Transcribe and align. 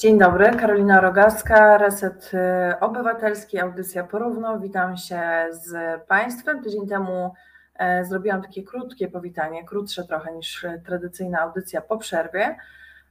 Dzień 0.00 0.18
dobry, 0.18 0.50
Karolina 0.50 1.00
Rogaska, 1.00 1.78
Reset 1.78 2.30
y, 2.34 2.80
Obywatelski, 2.80 3.58
audycja 3.58 4.04
Porówno. 4.04 4.60
Witam 4.60 4.96
się 4.96 5.22
z 5.50 6.00
Państwem. 6.06 6.62
Tydzień 6.62 6.88
temu 6.88 7.34
e, 7.74 8.04
zrobiłam 8.04 8.42
takie 8.42 8.62
krótkie 8.62 9.08
powitanie, 9.08 9.64
krótsze 9.64 10.04
trochę 10.04 10.32
niż 10.32 10.66
tradycyjna 10.86 11.40
audycja 11.40 11.80
po 11.80 11.98
przerwie. 11.98 12.56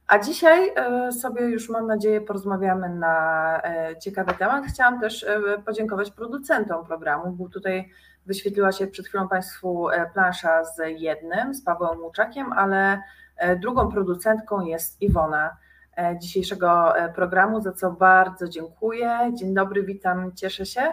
A 0.06 0.18
dzisiaj 0.18 0.72
e, 0.76 1.12
sobie 1.12 1.42
już 1.42 1.68
mam 1.68 1.86
nadzieję 1.86 2.20
porozmawiamy 2.20 2.88
na 2.88 3.60
e, 3.64 3.96
ciekawy 3.98 4.34
temat. 4.34 4.64
Chciałam 4.64 5.00
też 5.00 5.26
podziękować 5.66 6.10
producentom 6.10 6.86
programu, 6.86 7.32
bo 7.32 7.48
tutaj 7.48 7.90
wyświetliła 8.26 8.72
się 8.72 8.86
przed 8.86 9.06
chwilą 9.06 9.28
Państwu 9.28 9.86
plansza 10.14 10.64
z 10.64 10.78
jednym, 10.86 11.54
z 11.54 11.64
Pawłem 11.64 12.00
Łuczakiem, 12.00 12.52
ale 12.52 13.02
drugą 13.60 13.90
producentką 13.90 14.60
jest 14.60 15.02
Iwona. 15.02 15.56
E, 16.00 16.18
dzisiejszego 16.18 16.96
e, 16.96 17.12
programu, 17.12 17.60
za 17.60 17.72
co 17.72 17.90
bardzo 17.90 18.48
dziękuję. 18.48 19.32
Dzień 19.34 19.54
dobry, 19.54 19.82
witam, 19.82 20.32
cieszę 20.34 20.66
się, 20.66 20.92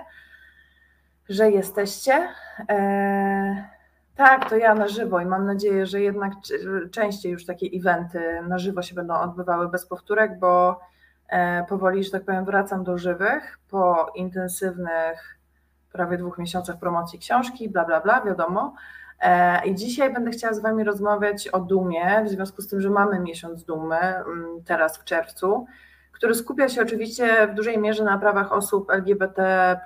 że 1.29 1.51
jesteście. 1.51 2.29
E, 2.69 3.69
tak, 4.15 4.49
to 4.49 4.55
ja 4.55 4.75
na 4.75 4.87
żywo 4.87 5.19
i 5.19 5.25
mam 5.25 5.45
nadzieję, 5.45 5.85
że 5.85 6.01
jednak 6.01 6.33
częściej 6.91 7.31
już 7.31 7.45
takie 7.45 7.67
eventy 7.73 8.41
na 8.47 8.59
żywo 8.59 8.81
się 8.81 8.95
będą 8.95 9.13
odbywały 9.13 9.69
bez 9.69 9.85
powtórek, 9.85 10.39
bo 10.39 10.79
powoli, 11.69 12.03
że 12.03 12.11
tak 12.11 12.25
powiem, 12.25 12.45
wracam 12.45 12.83
do 12.83 12.97
żywych 12.97 13.59
po 13.69 14.11
intensywnych 14.15 15.37
prawie 15.91 16.17
dwóch 16.17 16.37
miesiącach 16.37 16.79
promocji 16.79 17.19
książki, 17.19 17.69
bla, 17.69 17.85
bla, 17.85 18.01
bla, 18.01 18.21
wiadomo. 18.21 18.75
E, 19.21 19.65
I 19.65 19.75
dzisiaj 19.75 20.13
będę 20.13 20.31
chciała 20.31 20.53
z 20.53 20.59
Wami 20.59 20.83
rozmawiać 20.83 21.47
o 21.47 21.59
dumie, 21.59 22.23
w 22.25 22.29
związku 22.29 22.61
z 22.61 22.67
tym, 22.67 22.81
że 22.81 22.89
mamy 22.89 23.19
miesiąc 23.19 23.63
dumy 23.63 23.95
mm, 23.97 24.63
teraz 24.65 24.97
w 24.97 25.03
czerwcu, 25.03 25.65
który 26.11 26.35
skupia 26.35 26.69
się 26.69 26.81
oczywiście 26.81 27.47
w 27.47 27.55
dużej 27.55 27.77
mierze 27.77 28.03
na 28.03 28.17
prawach 28.17 28.51
osób 28.51 28.91
LGBT, 28.91 29.79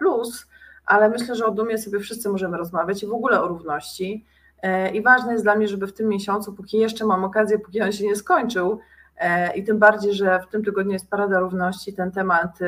ale 0.85 1.09
myślę, 1.09 1.35
że 1.35 1.45
o 1.45 1.51
dumie 1.51 1.77
sobie 1.77 1.99
wszyscy 1.99 2.29
możemy 2.29 2.57
rozmawiać 2.57 3.03
i 3.03 3.07
w 3.07 3.13
ogóle 3.13 3.41
o 3.41 3.47
równości. 3.47 4.25
E, 4.61 4.91
I 4.91 5.01
ważne 5.01 5.31
jest 5.31 5.45
dla 5.45 5.55
mnie, 5.55 5.67
żeby 5.67 5.87
w 5.87 5.93
tym 5.93 6.07
miesiącu, 6.07 6.53
póki 6.53 6.77
jeszcze 6.77 7.05
mam 7.05 7.23
okazję, 7.23 7.59
póki 7.59 7.81
on 7.81 7.91
się 7.91 8.05
nie 8.05 8.15
skończył, 8.15 8.79
e, 9.17 9.57
i 9.57 9.63
tym 9.63 9.79
bardziej, 9.79 10.13
że 10.13 10.39
w 10.39 10.51
tym 10.51 10.63
tygodniu 10.63 10.93
jest 10.93 11.09
Parada 11.09 11.39
Równości, 11.39 11.93
ten 11.93 12.11
temat 12.11 12.59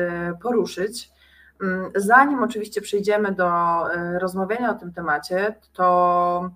poruszyć. 0.42 1.13
Mm, 1.64 1.90
zanim 1.96 2.42
oczywiście 2.42 2.80
przejdziemy 2.80 3.32
do 3.32 3.46
y, 3.94 4.18
rozmawiania 4.18 4.70
o 4.70 4.74
tym 4.74 4.92
temacie, 4.92 5.54
to 5.72 6.50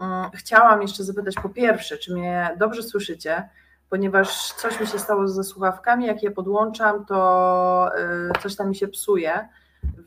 mm, 0.00 0.30
chciałam 0.34 0.82
jeszcze 0.82 1.04
zapytać 1.04 1.34
po 1.34 1.48
pierwsze, 1.48 1.98
czy 1.98 2.14
mnie 2.14 2.56
dobrze 2.58 2.82
słyszycie, 2.82 3.48
ponieważ 3.90 4.52
coś 4.52 4.80
mi 4.80 4.86
się 4.86 4.98
stało 4.98 5.28
ze 5.28 5.44
słuchawkami, 5.44 6.06
jak 6.06 6.22
je 6.22 6.30
podłączam, 6.30 7.04
to 7.04 7.90
y, 8.38 8.42
coś 8.42 8.56
tam 8.56 8.68
mi 8.68 8.76
się 8.76 8.88
psuje, 8.88 9.48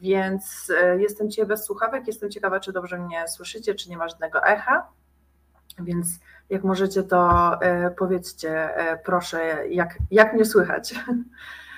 więc 0.01 0.69
y, 0.69 1.01
jestem 1.01 1.29
dzisiaj 1.29 1.45
bez 1.45 1.65
słuchawek, 1.65 2.07
jestem 2.07 2.29
ciekawa, 2.29 2.59
czy 2.59 2.73
dobrze 2.73 2.97
mnie 2.97 3.27
słyszycie, 3.27 3.75
czy 3.75 3.89
nie 3.89 3.97
ma 3.97 4.07
żadnego 4.07 4.43
echa, 4.43 4.87
więc 5.79 6.07
jak 6.49 6.63
możecie, 6.63 7.03
to 7.03 7.51
powiedzcie 7.97 8.69
proszę, 9.05 9.67
jak, 9.69 9.97
jak 10.11 10.33
mnie 10.33 10.45
słychać. 10.45 10.95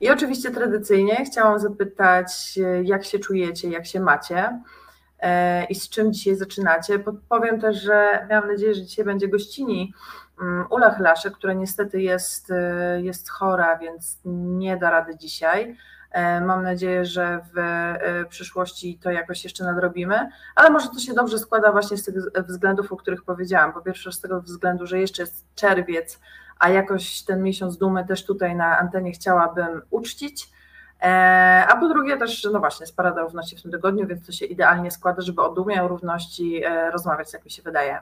I 0.00 0.10
oczywiście 0.10 0.50
tradycyjnie 0.50 1.24
chciałam 1.24 1.58
zapytać, 1.58 2.58
jak 2.82 3.04
się 3.04 3.18
czujecie, 3.18 3.68
jak 3.68 3.86
się 3.86 4.00
macie 4.00 4.60
e, 5.20 5.64
i 5.64 5.74
z 5.74 5.88
czym 5.88 6.12
dzisiaj 6.12 6.36
zaczynacie. 6.36 6.98
Powiem 7.28 7.60
też, 7.60 7.82
że 7.82 8.26
miałam 8.30 8.48
nadzieję, 8.48 8.74
że 8.74 8.82
dzisiaj 8.82 9.04
będzie 9.04 9.28
gościni 9.28 9.94
mm, 10.40 10.66
Ula 10.70 10.90
Chylaszek, 10.90 11.34
która 11.34 11.52
niestety 11.52 12.02
jest, 12.02 12.50
e, 12.50 13.02
jest 13.02 13.30
chora, 13.30 13.78
więc 13.78 14.20
nie 14.24 14.76
da 14.76 14.90
rady 14.90 15.16
dzisiaj. 15.16 15.76
E, 16.10 16.40
mam 16.40 16.62
nadzieję, 16.62 17.04
że 17.04 17.40
w 17.54 18.28
przyszłości 18.28 18.98
to 19.02 19.10
jakoś 19.10 19.44
jeszcze 19.44 19.64
nadrobimy, 19.64 20.28
ale 20.54 20.70
może 20.70 20.88
to 20.88 20.98
się 20.98 21.14
dobrze 21.14 21.38
składa 21.38 21.72
właśnie 21.72 21.96
z 21.96 22.04
tych 22.04 22.14
względów, 22.48 22.92
o 22.92 22.96
których 22.96 23.24
powiedziałam. 23.24 23.72
Po 23.72 23.80
pierwsze, 23.80 24.12
z 24.12 24.20
tego 24.20 24.40
względu, 24.40 24.86
że 24.86 25.00
jeszcze 25.00 25.22
jest 25.22 25.46
czerwiec, 25.54 26.20
a 26.62 26.68
jakoś 26.68 27.22
ten 27.22 27.42
miesiąc 27.42 27.78
dumy 27.78 28.06
też 28.06 28.24
tutaj 28.24 28.56
na 28.56 28.78
antenie 28.78 29.12
chciałabym 29.12 29.82
uczcić. 29.90 30.48
E, 31.02 31.66
a 31.68 31.76
po 31.76 31.88
drugie 31.88 32.16
też, 32.16 32.48
no 32.52 32.60
właśnie, 32.60 32.84
jest 32.84 32.96
Parada 32.96 33.22
Równości 33.22 33.56
w 33.56 33.62
tym 33.62 33.70
tygodniu, 33.70 34.06
więc 34.06 34.26
to 34.26 34.32
się 34.32 34.46
idealnie 34.46 34.90
składa, 34.90 35.22
żeby 35.22 35.42
o 35.42 35.52
dumie, 35.52 35.82
o 35.82 35.88
równości 35.88 36.64
e, 36.64 36.90
rozmawiać, 36.90 37.32
jak 37.32 37.44
mi 37.44 37.50
się 37.50 37.62
wydaje. 37.62 37.98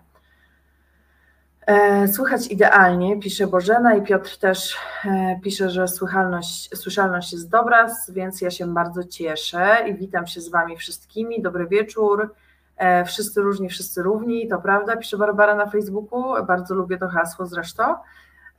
E, 1.67 2.09
słychać 2.09 2.47
idealnie, 2.47 3.21
pisze 3.21 3.47
Bożena 3.47 3.95
i 3.95 4.03
Piotr 4.03 4.39
też 4.39 4.77
pisze, 5.43 5.71
że 5.71 5.89
słyszalność, 5.89 6.77
słyszalność 6.77 7.33
jest 7.33 7.51
dobra, 7.51 7.87
więc 8.09 8.41
ja 8.41 8.51
się 8.51 8.75
bardzo 8.75 9.05
cieszę 9.05 9.77
i 9.89 9.95
witam 9.95 10.27
się 10.27 10.41
z 10.41 10.49
Wami 10.49 10.77
wszystkimi. 10.77 11.43
Dobry 11.43 11.67
wieczór. 11.67 12.35
Wszyscy 13.07 13.41
różni, 13.41 13.69
wszyscy 13.69 14.03
równi, 14.03 14.49
to 14.49 14.59
prawda, 14.59 14.97
pisze 14.97 15.19
Barbara 15.19 15.55
na 15.55 15.67
Facebooku. 15.67 16.47
Bardzo 16.47 16.75
lubię 16.75 16.99
to 16.99 17.09
hasło 17.09 17.47
zresztą. 17.47 17.95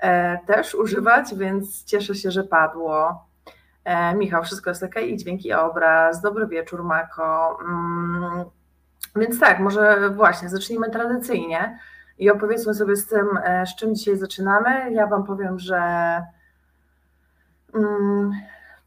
E, 0.02 0.38
też 0.38 0.76
używać, 0.76 1.36
więc 1.36 1.86
cieszę 1.86 2.16
się, 2.16 2.32
że 2.32 2.44
padło. 2.44 3.26
E, 3.84 4.16
Michał, 4.16 4.44
wszystko 4.44 4.70
jest 4.70 4.84
ok 4.84 4.96
i 5.08 5.18
dźwięki 5.18 5.48
i 5.48 5.54
obraz. 5.54 6.22
Dobry 6.22 6.48
wieczór, 6.48 6.84
Mako. 6.84 7.60
Mm, 7.62 8.46
więc 9.16 9.40
tak, 9.40 9.60
może 9.60 10.10
właśnie 10.10 10.50
zacznijmy 10.50 10.90
tradycyjnie 10.90 11.80
i 12.18 12.30
opowiedzmy 12.30 12.74
sobie 12.74 12.96
z 12.96 13.08
tym, 13.08 13.28
e, 13.44 13.66
z 13.66 13.76
czym 13.76 13.96
dzisiaj 13.96 14.18
zaczynamy. 14.18 14.92
Ja 14.92 15.08
Wam 15.08 15.24
powiem, 15.24 15.60
że 15.60 15.82
mm, 17.76 18.32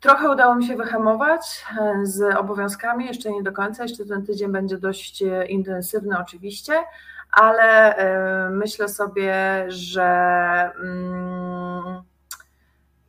trochę 0.01 0.31
udało 0.31 0.55
mi 0.55 0.67
się 0.67 0.77
wyhamować 0.77 1.65
z 2.03 2.37
obowiązkami, 2.37 3.07
jeszcze 3.07 3.33
nie 3.33 3.43
do 3.43 3.53
końca, 3.53 3.83
jeszcze 3.83 4.07
ten 4.07 4.27
tydzień 4.27 4.53
będzie 4.53 4.79
dość 4.79 5.25
intensywny 5.49 6.19
oczywiście, 6.19 6.73
ale 7.35 7.99
y, 8.47 8.51
myślę 8.51 8.89
sobie, 8.89 9.65
że 9.69 10.05
mm, 10.81 12.03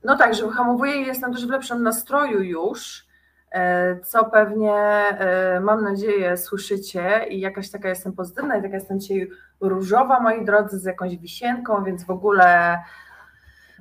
no 0.03 0.17
tak, 0.17 0.33
że 0.35 0.47
wyhamowuję 0.47 1.01
i 1.01 1.05
jestem 1.05 1.33
też 1.33 1.47
w 1.47 1.49
lepszym 1.49 1.83
nastroju 1.83 2.41
już, 2.41 3.07
y, 3.55 3.59
co 4.03 4.25
pewnie 4.25 5.03
y, 5.57 5.59
mam 5.59 5.83
nadzieję 5.83 6.37
słyszycie 6.37 7.25
i 7.29 7.39
jakaś 7.39 7.69
taka 7.69 7.89
jestem 7.89 8.13
pozytywna 8.13 8.57
i 8.57 8.61
taka 8.61 8.75
jestem 8.75 8.99
dzisiaj 8.99 9.29
różowa, 9.61 10.19
moi 10.19 10.45
drodzy, 10.45 10.79
z 10.79 10.83
jakąś 10.83 11.17
wisienką, 11.17 11.83
więc 11.83 12.03
w 12.03 12.09
ogóle 12.09 12.79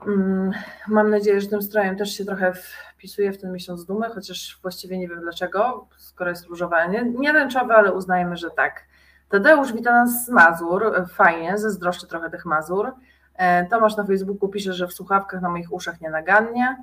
mm, 0.07 0.53
mam 0.89 1.11
nadzieję, 1.11 1.41
że 1.41 1.49
tym 1.49 1.63
strojem 1.63 1.97
też 1.97 2.17
się 2.17 2.25
trochę 2.25 2.53
wpisuje 2.53 3.33
w 3.33 3.41
ten 3.41 3.53
miesiąc 3.53 3.87
dumy, 3.87 4.09
chociaż 4.09 4.59
właściwie 4.63 4.99
nie 4.99 5.09
wiem 5.09 5.21
dlaczego, 5.21 5.89
skoro 5.97 6.31
jest 6.31 6.47
różowa, 6.47 6.87
nie, 6.87 7.05
nie 7.05 7.49
ale 7.75 7.93
uznajmy, 7.93 8.37
że 8.37 8.51
tak. 8.51 8.85
Tadeusz 9.29 9.73
wita 9.73 9.93
nas 9.93 10.27
z 10.27 10.29
Mazur, 10.29 11.07
fajnie, 11.09 11.59
zazdroszczę 11.59 12.07
trochę 12.07 12.31
tych 12.31 12.45
Mazur. 12.45 12.93
E, 13.35 13.67
Tomasz 13.67 13.97
na 13.97 14.05
Facebooku 14.05 14.49
pisze, 14.49 14.73
że 14.73 14.87
w 14.87 14.93
słuchawkach 14.93 15.41
na 15.41 15.49
moich 15.49 15.73
uszach 15.73 16.01
nie 16.01 16.11
nagannie. 16.11 16.77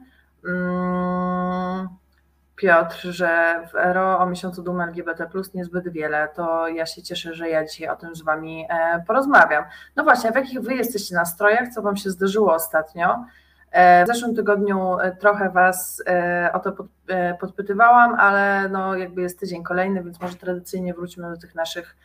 Mm, 0.46 1.88
Piotr, 2.56 3.02
że 3.02 3.62
w 3.72 3.76
ERO 3.76 4.20
o 4.20 4.26
miesiącu 4.26 4.64
dumy 4.64 4.84
LGBT 4.84 5.28
plus 5.28 5.54
niezbyt 5.54 5.90
wiele, 5.90 6.30
to 6.36 6.68
ja 6.68 6.86
się 6.86 7.02
cieszę, 7.02 7.34
że 7.34 7.50
ja 7.50 7.66
dzisiaj 7.66 7.90
o 7.90 7.96
tym 7.96 8.16
z 8.16 8.22
Wami 8.22 8.66
e, 8.70 9.04
porozmawiam. 9.08 9.64
No 9.96 10.04
właśnie, 10.04 10.32
w 10.32 10.36
jakich 10.36 10.62
Wy 10.62 10.74
jesteście 10.74 11.16
nastrojach, 11.16 11.70
co 11.70 11.82
Wam 11.82 11.98
się 11.98 12.10
zdarzyło 12.10 12.54
ostatnio? 12.54 13.26
E, 13.72 14.04
w 14.04 14.08
zeszłym 14.08 14.36
tygodniu 14.36 14.98
trochę 15.20 15.50
Was 15.50 16.04
o 16.54 16.60
to 16.60 16.88
podpytywałam, 17.40 18.16
ale 18.20 18.70
no 18.70 18.96
jakby 18.96 19.22
jest 19.22 19.40
tydzień 19.40 19.64
kolejny, 19.64 20.04
więc 20.04 20.22
może 20.22 20.36
tradycyjnie 20.36 20.94
wróćmy 20.94 21.30
do 21.30 21.38
tych 21.38 21.56
naszych 21.56 21.96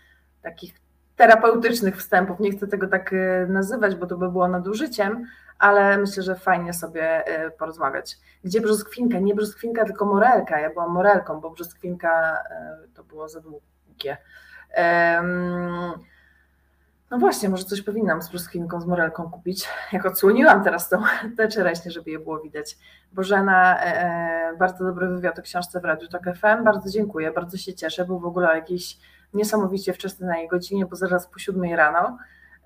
takich 0.46 0.74
terapeutycznych 1.16 1.96
wstępów. 1.96 2.40
Nie 2.40 2.50
chcę 2.52 2.66
tego 2.66 2.88
tak 2.88 3.12
y, 3.12 3.46
nazywać, 3.48 3.94
bo 3.94 4.06
to 4.06 4.16
by 4.16 4.30
było 4.30 4.48
nadużyciem, 4.48 5.26
ale 5.58 5.98
myślę, 5.98 6.22
że 6.22 6.34
fajnie 6.34 6.72
sobie 6.72 7.24
y, 7.46 7.50
porozmawiać. 7.50 8.18
Gdzie 8.44 8.60
brzoskwinka? 8.60 9.18
Nie 9.18 9.34
brzoskwinka, 9.34 9.84
tylko 9.84 10.04
morelka. 10.06 10.60
Ja 10.60 10.70
byłam 10.70 10.90
morelką, 10.90 11.40
bo 11.40 11.50
brzoskwinka 11.50 12.38
y, 12.84 12.94
to 12.94 13.04
było 13.04 13.28
za 13.28 13.40
długie. 13.40 14.16
No 17.10 17.18
właśnie, 17.18 17.48
może 17.48 17.64
coś 17.64 17.82
powinnam 17.82 18.22
z 18.22 18.28
brzoskwinką, 18.28 18.80
z 18.80 18.86
morelką 18.86 19.30
kupić. 19.30 19.68
Jak 19.92 20.06
odsłoniłam 20.06 20.64
teraz 20.64 20.88
tą 20.88 21.02
tę 21.36 21.48
czereśnię, 21.48 21.90
żeby 21.90 22.10
je 22.10 22.18
było 22.18 22.40
widać. 22.40 22.78
Bożena, 23.12 23.80
e, 23.80 23.82
e, 23.82 24.56
bardzo 24.56 24.84
dobry 24.84 25.08
wywiad 25.08 25.38
o 25.38 25.42
książce 25.42 25.80
w 25.80 25.84
Radiu 25.84 26.08
Tok 26.08 26.22
FM. 26.22 26.64
Bardzo 26.64 26.90
dziękuję, 26.90 27.30
bardzo 27.30 27.56
się 27.56 27.74
cieszę. 27.74 28.04
Był 28.04 28.18
w 28.18 28.24
ogóle 28.24 28.54
jakiś 28.54 28.98
niesamowicie 29.36 29.92
jej 30.38 30.48
godzinie, 30.48 30.86
bo 30.86 30.96
zaraz 30.96 31.26
po 31.26 31.38
siódmej 31.38 31.76
rano. 31.76 32.18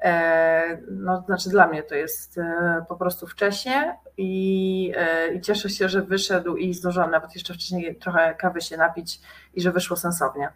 E, 0.03 0.79
no, 0.91 1.23
znaczy 1.27 1.51
dla 1.51 1.67
mnie 1.67 1.83
to 1.83 1.95
jest 1.95 2.39
e, 2.39 2.85
po 2.89 2.97
prostu 2.97 3.27
wcześnie 3.27 3.99
i, 4.17 4.93
e, 4.97 5.35
i 5.35 5.41
cieszę 5.41 5.71
się, 5.71 5.89
że 5.89 6.03
wyszedł 6.03 6.57
i 6.57 6.75
zdążyłam 6.75 7.11
nawet 7.11 7.35
jeszcze 7.35 7.55
wcześniej 7.55 7.97
trochę 7.97 8.35
kawy 8.35 8.61
się 8.61 8.77
napić 8.77 9.21
i 9.55 9.61
że 9.61 9.73
wyszło 9.73 9.97
sensownie. 9.97 10.53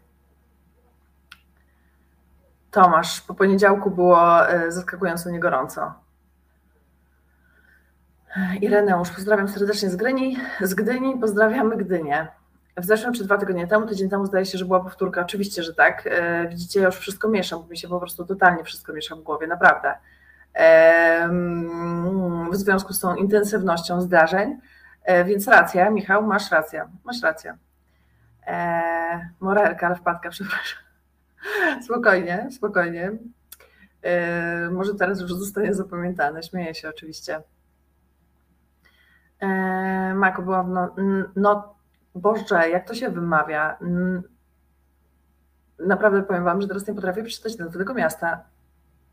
Tomasz, 2.71 3.21
po 3.21 3.35
poniedziałku 3.35 3.91
było 3.91 4.19
zaskakująco 4.69 5.31
niegorąco. 5.31 5.95
Ireneusz, 8.61 9.11
pozdrawiam 9.11 9.49
serdecznie 9.49 9.91
z 9.91 9.97
Gdyni, 9.97 10.37
z 10.61 10.75
Gdyni, 10.75 11.19
pozdrawiamy 11.19 11.77
Gdynię. 11.77 12.29
W 12.77 12.85
zeszłym 12.85 13.15
czy 13.15 13.25
dwa 13.25 13.39
tygodnie 13.39 13.67
temu, 13.67 13.87
tydzień 13.87 14.11
temu 14.11 14.27
zdaje 14.27 14.47
się, 14.47 14.59
że 14.59 14.65
była 14.65 14.81
powtórka. 14.81 15.21
Oczywiście, 15.21 15.63
że 15.63 15.75
tak. 15.75 16.07
E, 16.07 16.49
widzicie, 16.49 16.81
ja 16.81 16.87
już 16.87 16.97
wszystko 16.97 17.29
mieszam, 17.29 17.63
bo 17.63 17.69
mi 17.69 17.79
się 17.79 17.89
po 17.89 17.99
prostu 17.99 18.25
totalnie 18.25 18.65
wszystko 18.65 18.93
miesza 18.93 19.17
w 19.17 19.21
głowie, 19.21 19.47
naprawdę. 19.47 19.95
W 22.53 22.57
związku 22.57 22.93
z 22.93 23.01
tą 23.01 23.15
intensywnością 23.15 24.01
zdarzeń. 24.01 24.61
E, 25.05 25.25
więc 25.25 25.49
racja, 25.49 25.91
Michał, 25.91 26.23
masz 26.23 26.51
rację, 26.51 26.89
masz 27.05 27.23
rację. 27.23 27.57
E, 28.47 29.29
morelka, 29.41 29.87
ale 29.87 29.97
wpadka, 29.97 30.31
przepraszam. 30.37 30.79
Spokojnie, 31.85 32.49
spokojnie. 32.51 33.13
Może 34.71 34.95
teraz 34.95 35.21
już 35.21 35.35
zostanie 35.35 35.75
zapamiętane, 35.75 36.43
śmieję 36.43 36.75
się 36.75 36.89
oczywiście. 36.89 37.43
Mako 40.15 40.43
była 40.43 40.63
w 40.63 40.69
no, 40.69 40.95
no, 41.37 41.75
Boże, 42.15 42.71
jak 42.71 42.89
to 42.89 42.95
się 42.95 43.11
wymawia? 43.11 43.79
Naprawdę 45.79 46.23
powiem 46.23 46.45
Wam, 46.45 46.61
że 46.61 46.69
teraz 46.69 46.87
nie 46.87 46.95
potrafię 46.95 47.23
przeczytać 47.23 47.59
nazwy 47.59 47.79
tego 47.79 47.95
miasta. 47.95 48.45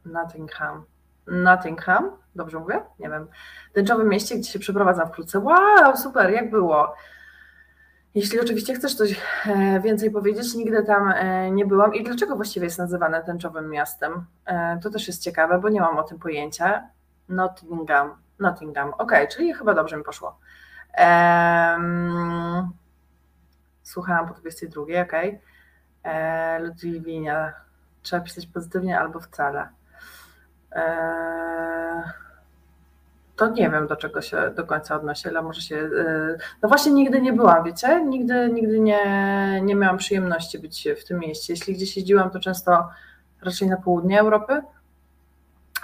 Nottingham. 0.06 0.84
Nottingham? 1.28 2.12
Dobrze 2.36 2.60
mówię? 2.60 2.82
Nie 3.00 3.10
wiem. 3.10 3.28
Tęczowym 3.74 4.10
mieście, 4.10 4.36
gdzie 4.36 4.52
się 4.52 4.60
przeprowadzam 4.60 5.08
wkrótce. 5.08 5.40
Wow, 5.40 5.98
super, 5.98 6.30
jak 6.30 6.50
było? 6.50 6.96
Jeśli 8.16 8.40
oczywiście 8.40 8.74
chcesz 8.74 8.96
coś 8.96 9.22
e, 9.46 9.80
więcej 9.80 10.12
powiedzieć, 10.12 10.56
nigdy 10.56 10.84
tam 10.84 11.12
e, 11.12 11.52
nie 11.52 11.66
byłam. 11.66 11.94
I 11.96 12.04
dlaczego 12.04 12.36
właściwie 12.36 12.66
jest 12.66 12.80
nazywane 12.80 13.24
tęczowym 13.24 13.70
miastem? 13.70 14.26
E, 14.46 14.80
to 14.84 14.90
też 14.90 15.08
jest 15.08 15.24
ciekawe, 15.24 15.60
bo 15.60 15.70
nie 15.70 15.82
mam 15.82 15.98
o 15.98 16.04
tym 16.04 16.20
pojęcia. 16.20 16.90
Nottingham. 17.30 18.16
Nottingham. 18.40 18.94
Ok, 18.98 19.12
czyli 19.32 19.54
chyba 19.54 19.74
dobrze 19.74 19.98
mi 19.98 20.04
poszło. 20.04 20.40
Um, 20.98 22.72
słuchałam 23.92 24.28
po 24.28 24.34
22, 24.34 24.82
okej. 24.82 25.04
Okay. 25.04 25.40
E. 26.04 27.54
Trzeba 28.02 28.24
pisać 28.24 28.48
pozytywnie 28.48 29.00
albo 29.00 29.20
wcale. 29.20 29.68
E, 30.72 32.04
to 33.36 33.50
nie 33.50 33.70
wiem, 33.70 33.88
do 33.88 33.96
czego 33.96 34.22
się 34.22 34.52
do 34.56 34.66
końca 34.66 34.96
odnosi, 34.96 35.28
ale 35.28 35.42
może 35.42 35.62
się. 35.62 35.76
E, 35.76 36.38
no 36.62 36.70
właśnie 36.70 36.92
nigdy 36.92 37.22
nie 37.22 37.34
byłam, 37.34 37.64
wiecie? 37.64 38.06
Nigdy, 38.06 38.50
nigdy 38.54 38.80
nie, 38.80 39.06
nie 39.64 39.76
miałam 39.76 39.98
przyjemności 39.98 40.60
być 40.60 40.88
w 41.02 41.08
tym 41.08 41.20
mieście. 41.20 41.54
Jeśli 41.54 41.74
gdzieś 41.74 41.98
jeździłam, 41.98 42.30
to 42.30 42.40
często 42.40 42.90
raczej 43.42 43.68
na 43.70 43.78
południe 43.78 44.20
Europy, 44.20 44.62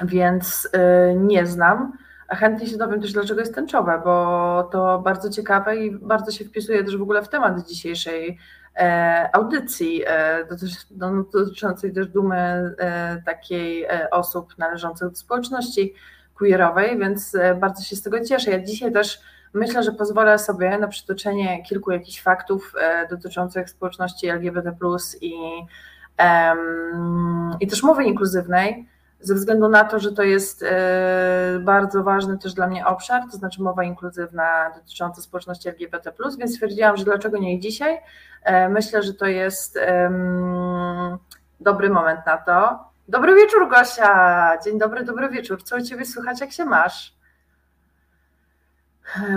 więc 0.02 0.70
e, 0.74 1.16
nie 1.16 1.46
znam. 1.46 1.98
Chętnie 2.30 2.68
się 2.68 2.78
dowiem 2.78 3.02
też, 3.02 3.14
dlaczego 3.14 3.40
jest 3.40 3.56
tęczowe, 3.56 4.02
bo 4.04 4.70
to 4.72 5.00
bardzo 5.00 5.30
ciekawe 5.30 5.78
i 5.78 5.92
bardzo 5.92 6.32
się 6.32 6.46
wpisuje 6.46 6.84
też 6.84 6.98
w 6.98 7.02
ogóle 7.02 7.24
w 7.24 7.30
temat 7.30 7.68
dzisiejszej 7.68 8.38
e, 8.76 9.30
audycji 9.34 10.04
e, 10.08 10.46
no, 10.98 11.24
dotyczącej 11.34 11.94
też 11.94 12.08
dumy 12.08 12.36
e, 12.38 13.22
takiej 13.26 13.88
osób 14.12 14.58
należących 14.58 15.10
do 15.10 15.16
społeczności 15.16 15.94
queerowej, 16.36 17.00
więc 17.00 17.38
bardzo 17.62 17.84
się 17.84 17.96
z 17.96 18.02
tego 18.02 18.26
cieszę. 18.26 18.52
Ja 18.52 18.64
dzisiaj 18.64 18.92
też 18.92 19.22
myślę, 19.54 19.84
że 19.84 19.92
pozwolę 19.92 20.40
sobie 20.40 20.78
na 20.78 20.88
przytoczenie 20.88 21.64
kilku 21.64 21.92
jakichś 21.92 22.22
faktów 22.22 22.74
dotyczących 23.10 23.70
społeczności 23.70 24.28
LGBT 24.28 24.72
i, 25.22 25.34
i 27.60 27.68
też 27.68 27.84
mowy 27.84 28.04
inkluzywnej, 28.04 28.88
ze 29.20 29.36
względu 29.36 29.70
na 29.70 29.84
to, 29.84 30.00
że 30.00 30.12
to 30.12 30.24
jest 30.24 30.64
e, 30.64 31.60
bardzo 31.62 32.04
ważny 32.04 32.38
też 32.38 32.54
dla 32.54 32.68
mnie 32.68 32.86
obszar, 32.86 33.22
to 33.32 33.38
znaczy 33.38 33.62
mowa 33.62 33.84
inkluzywna 33.84 34.72
dotycząca 34.76 35.22
społeczności 35.22 35.70
LGBT, 35.70 36.12
więc 36.40 36.54
stwierdziłam, 36.54 36.98
że 36.98 37.04
dlaczego 37.04 37.38
nie 37.38 37.60
dzisiaj. 37.60 38.00
E, 38.44 38.70
myślę, 38.70 39.04
że 39.04 39.14
to 39.14 39.26
jest 39.26 39.80
dobry 41.60 41.90
moment 41.90 42.20
na 42.26 42.38
to. 42.38 42.80
Dobry 43.08 43.36
wieczór, 43.36 43.70
Gosia. 43.70 44.58
Dzień 44.66 44.80
dobry, 44.80 45.04
dobry 45.04 45.30
wieczór. 45.30 45.64
Co 45.64 45.78
u 45.78 45.82
Ciebie 45.82 46.06
słychać, 46.06 46.42
jak 46.42 46.52
się 46.52 46.66
masz? 46.66 47.18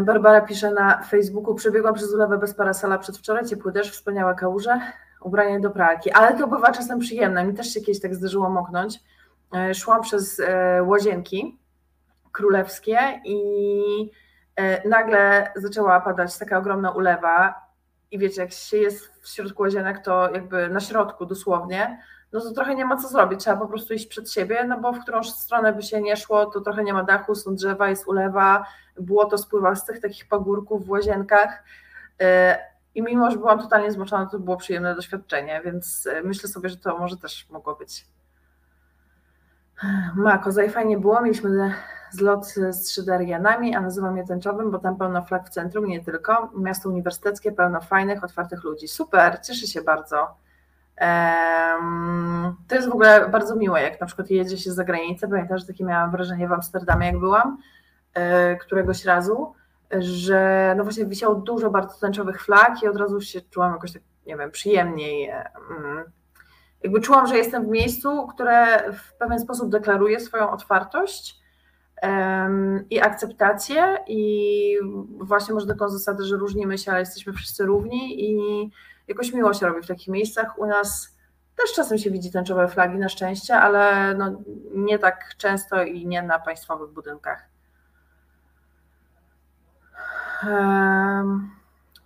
Barbara 0.03 0.41
pisze 0.41 0.71
na 0.71 1.03
Facebooku, 1.03 1.55
przebiegłam 1.55 1.95
przez 1.95 2.15
ulewę 2.15 2.39
bez 2.39 2.55
parasola 2.55 2.99
przedwczoraj, 2.99 3.47
ciepły 3.47 3.73
deszcz, 3.73 3.93
wspaniałe 3.93 4.35
kałuże, 4.35 4.81
ubranie 5.21 5.61
do 5.61 5.71
pralki, 5.71 6.11
ale 6.11 6.39
to 6.39 6.47
bywa 6.47 6.73
czasem 6.73 6.99
przyjemne, 6.99 7.45
mi 7.45 7.55
też 7.55 7.75
się 7.75 7.81
kiedyś 7.81 8.01
tak 8.03 8.15
zdarzyło 8.15 8.51
moknąć, 8.51 9.01
szłam 9.75 10.03
przez 10.03 10.41
e, 10.41 10.83
łazienki 10.83 11.59
królewskie 12.33 13.21
i 13.25 14.11
e, 14.57 14.89
nagle 14.89 15.53
zaczęła 15.57 16.01
padać 16.01 16.39
taka 16.39 16.59
ogromna 16.59 16.91
ulewa 16.91 17.55
i 18.11 18.19
wiecie, 18.19 18.41
jak 18.41 18.53
się 18.53 18.77
jest 18.77 19.13
w 19.21 19.29
środku 19.29 19.63
łazienek, 19.63 20.05
to 20.05 20.31
jakby 20.35 20.69
na 20.69 20.81
środku 20.81 21.27
dosłownie, 21.27 22.03
no 22.33 22.41
to 22.41 22.53
trochę 22.53 22.75
nie 22.75 22.85
ma 22.85 22.97
co 22.97 23.09
zrobić, 23.09 23.41
trzeba 23.41 23.57
po 23.57 23.67
prostu 23.67 23.95
iść 23.95 24.07
przed 24.07 24.33
siebie, 24.33 24.65
no 24.65 24.81
bo 24.81 24.93
w 24.93 25.01
którą 25.01 25.25
stronę 25.25 25.73
by 25.73 25.83
się 25.83 26.01
nie 26.01 26.17
szło, 26.17 26.47
to 26.47 26.61
trochę 26.61 26.85
nie 26.85 26.93
ma 26.93 27.03
dachu, 27.03 27.35
są 27.35 27.55
drzewa, 27.55 27.89
jest 27.89 28.07
ulewa, 28.07 28.67
błoto 29.01 29.39
spływa 29.39 29.75
z 29.75 29.85
tych 29.85 30.01
takich 30.01 30.29
pagórków 30.29 30.87
w 30.87 30.91
łazienkach 30.91 31.65
i 32.95 33.03
mimo, 33.03 33.31
że 33.31 33.37
byłam 33.37 33.59
totalnie 33.59 33.93
zmoczona, 33.93 34.27
to 34.27 34.39
było 34.39 34.57
przyjemne 34.57 34.95
doświadczenie, 34.95 35.61
więc 35.65 36.09
myślę 36.25 36.49
sobie, 36.49 36.69
że 36.69 36.77
to 36.77 36.99
może 36.99 37.17
też 37.17 37.47
mogło 37.51 37.75
być 37.75 38.07
Ma, 40.17 40.39
kozaj 40.39 40.71
fajnie 40.71 40.99
było, 40.99 41.21
mieliśmy 41.21 41.75
zlot 42.11 42.47
z 42.71 42.91
Szyderianami, 42.91 43.75
a 43.75 43.81
nazywam 43.81 44.17
je 44.17 44.27
tęczowym, 44.27 44.71
bo 44.71 44.79
tam 44.79 44.97
pełno 44.97 45.23
flag 45.23 45.47
w 45.47 45.51
centrum, 45.51 45.87
nie 45.87 46.05
tylko. 46.05 46.51
Miasto 46.57 46.89
uniwersyteckie, 46.89 47.53
pełno 47.53 47.81
fajnych, 47.81 48.25
otwartych 48.25 48.65
ludzi. 48.65 48.89
Super, 48.89 49.41
cieszę 49.43 49.67
się 49.67 49.83
bardzo. 49.83 50.35
To 52.69 52.75
jest 52.75 52.89
w 52.89 52.93
ogóle 52.93 53.29
bardzo 53.29 53.57
miłe, 53.57 53.83
jak 53.83 54.01
na 54.01 54.07
przykład 54.07 54.31
jedzie 54.31 54.59
się 54.59 54.73
za 54.73 54.85
granicę. 54.85 55.29
Pamiętam, 55.29 55.59
że 55.59 55.67
takie 55.67 55.85
miałam 55.85 56.11
wrażenie 56.11 56.49
w 56.49 56.53
Amsterdamie, 56.53 57.07
jak 57.07 57.19
byłam 57.19 57.59
e, 58.15 58.57
któregoś 58.57 59.05
razu, 59.05 59.55
że 59.99 60.75
no 60.77 60.85
właśnie 60.85 61.07
wisiało 61.07 61.35
dużo 61.35 61.71
bardzo 61.71 62.01
tęczowych 62.01 62.43
flag 62.43 62.83
i 62.83 62.89
od 62.89 62.97
razu 62.97 63.21
się 63.21 63.41
czułam 63.41 63.73
jakoś 63.73 63.93
tak, 63.93 64.03
nie 64.27 64.37
wiem, 64.37 64.51
przyjemniej 64.51 65.33
jakby 66.83 67.01
czułam, 67.01 67.27
że 67.27 67.37
jestem 67.37 67.65
w 67.65 67.69
miejscu, 67.69 68.27
które 68.27 68.93
w 68.93 69.13
pewien 69.13 69.39
sposób 69.39 69.71
deklaruje 69.71 70.21
swoją 70.21 70.51
otwartość 70.51 71.41
um, 72.03 72.85
i 72.91 73.01
akceptację 73.01 73.99
i 74.07 74.77
właśnie 75.19 75.55
może 75.55 75.67
taką 75.67 75.89
zasadę, 75.89 76.25
że 76.25 76.37
różnimy 76.37 76.79
się, 76.79 76.91
ale 76.91 77.01
jesteśmy 77.01 77.33
wszyscy 77.33 77.65
równi 77.65 78.25
i 78.25 78.71
jakoś 79.09 79.33
miło 79.33 79.55
się 79.55 79.67
robi 79.67 79.83
w 79.83 79.89
takich 79.89 80.09
miejscach. 80.09 80.59
U 80.59 80.67
nas 80.67 81.17
też 81.57 81.73
czasem 81.73 81.99
się 81.99 82.11
widzi 82.11 82.33
tęczowe 82.33 82.69
flagi 82.69 82.99
na 82.99 83.09
szczęście, 83.09 83.57
ale 83.57 84.15
no, 84.15 84.43
nie 84.75 84.99
tak 84.99 85.35
często 85.37 85.83
i 85.83 86.07
nie 86.07 86.23
na 86.23 86.39
państwowych 86.39 86.91
budynkach. 86.91 87.49
Um, 90.47 91.60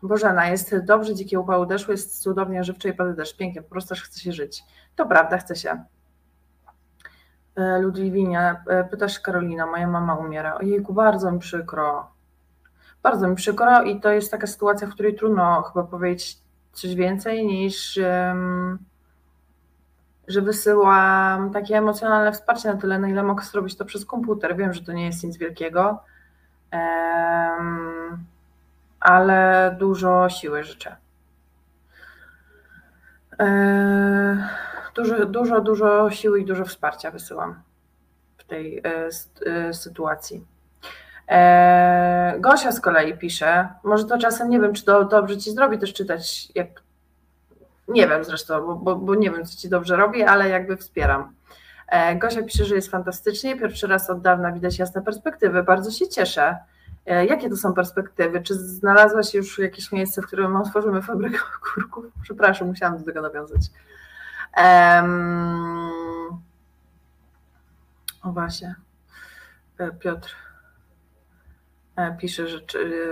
Bożena, 0.04 0.46
jest 0.46 0.84
dobrze, 0.84 1.14
dzikie 1.14 1.40
upały 1.40 1.66
deszły, 1.66 1.94
jest 1.94 2.22
cudownie 2.22 2.64
żywcze 2.64 2.88
i 2.88 2.94
pada 2.94 3.12
deszcz. 3.12 3.36
Pięknie, 3.36 3.62
po 3.62 3.70
prostu 3.70 3.94
chce 3.94 4.20
się 4.20 4.32
żyć. 4.32 4.64
To 4.96 5.06
prawda, 5.06 5.38
chce 5.38 5.56
się. 5.56 5.84
E, 7.56 7.78
Ludwiwinia, 7.78 8.62
e, 8.66 8.84
pytasz 8.84 9.20
Karolina, 9.20 9.66
moja 9.66 9.86
mama 9.86 10.14
umiera. 10.14 10.54
Ojejku, 10.54 10.94
bardzo 10.94 11.32
mi 11.32 11.38
przykro. 11.38 12.08
Bardzo 13.02 13.28
mi 13.28 13.36
przykro 13.36 13.82
i 13.82 14.00
to 14.00 14.10
jest 14.10 14.30
taka 14.30 14.46
sytuacja, 14.46 14.86
w 14.86 14.90
której 14.90 15.14
trudno 15.14 15.62
chyba 15.62 15.86
powiedzieć 15.86 16.38
coś 16.72 16.94
więcej 16.94 17.46
niż 17.46 17.98
że 20.28 20.42
wysyłam 20.42 21.50
takie 21.50 21.78
emocjonalne 21.78 22.32
wsparcie 22.32 22.68
na 22.68 22.80
tyle, 22.80 22.98
na 22.98 23.08
ile 23.08 23.22
mogę 23.22 23.44
zrobić 23.44 23.76
to 23.76 23.84
przez 23.84 24.06
komputer. 24.06 24.56
Wiem, 24.56 24.72
że 24.72 24.82
to 24.82 24.92
nie 24.92 25.06
jest 25.06 25.24
nic 25.24 25.36
wielkiego. 25.36 26.02
Um, 26.72 28.24
ale 29.04 29.76
dużo 29.78 30.28
siły 30.28 30.64
życzę. 30.64 30.96
E, 33.40 34.48
dużo, 34.94 35.26
dużo, 35.26 35.60
dużo 35.60 36.10
siły 36.10 36.40
i 36.40 36.44
dużo 36.44 36.64
wsparcia 36.64 37.10
wysyłam 37.10 37.62
w 38.36 38.44
tej 38.44 38.78
e, 38.78 39.08
e, 39.46 39.74
sytuacji. 39.74 40.46
Gosia 42.38 42.72
z 42.72 42.80
kolei 42.80 43.18
pisze, 43.18 43.68
może 43.84 44.04
to 44.04 44.18
czasem 44.18 44.50
nie 44.50 44.60
wiem, 44.60 44.72
czy 44.72 44.84
to 44.84 45.04
dobrze 45.04 45.38
ci 45.38 45.50
zrobi 45.50 45.78
też 45.78 45.92
czytać, 45.92 46.52
jak 46.54 46.68
nie 47.88 48.08
wiem 48.08 48.24
zresztą, 48.24 48.66
bo, 48.66 48.74
bo, 48.74 48.96
bo 48.96 49.14
nie 49.14 49.30
wiem, 49.30 49.46
co 49.46 49.56
ci 49.56 49.68
dobrze 49.68 49.96
robi, 49.96 50.22
ale 50.22 50.48
jakby 50.48 50.76
wspieram. 50.76 51.34
Gosia 52.16 52.42
pisze, 52.42 52.64
że 52.64 52.74
jest 52.74 52.90
fantastycznie. 52.90 53.56
Pierwszy 53.56 53.86
raz 53.86 54.10
od 54.10 54.20
dawna 54.20 54.52
widać 54.52 54.78
jasne 54.78 55.02
perspektywy. 55.02 55.62
Bardzo 55.62 55.90
się 55.90 56.08
cieszę. 56.08 56.56
E, 57.06 57.26
jakie 57.26 57.50
to 57.50 57.56
są 57.56 57.74
perspektywy? 57.74 58.42
Czy 58.42 58.54
znalazłaś 58.54 59.34
już 59.34 59.58
jakieś 59.58 59.92
miejsce, 59.92 60.22
w 60.22 60.26
którym 60.26 60.56
otworzymy 60.56 61.02
fabrykę 61.02 61.38
kurków? 61.72 62.04
Przepraszam, 62.22 62.68
musiałam 62.68 62.98
do 62.98 63.04
tego 63.04 63.22
nawiązać. 63.22 63.62
Um, 64.56 65.90
o 68.22 68.32
właśnie, 68.32 68.74
e, 69.78 69.90
Piotr. 69.92 70.36
pisze, 72.18 72.48
że, 72.48 72.60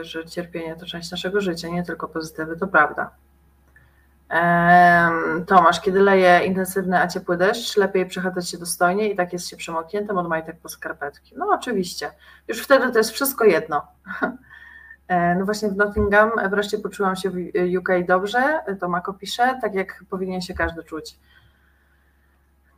że 0.00 0.26
cierpienie 0.26 0.76
to 0.76 0.86
część 0.86 1.10
naszego 1.10 1.40
życia, 1.40 1.68
nie 1.68 1.82
tylko 1.82 2.08
pozytywy, 2.08 2.56
to 2.56 2.66
prawda. 2.66 3.10
Tomasz, 5.46 5.80
kiedy 5.80 6.00
leje 6.00 6.44
intensywny, 6.44 7.00
a 7.00 7.08
ciepły 7.08 7.36
deszcz, 7.36 7.76
lepiej 7.76 8.06
przechadzać 8.06 8.50
się 8.50 8.58
dostojnie 8.58 9.08
i 9.08 9.16
tak 9.16 9.32
jest 9.32 9.48
się 9.48 9.56
przemokniętym 9.56 10.18
od 10.18 10.28
majtek 10.28 10.60
po 10.60 10.68
skarpetki. 10.68 11.34
No 11.36 11.48
oczywiście, 11.48 12.10
już 12.48 12.62
wtedy 12.62 12.92
to 12.92 12.98
jest 12.98 13.10
wszystko 13.10 13.44
jedno. 13.44 13.86
E, 15.08 15.34
no 15.34 15.44
właśnie 15.44 15.68
w 15.68 15.76
Nottingham 15.76 16.30
wreszcie 16.50 16.78
poczułam 16.78 17.16
się 17.16 17.30
w 17.30 17.36
UK 17.78 17.88
dobrze, 18.08 18.60
to 18.80 18.88
Mako 18.88 19.14
pisze, 19.14 19.58
tak 19.60 19.74
jak 19.74 20.04
powinien 20.10 20.40
się 20.40 20.54
każdy 20.54 20.82
czuć. 20.84 21.18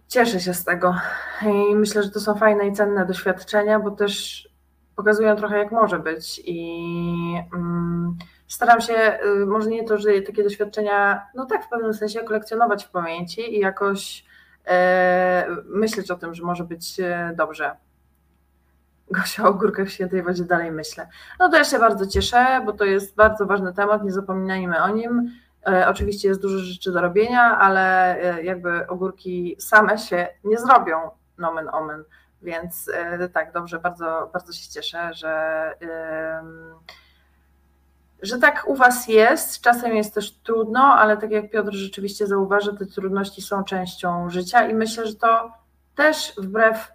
Cieszę 0.08 0.40
się 0.40 0.54
z 0.54 0.64
tego 0.64 0.94
i 1.70 1.76
myślę, 1.76 2.02
że 2.02 2.10
to 2.10 2.20
są 2.20 2.34
fajne 2.34 2.66
i 2.66 2.72
cenne 2.72 3.06
doświadczenia, 3.06 3.80
bo 3.80 3.90
też 3.90 4.48
pokazują 4.96 5.36
trochę 5.36 5.58
jak 5.58 5.72
może 5.72 5.98
być 5.98 6.42
i 6.44 6.84
mm, 7.54 8.18
staram 8.48 8.80
się, 8.80 9.18
y, 9.42 9.46
może 9.46 9.70
nie 9.70 9.84
to, 9.84 9.98
że 9.98 10.20
takie 10.20 10.42
doświadczenia, 10.42 11.26
no 11.34 11.46
tak 11.46 11.64
w 11.64 11.68
pewnym 11.68 11.94
sensie 11.94 12.20
kolekcjonować 12.20 12.84
w 12.84 12.90
pamięci 12.90 13.56
i 13.56 13.60
jakoś 13.60 14.24
e, 14.66 15.46
myśleć 15.64 16.10
o 16.10 16.16
tym, 16.16 16.34
że 16.34 16.42
może 16.42 16.64
być 16.64 17.00
e, 17.00 17.32
dobrze. 17.36 17.76
Gosia 19.10 19.48
o 19.48 19.54
górkach 19.54 19.86
w 19.86 19.90
świętej 19.90 20.22
wodzie 20.22 20.44
dalej 20.44 20.72
myślę. 20.72 21.08
No 21.40 21.48
to 21.48 21.56
ja 21.56 21.64
się 21.64 21.78
bardzo 21.78 22.06
cieszę, 22.06 22.62
bo 22.66 22.72
to 22.72 22.84
jest 22.84 23.14
bardzo 23.14 23.46
ważny 23.46 23.74
temat, 23.74 24.04
nie 24.04 24.12
zapominajmy 24.12 24.82
o 24.82 24.88
nim. 24.88 25.30
E, 25.66 25.88
oczywiście 25.88 26.28
jest 26.28 26.42
dużo 26.42 26.58
rzeczy 26.58 26.92
do 26.92 27.00
robienia, 27.00 27.58
ale 27.58 28.16
e, 28.16 28.44
jakby 28.44 28.86
ogórki 28.86 29.56
same 29.58 29.98
się 29.98 30.28
nie 30.44 30.58
zrobią, 30.58 31.10
nomen 31.38 31.68
omen. 31.72 32.04
Więc 32.42 32.90
e, 32.94 33.28
tak, 33.28 33.52
dobrze, 33.52 33.78
bardzo, 33.78 34.30
bardzo 34.32 34.52
się 34.52 34.70
cieszę, 34.70 35.14
że, 35.14 35.74
że 38.24 38.38
tak 38.38 38.64
u 38.66 38.74
Was 38.74 39.08
jest. 39.08 39.60
Czasem 39.60 39.96
jest 39.96 40.14
też 40.14 40.38
trudno, 40.38 40.80
ale 40.80 41.16
tak 41.16 41.30
jak 41.30 41.50
Piotr 41.50 41.72
rzeczywiście 41.72 42.26
zauważa, 42.26 42.72
te 42.72 42.86
trudności 42.86 43.42
są 43.42 43.64
częścią 43.64 44.30
życia 44.30 44.68
i 44.68 44.74
myślę, 44.74 45.06
że 45.06 45.14
to 45.14 45.52
też 45.94 46.32
wbrew 46.38 46.92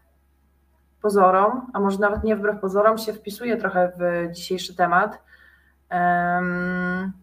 pozorom, 1.02 1.72
a 1.74 1.80
może 1.80 2.00
nawet 2.00 2.24
nie 2.24 2.36
wbrew 2.36 2.60
pozorom, 2.60 2.98
się 2.98 3.14
wpisuje 3.14 3.58
trochę 3.58 3.92
w 3.98 4.32
dzisiejszy 4.34 4.76
temat. 4.76 5.24
Um, 5.92 7.14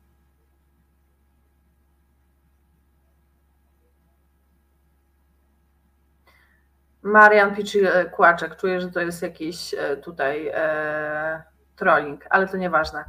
Marian 7.02 7.54
Piczy 7.54 8.10
Kłaczek, 8.12 8.56
czuję, 8.56 8.80
że 8.80 8.90
to 8.90 9.00
jest 9.00 9.22
jakiś 9.22 9.74
e, 9.74 9.96
tutaj 9.96 10.50
e, 10.54 11.42
trolling, 11.76 12.26
ale 12.30 12.48
to 12.48 12.56
nieważne. 12.56 13.04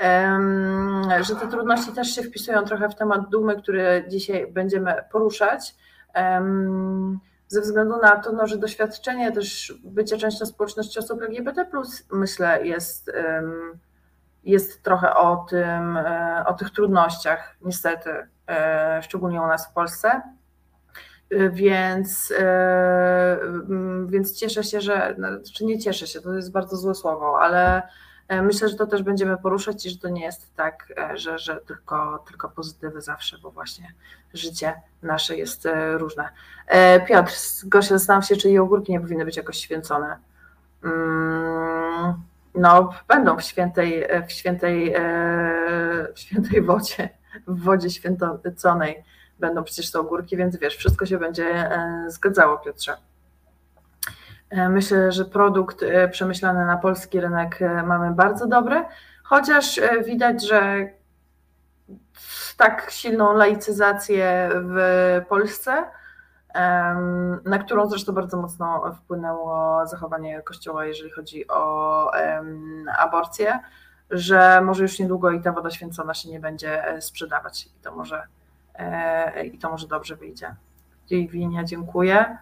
E, 0.00 1.24
że 1.24 1.36
te 1.36 1.48
trudności 1.48 1.92
też 1.92 2.14
się 2.14 2.22
wpisują 2.22 2.64
trochę 2.64 2.88
w 2.88 2.94
temat 2.94 3.28
dumy, 3.28 3.62
który 3.62 4.04
dzisiaj 4.08 4.52
będziemy 4.52 4.94
poruszać. 5.12 5.74
E, 6.14 6.42
ze 7.48 7.60
względu 7.60 7.96
na 7.96 8.16
to, 8.16 8.32
no, 8.32 8.46
że 8.46 8.58
doświadczenie 8.58 9.32
też 9.32 9.74
bycia 9.84 10.16
częścią 10.16 10.46
społeczności 10.46 10.98
osób 10.98 11.22
LGBT, 11.22 11.66
myślę, 12.12 12.66
jest, 12.66 13.12
jest 14.44 14.82
trochę 14.82 15.14
o 15.14 15.46
tym, 15.50 15.96
e, 15.96 16.44
o 16.46 16.54
tych 16.54 16.70
trudnościach, 16.70 17.56
niestety, 17.60 18.10
szczególnie 19.02 19.42
u 19.42 19.46
nas 19.46 19.70
w 19.70 19.72
Polsce. 19.72 20.22
Więc, 21.30 22.32
e, 22.38 23.38
więc 24.06 24.38
cieszę 24.38 24.64
się, 24.64 24.80
że, 24.80 25.14
no, 25.18 25.28
czy 25.54 25.64
nie 25.64 25.78
cieszę 25.78 26.06
się, 26.06 26.20
to 26.20 26.34
jest 26.34 26.52
bardzo 26.52 26.76
złe 26.76 26.94
słowo, 26.94 27.40
ale 27.40 27.82
e, 28.28 28.42
myślę, 28.42 28.68
że 28.68 28.76
to 28.76 28.86
też 28.86 29.02
będziemy 29.02 29.36
poruszać 29.36 29.86
i 29.86 29.90
że 29.90 29.98
to 29.98 30.08
nie 30.08 30.24
jest 30.24 30.54
tak, 30.56 30.92
e, 30.98 31.18
że, 31.18 31.38
że 31.38 31.56
tylko, 31.56 32.24
tylko 32.26 32.48
pozytywy 32.48 33.00
zawsze, 33.00 33.38
bo 33.42 33.50
właśnie 33.50 33.92
życie 34.34 34.74
nasze 35.02 35.36
jest 35.36 35.68
różne. 35.96 36.28
Piotr, 37.08 37.32
Gosia, 37.64 37.88
zastanawiam 37.98 38.22
się, 38.22 38.36
czy 38.36 38.50
i 38.50 38.58
ogórki 38.58 38.92
nie 38.92 39.00
powinny 39.00 39.24
być 39.24 39.36
jakoś 39.36 39.58
święcone. 39.58 40.16
Mm, 40.84 42.14
no, 42.54 42.90
będą 43.08 43.36
w 43.36 43.42
świętej, 43.42 44.04
w 44.28 44.32
świętej, 44.32 44.94
w 46.14 46.18
świętej 46.18 46.62
wodzie, 46.62 47.08
w 47.46 47.62
wodzie 47.62 47.90
święconej 47.90 49.04
będą 49.38 49.64
przecież 49.64 49.90
te 49.90 50.00
ogórki, 50.00 50.36
więc 50.36 50.56
wiesz, 50.56 50.76
wszystko 50.76 51.06
się 51.06 51.18
będzie 51.18 51.46
e, 51.46 52.04
zgadzało, 52.08 52.58
Piotrze. 52.58 52.96
E, 54.50 54.68
myślę, 54.68 55.12
że 55.12 55.24
produkt 55.24 55.82
e, 55.82 56.08
przemyślany 56.08 56.66
na 56.66 56.76
polski 56.76 57.20
rynek 57.20 57.58
mamy 57.84 58.10
bardzo 58.10 58.46
dobry, 58.46 58.84
chociaż 59.22 59.80
widać, 60.04 60.48
że 60.48 60.88
tak 62.56 62.90
silną 62.90 63.32
laicyzację 63.32 64.50
w 64.52 64.78
Polsce, 65.28 65.84
na 67.44 67.58
którą 67.64 67.86
zresztą 67.86 68.12
bardzo 68.12 68.36
mocno 68.36 68.94
wpłynęło 68.94 69.86
zachowanie 69.86 70.42
Kościoła, 70.42 70.84
jeżeli 70.84 71.10
chodzi 71.10 71.48
o 71.48 72.10
aborcję, 72.98 73.60
że 74.10 74.60
może 74.60 74.82
już 74.82 74.98
niedługo 74.98 75.30
i 75.30 75.40
ta 75.40 75.52
woda 75.52 75.70
święcona 75.70 76.14
się 76.14 76.28
nie 76.30 76.40
będzie 76.40 76.84
sprzedawać 77.00 77.66
i 77.66 77.70
to 77.82 77.94
może 77.96 78.22
i 79.52 79.58
to 79.58 79.70
może 79.70 79.88
dobrze 79.88 80.16
wyjdzie. 80.16 80.54
Winia, 81.10 81.64
dziękuję. 81.64 82.38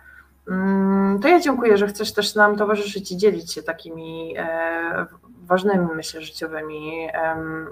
Mm, 0.48 1.20
to 1.20 1.28
ja 1.28 1.40
dziękuję, 1.40 1.76
że 1.76 1.86
chcesz 1.86 2.12
też 2.12 2.34
nam 2.34 2.56
towarzyszyć 2.56 3.12
i 3.12 3.16
dzielić 3.16 3.52
się 3.52 3.62
takimi 3.62 4.34
e, 4.38 5.06
ważnymi, 5.42 5.88
myślę, 5.94 6.20
życiowymi 6.22 7.08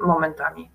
momentami. 0.06 0.70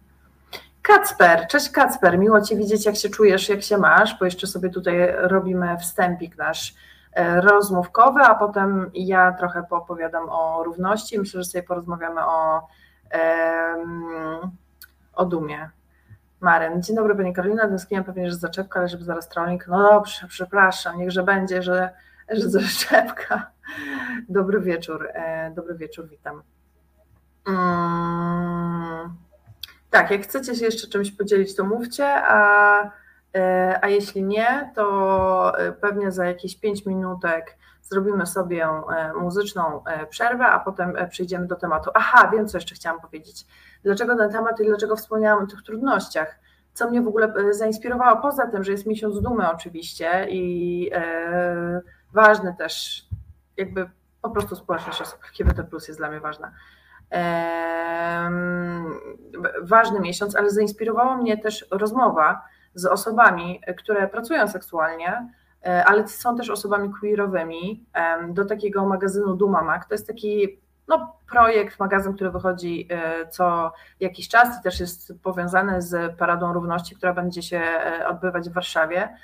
Kacper, 0.82 1.48
cześć 1.48 1.70
Kacper, 1.70 2.20
miło 2.20 2.42
Cię 2.42 2.56
widzieć, 2.56 2.86
jak 2.86 2.96
się 2.96 3.10
czujesz, 3.10 3.50
jak 3.50 3.62
się 3.62 3.78
masz, 3.78 4.20
bo 4.20 4.26
jeszcze 4.26 4.48
sobie 4.48 4.70
tutaj 4.70 5.14
robimy 5.18 5.78
wstępik 5.78 6.38
nasz 6.38 6.76
e, 7.14 7.42
rozmówkowy, 7.42 8.22
a 8.22 8.36
potem 8.36 8.92
ja 8.94 9.32
trochę 9.32 9.64
poopowiadam 9.64 10.30
o 10.30 10.64
równości. 10.64 11.20
Myślę, 11.20 11.44
że 11.44 11.50
sobie 11.50 11.64
porozmawiamy 11.64 12.26
o, 12.26 12.68
o 15.14 15.26
dumie. 15.26 15.70
Maren. 16.46 16.84
Dzień 16.84 16.96
dobry 16.96 17.16
Pani 17.16 17.34
Karolina, 17.34 17.68
tęskniłam 17.68 18.04
pewnie, 18.04 18.32
że 18.32 18.38
zaczepka, 18.38 18.80
ale 18.80 18.90
żeby 18.90 19.04
zaraz 19.04 19.30
trolling. 19.30 19.68
No 19.68 19.90
dobrze, 19.90 20.28
przepraszam, 20.28 20.98
niechże 20.98 21.24
będzie, 21.24 21.64
że, 21.64 21.90
że 22.30 22.50
zaczepka. 22.50 23.52
Dobry 24.30 24.60
wieczór, 24.60 25.10
e, 25.14 25.52
dobry 25.56 25.76
wieczór, 25.76 26.08
witam. 26.10 26.44
Mm, 27.48 29.16
tak, 29.90 30.12
jak 30.12 30.22
chcecie 30.22 30.56
się 30.56 30.66
jeszcze 30.66 30.88
czymś 30.88 31.12
podzielić, 31.12 31.56
to 31.56 31.64
mówcie, 31.64 32.08
a, 32.16 32.92
e, 33.36 33.80
a 33.82 33.88
jeśli 33.88 34.24
nie, 34.24 34.72
to 34.76 35.60
e, 35.60 35.72
pewnie 35.72 36.12
za 36.12 36.26
jakieś 36.26 36.60
5 36.60 36.86
minutek 36.86 37.58
zrobimy 37.82 38.26
sobie 38.26 38.68
muzyczną 39.16 39.84
przerwę, 40.10 40.46
a 40.46 40.60
potem 40.60 40.94
przejdziemy 41.10 41.48
do 41.48 41.56
tematu. 41.56 41.92
Aha, 41.94 42.32
wiem, 42.34 42.48
co 42.48 42.58
jeszcze 42.58 42.76
chciałam 42.76 43.02
powiedzieć 43.02 43.46
dlaczego 43.86 44.16
ten 44.16 44.32
temat 44.32 44.60
i 44.60 44.66
dlaczego 44.66 44.96
wspomniałam 44.96 45.44
o 45.44 45.48
tych 45.48 45.64
trudnościach. 45.64 46.40
Co 46.74 46.90
mnie 46.90 47.02
w 47.02 47.08
ogóle 47.08 47.34
e, 47.34 47.54
zainspirowało, 47.54 48.22
poza 48.22 48.48
tym, 48.48 48.64
że 48.64 48.72
jest 48.72 48.86
miesiąc 48.86 49.22
dumy 49.22 49.52
oczywiście 49.52 50.28
i 50.30 50.90
e, 50.94 51.82
ważny 52.14 52.56
też, 52.58 53.06
jakby 53.58 53.90
po 54.22 54.30
prostu 54.30 54.56
społeczność 54.56 55.02
osób 55.02 55.20
LGBT 55.30 55.64
plus 55.64 55.88
jest 55.88 56.00
dla 56.00 56.10
mnie 56.10 56.20
ważna. 56.20 56.52
E, 57.12 58.30
ważny 59.62 60.00
miesiąc, 60.00 60.36
ale 60.36 60.50
zainspirowała 60.50 61.18
mnie 61.18 61.38
też 61.38 61.66
rozmowa 61.72 62.42
z 62.74 62.86
osobami, 62.86 63.62
które 63.78 64.08
pracują 64.08 64.48
seksualnie, 64.48 65.30
e, 65.66 65.86
ale 65.86 66.08
są 66.08 66.38
też 66.38 66.50
osobami 66.50 66.90
queerowymi 67.00 67.86
do 68.30 68.46
takiego 68.46 68.86
magazynu 68.86 69.36
Dumamak. 69.36 69.86
To 69.86 69.94
jest 69.94 70.08
taki 70.08 70.60
no, 70.88 71.16
projekt, 71.30 71.80
magazyn, 71.80 72.14
który 72.14 72.32
wychodzi 72.32 72.88
e, 72.92 73.28
co 73.28 73.74
jakiś 74.00 74.28
czas 74.28 74.60
i 74.60 74.64
też 74.64 74.80
jest 74.80 75.14
powiązany 75.24 75.82
z 75.82 76.18
Paradą 76.18 76.54
Równości, 76.54 76.96
która 76.96 77.14
będzie 77.14 77.42
się 77.42 77.58
e, 77.60 78.08
odbywać 78.08 78.50
w 78.50 78.54
Warszawie. 78.54 79.18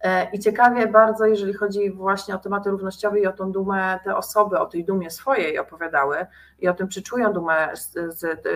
E, 0.00 0.30
I 0.30 0.38
ciekawie 0.38 0.86
bardzo, 0.86 1.26
jeżeli 1.26 1.52
chodzi 1.52 1.90
właśnie 1.90 2.34
o 2.34 2.38
tematy 2.38 2.70
równościowe 2.70 3.20
i 3.20 3.26
o 3.26 3.32
tą 3.32 3.52
dumę, 3.52 3.98
te 4.04 4.16
osoby 4.16 4.58
o 4.58 4.66
tej 4.66 4.84
dumie 4.84 5.10
swojej 5.10 5.58
opowiadały 5.58 6.26
i 6.58 6.68
o 6.68 6.74
tym, 6.74 6.88
czy 6.88 7.02
czują 7.02 7.32
dumę 7.32 7.68
z, 7.76 7.92
z 8.18 8.46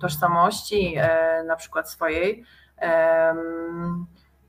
tożsamości, 0.00 0.96
na 1.46 1.56
przykład 1.56 1.90
swojej, 1.90 2.44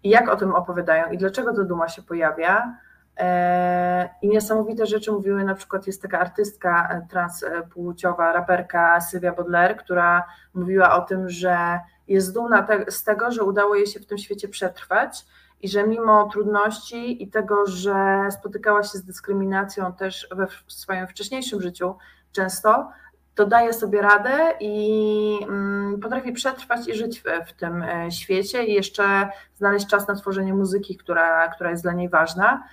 i 0.03 0.09
jak 0.09 0.29
o 0.29 0.35
tym 0.35 0.55
opowiadają 0.55 1.11
i 1.11 1.17
dlaczego 1.17 1.53
ta 1.53 1.63
duma 1.63 1.87
się 1.87 2.01
pojawia. 2.01 2.77
E, 3.17 4.09
I 4.21 4.29
niesamowite 4.29 4.85
rzeczy 4.85 5.11
mówiły, 5.11 5.43
na 5.43 5.55
przykład 5.55 5.87
jest 5.87 6.01
taka 6.01 6.19
artystka 6.19 6.89
e, 6.91 7.07
transpłciowa, 7.09 8.33
raperka 8.33 9.01
Sylwia 9.01 9.31
Bodler, 9.31 9.77
która 9.77 10.25
mówiła 10.53 10.95
o 10.95 11.01
tym, 11.01 11.29
że 11.29 11.79
jest 12.07 12.33
dumna 12.33 12.63
te, 12.63 12.91
z 12.91 13.03
tego, 13.03 13.31
że 13.31 13.43
udało 13.43 13.75
jej 13.75 13.87
się 13.87 13.99
w 13.99 14.05
tym 14.05 14.17
świecie 14.17 14.47
przetrwać 14.47 15.25
i 15.61 15.69
że 15.69 15.87
mimo 15.87 16.29
trudności 16.29 17.23
i 17.23 17.27
tego, 17.27 17.65
że 17.65 18.27
spotykała 18.31 18.83
się 18.83 18.97
z 18.97 19.03
dyskryminacją 19.03 19.93
też 19.93 20.27
we 20.31 20.47
swoim 20.67 21.07
wcześniejszym 21.07 21.61
życiu 21.61 21.95
często, 22.31 22.89
to 23.35 23.45
daje 23.45 23.73
sobie 23.73 24.01
radę 24.01 24.53
i 24.59 25.39
mm, 25.43 25.99
potrafi 25.99 26.31
przetrwać 26.31 26.87
i 26.87 26.93
żyć 26.93 27.19
w, 27.19 27.23
w, 27.49 27.53
tym 27.53 27.83
e, 27.83 28.11
świecie 28.11 28.63
i 28.65 28.73
jeszcze 28.73 29.29
znaleźć 29.57 29.87
czas 29.87 30.07
na 30.07 30.15
tworzenie 30.15 30.53
muzyki, 30.53 30.97
która, 30.97 31.47
która 31.47 31.69
jest 31.71 31.83
dla 31.83 31.93
niej 31.93 32.09
ważna. 32.09 32.63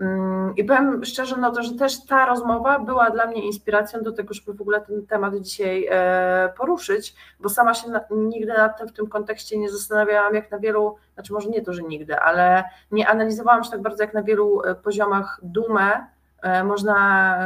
Mm, 0.00 0.56
I 0.56 0.64
powiem 0.64 1.04
szczerze, 1.04 1.36
no 1.36 1.50
to, 1.50 1.62
że 1.62 1.74
też 1.74 2.04
ta 2.06 2.26
rozmowa 2.26 2.78
była 2.78 3.10
dla 3.10 3.26
mnie 3.26 3.46
inspiracją 3.46 4.02
do 4.02 4.12
tego, 4.12 4.34
żeby 4.34 4.54
w 4.54 4.60
ogóle 4.60 4.80
ten 4.80 5.06
temat 5.06 5.36
dzisiaj 5.36 5.86
e, 5.90 6.52
poruszyć, 6.56 7.14
bo 7.40 7.48
sama 7.48 7.74
się 7.74 7.88
nigdy 8.10 8.52
nad 8.52 8.78
tym 8.78 8.88
w 8.88 8.92
tym 8.92 9.06
kontekście 9.06 9.58
nie 9.58 9.70
zastanawiałam, 9.70 10.34
jak 10.34 10.50
na 10.50 10.58
wielu, 10.58 10.96
znaczy 11.14 11.32
może 11.32 11.48
nie 11.48 11.62
to, 11.62 11.72
że 11.72 11.82
nigdy, 11.82 12.18
ale 12.18 12.64
nie 12.90 13.08
analizowałam 13.08 13.64
się 13.64 13.70
tak 13.70 13.82
bardzo, 13.82 14.02
jak 14.02 14.14
na 14.14 14.22
wielu 14.22 14.62
e, 14.62 14.74
poziomach 14.74 15.40
dumę 15.42 16.06
e, 16.42 16.64
można 16.64 17.38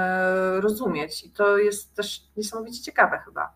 rozumieć. 0.61 1.25
I 1.25 1.31
to 1.31 1.59
jest 1.59 1.95
też 1.95 2.23
niesamowicie 2.37 2.83
ciekawe 2.83 3.19
chyba. 3.19 3.53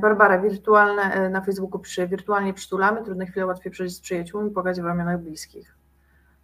Barbara, 0.00 0.38
wirtualne 0.38 1.30
na 1.30 1.40
Facebooku 1.40 1.78
pisze, 1.78 2.08
wirtualnie 2.08 2.54
przytulamy, 2.54 3.04
trudne 3.04 3.26
chwile 3.26 3.46
łatwiej 3.46 3.72
przeżyć 3.72 3.96
z 3.96 4.00
przyjaciółmi, 4.00 4.50
pogać 4.50 4.80
w 4.80 4.84
ramionach 4.84 5.20
bliskich. 5.20 5.77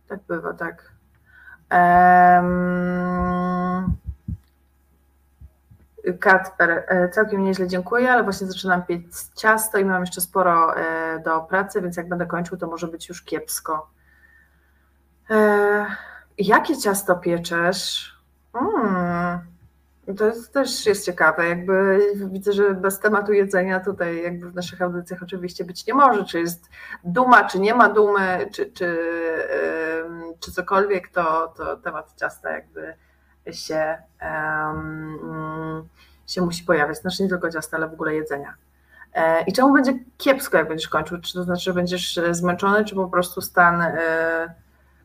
Tak 0.08 0.20
bywa, 0.28 0.52
tak. 0.54 0.92
Um, 1.70 2.84
całkiem 7.12 7.44
nieźle 7.44 7.68
dziękuję, 7.68 8.12
ale 8.12 8.24
właśnie 8.24 8.46
zaczynam 8.46 8.82
piec 8.82 9.30
ciasto 9.34 9.78
i 9.78 9.84
mam 9.84 10.00
jeszcze 10.00 10.20
sporo 10.20 10.76
e, 10.76 11.18
do 11.24 11.40
pracy, 11.40 11.82
więc 11.82 11.96
jak 11.96 12.08
będę 12.08 12.26
kończył, 12.26 12.58
to 12.58 12.66
może 12.66 12.88
być 12.88 13.08
już 13.08 13.22
kiepsko. 13.22 13.90
E, 15.30 15.86
jakie 16.38 16.78
ciasto 16.78 17.16
pieczesz? 17.16 18.14
Hmm. 18.52 19.40
To 20.18 20.26
jest, 20.26 20.52
też 20.52 20.86
jest 20.86 21.06
ciekawe, 21.06 21.48
jakby 21.48 22.00
widzę, 22.14 22.52
że 22.52 22.74
bez 22.74 23.00
tematu 23.00 23.32
jedzenia 23.32 23.80
tutaj 23.80 24.22
jakby 24.22 24.50
w 24.50 24.54
naszych 24.54 24.82
audycjach 24.82 25.22
oczywiście 25.22 25.64
być 25.64 25.86
nie 25.86 25.94
może, 25.94 26.24
czy 26.24 26.40
jest 26.40 26.68
duma, 27.04 27.44
czy 27.44 27.60
nie 27.60 27.74
ma 27.74 27.88
dumy, 27.88 28.48
czy, 28.52 28.72
czy, 28.72 28.98
czy 30.44 30.52
cokolwiek, 30.52 31.08
to, 31.08 31.54
to 31.56 31.76
temat 31.76 32.14
ciasta 32.20 32.52
jakby 32.52 32.94
się, 33.52 33.98
um, 34.22 35.88
się 36.26 36.42
musi 36.42 36.64
pojawiać, 36.64 36.98
znaczy 36.98 37.22
nie 37.22 37.28
tylko 37.28 37.50
ciasta, 37.50 37.76
ale 37.76 37.88
w 37.88 37.92
ogóle 37.92 38.14
jedzenia. 38.14 38.54
E, 39.14 39.42
I 39.42 39.52
czemu 39.52 39.74
będzie 39.74 39.92
kiepsko, 40.18 40.56
jak 40.56 40.68
będziesz 40.68 40.88
kończył? 40.88 41.20
Czy 41.20 41.32
to 41.32 41.42
znaczy, 41.42 41.62
że 41.62 41.74
będziesz 41.74 42.20
zmęczony, 42.30 42.84
czy 42.84 42.94
po 42.94 43.08
prostu 43.08 43.40
stan 43.40 43.82
e, 43.82 44.54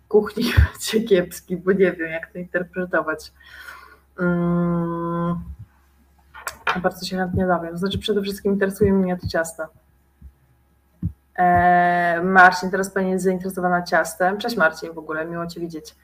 kuchni 0.07 0.43
będzie 0.71 1.07
kiepski, 1.07 1.57
bo 1.57 1.71
nie 1.71 1.91
wiem, 1.91 2.11
jak 2.11 2.33
to 2.33 2.39
interpretować. 2.39 3.31
Hmm. 4.17 5.43
Bardzo 6.83 7.05
się 7.05 7.17
chętnie 7.17 7.47
dowiem. 7.47 7.77
Znaczy 7.77 7.99
przede 7.99 8.21
wszystkim 8.21 8.53
interesuje 8.53 8.93
mnie 8.93 9.17
to 9.17 9.27
ciasto. 9.27 9.67
Eee, 11.39 12.23
Marcin, 12.23 12.71
teraz 12.71 12.89
Pani 12.89 13.11
jest 13.11 13.23
zainteresowana 13.23 13.83
ciastem. 13.83 14.37
Cześć 14.37 14.57
Marcin 14.57 14.93
w 14.93 14.97
ogóle, 14.97 15.25
miło 15.25 15.47
Cię 15.47 15.59
widzieć. 15.59 15.95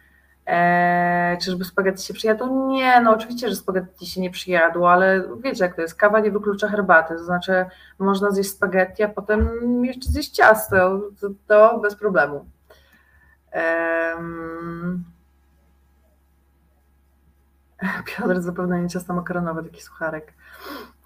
Eee, 0.45 1.37
czyżby 1.37 1.65
spaghetti 1.65 2.03
się 2.03 2.13
przyjadło? 2.13 2.67
Nie, 2.67 3.01
no 3.01 3.11
oczywiście, 3.11 3.49
że 3.49 3.55
spaghetti 3.55 4.05
się 4.05 4.21
nie 4.21 4.31
przyjadło, 4.31 4.91
ale 4.91 5.23
wiecie 5.39 5.63
jak 5.63 5.75
to 5.75 5.81
jest, 5.81 5.95
kawa 5.95 6.19
nie 6.19 6.31
wyklucza 6.31 6.67
herbaty, 6.67 7.15
to 7.15 7.23
znaczy 7.23 7.65
można 7.99 8.31
zjeść 8.31 8.49
spaghetti, 8.49 9.03
a 9.03 9.09
potem 9.09 9.49
jeszcze 9.85 10.09
zjeść 10.09 10.31
ciasto, 10.31 11.01
to, 11.21 11.29
to 11.47 11.79
bez 11.79 11.95
problemu. 11.95 12.45
Piotr 18.05 18.41
zapewne 18.41 18.81
nie 18.81 18.89
ciasto 18.89 19.13
makaronowe, 19.13 19.63
taki 19.63 19.81
sucharek. 19.81 20.33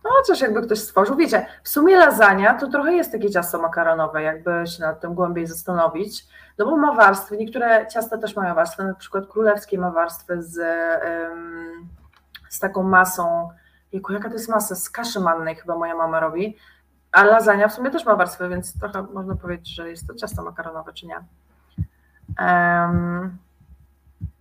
No 0.04 0.10
chociaż 0.10 0.42
jakby 0.42 0.62
ktoś 0.62 0.80
stworzył, 0.80 1.16
wiecie, 1.16 1.46
w 1.64 1.70
sumie 1.70 1.98
lasagna 1.98 2.54
to 2.54 2.68
trochę 2.68 2.94
jest 2.94 3.12
takie 3.12 3.30
ciasto 3.30 3.62
makaronowe, 3.62 4.22
jakby 4.22 4.68
się 4.68 4.82
nad 4.82 5.02
tym 5.02 5.14
głębiej 5.14 5.48
zastanowić, 5.48 6.28
no 6.58 6.66
bo 6.66 6.78
ma 6.78 6.96
warstwy, 6.96 7.38
niektóre 7.38 7.88
ciasta 7.88 8.18
też 8.18 8.36
mają 8.36 8.56
warstwy, 8.56 8.84
na 8.84 8.94
przykład 8.94 9.28
królewskie 9.28 9.78
ma 9.78 9.92
warstwy 9.92 10.44
z, 10.44 10.56
z 12.50 12.60
taką 12.60 12.84
masą, 12.84 13.50
jejku, 13.92 14.14
jaka 14.14 14.30
to 14.30 14.34
jest 14.34 14.50
masa, 14.50 14.76
z 14.76 14.90
kaszy 14.90 15.20
mannej 15.20 15.56
chyba 15.56 15.76
moja 15.76 15.96
mama 15.96 16.20
robi, 16.20 16.58
a 17.12 17.24
lasagna 17.24 17.68
w 17.68 17.74
sumie 17.74 17.92
też 17.92 18.06
ma 18.06 18.16
warstwy, 18.16 18.50
więc 18.50 18.80
trochę 18.80 19.04
można 19.04 19.36
powiedzieć, 19.36 19.76
że 19.76 19.90
jest 19.90 20.08
to 20.08 20.14
ciasto 20.14 20.44
makaronowe, 20.44 20.94
czy 20.94 21.08
nie. 21.08 21.20
Um, 22.40 23.38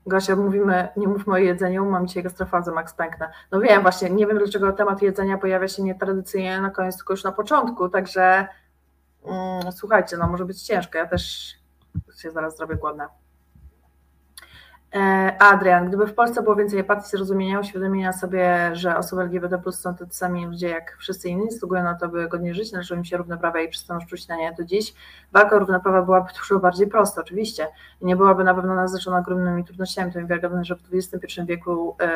Gosia, 0.08 0.36
mówimy, 0.36 0.88
nie 0.96 1.08
mówmy 1.08 1.34
o 1.34 1.36
jedzeniu, 1.36 1.84
mam 1.84 2.06
dzisiaj 2.06 2.22
gastrofazę 2.22 2.72
Max 2.72 2.94
Pękna. 2.94 3.30
No 3.50 3.60
wiem 3.60 3.82
właśnie, 3.82 4.10
nie 4.10 4.26
wiem 4.26 4.38
dlaczego 4.38 4.72
temat 4.72 5.02
jedzenia 5.02 5.38
pojawia 5.38 5.68
się 5.68 5.82
nietradycyjnie 5.82 6.60
na 6.60 6.70
koniec, 6.70 6.96
tylko 6.96 7.12
już 7.12 7.24
na 7.24 7.32
początku, 7.32 7.88
także 7.88 8.48
mm, 9.24 9.72
słuchajcie, 9.72 10.16
no 10.16 10.28
może 10.28 10.44
być 10.44 10.62
ciężko, 10.62 10.98
ja 10.98 11.06
też 11.06 11.54
się 12.22 12.30
zaraz 12.30 12.56
zrobię 12.56 12.76
głodna. 12.76 13.08
E, 14.94 15.36
Adrian, 15.38 15.88
gdyby 15.88 16.06
w 16.06 16.14
Polsce 16.14 16.42
było 16.42 16.56
więcej 16.56 16.78
empatii, 16.78 17.10
zrozumienia, 17.10 17.60
uświadomienia 17.60 18.12
sobie, 18.12 18.70
że 18.72 18.96
osoby 18.96 19.22
LGBT 19.22 19.58
plus 19.58 19.80
są 19.80 19.94
tacy 19.94 20.16
sami 20.16 20.46
ludzie 20.46 20.68
jak 20.68 20.96
wszyscy 20.98 21.28
inni, 21.28 21.50
zasługują 21.50 21.82
na 21.82 21.94
to, 21.94 22.08
by 22.08 22.28
godnie 22.28 22.54
żyć, 22.54 22.72
należą 22.72 22.96
im 22.96 23.04
się 23.04 23.16
równe 23.16 23.38
prawa 23.38 23.60
i 23.60 23.68
przestaną 23.68 24.00
czuć 24.06 24.28
na 24.28 24.36
nie 24.36 24.54
to 24.54 24.64
dziś, 24.64 24.94
walka 25.32 25.56
o 25.56 25.58
równe 25.58 25.80
prawa 25.80 26.02
byłaby 26.02 26.30
dużo 26.38 26.58
bardziej 26.60 26.86
prosta, 26.86 27.20
oczywiście, 27.20 27.68
i 28.00 28.06
nie 28.06 28.16
byłaby 28.16 28.44
na 28.44 28.54
pewno 28.54 28.74
naznaczona 28.74 29.18
ogromnymi 29.18 29.64
trudnościami. 29.64 30.12
To 30.12 30.18
mi 30.20 30.26
wiarygodne, 30.26 30.64
że 30.64 30.76
w 30.76 30.80
XXI 30.92 31.40
wieku, 31.44 31.96
e, 32.00 32.06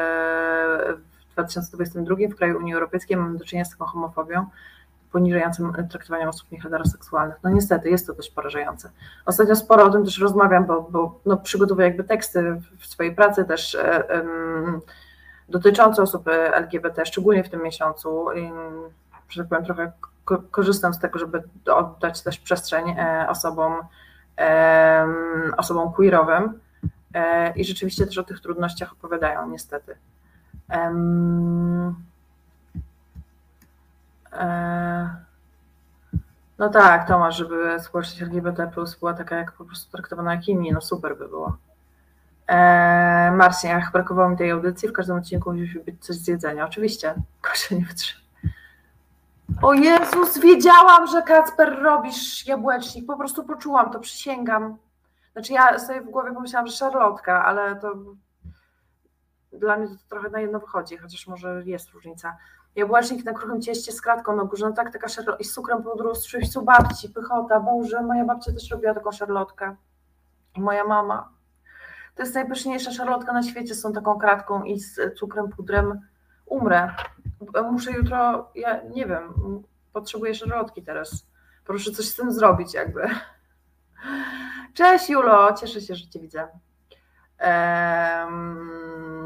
w 1.28 1.32
2022 1.32 2.16
w 2.30 2.36
kraju 2.36 2.58
Unii 2.58 2.74
Europejskiej 2.74 3.16
mamy 3.16 3.38
do 3.38 3.44
czynienia 3.44 3.64
z 3.64 3.70
taką 3.70 3.84
homofobią, 3.84 4.46
poniżającym 5.12 5.72
traktowaniem 5.90 6.28
osób 6.28 6.52
nieheteroseksualnych. 6.52 7.36
No 7.42 7.50
niestety, 7.50 7.90
jest 7.90 8.06
to 8.06 8.14
dość 8.14 8.30
porażające. 8.30 8.90
Ostatnio 9.26 9.56
sporo 9.56 9.84
o 9.84 9.90
tym 9.90 10.04
też 10.04 10.18
rozmawiam, 10.18 10.66
bo, 10.66 10.82
bo 10.90 11.20
no, 11.26 11.36
przygotowuję 11.36 11.86
jakby 11.86 12.04
teksty 12.04 12.60
w 12.78 12.86
swojej 12.86 13.14
pracy 13.14 13.44
też 13.44 13.76
um, 14.14 14.80
dotyczące 15.48 16.02
osób 16.02 16.28
LGBT, 16.52 17.06
szczególnie 17.06 17.44
w 17.44 17.48
tym 17.48 17.62
miesiącu. 17.62 18.26
Że 19.28 19.42
tak 19.42 19.48
powiem, 19.48 19.64
trochę 19.64 19.92
korzystam 20.50 20.94
z 20.94 20.98
tego, 20.98 21.18
żeby 21.18 21.42
oddać 21.66 22.22
też 22.22 22.38
przestrzeń 22.38 22.90
e, 22.90 23.26
osobom, 23.28 23.74
osobom 25.56 25.92
queerowym 25.92 26.60
e, 27.14 27.52
i 27.52 27.64
rzeczywiście 27.64 28.06
też 28.06 28.18
o 28.18 28.22
tych 28.22 28.40
trudnościach 28.40 28.92
opowiadają, 28.92 29.48
niestety. 29.48 29.96
E, 30.70 30.92
no 36.62 36.68
tak, 36.68 37.08
Tomasz, 37.08 37.36
żeby 37.36 37.80
społeczność 37.80 38.22
LGBT 38.22 38.70
plus 38.74 38.96
była 38.98 39.14
taka 39.14 39.36
jak 39.36 39.52
po 39.52 39.64
prostu 39.64 39.92
traktowana 39.92 40.34
jak 40.34 40.48
inni, 40.48 40.72
no 40.72 40.80
super 40.80 41.18
by 41.18 41.28
było. 41.28 41.56
Eee, 42.48 43.32
Marcin, 43.32 43.70
jak 43.70 43.92
brakowało 43.92 44.28
mi 44.28 44.36
tej 44.36 44.50
audycji, 44.50 44.88
w 44.88 44.92
każdym 44.92 45.16
odcinku 45.16 45.52
musi 45.52 45.80
być 45.80 46.04
coś 46.04 46.16
z 46.16 46.28
jedzenia. 46.28 46.64
Oczywiście, 46.64 47.14
kosze 47.40 47.74
nie 47.74 47.84
wytrzyma. 47.84 48.22
O 49.62 49.72
Jezus, 49.72 50.38
wiedziałam, 50.38 51.06
że 51.06 51.22
Kacper 51.22 51.82
robisz 51.82 52.46
jabłecznik, 52.46 53.06
po 53.06 53.16
prostu 53.16 53.44
poczułam 53.44 53.90
to, 53.90 54.00
przysięgam. 54.00 54.76
Znaczy 55.32 55.52
ja 55.52 55.78
sobie 55.78 56.00
w 56.00 56.10
głowie 56.10 56.32
pomyślałam, 56.32 56.66
że 56.66 56.76
szarlotka, 56.76 57.44
ale 57.44 57.76
to 57.76 57.94
dla 59.52 59.76
mnie 59.76 59.88
to 59.88 59.94
trochę 60.08 60.30
na 60.30 60.40
jedno 60.40 60.60
wychodzi, 60.60 60.96
chociaż 60.96 61.26
może 61.26 61.62
jest 61.64 61.90
różnica. 61.90 62.36
Jabłecznik 62.76 63.24
na 63.24 63.32
kruchym 63.32 63.62
cieście 63.62 63.92
z 63.92 64.00
kratką 64.00 64.36
na 64.36 64.44
górze, 64.44 64.68
no 64.68 64.72
tak, 64.72 64.92
taka 64.92 65.08
szarlotka 65.08 65.40
i 65.40 65.44
z 65.44 65.54
cukrem 65.54 65.82
pudru, 65.82 66.14
z 66.14 66.26
przepisu 66.26 66.62
babci, 66.62 67.08
pychota, 67.08 67.60
Boże, 67.60 68.02
moja 68.02 68.24
babcia 68.24 68.52
też 68.52 68.70
robiła 68.70 68.94
taką 68.94 69.12
szarlotkę 69.12 69.76
i 70.56 70.60
moja 70.60 70.84
mama. 70.84 71.28
To 72.14 72.22
jest 72.22 72.34
najpyszniejsza 72.34 72.92
szarlotka 72.92 73.32
na 73.32 73.42
świecie 73.42 73.74
z 73.74 73.82
tą 73.82 73.92
taką 73.92 74.18
kratką 74.18 74.62
i 74.62 74.80
z 74.80 75.18
cukrem, 75.18 75.48
pudrem. 75.48 76.00
Umrę. 76.46 76.94
Muszę 77.70 77.92
jutro, 77.92 78.50
ja 78.54 78.82
nie 78.82 79.06
wiem, 79.06 79.32
potrzebuję 79.92 80.34
szarlotki 80.34 80.82
teraz. 80.82 81.26
Proszę 81.64 81.90
coś 81.90 82.08
z 82.08 82.16
tym 82.16 82.32
zrobić 82.32 82.74
jakby. 82.74 83.08
Cześć 84.74 85.10
Julo, 85.10 85.52
cieszę 85.52 85.80
się, 85.80 85.94
że 85.94 86.08
Cię 86.08 86.20
widzę. 86.20 86.48
Um, 87.40 89.21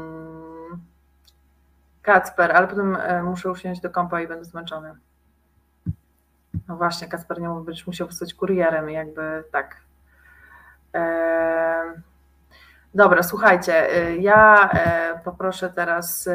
Kacper, 2.07 2.51
ale 2.51 2.67
potem 2.67 2.95
e, 2.95 3.23
muszę 3.23 3.51
usiąść 3.51 3.81
do 3.81 3.89
kompa 3.89 4.21
i 4.21 4.27
będę 4.27 4.45
zmęczony. 4.45 4.95
No 6.67 6.77
właśnie, 6.77 7.07
Kacper 7.07 7.41
nie 7.41 7.49
mówi, 7.49 7.65
będziesz 7.65 7.87
musiał 7.87 8.07
wstać 8.07 8.33
kurierem, 8.33 8.89
jakby 8.89 9.43
tak. 9.51 9.81
E, 10.95 11.93
dobra, 12.93 13.23
słuchajcie, 13.23 13.91
e, 13.91 14.17
ja 14.17 14.69
poproszę 15.23 15.69
teraz 15.69 16.29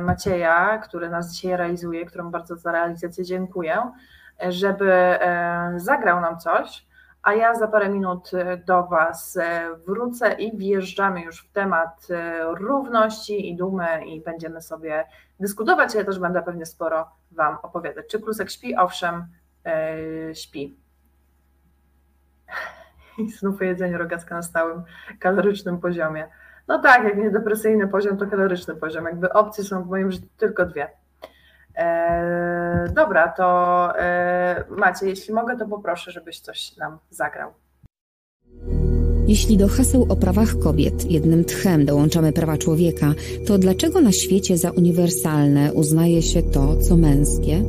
Macieja, 0.00 0.78
który 0.78 1.10
nas 1.10 1.32
dzisiaj 1.32 1.56
realizuje, 1.56 2.06
któremu 2.06 2.30
bardzo 2.30 2.56
za 2.56 2.72
realizację 2.72 3.24
dziękuję, 3.24 3.90
żeby 4.48 5.18
zagrał 5.76 6.20
nam 6.20 6.38
coś, 6.38 6.86
a 7.22 7.34
ja 7.34 7.54
za 7.54 7.68
parę 7.68 7.88
minut 7.88 8.30
do 8.66 8.82
Was 8.82 9.38
wrócę 9.86 10.32
i 10.32 10.58
wjeżdżamy 10.58 11.22
już 11.22 11.48
w 11.48 11.52
temat 11.52 12.08
równości 12.58 13.48
i 13.48 13.56
dumy 13.56 14.06
i 14.06 14.20
będziemy 14.20 14.62
sobie 14.62 15.04
dyskutować. 15.40 15.94
Ja 15.94 16.04
też 16.04 16.18
będę 16.18 16.42
pewnie 16.42 16.66
sporo 16.66 17.10
Wam 17.30 17.58
opowiadać. 17.62 18.06
Czy 18.06 18.20
Klusek 18.20 18.50
śpi? 18.50 18.76
Owszem, 18.76 19.26
yy, 19.64 20.34
śpi. 20.34 20.76
I 23.18 23.30
znów 23.30 23.62
jedzenie 23.62 23.98
rogacka 23.98 24.34
na 24.34 24.42
stałym 24.42 24.82
kalorycznym 25.18 25.80
poziomie. 25.80 26.28
No 26.68 26.78
tak, 26.78 27.04
jak 27.04 27.16
nie 27.16 27.30
depresyjny 27.30 27.88
poziom, 27.88 28.16
to 28.16 28.26
kaloryczny 28.26 28.76
poziom. 28.76 29.04
Jakby 29.04 29.32
opcje 29.32 29.64
są 29.64 29.84
w 29.84 29.88
moim 29.88 30.12
życiu 30.12 30.26
tylko 30.36 30.66
dwie. 30.66 30.90
E, 31.80 32.92
dobra, 32.94 33.28
to 33.28 33.88
e, 33.98 34.64
Macie, 34.70 35.06
jeśli 35.06 35.34
mogę, 35.34 35.56
to 35.56 35.66
poproszę, 35.66 36.10
żebyś 36.10 36.40
coś 36.40 36.76
nam 36.76 36.98
zagrał. 37.10 37.50
Jeśli 39.26 39.56
do 39.56 39.68
haseł 39.68 40.06
o 40.08 40.16
prawach 40.16 40.58
kobiet 40.58 41.10
jednym 41.10 41.44
tchem 41.44 41.84
dołączamy 41.84 42.32
prawa 42.32 42.56
człowieka, 42.56 43.14
to 43.46 43.58
dlaczego 43.58 44.00
na 44.00 44.12
świecie 44.12 44.56
za 44.58 44.70
uniwersalne 44.70 45.72
uznaje 45.72 46.22
się 46.22 46.42
to, 46.42 46.76
co 46.76 46.96
męskie? 46.96 47.62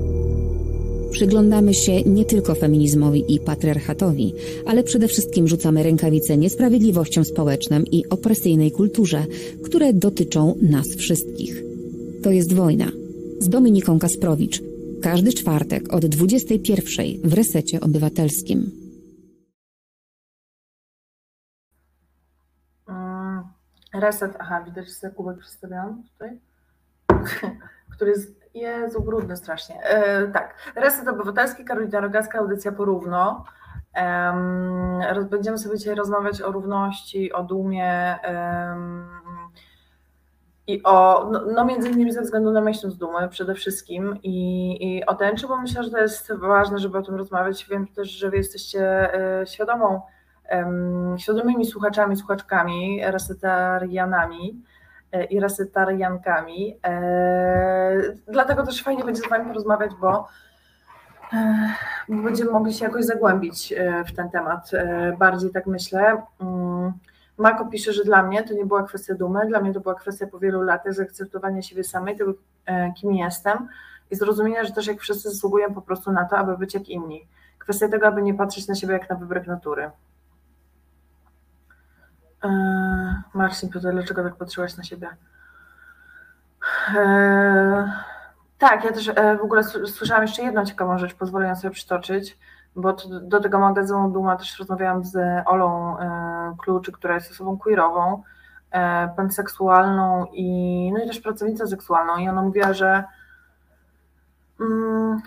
Przyglądamy 1.12 1.74
się 1.74 2.02
nie 2.02 2.26
tylko 2.26 2.56
feminizmowi 2.56 3.36
i 3.36 3.40
patriarchatowi, 3.40 4.34
ale 4.66 4.84
przede 4.84 5.08
wszystkim 5.08 5.48
rzucamy 5.48 5.84
rękawice 5.84 6.38
niesprawiedliwościom 6.38 7.26
społecznym 7.26 7.86
i 7.92 8.10
opresyjnej 8.10 8.72
kulturze, 8.72 9.26
które 9.64 9.94
dotyczą 9.94 10.56
nas 10.62 10.88
wszystkich. 10.96 11.64
To 12.24 12.32
jest 12.32 12.54
wojna. 12.54 12.92
Z 13.42 13.50
Dominiką 13.50 14.00
Kasprowicz. 14.00 14.62
Każdy 15.04 15.34
czwartek 15.34 15.94
od 15.94 16.06
21 16.06 17.06
w 17.24 17.34
resecie 17.34 17.82
obywatelskim. 17.82 18.72
Mm, 22.90 23.44
reset, 23.94 24.32
aha, 24.40 24.64
widać 24.66 24.90
sobie 24.90 25.14
kubek 25.14 25.38
przedstawiałam 25.38 26.04
tutaj, 26.04 26.40
który 27.96 28.12
jest 28.12 28.42
Jezu, 28.54 29.02
brudny 29.02 29.38
strasznie. 29.38 29.84
E, 29.84 30.28
tak, 30.28 30.56
Reset 30.76 31.08
Obywatelski, 31.08 31.66
Karolina 31.66 32.00
Rogacka, 32.00 32.40
audycja 32.40 32.72
porówno. 32.72 33.46
E, 33.96 35.26
będziemy 35.30 35.58
sobie 35.58 35.78
dzisiaj 35.78 35.96
rozmawiać 35.96 36.42
o 36.42 36.52
równości, 36.52 37.34
o 37.34 37.44
dumie 37.44 37.86
e, 38.24 38.76
i 40.68 40.84
o, 40.84 41.30
no, 41.32 41.42
no, 41.54 41.66
między 41.66 41.90
innymi 41.90 42.12
ze 42.12 42.22
względu 42.22 42.52
na 42.52 42.62
miesiąc 42.62 42.98
dumy 42.98 43.30
przede 43.30 43.56
wszystkim 43.56 44.18
i, 44.24 44.78
i 44.82 45.06
o 45.06 45.16
tęczy, 45.16 45.48
bo 45.48 45.58
myślę, 45.58 45.84
że 45.84 45.92
to 45.92 45.98
jest 45.98 46.34
ważne, 46.34 46.80
żeby 46.80 46.98
o 46.98 47.02
tym 47.02 47.16
rozmawiać. 47.16 47.66
Wiem 47.70 47.88
też, 47.88 48.10
że 48.10 48.30
wy 48.30 48.38
jesteście 48.38 49.14
e, 49.14 49.48
świadomą, 49.48 50.02
świadomymi 51.18 51.66
słuchaczami, 51.66 52.16
słuchaczkami, 52.18 53.00
resetarianami, 53.04 54.64
E, 55.12 55.24
i 55.24 55.40
resetariankami. 55.40 56.78
E, 56.86 58.02
dlatego 58.28 58.66
też 58.66 58.84
fajnie 58.84 59.04
będzie 59.04 59.22
z 59.22 59.30
Wami 59.30 59.46
porozmawiać, 59.46 59.92
bo 60.02 60.28
będziemy 62.10 62.52
mogli 62.52 62.74
się 62.74 62.86
jakoś 62.86 63.06
zagłębić 63.06 63.74
w 64.08 64.16
ten 64.16 64.30
temat. 64.30 64.72
Bardziej 65.18 65.52
tak 65.52 65.68
myślę. 65.68 66.22
Mako 67.42 67.66
pisze, 67.66 67.94
że 67.94 68.04
dla 68.04 68.24
mnie 68.24 68.44
to 68.44 68.54
nie 68.54 68.66
była 68.66 68.84
kwestia 68.84 69.16
dumy, 69.16 69.46
dla 69.48 69.62
mnie 69.62 69.74
to 69.74 69.80
była 69.80 69.96
kwestia 69.96 70.28
po 70.28 70.40
wielu 70.40 70.62
latach 70.62 70.94
zaakceptowania 70.94 71.62
siebie 71.62 71.84
samej, 71.84 72.18
tego 72.18 72.34
kim 72.98 73.14
jestem 73.14 73.68
i 74.12 74.16
zrozumienia, 74.16 74.64
że 74.64 74.72
też 74.72 74.88
jak 74.88 75.00
wszyscy 75.00 75.30
zasługują 75.30 75.74
po 75.74 75.82
prostu 75.82 76.12
na 76.12 76.26
to, 76.26 76.38
aby 76.38 76.58
być 76.58 76.74
jak 76.74 76.90
inni. 76.90 77.28
Kwestia 77.60 77.88
tego, 77.88 78.08
aby 78.08 78.22
nie 78.22 78.34
patrzeć 78.34 78.68
na 78.68 78.76
siebie 78.76 78.94
jak 78.94 79.10
na 79.10 79.16
wybryk 79.16 79.48
natury. 79.48 79.92
E, 82.44 83.22
Marcin 83.34 83.70
pyta, 83.70 83.92
dlaczego 83.92 84.24
tak 84.24 84.36
patrzyłaś 84.36 84.78
na 84.78 84.84
siebie? 84.84 85.10
E, 86.96 87.94
tak, 88.58 88.84
ja 88.84 88.92
też 88.92 89.08
e, 89.16 89.38
w 89.38 89.42
ogóle 89.42 89.64
słyszałam 89.64 90.24
jeszcze 90.24 90.44
jedną 90.44 90.66
ciekawą 90.66 90.98
rzecz, 90.98 91.14
pozwolę 91.14 91.48
ją 91.48 91.56
sobie 91.56 91.74
przytoczyć, 91.74 92.38
bo 92.76 92.94
do 93.22 93.40
tego 93.40 93.60
magazynu 93.60 94.10
Duma 94.10 94.36
też 94.36 94.60
rozmawiałam 94.60 95.04
z 95.04 95.18
Olą 95.46 95.98
Kluczy, 96.58 96.92
która 96.92 97.16
jest 97.16 97.32
osobą 97.32 97.58
queerową, 97.58 98.24
panseksualną 99.16 100.26
i, 100.34 100.92
no 100.94 101.04
i 101.04 101.08
też 101.08 101.20
pracownicą 101.20 101.68
seksualną. 101.68 102.18
I 102.18 102.30
ona 102.30 102.42
mówiła, 102.42 102.74
że 102.74 103.04
mm, 104.60 105.22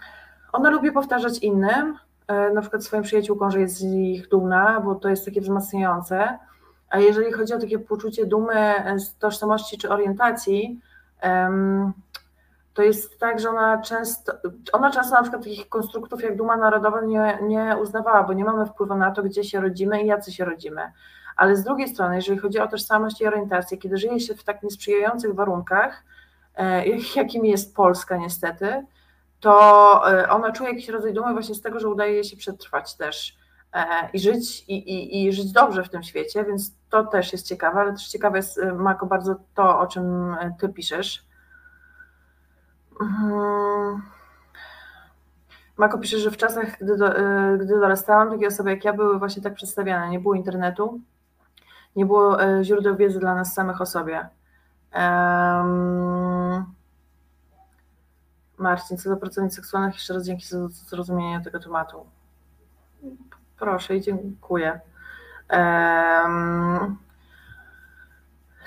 ona 0.53 0.71
lubi 0.71 0.93
powtarzać 0.93 1.39
innym, 1.39 1.99
na 2.55 2.61
przykład 2.61 2.85
swoim 2.85 3.03
przyjaciółkom, 3.03 3.51
że 3.51 3.61
jest 3.61 3.77
z 3.77 3.83
nich 3.83 4.29
dumna, 4.29 4.81
bo 4.81 4.95
to 4.95 5.09
jest 5.09 5.25
takie 5.25 5.41
wzmacniające, 5.41 6.39
a 6.91 6.99
jeżeli 6.99 7.33
chodzi 7.33 7.55
o 7.55 7.59
takie 7.59 7.79
poczucie 7.79 8.27
dumy 8.27 8.75
z 8.99 9.17
tożsamości 9.17 9.79
czy 9.79 9.91
orientacji, 9.91 10.81
to 12.75 12.83
jest 12.83 13.19
tak, 13.19 13.41
że 13.41 13.51
ona 13.51 13.83
często, 13.83 14.33
ona 14.73 14.91
często 14.91 15.15
na 15.15 15.23
przykład 15.23 15.43
takich 15.43 15.69
konstruktów 15.69 16.23
jak 16.23 16.37
duma 16.37 16.57
narodowa 16.57 17.01
nie, 17.01 17.39
nie 17.43 17.77
uznawała, 17.83 18.23
bo 18.23 18.33
nie 18.33 18.45
mamy 18.45 18.67
wpływu 18.67 18.95
na 18.95 19.11
to, 19.11 19.23
gdzie 19.23 19.45
się 19.45 19.61
rodzimy 19.61 20.03
i 20.03 20.07
jacy 20.07 20.33
się 20.33 20.45
rodzimy. 20.45 20.93
Ale 21.37 21.57
z 21.57 21.65
drugiej 21.65 21.89
strony, 21.89 22.17
jeżeli 22.17 22.39
chodzi 22.39 22.59
o 22.59 22.69
tożsamość 22.69 23.21
i 23.21 23.27
orientację, 23.27 23.79
kiedy 23.79 23.97
żyje 23.97 24.21
się 24.21 24.35
w 24.35 24.45
tak 24.45 24.63
niesprzyjających 24.63 25.35
warunkach, 25.35 26.05
e, 26.57 26.87
jakimi 27.17 27.51
jest 27.51 27.77
Polska 27.77 28.17
niestety, 28.17 28.87
to 29.41 30.13
e, 30.13 30.29
ona 30.29 30.53
czuje 30.53 30.71
jakiś 30.71 30.89
rodzaj 30.89 31.13
dumy 31.13 31.33
właśnie 31.33 31.55
z 31.55 31.63
tego, 31.63 31.81
że 31.81 31.89
udaje 31.89 32.13
jej 32.13 32.25
się 32.25 32.37
przetrwać 32.37 32.97
też 32.97 33.37
E, 33.75 34.09
i 34.13 34.19
żyć, 34.19 34.65
i, 34.69 34.75
i, 34.75 35.27
i 35.27 35.33
żyć 35.33 35.53
dobrze 35.53 35.85
w 35.85 35.89
tym 35.89 36.03
świecie, 36.03 36.45
więc 36.45 36.73
to 36.91 37.05
też 37.05 37.33
jest 37.33 37.49
ciekawe, 37.49 37.81
ale 37.81 37.93
też 37.93 38.09
ciekawe 38.09 38.37
jest, 38.37 38.61
Mako, 38.77 39.07
bardzo 39.07 39.35
to, 39.55 39.79
o 39.79 39.87
czym 39.87 40.37
ty 40.61 40.69
piszesz. 40.69 41.25
Mako 45.77 45.99
pisze, 45.99 46.19
że 46.19 46.31
w 46.31 46.37
czasach, 46.37 46.79
gdy, 46.81 46.97
do, 46.97 47.11
gdy 47.59 47.81
dorastałam, 47.81 48.31
takie 48.31 48.47
osoby 48.47 48.71
jak 48.71 48.85
ja 48.85 48.93
były 48.93 49.19
właśnie 49.19 49.43
tak 49.43 49.55
przedstawiane. 49.55 50.11
Nie 50.11 50.21
było 50.21 50.35
internetu, 50.35 51.01
nie 51.97 52.07
było 52.07 52.39
źródeł 52.63 52.97
wiedzy 52.97 53.21
dla 53.21 53.35
nas 53.35 53.55
samych 53.55 53.81
o 53.81 53.87
sobie. 53.87 54.29
Um, 54.95 56.75
Marcin, 58.59 58.99
co 58.99 59.11
do 59.11 59.17
pracownic 59.17 59.55
seksualnych, 59.55 59.95
jeszcze 59.95 60.15
raz 60.15 60.27
dzięki 60.27 60.47
za 60.47 60.69
zrozumienie 60.69 61.41
tego 61.41 61.61
tematu. 61.61 62.07
Proszę 63.59 63.97
i 63.97 64.01
dziękuję. 64.01 64.81
Um, 65.51 66.97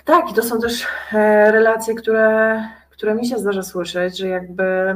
tak, 0.06 0.32
i 0.32 0.34
to 0.34 0.44
są 0.44 0.60
też 0.60 0.88
e, 1.14 1.52
relacje, 1.52 1.96
które, 1.96 2.64
które 2.98 3.16
mi 3.16 3.28
się 3.28 3.38
zdarza 3.38 3.64
słyszeć, 3.64 4.18
że 4.18 4.28
jakby 4.28 4.96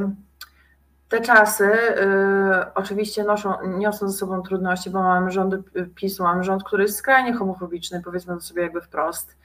te 1.08 1.20
czasy 1.20 1.64
y, 1.64 2.74
oczywiście 2.74 3.24
noszą, 3.24 3.54
niosą 3.78 4.08
ze 4.08 4.18
sobą 4.18 4.42
trudności, 4.42 4.90
bo 4.90 5.02
mamy 5.02 5.30
rząd 5.30 5.54
PiSu, 5.94 6.22
mamy 6.22 6.44
rząd, 6.44 6.64
który 6.64 6.82
jest 6.82 6.96
skrajnie 6.96 7.34
homofobiczny, 7.34 8.02
powiedzmy 8.04 8.34
to 8.34 8.40
sobie 8.40 8.62
jakby 8.62 8.80
wprost. 8.80 9.36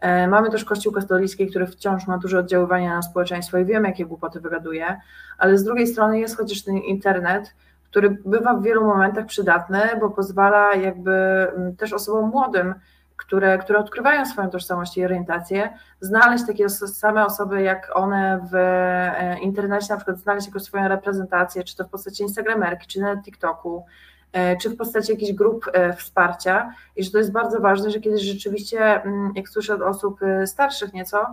E, 0.00 0.28
mamy 0.28 0.50
też 0.50 0.64
Kościół 0.64 0.92
katolicki, 0.92 1.46
który 1.46 1.66
wciąż 1.66 2.06
ma 2.06 2.18
duże 2.18 2.38
oddziaływanie 2.38 2.88
na 2.88 3.02
społeczeństwo 3.02 3.58
i 3.58 3.64
wiemy, 3.64 3.88
jakie 3.88 4.06
głupoty 4.06 4.40
wygaduje, 4.40 5.00
ale 5.38 5.58
z 5.58 5.64
drugiej 5.64 5.86
strony 5.86 6.18
jest 6.18 6.36
chociaż 6.36 6.62
ten 6.62 6.76
internet, 6.76 7.54
który 7.84 8.10
bywa 8.24 8.54
w 8.54 8.62
wielu 8.62 8.84
momentach 8.84 9.26
przydatny, 9.26 9.80
bo 10.00 10.10
pozwala 10.10 10.74
jakby 10.74 11.46
też 11.78 11.92
osobom 11.92 12.30
młodym, 12.30 12.74
które, 13.18 13.58
które 13.58 13.78
odkrywają 13.78 14.26
swoją 14.26 14.50
tożsamość 14.50 14.96
i 14.96 15.04
orientację, 15.04 15.78
znaleźć 16.00 16.46
takie 16.46 16.68
same 16.68 17.26
osoby 17.26 17.62
jak 17.62 17.90
one 17.94 18.46
w 18.52 18.54
e, 18.54 19.38
internecie, 19.38 19.86
na 19.90 19.96
przykład 19.96 20.18
znaleźć 20.18 20.46
jako 20.46 20.60
swoją 20.60 20.88
reprezentację, 20.88 21.64
czy 21.64 21.76
to 21.76 21.84
w 21.84 21.90
postaci 21.90 22.22
Instagramerki, 22.22 22.86
czy 22.86 23.00
na 23.00 23.22
TikToku, 23.22 23.84
e, 24.32 24.56
czy 24.56 24.70
w 24.70 24.76
postaci 24.76 25.12
jakichś 25.12 25.32
grup 25.32 25.64
e, 25.72 25.92
wsparcia. 25.92 26.72
I 26.96 27.04
że 27.04 27.10
to 27.10 27.18
jest 27.18 27.32
bardzo 27.32 27.60
ważne, 27.60 27.90
że 27.90 28.00
kiedyś 28.00 28.22
rzeczywiście, 28.22 29.02
mm, 29.02 29.32
jak 29.34 29.48
słyszę 29.48 29.74
od 29.74 29.82
osób 29.82 30.20
starszych 30.46 30.92
nieco, 30.92 31.26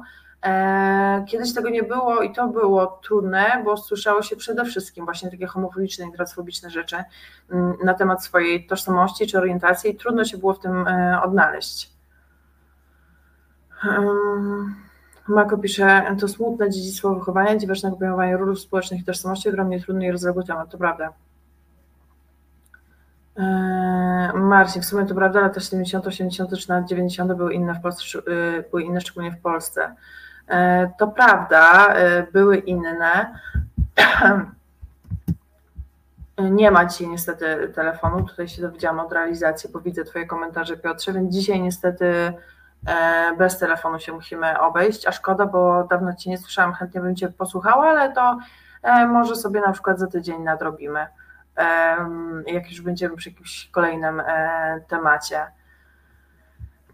kiedyś 1.27 1.53
tego 1.53 1.69
nie 1.69 1.83
było 1.83 2.21
i 2.21 2.33
to 2.33 2.47
było 2.47 2.99
trudne, 3.03 3.61
bo 3.65 3.77
słyszało 3.77 4.21
się 4.21 4.35
przede 4.35 4.65
wszystkim 4.65 5.05
właśnie 5.05 5.31
takie 5.31 5.45
homofobiczne 5.45 6.05
i 6.05 6.11
transfobiczne 6.11 6.69
rzeczy 6.69 7.03
mm, 7.51 7.77
na 7.83 7.93
temat 7.93 8.23
swojej 8.23 8.67
tożsamości 8.67 9.27
czy 9.27 9.37
orientacji 9.37 9.91
i 9.91 9.95
trudno 9.95 10.25
się 10.25 10.37
było 10.37 10.53
w 10.53 10.59
tym 10.59 10.87
e, 10.87 11.21
odnaleźć. 11.23 11.95
Mako 15.27 15.57
pisze, 15.57 16.15
to 16.19 16.27
smutne 16.27 16.69
dziedzictwo 16.69 17.15
wychowania, 17.15 17.57
dziwacznego 17.57 17.97
pojmowania 17.97 18.37
ról 18.37 18.57
społecznych 18.57 19.01
i 19.01 19.03
tożsamości, 19.03 19.49
ogromnie 19.49 19.81
trudny 19.81 20.05
i 20.05 20.11
rozległy 20.11 20.43
temat, 20.43 20.69
to 20.69 20.77
prawda. 20.77 21.13
E, 23.37 24.31
Marcin, 24.35 24.81
w 24.81 24.85
sumie 24.85 25.05
to 25.05 25.15
prawda, 25.15 25.41
lata 25.41 25.59
70., 25.59 26.07
80. 26.07 26.57
czy 26.57 26.69
nawet 26.69 26.89
90. 26.89 27.33
były 27.33 27.53
inne 27.53 27.73
w 27.73 27.81
Polsce, 27.81 28.21
były 28.71 28.83
inne 28.83 29.01
szczególnie 29.01 29.31
w 29.31 29.41
Polsce. 29.41 29.95
E, 30.47 30.91
to 30.97 31.07
prawda, 31.07 31.93
e, 31.95 32.23
były 32.23 32.57
inne. 32.57 33.39
Nie 36.37 36.71
ma 36.71 36.85
dzisiaj 36.85 37.07
niestety 37.07 37.71
telefonu, 37.75 38.23
tutaj 38.23 38.47
się 38.47 38.61
dowiedziałam 38.61 38.99
od 38.99 39.13
realizacji, 39.13 39.69
bo 39.69 39.79
widzę 39.79 40.03
Twoje 40.03 40.25
komentarze 40.25 40.77
Piotrze, 40.77 41.13
więc 41.13 41.33
dzisiaj 41.33 41.61
niestety 41.61 42.33
e, 42.87 43.35
bez 43.37 43.59
telefonu 43.59 43.99
się 43.99 44.13
musimy 44.13 44.59
obejść, 44.59 45.07
a 45.07 45.11
szkoda, 45.11 45.45
bo 45.45 45.83
dawno 45.83 46.13
Cię 46.13 46.29
nie 46.29 46.37
słyszałam, 46.37 46.73
chętnie 46.73 47.01
bym 47.01 47.15
Cię 47.15 47.29
posłuchała, 47.29 47.89
ale 47.89 48.13
to 48.13 48.39
może 49.07 49.35
sobie 49.35 49.61
na 49.61 49.71
przykład 49.71 49.99
za 49.99 50.07
tydzień 50.07 50.41
nadrobimy, 50.41 51.07
jak 52.47 52.71
już 52.71 52.81
będziemy 52.81 53.15
przy 53.15 53.29
jakimś 53.29 53.69
kolejnym 53.71 54.21
temacie. 54.87 55.47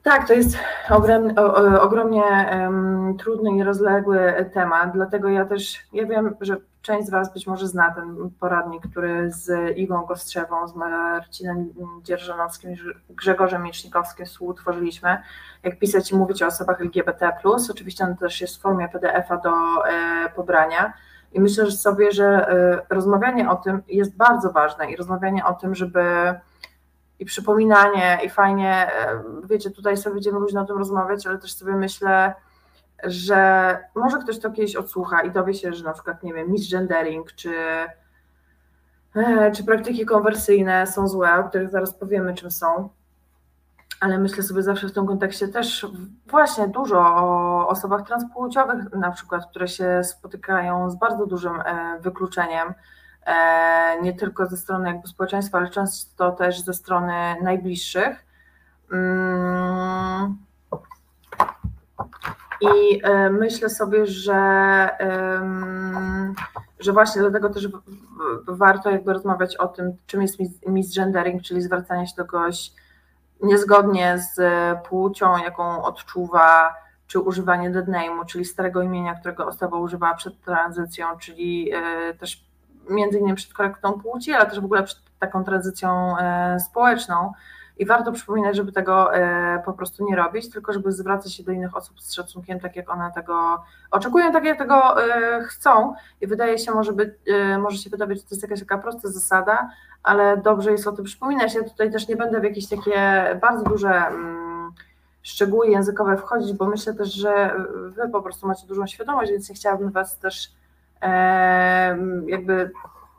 Tak, 0.04 0.28
to 0.28 0.34
jest 0.34 0.58
ogromnie, 0.90 1.36
ogromnie 1.82 2.24
um, 2.52 3.18
trudny 3.18 3.52
i 3.52 3.64
rozległy 3.64 4.50
temat, 4.54 4.92
dlatego 4.94 5.30
ja 5.30 5.46
też, 5.46 5.80
ja 5.94 6.06
wiem, 6.06 6.36
że 6.42 6.58
część 6.82 7.08
z 7.08 7.10
Was 7.10 7.34
być 7.34 7.48
może 7.48 7.68
zna 7.68 7.92
ten 7.92 8.30
poradnik, 8.40 8.84
który 8.92 9.32
z 9.32 9.78
Igą 9.78 10.04
Kostrzewą, 10.04 10.68
z 10.68 10.76
Marcinem 10.76 11.70
Dzierżonowskim, 12.04 12.76
Grzegorzem 13.10 13.64
Miecznikowskim 13.64 14.26
współtworzyliśmy, 14.26 15.18
jak 15.64 15.80
pisać 15.80 16.12
i 16.12 16.16
mówić 16.16 16.44
o 16.44 16.48
osobach 16.48 16.82
LGBT+. 16.82 17.32
Oczywiście 17.72 18.04
on 18.04 18.18
też 18.18 18.42
jest 18.42 18.58
w 18.58 18.62
formie 18.62 18.90
PDF-a 18.90 19.38
do 19.38 19.52
e, 19.86 20.30
pobrania 20.36 20.94
i 21.34 21.42
myślę 21.42 21.66
że 21.66 21.78
sobie, 21.78 22.12
że 22.12 22.26
e, 22.26 22.82
rozmawianie 22.96 23.50
o 23.50 23.56
tym 23.56 23.82
jest 23.88 24.16
bardzo 24.16 24.52
ważne 24.52 24.92
i 24.92 24.96
rozmawianie 24.96 25.46
o 25.46 25.54
tym, 25.54 25.76
żeby 25.76 26.04
i 27.22 27.26
przypominanie 27.26 28.20
i 28.26 28.30
fajnie, 28.30 28.92
wiecie, 29.44 29.72
tutaj 29.72 29.98
sobie 29.98 30.14
będziemy 30.14 30.40
luźno 30.40 30.62
o 30.62 30.66
tym 30.66 30.78
rozmawiać, 30.78 31.28
ale 31.28 31.38
też 31.38 31.54
sobie 31.54 31.76
myślę, 31.76 32.34
że 33.04 33.78
może 33.96 34.18
ktoś 34.18 34.40
to 34.40 34.52
kiedyś 34.52 34.76
odsłucha 34.76 35.22
i 35.22 35.32
dowie 35.32 35.54
się, 35.54 35.74
że 35.74 35.84
na 35.84 35.94
przykład, 35.94 36.24
nie 36.24 36.34
wiem, 36.34 36.52
misgendering 36.52 37.34
czy, 37.34 37.54
e, 39.16 39.52
czy 39.52 39.64
praktyki 39.64 40.06
konwersyjne 40.06 40.88
są 40.88 41.08
złe, 41.08 41.36
o 41.36 41.44
których 41.44 41.70
zaraz 41.70 41.94
powiemy, 41.94 42.34
czym 42.34 42.52
są. 42.52 42.90
Ale 44.00 44.18
myślę 44.18 44.44
sobie 44.44 44.64
zawsze 44.64 44.88
w 44.88 44.94
tym 44.94 45.08
kontekście 45.08 45.48
też 45.48 45.88
właśnie 46.28 46.68
dużo 46.68 47.00
o 47.00 47.68
osobach 47.68 48.08
transpłciowych, 48.08 48.94
na 48.94 49.12
przykład, 49.12 49.50
które 49.50 49.68
się 49.68 50.04
spotykają 50.04 50.90
z 50.90 50.96
bardzo 50.96 51.26
dużym 51.26 51.62
e, 51.62 52.00
wykluczeniem, 52.00 52.74
nie 54.02 54.14
tylko 54.14 54.46
ze 54.46 54.58
strony 54.58 54.90
jakby 54.90 55.08
społeczeństwa, 55.08 55.58
ale 55.58 55.70
często 55.70 56.32
też 56.32 56.62
ze 56.62 56.74
strony 56.74 57.36
najbliższych. 57.44 58.26
Mm. 58.92 60.38
I 62.62 63.02
e, 63.04 63.30
myślę 63.30 63.70
sobie, 63.70 64.06
że, 64.06 64.90
że 66.80 66.94
właśnie 66.94 67.22
dlatego 67.22 67.50
też 67.50 67.68
warto 68.48 68.90
jakby 68.90 69.14
rozmawiać 69.14 69.58
o 69.58 69.68
tym, 69.68 69.94
czym 70.06 70.22
jest 70.22 70.38
misgendering, 70.68 71.44
czyli 71.44 71.62
zwracanie 71.62 72.08
się 72.08 72.14
do 72.18 72.26
kogoś 72.26 72.72
niezgodnie 73.44 74.20
z 74.20 74.40
płcią, 74.88 75.38
jaką 75.38 75.84
odczuwa, 75.84 76.76
czy 77.08 77.20
używanie 77.20 77.70
dead 77.70 77.88
name'u, 77.88 78.26
czyli 78.26 78.46
starego 78.46 78.82
imienia, 78.82 79.16
którego 79.16 79.48
osoba 79.48 79.78
używała 79.78 80.14
przed 80.14 80.42
tranzycją, 80.42 81.18
czyli 81.18 81.72
e, 81.74 82.14
też 82.14 82.51
między 82.90 83.20
innymi 83.20 83.36
przed 83.36 83.54
korektą 83.54 83.94
płci, 83.94 84.34
ale 84.34 84.46
też 84.46 84.60
w 84.60 84.66
ogóle 84.66 84.84
przed 84.84 85.00
taką 85.20 85.44
tranzycją 85.44 86.18
e, 86.18 86.60
społeczną. 86.60 87.34
I 87.82 87.86
warto 87.86 88.12
przypominać, 88.12 88.56
żeby 88.56 88.72
tego 88.72 89.16
e, 89.16 89.62
po 89.66 89.74
prostu 89.74 90.06
nie 90.06 90.16
robić, 90.16 90.50
tylko 90.50 90.74
żeby 90.74 90.92
zwracać 90.92 91.34
się 91.34 91.44
do 91.44 91.52
innych 91.52 91.78
osób 91.78 92.02
z 92.02 92.14
szacunkiem, 92.14 92.60
tak 92.60 92.76
jak 92.76 92.90
one 92.90 93.12
tego 93.16 93.64
oczekują, 93.92 94.32
tak 94.32 94.44
jak 94.46 94.58
tego 94.58 95.04
e, 95.04 95.44
chcą. 95.44 95.94
I 96.22 96.28
wydaje 96.28 96.58
się, 96.58 96.72
może, 96.72 96.94
by, 96.94 97.16
e, 97.28 97.58
może 97.58 97.78
się 97.78 97.90
wydawać, 97.90 98.18
że 98.18 98.24
to 98.24 98.30
jest 98.32 98.44
jakaś 98.44 98.60
taka 98.60 98.78
prosta 98.78 99.10
zasada, 99.10 99.70
ale 100.04 100.38
dobrze 100.38 100.72
jest 100.72 100.88
o 100.88 100.92
tym 100.92 101.06
przypominać. 101.06 101.56
Ja 101.56 101.64
tutaj 101.64 101.92
też 101.92 102.08
nie 102.08 102.16
będę 102.16 102.40
w 102.40 102.44
jakieś 102.44 102.70
takie 102.70 103.24
bardzo 103.42 103.64
duże 103.64 104.08
mm, 104.08 104.72
szczegóły 105.24 105.68
językowe 105.68 106.18
wchodzić, 106.18 106.54
bo 106.54 106.66
myślę 106.66 106.94
też, 106.94 107.14
że 107.14 107.56
Wy 107.90 108.10
po 108.10 108.22
prostu 108.22 108.48
macie 108.48 108.68
dużą 108.68 108.88
świadomość, 108.88 109.32
więc 109.32 109.50
nie 109.50 109.56
chciałabym 109.56 109.92
Was 109.92 110.18
też 110.18 110.52
jakby 112.28 112.72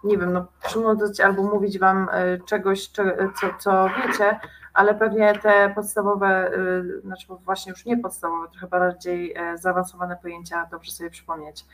nie 0.05 0.19
wiem, 0.19 0.33
no, 0.33 0.47
przynudzać 0.65 1.21
albo 1.21 1.43
mówić 1.43 1.79
Wam 1.79 2.09
e, 2.13 2.39
czegoś, 2.39 2.89
co, 2.89 3.03
co 3.59 3.89
wiecie, 3.89 4.41
ale 4.75 4.95
pewnie 4.95 5.39
te 5.39 5.73
podstawowe, 5.75 6.27
e, 6.27 7.01
znaczy 7.01 7.27
właśnie 7.45 7.71
już 7.71 7.85
nie 7.85 7.99
podstawowe, 7.99 8.49
trochę 8.49 8.67
bardziej 8.67 9.35
e, 9.37 9.59
zaawansowane 9.59 10.17
pojęcia 10.23 10.67
dobrze 10.71 10.93
sobie 10.93 11.11
przypomnieć. 11.11 11.65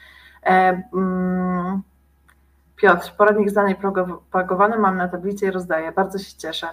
Mm, 0.42 1.82
Piotr, 2.76 3.16
poradnik 3.16 3.50
zdanej 3.50 3.74
propagowany 3.74 4.78
mam 4.78 4.96
na 4.96 5.08
tablicy 5.08 5.46
i 5.46 5.50
rozdaję, 5.50 5.92
bardzo 5.92 6.18
się 6.18 6.36
cieszę. 6.36 6.66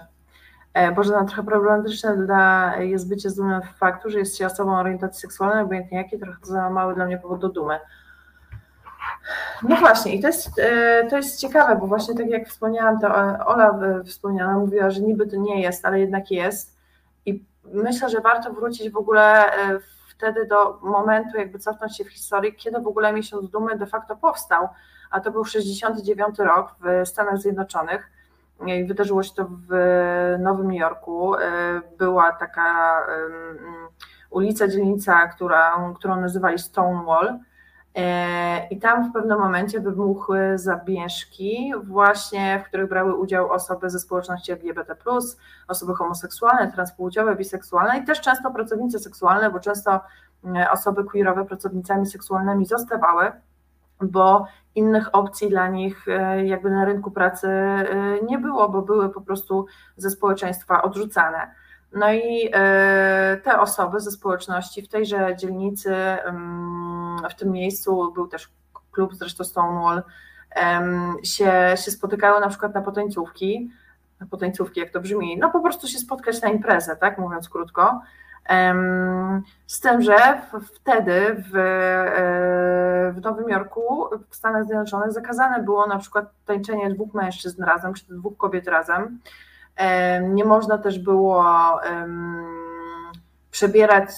Boże, 0.96 1.12
no, 1.12 1.24
trochę 1.24 1.42
problematyczne 1.42 2.16
dla, 2.16 2.76
jest 2.76 3.08
bycie 3.08 3.30
z 3.30 3.36
dumnym 3.36 3.62
faktu, 3.62 4.10
że 4.10 4.18
jest 4.18 4.36
się 4.38 4.46
osobą 4.46 4.78
orientacji 4.78 5.20
seksualnej, 5.20 5.64
obojętnie 5.64 5.98
jakiej, 5.98 6.20
trochę 6.20 6.38
za 6.42 6.70
mały 6.70 6.94
dla 6.94 7.06
mnie 7.06 7.18
powód 7.18 7.40
do 7.40 7.48
dumy. 7.48 7.78
No 9.62 9.76
właśnie, 9.76 10.14
i 10.14 10.20
to 10.20 10.26
jest, 10.26 10.58
e, 10.58 11.06
to 11.10 11.16
jest 11.16 11.40
ciekawe, 11.40 11.76
bo 11.76 11.86
właśnie 11.86 12.14
tak 12.14 12.28
jak 12.28 12.48
wspomniałam, 12.48 13.00
to 13.00 13.14
Ola 13.46 13.78
wspomniała, 14.04 14.52
mówiła, 14.52 14.90
że 14.90 15.00
niby 15.00 15.26
to 15.26 15.36
nie 15.36 15.62
jest, 15.62 15.84
ale 15.84 16.00
jednak 16.00 16.30
jest. 16.30 16.76
I 17.26 17.44
myślę, 17.64 18.08
że 18.08 18.20
warto 18.20 18.52
wrócić 18.52 18.90
w 18.90 18.96
ogóle 18.96 19.52
e, 19.52 19.78
wtedy 20.08 20.46
do 20.46 20.78
momentu, 20.82 21.38
jakby 21.38 21.58
cofnąć 21.58 21.96
się 21.96 22.04
w 22.04 22.12
historii, 22.12 22.54
kiedy 22.54 22.80
w 22.80 22.86
ogóle 22.86 23.12
miesiąc 23.12 23.50
dumy 23.50 23.78
de 23.78 23.86
facto 23.86 24.16
powstał, 24.16 24.68
a 25.10 25.20
to 25.20 25.30
był 25.30 25.44
69 25.44 26.38
rok 26.38 26.74
w 26.80 27.08
Stanach 27.08 27.38
Zjednoczonych. 27.38 28.10
I 28.66 28.84
wydarzyło 28.84 29.22
się 29.22 29.34
to 29.34 29.46
w 29.68 29.74
Nowym 30.38 30.72
Jorku. 30.72 31.34
E, 31.34 31.40
była 31.98 32.32
taka 32.32 33.00
ulica, 34.30 34.68
dzielnica, 34.68 35.28
która, 35.28 35.92
którą 35.98 36.20
nazywali 36.20 36.58
Stonewall 36.58 37.26
E, 37.28 37.38
I 38.70 38.78
tam 38.78 39.10
w 39.10 39.12
pewnym 39.12 39.38
momencie 39.38 39.80
wybuchły 39.80 40.58
zamieszki, 40.58 41.72
właśnie 41.82 42.62
w 42.64 42.68
których 42.68 42.88
brały 42.88 43.14
udział 43.14 43.52
osoby 43.52 43.90
ze 43.90 43.98
społeczności 43.98 44.52
LGBT, 44.52 44.96
osoby 45.68 45.94
homoseksualne, 45.94 46.72
transpłciowe, 46.72 47.36
biseksualne 47.36 47.98
i 47.98 48.04
też 48.04 48.20
często 48.20 48.50
pracownice 48.50 48.98
seksualne, 48.98 49.50
bo 49.50 49.60
często 49.60 50.00
e, 50.56 50.70
osoby 50.70 51.04
queerowe 51.04 51.44
pracownicami 51.44 52.06
seksualnymi 52.06 52.66
zostawały, 52.66 53.32
bo 54.02 54.46
innych 54.74 55.14
opcji 55.14 55.48
dla 55.48 55.68
nich 55.68 56.08
e, 56.08 56.46
jakby 56.46 56.70
na 56.70 56.84
rynku 56.84 57.10
pracy 57.10 57.48
nie 58.28 58.38
było, 58.38 58.68
bo 58.68 58.82
były 58.82 59.08
po 59.08 59.20
prostu 59.20 59.66
ze 59.96 60.10
społeczeństwa 60.10 60.82
odrzucane. 60.82 61.50
No 61.96 62.12
i 62.12 62.50
e, 62.52 63.40
te 63.44 63.60
osoby 63.60 64.00
ze 64.00 64.10
społeczności 64.10 64.82
w 64.82 64.88
tejże 64.88 65.36
dzielnicy, 65.36 65.94
w 67.30 67.34
tym 67.34 67.52
miejscu 67.52 68.12
był 68.12 68.28
też 68.28 68.52
klub, 68.92 69.14
zresztą 69.14 69.44
Stonewall, 69.44 70.02
się, 71.22 71.74
się 71.84 71.90
spotykały 71.90 72.40
na 72.40 72.48
przykład 72.48 72.74
na 72.74 72.82
potańcówki, 72.82 73.70
na 74.20 74.26
potańcówki, 74.26 74.80
jak 74.80 74.90
to 74.90 75.00
brzmi, 75.00 75.38
no 75.38 75.50
po 75.50 75.60
prostu 75.60 75.88
się 75.88 75.98
spotkać 75.98 76.42
na 76.42 76.48
imprezę, 76.48 76.96
tak 76.96 77.18
mówiąc 77.18 77.48
krótko. 77.48 78.00
Z 79.66 79.80
tym, 79.80 80.02
że 80.02 80.42
wtedy 80.74 81.44
w, 81.52 81.56
e, 81.56 83.12
w 83.12 83.20
Nowym 83.22 83.48
Jorku, 83.48 84.08
w 84.30 84.36
Stanach 84.36 84.64
Zjednoczonych, 84.64 85.12
zakazane 85.12 85.62
było 85.62 85.86
na 85.86 85.98
przykład 85.98 86.24
tańczenie 86.46 86.90
dwóch 86.90 87.14
mężczyzn 87.14 87.62
razem, 87.62 87.94
czy 87.94 88.04
dwóch 88.08 88.36
kobiet 88.36 88.68
razem. 88.68 89.18
Nie 90.22 90.44
można 90.44 90.78
też 90.78 90.98
było 90.98 91.44
przebierać, 93.56 94.12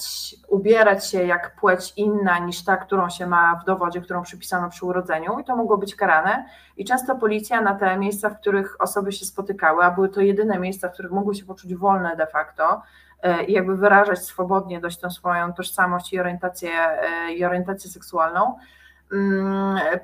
ubierać 0.47 1.09
się 1.09 1.23
jak 1.25 1.55
płeć 1.55 1.93
inna 1.95 2.39
niż 2.39 2.63
ta, 2.63 2.77
którą 2.77 3.09
się 3.09 3.27
ma 3.27 3.55
w 3.55 3.65
dowodzie, 3.65 4.01
którą 4.01 4.21
przypisano 4.23 4.69
przy 4.69 4.85
urodzeniu 4.85 5.39
i 5.39 5.43
to 5.43 5.55
mogło 5.55 5.77
być 5.77 5.95
karane. 5.95 6.45
I 6.77 6.85
często 6.85 7.15
policja 7.15 7.61
na 7.61 7.75
te 7.75 7.97
miejsca, 7.97 8.29
w 8.29 8.39
których 8.39 8.81
osoby 8.81 9.11
się 9.11 9.25
spotykały, 9.25 9.83
a 9.83 9.91
były 9.91 10.09
to 10.09 10.21
jedyne 10.21 10.59
miejsca, 10.59 10.89
w 10.89 10.93
których 10.93 11.11
mogły 11.11 11.35
się 11.35 11.45
poczuć 11.45 11.75
wolne 11.75 12.15
de 12.15 12.27
facto 12.27 12.81
e, 13.21 13.43
i 13.43 13.53
jakby 13.53 13.77
wyrażać 13.77 14.19
swobodnie 14.19 14.79
dość 14.79 14.99
tą 14.99 15.09
swoją 15.09 15.53
tożsamość 15.53 16.13
i 16.13 16.19
orientację, 16.19 16.71
e, 16.71 17.33
i 17.33 17.45
orientację 17.45 17.89
seksualną, 17.91 18.55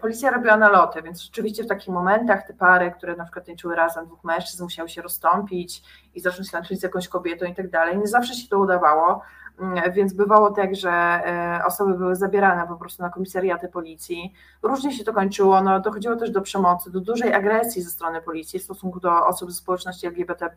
policja 0.01 0.31
robiła 0.31 0.57
naloty, 0.57 1.01
więc 1.01 1.21
rzeczywiście 1.21 1.63
w 1.63 1.67
takich 1.67 1.87
momentach 1.87 2.47
te 2.47 2.53
pary, 2.53 2.91
które 2.91 3.15
na 3.15 3.23
przykład 3.23 3.45
tańczyły 3.45 3.75
razem, 3.75 4.05
dwóch 4.05 4.23
mężczyzn, 4.23 4.63
musiały 4.63 4.89
się 4.89 5.01
rozstąpić 5.01 5.83
i 6.15 6.19
zacząć 6.19 6.51
tańczyć 6.51 6.79
z 6.79 6.83
jakąś 6.83 7.07
kobietą 7.07 7.45
i 7.45 7.55
tak 7.55 7.69
dalej. 7.69 7.97
Nie 7.97 8.07
zawsze 8.07 8.33
się 8.33 8.47
to 8.47 8.59
udawało, 8.59 9.21
mm, 9.59 9.91
więc 9.91 10.13
bywało 10.13 10.51
tak, 10.51 10.75
że 10.75 10.91
e, 10.91 11.59
osoby 11.65 11.97
były 11.97 12.15
zabierane 12.15 12.67
po 12.67 12.75
prostu 12.75 13.03
na 13.03 13.09
komisariaty 13.09 13.67
policji. 13.67 14.33
Różnie 14.63 14.91
się 14.91 15.03
to 15.03 15.13
kończyło, 15.13 15.61
no, 15.61 15.79
dochodziło 15.79 16.15
też 16.15 16.31
do 16.31 16.41
przemocy, 16.41 16.91
do 16.91 16.99
dużej 16.99 17.33
agresji 17.33 17.81
ze 17.81 17.89
strony 17.89 18.21
policji 18.21 18.59
w 18.59 18.63
stosunku 18.63 18.99
do 18.99 19.27
osób 19.27 19.51
ze 19.51 19.57
społeczności 19.57 20.07
LGBT+. 20.07 20.49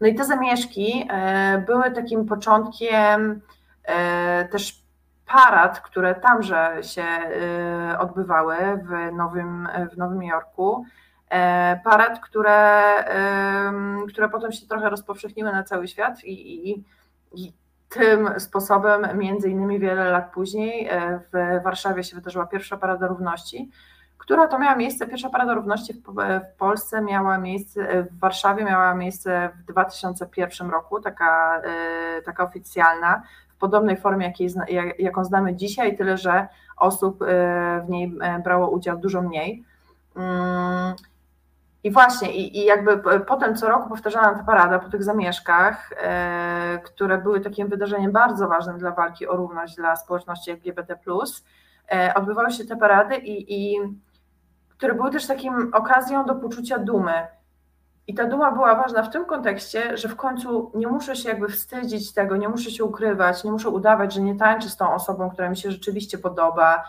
No 0.00 0.06
i 0.06 0.14
te 0.14 0.24
zamieszki 0.24 1.06
e, 1.10 1.64
były 1.66 1.90
takim 1.90 2.26
początkiem 2.26 3.40
e, 3.84 4.48
też 4.48 4.89
parad, 5.32 5.80
które 5.80 6.14
tamże 6.14 6.78
się 6.82 7.04
odbywały 7.98 8.56
w 8.56 9.12
Nowym, 9.12 9.68
w 9.92 9.96
Nowym 9.96 10.22
Jorku, 10.22 10.84
parad, 11.84 12.20
które, 12.20 12.92
które 14.08 14.28
potem 14.28 14.52
się 14.52 14.66
trochę 14.66 14.90
rozpowszechniły 14.90 15.52
na 15.52 15.62
cały 15.62 15.88
świat 15.88 16.24
i, 16.24 16.70
i, 16.70 16.84
i 17.34 17.52
tym 17.90 18.40
sposobem, 18.40 19.18
między 19.18 19.50
innymi 19.50 19.78
wiele 19.78 20.10
lat 20.10 20.32
później, 20.32 20.88
e, 20.88 21.20
w 21.32 21.62
Warszawie 21.64 22.04
się 22.04 22.16
wydarzyła 22.16 22.46
pierwsza 22.46 22.76
Parada 22.76 23.06
Równości, 23.06 23.70
która 24.18 24.48
to 24.48 24.58
miała 24.58 24.76
miejsce, 24.76 25.06
pierwsza 25.06 25.30
Parada 25.30 25.54
Równości 25.54 25.92
w, 25.92 26.02
w 26.54 26.58
Polsce 26.58 27.02
miała 27.02 27.38
miejsce, 27.38 27.88
e, 27.88 28.02
w 28.02 28.18
Warszawie 28.18 28.64
miała 28.64 28.94
miejsce 28.94 29.50
w 29.62 29.72
2001 29.72 30.70
roku, 30.70 31.00
taka, 31.00 31.62
e, 31.64 32.22
taka 32.22 32.44
oficjalna, 32.44 33.22
podobnej 33.60 33.96
formie, 33.96 34.26
jakiej, 34.26 34.50
jaką 34.98 35.24
znamy 35.24 35.56
dzisiaj, 35.56 35.96
tyle 35.96 36.18
że 36.18 36.48
osób 36.76 37.24
w 37.86 37.88
niej 37.88 38.18
brało 38.44 38.70
udział 38.70 38.98
dużo 38.98 39.22
mniej. 39.22 39.64
Mm, 40.16 40.94
i 41.84 41.90
właśnie, 41.90 42.32
i, 42.32 42.58
i 42.58 42.64
jakby 42.64 42.98
potem 43.26 43.56
co 43.56 43.68
roku 43.68 43.88
powtarzana 43.88 44.34
ta 44.34 44.44
parada 44.44 44.78
po 44.78 44.88
tych 44.88 45.04
zamieszkach, 45.04 45.92
e, 46.02 46.78
które 46.84 47.18
były 47.18 47.40
takim 47.40 47.68
wydarzeniem 47.68 48.12
bardzo 48.12 48.48
ważnym 48.48 48.78
dla 48.78 48.90
walki 48.90 49.26
o 49.26 49.36
równość 49.36 49.76
dla 49.76 49.96
społeczności 49.96 50.50
LGBT, 50.50 50.96
odbywały 52.14 52.50
się 52.50 52.64
te 52.64 52.76
parady, 52.76 53.16
i, 53.16 53.54
i 53.54 53.78
które 54.68 54.94
były 54.94 55.10
też 55.10 55.26
takim 55.26 55.70
okazją 55.74 56.24
do 56.24 56.34
poczucia 56.34 56.78
dumy. 56.78 57.26
I 58.10 58.14
ta 58.14 58.24
duma 58.24 58.52
była 58.52 58.74
ważna 58.74 59.02
w 59.02 59.10
tym 59.10 59.24
kontekście, 59.24 59.96
że 59.96 60.08
w 60.08 60.16
końcu 60.16 60.72
nie 60.74 60.86
muszę 60.86 61.16
się 61.16 61.28
jakby 61.28 61.48
wstydzić 61.48 62.12
tego, 62.12 62.36
nie 62.36 62.48
muszę 62.48 62.70
się 62.70 62.84
ukrywać, 62.84 63.44
nie 63.44 63.52
muszę 63.52 63.68
udawać, 63.68 64.14
że 64.14 64.20
nie 64.20 64.36
tańczę 64.36 64.68
z 64.68 64.76
tą 64.76 64.94
osobą, 64.94 65.30
która 65.30 65.50
mi 65.50 65.56
się 65.56 65.70
rzeczywiście 65.70 66.18
podoba. 66.18 66.84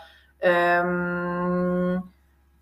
Um, 0.78 2.02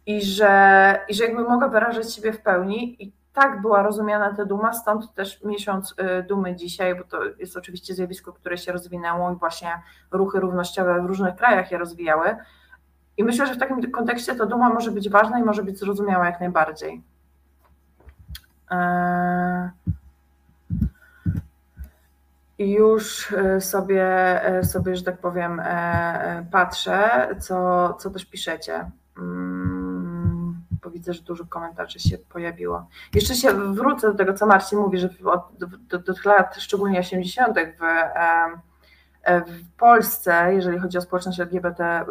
i 0.05 0.21
że, 0.21 0.99
i 1.07 1.13
że 1.13 1.23
jakby 1.23 1.43
mogę 1.43 1.69
wyrażać 1.69 2.13
siebie 2.13 2.33
w 2.33 2.41
pełni 2.41 3.03
i 3.03 3.11
tak 3.33 3.61
była 3.61 3.83
rozumiana 3.83 4.33
ta 4.33 4.45
duma, 4.45 4.73
stąd 4.73 5.13
też 5.13 5.43
miesiąc 5.43 5.91
y, 5.91 6.23
dumy 6.23 6.55
dzisiaj, 6.55 6.95
bo 6.95 7.03
to 7.03 7.23
jest 7.23 7.57
oczywiście 7.57 7.93
zjawisko, 7.93 8.33
które 8.33 8.57
się 8.57 8.71
rozwinęło 8.71 9.31
i 9.31 9.35
właśnie 9.35 9.81
ruchy 10.11 10.39
równościowe 10.39 11.01
w 11.01 11.05
różnych 11.05 11.35
krajach 11.35 11.71
je 11.71 11.77
rozwijały. 11.77 12.35
I 13.17 13.23
myślę, 13.23 13.47
że 13.47 13.53
w 13.53 13.59
takim 13.59 13.91
kontekście 13.91 14.35
ta 14.35 14.45
duma 14.45 14.69
może 14.69 14.91
być 14.91 15.09
ważna 15.09 15.39
i 15.39 15.43
może 15.43 15.63
być 15.63 15.79
zrozumiała 15.79 16.25
jak 16.25 16.39
najbardziej. 16.39 17.03
E, 18.71 19.71
już 22.59 23.31
y, 23.31 23.61
sobie, 23.61 24.05
y, 24.59 24.63
sobie, 24.63 24.95
że 24.95 25.03
tak 25.03 25.17
powiem, 25.17 25.59
e, 25.59 26.45
patrzę, 26.51 27.27
co, 27.39 27.93
co 27.93 28.09
też 28.09 28.25
piszecie. 28.25 28.91
Mm 29.17 30.09
bo 30.83 30.89
widzę, 30.89 31.13
że 31.13 31.21
dużo 31.21 31.45
komentarzy 31.45 31.99
się 31.99 32.17
pojawiło. 32.17 32.87
Jeszcze 33.13 33.35
się 33.35 33.73
wrócę 33.73 34.11
do 34.11 34.17
tego, 34.17 34.33
co 34.33 34.45
Marcin 34.45 34.79
mówi, 34.79 34.97
że 34.97 35.09
od, 35.25 35.49
do, 35.89 35.99
do, 35.99 36.13
lat, 36.25 36.55
szczególnie 36.57 36.99
80., 36.99 37.57
w, 37.59 37.81
w 39.47 39.77
Polsce, 39.77 40.53
jeżeli 40.53 40.79
chodzi 40.79 40.97
o 40.97 41.01
społeczność 41.01 41.39
LGBT, 41.39 42.05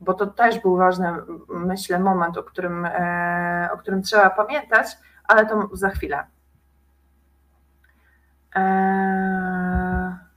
bo 0.00 0.14
to 0.14 0.26
też 0.26 0.60
był 0.60 0.76
ważny, 0.76 1.12
myślę, 1.48 1.98
moment, 1.98 2.38
o 2.38 2.42
którym, 2.42 2.84
e, 2.84 3.68
o 3.72 3.78
którym 3.78 4.02
trzeba 4.02 4.30
pamiętać, 4.30 4.86
ale 5.28 5.46
to 5.46 5.68
za 5.72 5.90
chwilę. 5.90 6.26
Eee... 8.54 10.28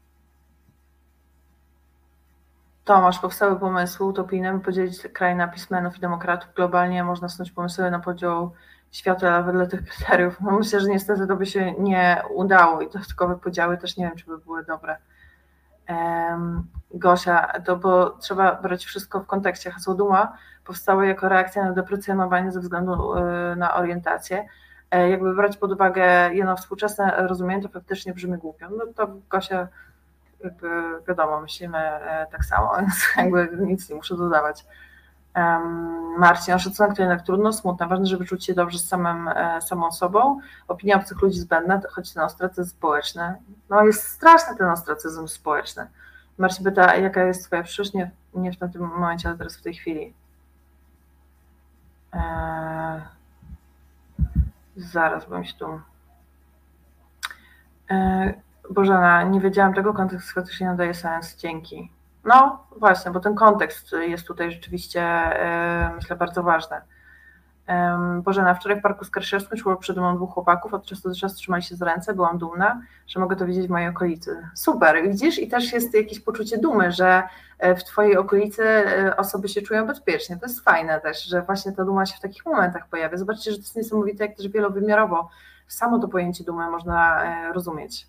Tomasz, 2.84 3.20
powstały 3.20 3.60
pomysły 3.60 4.06
utopijne, 4.06 4.60
podzielić 4.60 5.08
kraj 5.14 5.36
na 5.36 5.48
pismenów 5.48 5.98
i 5.98 6.00
demokratów. 6.00 6.54
Globalnie 6.54 7.04
można 7.04 7.30
snuć 7.30 7.52
pomysły 7.52 7.92
na 7.92 8.00
podział 8.00 8.52
świata 8.92 9.42
wedle 9.42 9.68
tych 9.68 9.84
kryteriów. 9.90 10.42
No 10.42 10.52
myślę, 10.52 10.80
że 10.80 10.88
niestety 10.88 11.28
to 11.28 11.36
by 11.36 11.46
się 11.46 11.72
nie 11.72 12.22
udało 12.34 12.82
i 12.82 12.90
dodatkowe 12.90 13.38
podziały 13.38 13.78
też 13.78 13.98
nie 13.98 14.06
wiem, 14.06 14.16
czy 14.16 14.26
by 14.26 14.38
były 14.38 14.66
dobre. 14.66 14.98
Um, 15.90 16.68
Gosia, 16.94 17.48
to 17.66 17.76
bo 17.78 18.10
trzeba 18.10 18.56
brać 18.56 18.86
wszystko 18.86 19.20
w 19.20 19.28
kontekście. 19.28 19.72
Hasło 19.72 19.96
Duma 19.96 20.38
powstało 20.66 21.04
jako 21.04 21.30
reakcja 21.30 21.64
na 21.64 21.72
deprecjonowanie 21.72 22.52
ze 22.52 22.60
względu 22.60 23.18
y, 23.18 23.56
na 23.56 23.76
orientację. 23.76 24.46
E, 24.92 25.10
jakby 25.10 25.36
brać 25.36 25.58
pod 25.58 25.72
uwagę 25.72 26.34
jedno 26.34 26.58
współczesne 26.58 27.28
rozumienie, 27.28 27.64
to 27.64 27.70
faktycznie 27.70 28.14
brzmi 28.14 28.38
głupio. 28.38 28.70
No 28.70 28.86
to 28.96 29.08
Gosia 29.30 29.68
jakby 30.44 30.68
wiadomo, 31.08 31.42
myślimy 31.42 31.78
e, 31.78 32.28
tak 32.32 32.46
samo, 32.46 32.76
więc 32.80 33.08
jakby 33.18 33.66
nic 33.66 33.90
nie 33.90 33.96
muszę 33.96 34.16
dodawać. 34.18 34.66
Marcin, 36.18 36.60
szacunek 36.60 36.96
to 36.96 37.02
jednak 37.02 37.22
trudno, 37.22 37.54
smutne. 37.54 37.88
Ważne, 37.88 38.06
żeby 38.06 38.26
czuć 38.26 38.46
się 38.46 38.54
dobrze 38.54 38.80
z 38.80 38.88
samym, 38.88 39.28
e, 39.28 39.62
samą 39.62 39.92
sobą. 39.92 40.40
Opinia 40.68 40.96
obcych 40.96 41.22
ludzi 41.22 41.40
zbędna, 41.40 41.82
choć 41.92 42.14
ten 42.14 42.24
ostracyzm 42.24 42.70
społeczny. 42.70 43.36
No 43.70 43.84
jest 43.84 44.04
straszny 44.04 44.58
ten 44.58 44.70
ostracyzm 44.70 45.28
społeczny. 45.28 45.88
Marcin 46.38 46.66
pyta, 46.66 46.96
jaka 46.96 47.24
jest 47.24 47.46
twoja 47.46 47.64
przyszłość? 47.64 47.94
Nie, 47.94 48.12
nie 48.34 48.52
w 48.52 48.58
tym 48.58 48.82
momencie, 48.82 49.30
ale 49.30 49.38
teraz 49.38 49.58
w 49.58 49.62
tej 49.62 49.74
chwili. 49.74 50.14
Eee, 52.14 53.02
zaraz, 54.84 55.30
się 55.44 55.54
tu... 55.54 55.82
Eee, 57.90 58.34
Bożena, 58.70 59.24
nie 59.24 59.40
wiedziałam 59.40 59.74
tego, 59.74 59.94
kontekst 59.94 60.32
faktycznie 60.32 60.68
nadaje 60.68 60.94
sens, 60.94 61.36
dzięki. 61.36 61.92
No 62.26 62.68
właśnie, 62.78 63.12
bo 63.12 63.20
ten 63.20 63.36
kontekst 63.36 63.92
jest 63.92 64.28
tutaj 64.28 64.52
rzeczywiście, 64.52 65.02
e, 65.02 65.92
myślę, 65.96 66.16
bardzo 66.16 66.44
ważny. 66.44 66.78
Bożena, 68.24 68.54
wczoraj 68.54 68.80
w 68.80 68.82
Parku 68.82 69.06
Skarszerskim 69.06 69.58
szło 69.58 69.76
przed 69.76 69.98
mną 69.98 70.16
dwóch 70.16 70.34
chłopaków, 70.34 70.74
od 70.74 70.86
czasu 70.86 71.10
do 71.10 71.16
czasu 71.16 71.36
trzymali 71.36 71.64
się 71.64 71.76
z 71.76 71.82
ręce, 71.82 72.14
byłam 72.14 72.38
dumna, 72.38 72.82
że 73.08 73.20
mogę 73.20 73.36
to 73.36 73.46
widzieć 73.46 73.68
w 73.68 73.70
mojej 73.70 73.90
okolicy. 73.90 74.48
Super, 74.56 75.04
widzisz? 75.04 75.40
I 75.40 75.48
też 75.48 75.74
jest 75.74 75.94
jakieś 75.94 76.20
poczucie 76.20 76.58
dumy, 76.58 76.92
że 76.92 77.24
e, 77.60 77.76
w 77.76 77.84
twojej 77.84 78.18
okolicy 78.18 78.64
e, 78.64 79.18
osoby 79.18 79.50
się 79.50 79.62
czują 79.62 79.88
bezpiecznie. 79.88 80.38
To 80.38 80.46
jest 80.46 80.64
fajne 80.64 81.02
też, 81.02 81.24
że 81.24 81.42
właśnie 81.42 81.72
ta 81.72 81.86
duma 81.86 82.06
się 82.06 82.18
w 82.18 82.22
takich 82.22 82.46
momentach 82.46 82.88
pojawia. 82.88 83.18
Zobaczcie, 83.18 83.52
że 83.52 83.58
to 83.58 83.64
jest 83.64 83.76
niesamowite, 83.76 84.26
jak 84.26 84.38
też 84.38 84.48
wielowymiarowo 84.48 85.30
samo 85.68 86.00
to 86.00 86.08
pojęcie 86.08 86.44
dumy 86.44 86.70
można 86.70 87.24
rozumieć. 87.54 88.08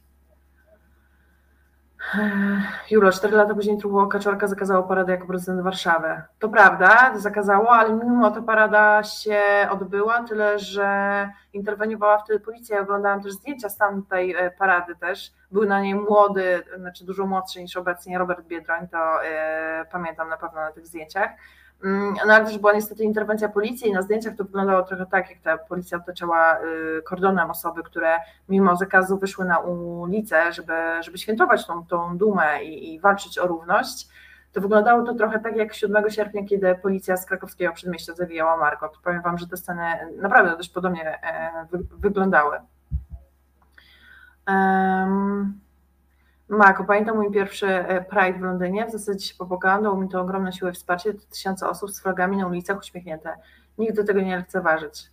Julo, 2.90 3.12
cztery 3.12 3.36
lata 3.36 3.54
później 3.54 3.78
truchło 3.78 4.06
Kaczorka 4.06 4.46
zakazało 4.46 4.82
paradę 4.82 5.12
jako 5.12 5.26
prezydent 5.26 5.62
Warszawy. 5.62 6.22
To 6.38 6.48
prawda, 6.48 7.12
zakazało, 7.18 7.70
ale 7.70 7.92
mimo 7.92 8.30
to 8.30 8.42
parada 8.42 9.02
się 9.02 9.40
odbyła, 9.70 10.22
tyle 10.22 10.58
że 10.58 11.28
interweniowała 11.52 12.18
wtedy 12.18 12.40
policja. 12.40 12.76
Ja 12.76 12.82
oglądałam 12.82 13.22
też 13.22 13.32
zdjęcia 13.32 13.68
z 13.68 13.76
tamtej 13.76 14.34
e, 14.34 14.50
parady 14.50 14.96
też. 14.96 15.32
Był 15.50 15.64
na 15.64 15.80
niej 15.80 15.94
młody, 15.94 16.62
znaczy 16.76 17.04
dużo 17.04 17.26
młodszy 17.26 17.62
niż 17.62 17.76
obecnie 17.76 18.18
Robert 18.18 18.46
Biedroń, 18.46 18.88
to 18.88 19.24
e, 19.24 19.84
pamiętam 19.92 20.28
na 20.28 20.36
pewno 20.36 20.60
na 20.60 20.72
tych 20.72 20.86
zdjęciach. 20.86 21.30
Mm, 21.84 22.14
no 22.26 22.34
ale 22.34 22.44
też 22.44 22.58
była 22.58 22.72
niestety 22.72 23.04
interwencja 23.04 23.48
policji 23.48 23.88
i 23.88 23.92
na 23.92 24.02
zdjęciach 24.02 24.36
to 24.36 24.44
wyglądało 24.44 24.82
trochę 24.82 25.06
tak, 25.06 25.30
jak 25.30 25.38
ta 25.38 25.58
policja 25.58 25.98
otaczała 25.98 26.58
y, 26.58 27.02
kordonem 27.02 27.50
osoby, 27.50 27.82
które 27.82 28.16
mimo 28.48 28.76
zakazu 28.76 29.18
wyszły 29.18 29.44
na 29.44 29.58
ulicę, 29.58 30.52
żeby, 30.52 30.72
żeby 31.00 31.18
świętować 31.18 31.66
tą, 31.66 31.86
tą 31.86 32.18
dumę 32.18 32.64
i, 32.64 32.94
i 32.94 33.00
walczyć 33.00 33.38
o 33.38 33.46
równość. 33.46 34.08
To 34.52 34.60
wyglądało 34.60 35.02
to 35.02 35.14
trochę 35.14 35.40
tak 35.40 35.56
jak 35.56 35.74
7 35.74 36.10
sierpnia, 36.10 36.44
kiedy 36.44 36.74
policja 36.74 37.16
z 37.16 37.26
krakowskiego 37.26 37.72
przedmieścia 37.72 38.14
zawijała 38.14 38.56
Margot. 38.56 38.98
Powiem 39.04 39.22
Wam, 39.22 39.38
że 39.38 39.48
te 39.48 39.56
sceny 39.56 39.82
naprawdę 40.16 40.56
dość 40.56 40.68
podobnie 40.68 41.22
e, 41.22 41.66
wyglądały. 41.98 42.58
Um, 44.48 45.60
Marko, 46.52 46.84
pamiętam 46.84 47.16
mój 47.16 47.30
pierwszy 47.30 47.66
e, 47.66 48.04
Pride 48.04 48.38
w 48.38 48.42
Londynie, 48.42 48.86
w 48.86 48.90
zasadzie 48.90 49.26
się 49.26 49.34
popłakałam, 49.34 49.82
dało 49.82 49.96
mi 49.96 50.08
to 50.08 50.20
ogromne 50.20 50.52
siłę 50.52 50.72
wsparcie, 50.72 51.14
tysiące 51.14 51.68
osób 51.68 51.90
z 51.90 52.00
flagami 52.00 52.36
na 52.36 52.46
ulicach 52.46 52.78
uśmiechnięte. 52.78 53.36
Nigdy 53.78 54.04
tego 54.04 54.20
nie 54.20 54.36
lekceważyć. 54.36 55.10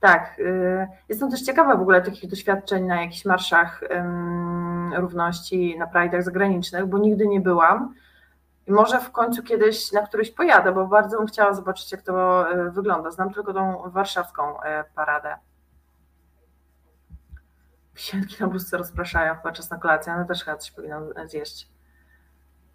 Tak, 0.00 0.38
y, 0.38 0.88
jestem 1.08 1.30
też 1.30 1.42
ciekawa 1.42 1.76
w 1.76 1.80
ogóle 1.80 2.02
takich 2.02 2.30
doświadczeń 2.30 2.84
na 2.84 3.02
jakichś 3.02 3.24
marszach 3.24 3.80
równości, 4.96 5.78
na 5.78 5.86
Pride'ach 5.86 6.22
zagranicznych, 6.22 6.86
bo 6.86 6.98
nigdy 6.98 7.26
nie 7.26 7.40
byłam. 7.40 7.94
I 8.66 8.72
może 8.72 9.00
w 9.00 9.12
końcu 9.12 9.42
kiedyś 9.42 9.92
na 9.92 10.02
któryś 10.02 10.30
pojadę, 10.30 10.72
bo 10.72 10.86
bardzo 10.86 11.18
bym 11.18 11.26
chciała 11.26 11.54
zobaczyć, 11.54 11.92
jak 11.92 12.02
to 12.02 12.50
e, 12.50 12.70
wygląda. 12.70 13.10
Znam 13.10 13.34
tylko 13.34 13.52
tą 13.52 13.90
warszawską 13.90 14.62
e, 14.62 14.84
paradę. 14.94 15.36
Psienki 17.96 18.36
na 18.40 18.46
bluzce 18.46 18.78
rozpraszają 18.78 19.34
chyba 19.34 19.52
czas 19.52 19.70
na 19.70 19.78
kolację, 19.78 20.12
one 20.12 20.24
też 20.24 20.44
chyba 20.44 20.56
coś 20.56 20.70
powinno 20.70 21.00
zjeść. 21.26 21.68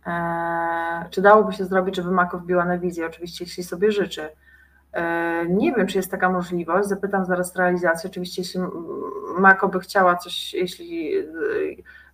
Eee, 0.05 1.09
czy 1.09 1.21
dałoby 1.21 1.53
się 1.53 1.65
zrobić, 1.65 1.95
żeby 1.95 2.11
Mako 2.11 2.39
wbiła 2.39 2.65
na 2.65 2.77
wizję? 2.77 3.05
Oczywiście, 3.05 3.43
jeśli 3.43 3.63
sobie 3.63 3.91
życzy. 3.91 4.29
Eee, 4.93 5.49
nie 5.49 5.73
wiem, 5.73 5.87
czy 5.87 5.97
jest 5.97 6.11
taka 6.11 6.29
możliwość. 6.29 6.87
Zapytam 6.87 7.25
zaraz 7.25 7.55
realizację. 7.55 8.09
Oczywiście, 8.09 8.41
jeśli 8.41 8.61
Mako 9.37 9.67
by 9.67 9.79
chciała 9.79 10.15
coś, 10.15 10.53
jeśli 10.53 11.13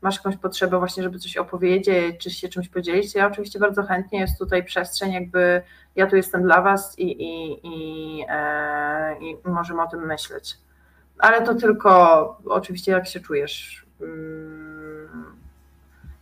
masz 0.01 0.15
jakąś 0.15 0.37
potrzebę 0.37 0.79
właśnie, 0.79 1.03
żeby 1.03 1.19
coś 1.19 1.37
opowiedzieć, 1.37 2.17
czy 2.19 2.29
się 2.29 2.49
czymś 2.49 2.69
podzielić, 2.69 3.15
ja 3.15 3.27
oczywiście 3.27 3.59
bardzo 3.59 3.83
chętnie 3.83 4.19
jest 4.19 4.39
tutaj 4.39 4.63
przestrzeń, 4.63 5.11
jakby 5.13 5.61
ja 5.95 6.07
tu 6.07 6.15
jestem 6.15 6.43
dla 6.43 6.61
Was 6.61 6.99
i, 6.99 7.03
i, 7.03 7.59
i, 7.63 8.25
e, 8.29 9.15
i 9.19 9.37
możemy 9.45 9.81
o 9.81 9.87
tym 9.87 10.05
myśleć. 10.05 10.57
Ale 11.19 11.41
to 11.41 11.55
tylko 11.55 12.37
oczywiście 12.45 12.91
jak 12.91 13.07
się 13.07 13.19
czujesz. 13.19 13.85
Mm, 14.01 15.37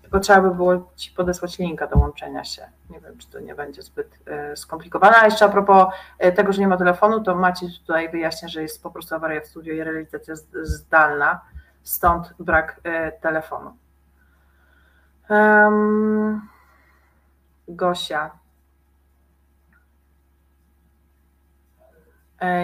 tylko 0.01 0.19
trzeba 0.19 0.41
by 0.41 0.55
było 0.55 0.91
Ci 0.95 1.11
podesłać 1.11 1.59
linka 1.59 1.87
do 1.87 1.97
łączenia 1.97 2.43
się. 2.43 2.61
Nie 2.89 2.99
wiem, 2.99 3.17
czy 3.17 3.29
to 3.29 3.39
nie 3.39 3.55
będzie 3.55 3.81
zbyt 3.81 4.19
e, 4.25 4.55
skomplikowane. 4.55 5.17
A 5.17 5.25
jeszcze 5.25 5.45
a 5.45 5.49
propos 5.49 5.87
e, 6.19 6.31
tego, 6.31 6.53
że 6.53 6.61
nie 6.61 6.67
ma 6.67 6.77
telefonu, 6.77 7.23
to 7.23 7.35
Maciej 7.35 7.69
tutaj 7.79 8.09
wyjaśnia, 8.11 8.47
że 8.47 8.61
jest 8.61 8.83
po 8.83 8.91
prostu 8.91 9.15
awaria 9.15 9.41
w 9.41 9.47
studiu 9.47 9.73
i 9.73 9.83
realizacja 9.83 10.35
zdalna, 10.63 11.41
stąd 11.83 12.33
brak 12.39 12.81
e, 12.83 13.11
telefonu. 13.11 13.73
Um, 15.29 16.41
Gosia. 17.67 18.44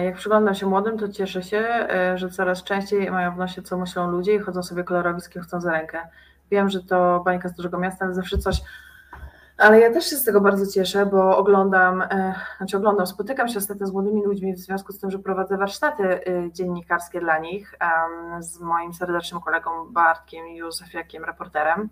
Jak 0.04 0.14
przyglądam 0.16 0.54
się 0.54 0.66
młodym, 0.66 0.98
to 0.98 1.08
cieszę 1.08 1.42
się, 1.42 1.88
że 2.14 2.30
coraz 2.30 2.64
częściej 2.64 3.10
mają 3.10 3.34
w 3.34 3.36
nosie, 3.38 3.62
co 3.62 3.78
myślą 3.78 4.10
ludzie 4.10 4.34
i 4.34 4.38
chodzą 4.38 4.62
sobie 4.62 4.84
kolorowiskie, 4.84 5.40
chcą 5.40 5.60
za 5.60 5.72
rękę. 5.72 5.98
Wiem, 6.50 6.70
że 6.70 6.82
to 6.82 7.22
bańka 7.24 7.48
z 7.48 7.54
dużego 7.54 7.78
miasta, 7.78 8.04
ale 8.04 8.14
zawsze 8.14 8.38
coś. 8.38 8.62
Ale 9.58 9.80
ja 9.80 9.92
też 9.92 10.10
się 10.10 10.16
z 10.16 10.24
tego 10.24 10.40
bardzo 10.40 10.66
cieszę, 10.66 11.06
bo 11.06 11.36
oglądam, 11.36 12.02
e, 12.02 12.34
znaczy 12.56 12.76
oglądam, 12.76 13.06
spotykam 13.06 13.48
się 13.48 13.58
ostatnio 13.58 13.86
z 13.86 13.92
młodymi 13.92 14.24
ludźmi 14.24 14.54
w 14.54 14.58
związku 14.58 14.92
z 14.92 15.00
tym, 15.00 15.10
że 15.10 15.18
prowadzę 15.18 15.56
warsztaty 15.56 16.02
e, 16.26 16.52
dziennikarskie 16.52 17.20
dla 17.20 17.38
nich 17.38 17.74
z 18.40 18.60
moim 18.60 18.94
serdecznym 18.94 19.40
kolegą 19.40 19.70
Bartkiem 19.90 20.46
Józefiakiem, 20.48 21.24
reporterem. 21.24 21.88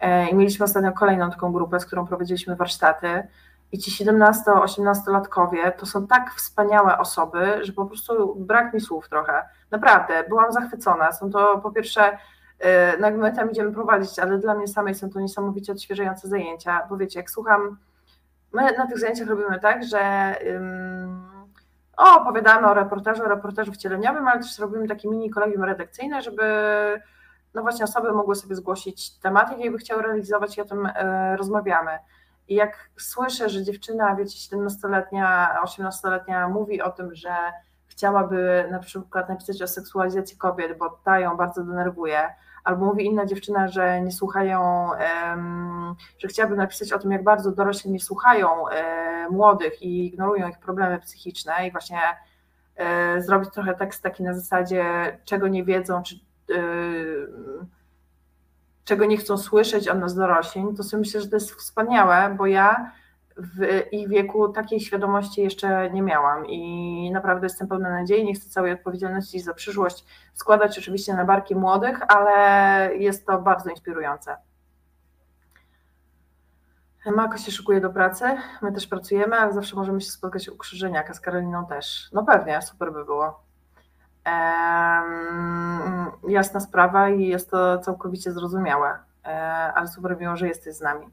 E, 0.00 0.28
I 0.28 0.34
mieliśmy 0.34 0.64
ostatnio 0.64 0.92
kolejną 0.92 1.30
taką 1.30 1.52
grupę, 1.52 1.80
z 1.80 1.86
którą 1.86 2.06
prowadziliśmy 2.06 2.56
warsztaty. 2.56 3.22
I 3.72 3.78
ci 3.78 4.04
17-18-latkowie 4.04 5.72
to 5.72 5.86
są 5.86 6.06
tak 6.06 6.34
wspaniałe 6.34 6.98
osoby, 6.98 7.58
że 7.62 7.72
po 7.72 7.86
prostu 7.86 8.34
brak 8.38 8.74
mi 8.74 8.80
słów 8.80 9.08
trochę. 9.08 9.48
Naprawdę, 9.70 10.24
byłam 10.28 10.52
zachwycona. 10.52 11.12
Są 11.12 11.30
to 11.30 11.58
po 11.58 11.70
pierwsze 11.70 12.18
E, 12.60 12.98
no 12.98 13.06
jakby 13.06 13.22
my 13.22 13.32
tam 13.32 13.50
idziemy 13.50 13.72
prowadzić, 13.72 14.18
ale 14.18 14.38
dla 14.38 14.54
mnie 14.54 14.68
samej 14.68 14.94
są 14.94 15.10
to 15.10 15.20
niesamowicie 15.20 15.72
odświeżające 15.72 16.28
zajęcia, 16.28 16.86
bo 16.88 16.96
wiecie, 16.96 17.18
jak 17.18 17.30
słucham, 17.30 17.78
my 18.52 18.62
na 18.62 18.86
tych 18.86 18.98
zajęciach 18.98 19.28
robimy 19.28 19.60
tak, 19.60 19.84
że 19.84 20.34
o, 21.96 22.20
opowiadamy 22.20 22.68
o 22.68 22.74
reportażu, 22.74 23.22
o 23.22 23.28
reportażu 23.28 23.72
wcieleniowym, 23.72 24.28
ale 24.28 24.40
też 24.40 24.58
robimy 24.58 24.88
takie 24.88 25.08
mini 25.08 25.30
kolegium 25.30 25.64
redakcyjne, 25.64 26.22
żeby 26.22 26.42
no 27.54 27.62
właśnie 27.62 27.84
osoby 27.84 28.12
mogły 28.12 28.36
sobie 28.36 28.54
zgłosić 28.54 29.18
tematy, 29.18 29.52
jakie 29.52 29.70
by 29.70 29.78
chciały 29.78 30.02
realizować 30.02 30.58
i 30.58 30.60
o 30.60 30.64
tym 30.64 30.86
e, 30.86 31.36
rozmawiamy. 31.36 31.98
I 32.50 32.54
jak 32.54 32.90
słyszę, 32.98 33.48
że 33.48 33.64
dziewczyna, 33.64 34.16
wiecie, 34.16 34.56
17-letnia, 34.56 35.56
18-letnia 35.64 36.48
mówi 36.48 36.82
o 36.82 36.90
tym, 36.90 37.14
że 37.14 37.30
chciałaby 37.86 38.68
na 38.70 38.78
przykład 38.78 39.28
napisać 39.28 39.62
o 39.62 39.68
seksualizacji 39.68 40.36
kobiet, 40.36 40.78
bo 40.78 41.00
ta 41.04 41.18
ją 41.20 41.36
bardzo 41.36 41.64
denerwuje, 41.64 42.34
albo 42.64 42.86
mówi 42.86 43.06
inna 43.06 43.26
dziewczyna, 43.26 43.68
że 43.68 44.00
nie 44.00 44.12
słuchają, 44.12 44.90
że 46.18 46.28
chciałaby 46.28 46.56
napisać 46.56 46.92
o 46.92 46.98
tym, 46.98 47.10
jak 47.10 47.24
bardzo 47.24 47.52
dorośli 47.52 47.90
nie 47.90 48.00
słuchają 48.00 48.48
młodych 49.30 49.82
i 49.82 50.06
ignorują 50.06 50.48
ich 50.48 50.58
problemy 50.58 50.98
psychiczne 50.98 51.68
i 51.68 51.70
właśnie 51.70 52.00
e, 52.76 53.22
zrobić 53.22 53.50
trochę 53.50 53.74
tekst 53.74 54.02
taki 54.02 54.22
na 54.22 54.34
zasadzie, 54.34 54.84
czego 55.24 55.48
nie 55.48 55.64
wiedzą, 55.64 56.02
czy 56.02 56.14
e, 56.14 56.58
czego 58.90 59.04
nie 59.04 59.16
chcą 59.16 59.38
słyszeć 59.38 59.88
od 59.88 59.98
nas 59.98 60.14
dorośli, 60.14 60.64
to 60.76 60.82
sobie 60.82 61.00
myślę, 61.00 61.20
że 61.20 61.28
to 61.28 61.36
jest 61.36 61.50
wspaniałe, 61.50 62.34
bo 62.38 62.46
ja 62.46 62.92
w 63.36 63.82
ich 63.92 64.08
wieku 64.08 64.48
takiej 64.48 64.80
świadomości 64.80 65.42
jeszcze 65.42 65.90
nie 65.90 66.02
miałam 66.02 66.46
i 66.46 67.10
naprawdę 67.12 67.46
jestem 67.46 67.68
pełna 67.68 67.90
nadziei, 67.90 68.24
nie 68.24 68.34
chcę 68.34 68.50
całej 68.50 68.72
odpowiedzialności 68.72 69.40
za 69.40 69.54
przyszłość 69.54 70.04
składać 70.34 70.78
oczywiście 70.78 71.14
na 71.14 71.24
barki 71.24 71.54
młodych, 71.54 71.98
ale 72.08 72.96
jest 72.96 73.26
to 73.26 73.38
bardzo 73.38 73.70
inspirujące. 73.70 74.36
Mako 77.06 77.38
się 77.38 77.50
szykuje 77.50 77.80
do 77.80 77.90
pracy, 77.90 78.24
my 78.62 78.72
też 78.72 78.86
pracujemy, 78.86 79.36
ale 79.36 79.52
zawsze 79.52 79.76
możemy 79.76 80.00
się 80.00 80.10
spotkać 80.10 80.48
u 80.48 80.56
Krzyżeniaka, 80.56 81.14
z 81.14 81.20
Karoliną 81.20 81.66
też. 81.66 82.08
No 82.12 82.24
pewnie, 82.24 82.62
super 82.62 82.92
by 82.92 83.04
było. 83.04 83.42
Jasna 86.30 86.60
sprawa 86.60 87.08
i 87.08 87.26
jest 87.26 87.50
to 87.50 87.78
całkowicie 87.78 88.32
zrozumiałe, 88.32 88.88
ehm, 89.22 89.72
ale 89.74 89.88
super 89.88 90.20
miło, 90.20 90.36
że 90.36 90.48
jesteś 90.48 90.74
z 90.74 90.80
nami. 90.80 91.06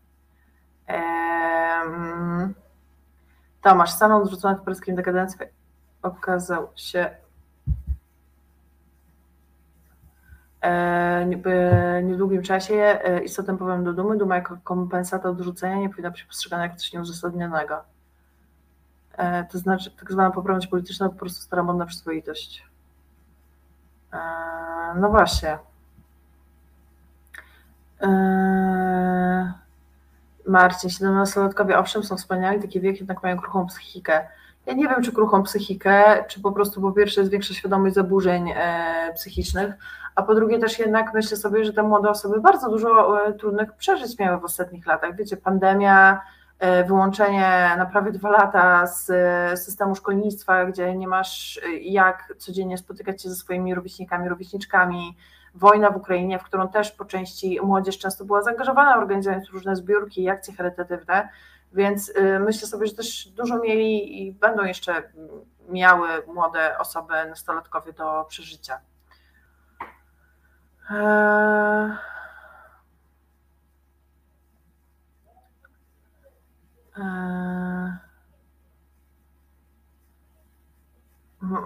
Tomasz, 3.62 3.92
salon 3.92 4.22
odrzucony 4.22 4.56
w 4.56 4.62
polskim 4.62 4.96
dekadencji 4.96 5.40
okazał 6.02 6.68
się 6.76 7.10
w 11.44 12.04
niedługim 12.04 12.42
czasie 12.42 12.74
e, 12.76 13.24
istotnym 13.24 13.58
powodem 13.58 13.84
do 13.84 13.94
dumy. 13.94 14.18
Duma 14.18 14.36
jako 14.36 14.58
kompensata 14.64 15.30
odrzucenia 15.30 15.76
nie 15.76 15.90
powinna 15.90 16.12
być 16.12 16.24
postrzegana 16.24 16.64
jako 16.64 16.76
coś 16.76 16.94
nieuzasadnionego. 16.94 17.84
E, 19.18 19.44
to 19.44 19.58
znaczy, 19.58 19.92
tak 19.92 20.12
zwana 20.12 20.32
poprawność 20.32 20.68
polityczna 20.68 21.10
po 21.10 21.16
prostu 21.16 21.42
stara 21.42 21.64
modna 21.64 21.86
przyzwoitość. 21.86 22.68
E, 24.14 24.20
no 24.96 25.10
właśnie. 25.10 25.58
Marcin, 30.48 30.90
17-latkowie 30.90 31.80
owszem 31.80 32.04
są 32.04 32.18
wspaniali, 32.18 32.62
taki 32.62 32.82
wiek 32.82 33.00
jednak 33.00 33.24
mają 33.24 33.38
kruchą 33.38 33.68
psychikę. 33.68 34.28
Ja 34.66 34.74
nie 34.74 34.88
wiem, 34.88 35.04
czy 35.04 35.12
kruchą 35.12 35.44
psychikę, 35.44 36.24
czy 36.28 36.42
po 36.42 36.52
prostu 36.52 36.82
po 36.82 36.92
pierwsze 36.92 37.22
jest 37.22 37.32
większa 37.32 37.54
świadomość 37.54 37.96
zaburzeń 37.96 38.54
e, 38.56 39.14
psychicznych, 39.16 39.74
a 40.16 40.24
po 40.24 40.36
drugie 40.36 40.60
też 40.60 40.80
jednak 40.80 41.14
myślę 41.14 41.38
sobie, 41.38 41.66
że 41.66 41.74
te 41.74 41.84
młode 41.84 42.10
osoby 42.10 42.42
bardzo 42.42 42.70
dużo 42.70 43.22
e, 43.28 43.34
trudnych 43.34 43.74
przeżyć 43.74 44.20
miały 44.20 44.40
w 44.40 44.44
ostatnich 44.44 44.86
latach. 44.88 45.16
Wiecie, 45.16 45.38
pandemia, 45.38 46.14
e, 46.14 46.18
wyłączenie 46.88 47.76
na 47.78 47.86
prawie 47.86 48.12
dwa 48.12 48.30
lata 48.30 48.88
z 48.88 49.10
e, 49.10 49.58
systemu 49.58 49.96
szkolnictwa, 49.96 50.66
gdzie 50.66 50.96
nie 50.96 51.08
masz 51.08 51.60
e, 51.66 51.78
jak 51.78 52.34
codziennie 52.38 52.78
spotykać 52.78 53.22
się 53.22 53.30
ze 53.30 53.36
swoimi 53.36 53.76
rówieśnikami, 53.76 54.30
rówieśniczkami, 54.30 55.18
wojna 55.56 55.92
w 55.92 55.98
Ukrainie, 55.98 56.40
w 56.40 56.44
którą 56.44 56.68
też 56.68 56.92
po 56.92 57.06
części 57.06 57.60
młodzież 57.62 57.98
często 57.98 58.26
była 58.26 58.42
zaangażowana, 58.42 58.98
organizując 58.98 59.50
różne 59.50 59.76
zbiórki 59.76 60.24
i 60.24 60.30
akcje 60.30 60.56
charytatywne, 60.56 61.30
więc 61.74 62.14
myślę 62.40 62.68
sobie, 62.68 62.88
że 62.88 62.94
też 62.94 63.28
dużo 63.28 63.60
mieli 63.60 64.22
i 64.28 64.32
będą 64.32 64.64
jeszcze 64.64 65.04
miały 65.70 66.08
młode 66.28 66.78
osoby, 66.78 67.14
nastolatkowie 67.30 67.94
do 67.94 68.26
przeżycia. 68.30 68.80
Eee... 70.92 72.17
Eee... 77.00 78.08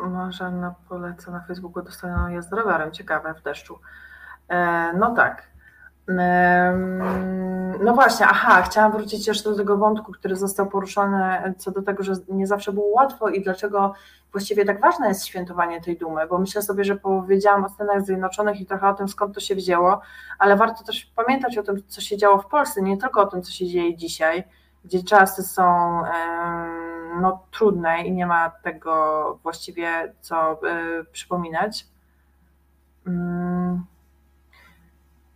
Marzena 0.10 0.76
poleca 0.90 1.32
na 1.32 1.40
Facebooku 1.40 1.84
dostaną 1.84 2.28
jest 2.28 2.54
rowerem, 2.54 2.92
ciekawe, 2.92 3.34
w 3.34 3.42
deszczu. 3.42 3.80
E, 4.50 4.94
no 4.94 5.16
tak. 5.16 5.48
E, 6.10 6.78
no 7.84 7.94
właśnie, 7.94 8.26
aha, 8.30 8.62
chciałam 8.62 8.92
wrócić 8.92 9.28
jeszcze 9.28 9.50
do 9.50 9.56
tego 9.56 9.78
wątku, 9.78 10.12
który 10.12 10.36
został 10.36 10.68
poruszony 10.68 11.54
co 11.58 11.72
do 11.72 11.82
tego, 11.82 12.04
że 12.04 12.14
nie 12.30 12.48
zawsze 12.48 12.74
było 12.74 12.88
łatwo 12.88 13.30
i 13.30 13.42
dlaczego 13.42 13.94
właściwie 14.32 14.66
tak 14.66 14.82
ważne 14.82 15.08
jest 15.08 15.26
świętowanie 15.26 15.82
tej 15.82 15.98
dumy, 15.98 16.28
bo 16.28 16.38
myślę 16.38 16.62
sobie, 16.62 16.84
że 16.84 16.96
powiedziałam 16.96 17.66
o 17.66 17.70
Stanach 17.70 18.06
Zjednoczonych 18.06 18.62
i 18.62 18.66
trochę 18.66 18.90
o 18.90 18.94
tym, 18.94 19.08
skąd 19.10 19.36
to 19.36 19.40
się 19.40 19.56
wzięło, 19.56 20.02
ale 20.40 20.56
warto 20.56 20.84
też 20.84 21.06
pamiętać 21.16 21.58
o 21.58 21.64
tym, 21.64 21.84
co 21.88 22.02
się 22.02 22.18
działo 22.18 22.38
w 22.38 22.48
Polsce, 22.48 22.82
nie 22.82 22.98
tylko 22.98 23.22
o 23.22 23.26
tym, 23.26 23.42
co 23.42 23.52
się 23.52 23.68
dzieje 23.68 23.96
dzisiaj, 23.96 24.44
gdzie 24.86 25.04
czasy 25.04 25.44
są 25.44 26.02
no, 27.22 27.46
trudne 27.52 28.02
i 28.02 28.12
nie 28.12 28.26
ma 28.26 28.50
tego 28.50 29.40
właściwie 29.44 30.14
co 30.22 30.54
y, 30.54 31.06
przypominać. 31.12 31.88
Mm. 33.08 33.86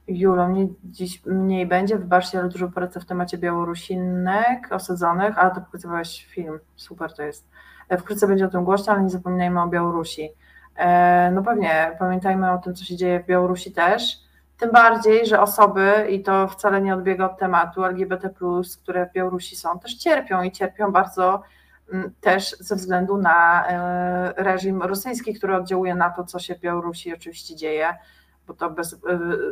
Julo, 0.07 0.47
mnie 0.47 0.67
dziś 0.83 1.25
mniej 1.25 1.67
będzie 1.67 1.97
w 1.97 2.05
Barsie, 2.05 2.39
ale 2.39 2.49
dużo 2.49 2.69
pracy 2.69 2.99
w 2.99 3.05
temacie 3.05 3.37
Białorusinek 3.37 4.71
osadzonych, 4.71 5.37
ale 5.37 5.55
to 5.55 5.61
pokazywałeś 5.61 6.25
film, 6.25 6.59
super 6.75 7.13
to 7.13 7.23
jest. 7.23 7.49
E, 7.89 7.97
wkrótce 7.97 8.27
będzie 8.27 8.45
o 8.45 8.49
tym 8.49 8.63
głośno, 8.63 8.93
ale 8.93 9.03
nie 9.03 9.09
zapominajmy 9.09 9.61
o 9.61 9.67
Białorusi. 9.67 10.29
E, 10.75 11.31
no 11.31 11.43
pewnie, 11.43 11.95
pamiętajmy 11.99 12.51
o 12.51 12.57
tym, 12.57 12.75
co 12.75 12.85
się 12.85 12.95
dzieje 12.95 13.19
w 13.19 13.25
Białorusi 13.25 13.71
też, 13.71 14.24
tym 14.57 14.71
bardziej, 14.71 15.25
że 15.25 15.41
osoby, 15.41 16.07
i 16.09 16.23
to 16.23 16.47
wcale 16.47 16.81
nie 16.81 16.93
odbiega 16.93 17.25
od 17.25 17.37
tematu, 17.37 17.83
LGBT, 17.83 18.29
które 18.83 19.05
w 19.05 19.13
Białorusi 19.13 19.55
są, 19.55 19.79
też 19.79 19.95
cierpią 19.95 20.43
i 20.43 20.51
cierpią 20.51 20.91
bardzo 20.91 21.41
mm, 21.93 22.11
też 22.21 22.55
ze 22.59 22.75
względu 22.75 23.17
na 23.17 23.67
e, 23.67 24.33
reżim 24.37 24.81
rosyjski, 24.81 25.33
który 25.33 25.55
oddziałuje 25.55 25.95
na 25.95 26.09
to, 26.09 26.23
co 26.23 26.39
się 26.39 26.55
w 26.55 26.59
Białorusi 26.59 27.13
oczywiście 27.13 27.55
dzieje. 27.55 27.93
bo 28.47 28.53
to 28.53 28.69
bez 28.69 28.99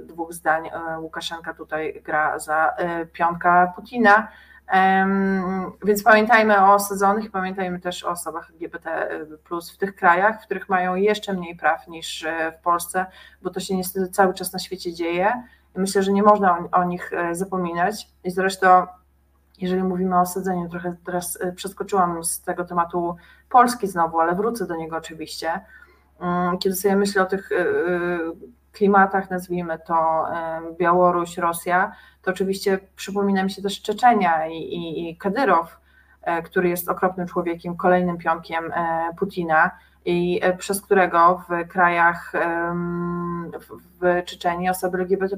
dwóch 0.04 0.34
zdań 0.34 0.70
Łukaszenka 1.00 1.54
tutaj 1.54 2.02
gra 2.04 2.40
za 2.40 2.74
piątka 3.14 3.74
Putina. 3.76 4.28
Więc 5.86 6.04
pamiętajmy 6.04 6.60
o 6.60 6.74
osadzonych, 6.74 7.32
pamiętajmy 7.32 7.80
też 7.80 8.04
o 8.04 8.10
osobach 8.10 8.50
LGBT 8.50 9.10
w 9.74 9.78
tych 9.78 9.96
krajach, 9.96 10.42
w 10.42 10.46
których 10.46 10.70
mają 10.70 10.96
jeszcze 10.96 11.34
mniej 11.34 11.56
praw 11.56 11.88
niż 11.88 12.26
w 12.60 12.64
Polsce, 12.64 13.06
bo 13.42 13.50
to 13.50 13.60
się 13.60 13.76
niestety 13.76 14.08
cały 14.08 14.34
czas 14.34 14.54
na 14.54 14.60
świecie 14.60 14.94
dzieje. 14.94 15.44
Myślę, 15.76 16.04
że 16.04 16.12
nie 16.14 16.24
można 16.24 16.68
o, 16.72 16.84
nich 16.84 17.12
zapominać. 17.32 18.10
I 18.24 18.32
zresztą 18.32 18.88
jeżeli 19.58 19.84
mówimy 19.84 20.18
o 20.18 20.22
osadzeniu, 20.22 20.70
trochę 20.70 20.96
teraz 21.06 21.36
y, 21.36 21.54
przeskoczyłam 21.54 22.24
z 22.24 22.42
tego 22.42 22.66
tematu 22.66 23.16
Polski 23.50 23.88
znowu, 23.88 24.20
ale 24.20 24.36
wrócę 24.36 24.68
do 24.68 24.76
niego 24.76 24.98
oczywiście. 24.98 25.62
Mm, 26.20 26.58
kiedy 26.58 26.76
sobie 26.76 26.96
myślę 26.96 27.22
o 27.22 27.26
tych 27.26 27.52
y, 27.52 27.56
y, 27.56 28.20
klimatach, 28.74 29.30
nazwijmy 29.30 29.80
to 29.88 30.26
Białoruś, 30.78 31.38
Rosja, 31.38 31.96
to 32.22 32.32
oczywiście 32.32 32.80
przypomina 32.96 33.44
mi 33.44 33.52
się 33.52 33.62
też 33.62 33.82
Czeczenia 33.82 34.48
i, 34.48 34.58
i, 34.58 35.10
i 35.10 35.18
Kadyrow, 35.18 35.78
który 36.44 36.70
jest 36.70 36.90
okropnym 36.90 37.28
człowiekiem, 37.28 37.78
kolejnym 37.78 38.18
pionkiem 38.18 38.74
Putina 39.20 39.72
i 40.06 40.42
przez 40.58 40.82
którego 40.82 41.44
w 41.50 41.68
krajach 41.68 42.32
w 44.02 44.26
Czeczeniu 44.26 44.72
osoby 44.72 44.98
LGBT 44.98 45.38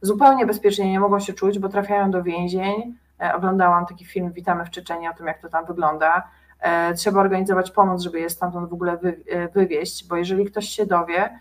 zupełnie 0.00 0.46
bezpiecznie 0.46 0.92
nie 0.92 1.00
mogą 1.00 1.20
się 1.20 1.32
czuć, 1.32 1.58
bo 1.58 1.68
trafiają 1.68 2.10
do 2.10 2.22
więzień, 2.22 2.94
E, 3.22 3.34
oglądałam 3.34 3.86
taki 3.86 4.04
film 4.04 4.32
Witamy 4.32 4.64
w 4.64 4.70
Czeczeniu 4.70 5.10
o 5.10 5.14
tym, 5.14 5.26
jak 5.26 5.38
to 5.38 5.48
tam 5.48 5.66
wygląda. 5.66 6.28
E, 6.60 6.94
trzeba 6.94 7.20
organizować 7.20 7.70
pomoc, 7.70 8.02
żeby 8.02 8.20
je 8.20 8.30
stamtąd 8.30 8.70
w 8.70 8.72
ogóle 8.72 8.92
e, 8.92 9.48
wywieźć, 9.48 10.08
bo 10.08 10.16
jeżeli 10.16 10.44
ktoś 10.44 10.68
się 10.68 10.86
dowie, 10.86 11.38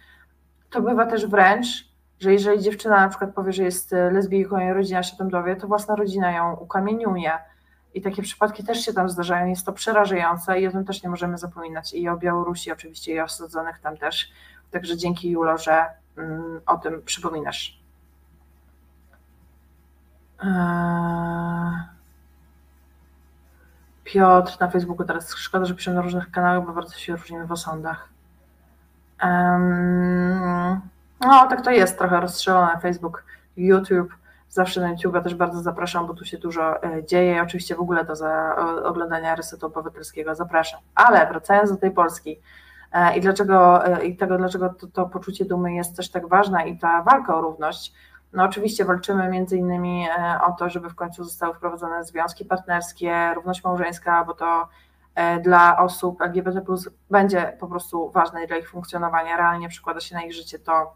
to 0.72 0.82
bywa 0.82 1.06
też 1.06 1.28
wręcz, 1.28 1.68
że 2.20 2.34
jeżeli 2.34 2.62
dziewczyna 2.62 3.00
na 3.02 3.10
przykład 3.10 3.34
powie, 3.34 3.54
że 3.54 3.64
jest 3.64 3.92
lesbijką 3.92 4.60
i 4.60 4.74
rodzina 4.74 5.04
się 5.04 5.18
tam 5.18 5.30
dowie, 5.30 5.56
to 5.56 5.68
własna 5.68 5.96
rodzina 5.96 6.32
ją 6.32 6.56
ukamieniuje. 6.56 7.32
I 7.94 8.02
takie 8.02 8.22
przypadki 8.22 8.64
też 8.64 8.86
się 8.86 8.94
tam 8.94 9.10
zdarzają, 9.10 9.48
jest 9.48 9.66
to 9.66 9.74
przerażające 9.74 10.60
i 10.60 10.68
o 10.68 10.72
tym 10.72 10.86
też 10.86 11.04
nie 11.04 11.10
możemy 11.10 11.38
zapominać. 11.38 11.94
I 11.94 12.10
o 12.10 12.18
Białorusi 12.18 12.72
oczywiście 12.72 13.14
i 13.14 13.20
o 13.20 13.24
osadzonych 13.24 13.80
tam 13.80 13.98
też. 13.98 14.32
Także 14.72 14.98
dzięki 14.98 15.30
Julo, 15.30 15.58
że 15.58 15.86
mm, 16.18 16.62
o 16.66 16.78
tym 16.78 17.02
przypominasz. 17.06 17.82
Eee, 20.44 21.92
Piotr 24.04 24.60
na 24.60 24.68
Facebooku 24.68 25.06
teraz 25.06 25.36
szkoda, 25.36 25.66
że 25.66 25.76
piszę 25.76 25.94
na 25.94 26.02
różnych 26.02 26.32
kanałach, 26.32 26.68
bo 26.68 26.74
bardzo 26.74 26.98
się 26.98 27.16
różnimy 27.16 27.48
w 27.48 27.52
osądach. 27.52 28.10
No, 31.22 31.48
tak 31.50 31.62
to 31.62 31.72
jest, 31.72 31.98
trochę 31.98 32.20
rozstrzelone 32.20 32.80
Facebook, 32.82 33.24
YouTube. 33.58 34.14
Zawsze 34.50 34.82
na 34.82 34.90
YouTube 34.90 35.24
też 35.24 35.36
bardzo 35.36 35.62
zapraszam, 35.62 36.08
bo 36.08 36.14
tu 36.14 36.26
się 36.26 36.38
dużo 36.38 36.84
e, 36.84 37.06
dzieje. 37.06 37.42
Oczywiście 37.42 37.76
w 37.76 37.80
ogóle 37.80 38.06
za 38.16 38.56
oglądania 38.84 39.36
Resetu 39.36 39.66
Obywatelskiego 39.66 40.36
zapraszam. 40.36 40.80
Ale 40.96 41.28
wracając 41.28 41.72
do 41.72 41.78
tej 41.78 41.92
Polski 41.92 42.40
e, 42.92 43.18
i 43.18 43.22
dlaczego 43.22 43.86
e, 43.86 44.06
i 44.06 44.18
tego, 44.18 44.38
dlaczego 44.38 44.70
to, 44.70 44.88
to 44.88 45.06
poczucie 45.06 45.46
dumy 45.46 45.74
jest 45.74 45.96
też 45.98 46.12
tak 46.12 46.28
ważne 46.28 46.70
i 46.70 46.80
ta 46.80 47.02
walka 47.02 47.36
o 47.36 47.42
równość, 47.42 47.94
no 48.34 48.44
oczywiście 48.44 48.86
walczymy 48.86 49.30
między 49.30 49.58
innymi 49.58 50.08
o 50.48 50.52
to, 50.52 50.70
żeby 50.70 50.90
w 50.90 50.96
końcu 50.96 51.24
zostały 51.24 51.54
wprowadzone 51.54 52.06
związki 52.06 52.46
partnerskie, 52.46 53.34
równość 53.36 53.64
małżeńska, 53.64 54.24
bo 54.26 54.34
to 54.34 54.68
dla 55.44 55.78
osób 55.78 56.22
LGBT 56.22 56.62
będzie 57.10 57.58
po 57.60 57.68
prostu 57.68 58.12
ważne 58.12 58.48
dla 58.48 58.58
ich 58.58 58.70
funkcjonowania, 58.70 59.38
realnie 59.38 59.70
przekłada 59.70 60.00
się 60.00 60.16
na 60.16 60.22
ich 60.22 60.34
życie 60.34 60.60
to, 60.60 60.94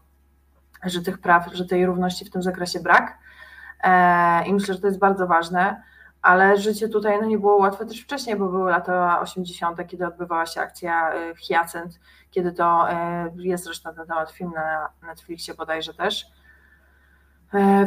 że 0.84 1.02
tych 1.02 1.18
praw, 1.18 1.48
że 1.52 1.66
tej 1.66 1.86
równości 1.86 2.24
w 2.24 2.30
tym 2.30 2.42
zakresie 2.42 2.80
brak. 2.80 3.18
E, 3.82 4.46
I 4.46 4.54
myślę, 4.54 4.74
że 4.74 4.80
to 4.80 4.86
jest 4.86 4.98
bardzo 4.98 5.26
ważne, 5.26 5.82
ale 6.22 6.56
życie 6.56 6.88
tutaj 6.88 7.20
no, 7.20 7.26
nie 7.26 7.38
było 7.38 7.56
łatwe 7.56 7.86
też 7.86 8.00
wcześniej, 8.00 8.36
bo 8.36 8.48
były 8.48 8.70
lata 8.70 9.20
80., 9.20 9.86
kiedy 9.86 10.06
odbywała 10.06 10.46
się 10.46 10.60
akcja 10.60 11.12
Hyacynt, 11.48 12.00
kiedy 12.30 12.52
to 12.52 12.88
jest 13.36 13.64
zresztą 13.64 13.94
ten 13.94 14.06
temat 14.06 14.30
film 14.30 14.52
na 14.54 14.88
Netflixie 15.02 15.54
bodajże 15.54 15.94
też 15.94 16.26
E, 16.26 16.35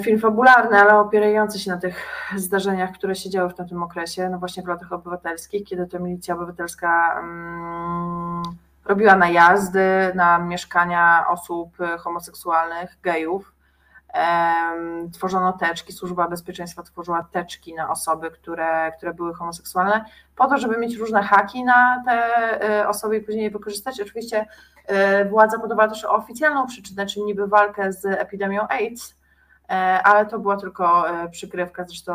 film 0.03 0.19
fabularny, 0.19 0.77
ale 0.77 0.99
opierający 0.99 1.59
się 1.59 1.71
na 1.71 1.77
tych 1.77 2.05
zdarzeniach, 2.35 2.91
które 2.91 3.15
się 3.15 3.29
działy 3.29 3.49
w 3.49 3.53
tamtym 3.53 3.83
okresie, 3.83 4.29
no 4.29 4.39
właśnie 4.39 4.63
w 4.63 4.67
latach 4.67 4.93
obywatelskich, 4.93 5.67
kiedy 5.67 5.87
to 5.87 5.99
milicja 5.99 6.35
obywatelska 6.35 7.15
um, 7.15 8.43
robiła 8.85 9.15
najazdy 9.15 10.11
na 10.15 10.39
mieszkania 10.39 11.25
osób 11.29 11.77
homoseksualnych, 11.99 12.97
gejów. 13.03 13.53
Um, 14.13 15.11
tworzono 15.11 15.53
teczki, 15.53 15.93
służba 15.93 16.27
bezpieczeństwa 16.27 16.83
tworzyła 16.83 17.27
teczki 17.31 17.75
na 17.75 17.89
osoby, 17.89 18.31
które, 18.31 18.91
które 18.97 19.13
były 19.13 19.33
homoseksualne, 19.33 20.05
po 20.35 20.47
to, 20.47 20.57
żeby 20.57 20.77
mieć 20.77 20.95
różne 20.95 21.23
haki 21.23 21.63
na 21.63 22.03
te 22.05 22.11
e, 22.69 22.87
osoby 22.87 23.17
i 23.17 23.21
później 23.21 23.43
je 23.43 23.51
wykorzystać. 23.51 24.01
Oczywiście 24.01 24.45
e, 24.85 25.25
władza 25.25 25.59
podawała 25.59 25.89
też 25.89 26.05
oficjalną 26.05 26.67
przyczynę, 26.67 27.05
czyli 27.05 27.25
niby 27.25 27.47
walkę 27.47 27.93
z 27.93 28.05
epidemią 28.05 28.67
AIDS, 28.67 29.18
E, 29.18 29.18
ale 30.03 30.25
to 30.25 30.39
była 30.39 30.57
tylko 30.57 31.09
e, 31.09 31.29
przykrywka, 31.29 31.85
zresztą 31.85 32.13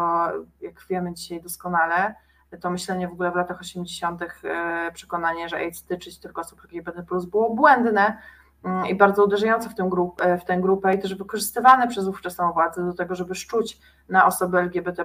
jak 0.60 0.74
wiemy 0.90 1.14
dzisiaj 1.14 1.42
doskonale, 1.42 2.14
to 2.60 2.70
myślenie 2.70 3.08
w 3.08 3.12
ogóle 3.12 3.30
w 3.30 3.36
latach 3.36 3.60
80. 3.60 4.22
E, 4.22 4.92
przekonanie, 4.92 5.48
że 5.48 5.56
AIDS 5.56 5.82
tyczyć 5.82 6.18
tylko 6.18 6.40
osób 6.40 6.60
LGBT+, 6.64 7.02
było 7.30 7.54
błędne 7.54 8.18
mm, 8.64 8.86
i 8.86 8.94
bardzo 8.94 9.24
uderzające 9.24 9.68
w 9.68 9.74
tę, 9.74 9.86
grupę, 9.90 10.38
w 10.38 10.44
tę 10.44 10.56
grupę 10.56 10.94
i 10.94 10.98
też 10.98 11.14
wykorzystywane 11.14 11.88
przez 11.88 12.06
ówczesną 12.06 12.52
władzę 12.52 12.86
do 12.86 12.94
tego, 12.94 13.14
żeby 13.14 13.34
szczuć 13.34 13.78
na 14.08 14.26
osoby 14.26 14.58
LGBT+. 14.58 15.04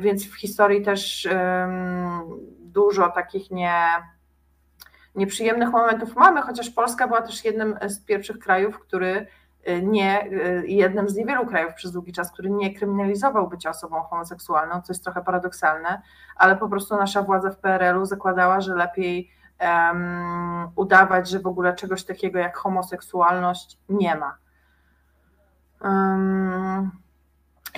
Więc 0.00 0.26
w 0.26 0.34
historii 0.34 0.82
też 0.82 1.28
dużo 2.58 3.08
takich 3.08 3.50
nie, 3.50 3.84
nieprzyjemnych 5.14 5.70
momentów 5.70 6.16
mamy, 6.16 6.42
chociaż 6.42 6.70
Polska 6.70 7.06
była 7.08 7.22
też 7.22 7.44
jednym 7.44 7.78
z 7.86 8.04
pierwszych 8.04 8.38
krajów, 8.38 8.78
który 8.78 9.26
nie, 9.82 10.28
jednym 10.66 11.08
z 11.08 11.14
niewielu 11.14 11.46
krajów 11.46 11.74
przez 11.74 11.92
długi 11.92 12.12
czas, 12.12 12.32
który 12.32 12.50
nie 12.50 12.74
kryminalizował 12.74 13.48
bycia 13.48 13.70
osobą 13.70 14.02
homoseksualną, 14.02 14.82
co 14.82 14.92
jest 14.92 15.04
trochę 15.04 15.22
paradoksalne, 15.22 16.02
ale 16.36 16.56
po 16.56 16.68
prostu 16.68 16.96
nasza 16.96 17.22
władza 17.22 17.50
w 17.50 17.58
PRL-u 17.58 18.04
zakładała, 18.04 18.60
że 18.60 18.74
lepiej 18.74 19.30
um, 19.60 20.68
udawać, 20.76 21.28
że 21.28 21.40
w 21.40 21.46
ogóle 21.46 21.74
czegoś 21.74 22.04
takiego 22.04 22.38
jak 22.38 22.56
homoseksualność 22.56 23.78
nie 23.88 24.16
ma. 24.16 24.36
Um, 25.80 26.90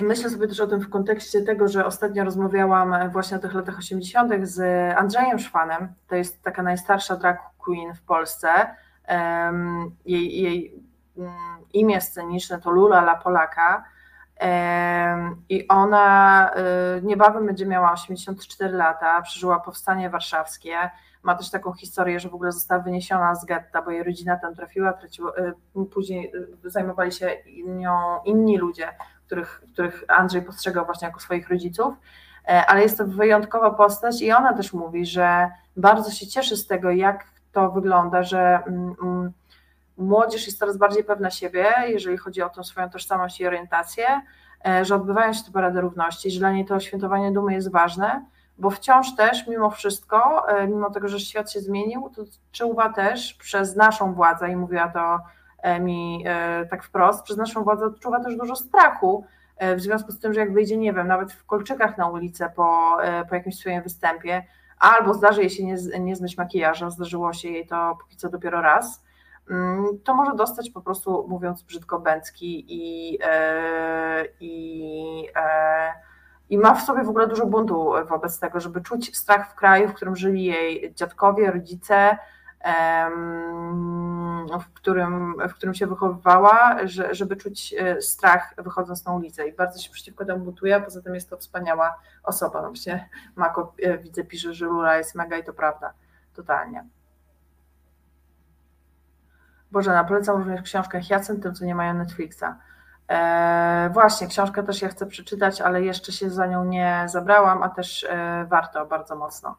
myślę 0.01 0.29
sobie 0.29 0.47
też 0.47 0.59
o 0.59 0.67
tym 0.67 0.81
w 0.81 0.89
kontekście 0.89 1.41
tego, 1.41 1.67
że 1.67 1.85
ostatnio 1.85 2.23
rozmawiałam 2.23 3.09
właśnie 3.11 3.37
o 3.37 3.39
tych 3.39 3.53
latach 3.53 3.77
80. 3.77 4.31
z 4.41 4.59
Andrzejem 4.97 5.39
Szwanem. 5.39 5.93
To 6.07 6.15
jest 6.15 6.41
taka 6.41 6.63
najstarsza 6.63 7.15
drag 7.15 7.39
queen 7.57 7.93
w 7.93 8.01
Polsce. 8.01 8.49
Jej, 10.05 10.41
jej 10.41 10.86
imię 11.73 12.01
sceniczne 12.01 12.61
to 12.61 12.71
Lula 12.71 12.99
La 12.99 13.15
Polaka 13.15 13.83
i 15.49 15.67
ona 15.67 16.51
y, 16.97 17.01
niebawem 17.01 17.45
będzie 17.45 17.65
miała 17.65 17.91
84 17.91 18.77
lata, 18.77 19.21
przeżyła 19.21 19.59
powstanie 19.59 20.09
warszawskie, 20.09 20.89
ma 21.23 21.35
też 21.35 21.49
taką 21.49 21.73
historię, 21.73 22.19
że 22.19 22.29
w 22.29 22.35
ogóle 22.35 22.51
została 22.51 22.81
wyniesiona 22.81 23.35
z 23.35 23.45
getta, 23.45 23.81
bo 23.81 23.91
jej 23.91 24.03
rodzina 24.03 24.37
tam 24.37 24.55
trafiła, 24.55 24.93
traciła, 24.93 25.31
y, 25.37 25.85
później 25.85 26.31
y, 26.65 26.69
zajmowali 26.69 27.11
się 27.11 27.37
nią 27.65 28.23
inni 28.25 28.57
ludzie, 28.57 28.87
których, 29.25 29.63
których 29.73 30.03
Andrzej 30.07 30.41
postrzegał 30.41 30.85
właśnie 30.85 31.07
jako 31.07 31.19
swoich 31.19 31.49
rodziców, 31.49 31.93
e, 32.47 32.65
ale 32.65 32.81
jest 32.81 32.97
to 32.97 33.05
wyjątkowa 33.05 33.71
postać 33.71 34.21
i 34.21 34.31
ona 34.31 34.53
też 34.53 34.73
mówi, 34.73 35.05
że 35.05 35.51
bardzo 35.77 36.11
się 36.11 36.27
cieszy 36.27 36.57
z 36.57 36.67
tego, 36.67 36.91
jak 36.91 37.25
to 37.51 37.71
wygląda, 37.71 38.23
że 38.23 38.63
mm, 38.67 38.95
mm, 39.03 39.31
młodzież 39.97 40.45
jest 40.45 40.59
coraz 40.59 40.77
bardziej 40.77 41.03
pewna 41.03 41.31
siebie, 41.31 41.73
jeżeli 41.87 42.17
chodzi 42.17 42.41
o 42.41 42.49
tą 42.49 42.63
swoją 42.63 42.89
tożsamość 42.89 43.39
i 43.39 43.47
orientację, 43.47 44.21
e, 44.67 44.85
że 44.85 44.95
odbywają 44.95 45.33
się 45.33 45.43
te 45.43 45.51
parady 45.51 45.81
równości, 45.81 46.31
że 46.31 46.39
dla 46.39 46.51
niej 46.51 46.65
to 46.65 46.79
świętowanie 46.79 47.31
dumy 47.31 47.53
jest 47.53 47.71
ważne, 47.71 48.25
bo 48.57 48.69
wciąż 48.69 49.15
też, 49.15 49.47
mimo 49.47 49.69
wszystko, 49.69 50.49
e, 50.49 50.67
mimo 50.67 50.89
tego, 50.89 51.07
że 51.07 51.19
świat 51.19 51.51
się 51.51 51.59
zmienił, 51.59 52.09
to 52.15 52.23
czuwa 52.51 52.93
też 52.93 53.33
przez 53.33 53.75
naszą 53.75 54.13
władzę, 54.13 54.51
i 54.51 54.55
mówiła 54.55 54.87
to 54.87 55.19
e, 55.61 55.79
mi 55.79 56.25
tak 56.69 56.83
wprost, 56.83 57.23
przez 57.23 57.37
naszą 57.37 57.63
władzę 57.63 57.85
odczuwa 57.85 58.19
też 58.23 58.35
dużo 58.35 58.55
strachu, 58.55 59.25
w 59.75 59.81
związku 59.81 60.11
z 60.11 60.19
tym, 60.19 60.33
że 60.33 60.39
jak 60.39 60.53
wyjdzie, 60.53 60.77
nie 60.77 60.93
wiem, 60.93 61.07
nawet 61.07 61.33
w 61.33 61.45
kolczykach 61.45 61.97
na 61.97 62.09
ulicę 62.09 62.51
po, 62.55 62.97
po 63.29 63.35
jakimś 63.35 63.57
swoim 63.57 63.81
występie, 63.81 64.43
albo 64.79 65.13
zdarzy 65.13 65.41
jej 65.41 65.49
się 65.49 65.65
nie, 65.65 65.75
nie 65.99 66.15
zmyć 66.15 66.37
makijaża, 66.37 66.89
zdarzyło 66.89 67.33
się 67.33 67.49
jej 67.49 67.67
to 67.67 67.97
póki 68.01 68.17
co 68.17 68.29
dopiero 68.29 68.61
raz, 68.61 69.03
to 70.03 70.13
może 70.13 70.35
dostać 70.35 70.69
po 70.69 70.81
prostu, 70.81 71.25
mówiąc 71.27 71.61
brzydko, 71.61 71.99
bęcki 71.99 72.65
i, 72.67 73.17
e, 73.23 74.25
i, 74.39 75.27
e, 75.35 75.93
i 76.49 76.57
ma 76.57 76.73
w 76.73 76.81
sobie 76.81 77.03
w 77.03 77.09
ogóle 77.09 77.27
dużo 77.27 77.45
buntu 77.45 77.93
wobec 78.09 78.39
tego, 78.39 78.59
żeby 78.59 78.81
czuć 78.81 79.17
strach 79.17 79.51
w 79.51 79.55
kraju, 79.55 79.89
w 79.89 79.93
którym 79.93 80.15
żyli 80.15 80.43
jej 80.43 80.93
dziadkowie, 80.95 81.51
rodzice, 81.51 82.17
w 84.61 84.73
którym, 84.73 85.35
w 85.49 85.53
którym 85.53 85.73
się 85.75 85.87
wychowywała, 85.87 86.77
że, 86.83 87.15
żeby 87.15 87.35
czuć 87.35 87.75
e, 87.77 88.01
strach 88.01 88.53
wychodząc 88.57 89.05
na 89.05 89.13
ulicę 89.13 89.47
i 89.47 89.53
bardzo 89.53 89.79
się 89.79 89.91
przeciwko 89.91 90.25
temu 90.25 90.45
butuje, 90.45 90.81
poza 90.81 91.01
tym 91.01 91.15
jest 91.15 91.29
to 91.29 91.37
wspaniała 91.37 91.99
osoba. 92.23 92.61
No 92.61 92.67
właśnie 92.67 93.09
Mako 93.35 93.73
widzę, 94.01 94.23
pisze, 94.23 94.53
że 94.53 94.65
Lula 94.65 94.97
jest 94.97 95.15
mega 95.15 95.37
i 95.37 95.43
to 95.43 95.53
prawda, 95.53 95.93
totalnie. 96.33 96.96
Boże, 99.71 100.05
polecam 100.07 100.37
również 100.37 100.61
książkę 100.61 101.01
Hyacynt 101.01 101.43
tym, 101.43 101.55
co 101.55 101.65
nie 101.65 101.75
mają 101.75 101.93
Netflixa. 101.93 102.43
E, 103.07 103.89
właśnie, 103.93 104.27
książkę 104.27 104.63
też 104.63 104.81
ja 104.81 104.89
chcę 104.89 105.05
przeczytać, 105.05 105.61
ale 105.61 105.81
jeszcze 105.81 106.11
się 106.11 106.29
za 106.29 106.47
nią 106.47 106.65
nie 106.65 107.03
zabrałam, 107.05 107.63
a 107.63 107.69
też 107.69 108.03
e, 108.03 108.45
warto 108.49 108.85
bardzo 108.85 109.15
mocno. 109.15 109.55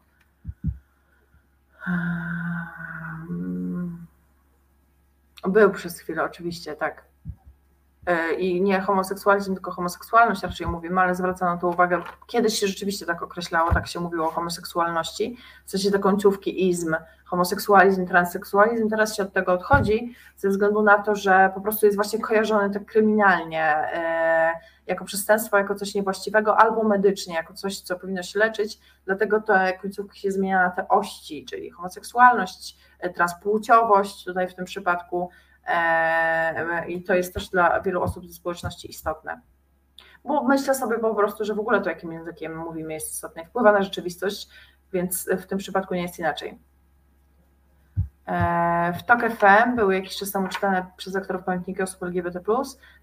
Był 5.47 5.71
przez 5.71 5.99
chwilę, 5.99 6.23
oczywiście, 6.23 6.75
tak. 6.75 7.08
E, 8.09 8.33
I 8.33 8.61
nie 8.61 8.81
homoseksualizm, 8.81 9.53
tylko 9.53 9.71
homoseksualność 9.71 10.43
raczej 10.43 10.67
mówimy, 10.67 11.01
ale 11.01 11.15
zwraca 11.15 11.45
na 11.45 11.57
to 11.57 11.67
uwagę. 11.67 12.01
Kiedyś 12.27 12.59
się 12.59 12.67
rzeczywiście 12.67 13.05
tak 13.05 13.23
określało, 13.23 13.73
tak 13.73 13.87
się 13.87 13.99
mówiło 13.99 14.27
o 14.27 14.31
homoseksualności, 14.31 15.37
w 15.65 15.71
sensie 15.71 15.91
te 15.91 15.99
końcówki 15.99 16.69
izm, 16.69 16.95
homoseksualizm, 17.25 18.07
transseksualizm. 18.07 18.89
Teraz 18.89 19.15
się 19.15 19.23
od 19.23 19.33
tego 19.33 19.53
odchodzi, 19.53 20.15
ze 20.37 20.49
względu 20.49 20.81
na 20.81 21.03
to, 21.03 21.15
że 21.15 21.51
po 21.55 21.61
prostu 21.61 21.85
jest 21.85 21.95
właśnie 21.95 22.19
kojarzony 22.19 22.73
tak 22.73 22.85
kryminalnie, 22.85 23.63
e, 23.63 24.53
jako 24.87 25.05
przestępstwo, 25.05 25.57
jako 25.57 25.75
coś 25.75 25.95
niewłaściwego, 25.95 26.57
albo 26.57 26.83
medycznie, 26.83 27.35
jako 27.35 27.53
coś, 27.53 27.79
co 27.79 27.99
powinno 27.99 28.23
się 28.23 28.39
leczyć. 28.39 28.79
Dlatego 29.05 29.41
te 29.41 29.73
końcówki 29.81 30.19
się 30.19 30.31
zmienia 30.31 30.63
na 30.63 30.69
te 30.69 30.87
ości, 30.87 31.45
czyli 31.45 31.69
homoseksualność, 31.69 32.77
e, 32.99 33.09
transpłciowość, 33.09 34.25
tutaj 34.25 34.47
w 34.47 34.55
tym 34.55 34.65
przypadku 34.65 35.29
i 36.87 37.03
to 37.03 37.13
jest 37.13 37.33
też 37.33 37.49
dla 37.49 37.81
wielu 37.81 38.01
osób 38.01 38.27
ze 38.27 38.33
społeczności 38.33 38.89
istotne. 38.89 39.41
Bo 40.23 40.43
myślę 40.43 40.75
sobie 40.75 40.99
po 40.99 41.15
prostu, 41.15 41.45
że 41.45 41.53
w 41.55 41.59
ogóle 41.59 41.81
to, 41.81 41.89
jakim 41.89 42.11
językiem 42.11 42.57
mówimy, 42.57 42.93
jest 42.93 43.13
istotne, 43.13 43.45
wpływa 43.45 43.71
na 43.71 43.83
rzeczywistość, 43.83 44.49
więc 44.93 45.29
w 45.37 45.45
tym 45.45 45.57
przypadku 45.57 45.93
nie 45.93 46.01
jest 46.01 46.19
inaczej. 46.19 46.59
E, 48.29 48.93
w 48.99 49.03
TOK 49.03 49.19
FM 49.21 49.75
były 49.75 49.95
jakiś 49.95 50.15
czas 50.17 50.31
temu 50.31 50.47
czytane 50.47 50.85
przez 50.97 51.15
aktorów 51.15 51.43
pamiętniki 51.43 51.81
osób 51.81 52.03
LGBT+. 52.03 52.41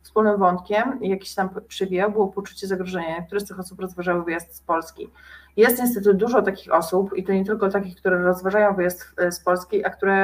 Wspólnym 0.03 0.39
wątkiem, 0.39 0.99
jakiś 1.01 1.35
tam 1.35 1.51
przywijał, 1.69 2.11
było 2.13 2.29
poczucie 2.29 2.67
zagrożenia. 2.67 3.19
Niektóre 3.19 3.41
z 3.41 3.45
tych 3.45 3.61
osób 3.61 3.81
rozważały 3.81 4.25
wyjazd 4.25 4.57
z 4.57 4.61
Polski. 4.61 5.11
Jest 5.57 5.79
niestety 5.79 6.15
dużo 6.15 6.43
takich 6.43 6.75
osób 6.75 7.17
i 7.17 7.25
to 7.25 7.33
nie 7.33 7.45
tylko 7.45 7.69
takich, 7.69 7.97
które 7.97 8.19
rozważają 8.19 8.75
wyjazd 8.75 9.15
z 9.31 9.41
Polski, 9.41 9.85
a 9.85 9.91
które, 9.91 10.15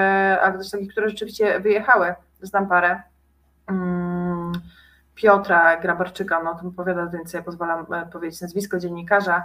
ale 0.43 0.59
też 0.59 0.71
takich, 0.71 0.91
które 0.91 1.09
rzeczywiście 1.09 1.61
wyjechały 1.61 2.15
znam 2.43 2.69
parę. 2.69 3.03
Mm, 3.67 4.53
Piotra 5.15 5.81
Grabarczyka, 5.81 6.43
no 6.43 6.51
o 6.51 6.55
tym 6.55 6.69
opowiada 6.69 7.07
więcej, 7.07 7.39
ja 7.39 7.45
pozwalam 7.45 7.87
e, 7.93 8.07
powiedzieć 8.07 8.41
nazwisko 8.41 8.79
dziennikarza, 8.79 9.37
e, 9.37 9.45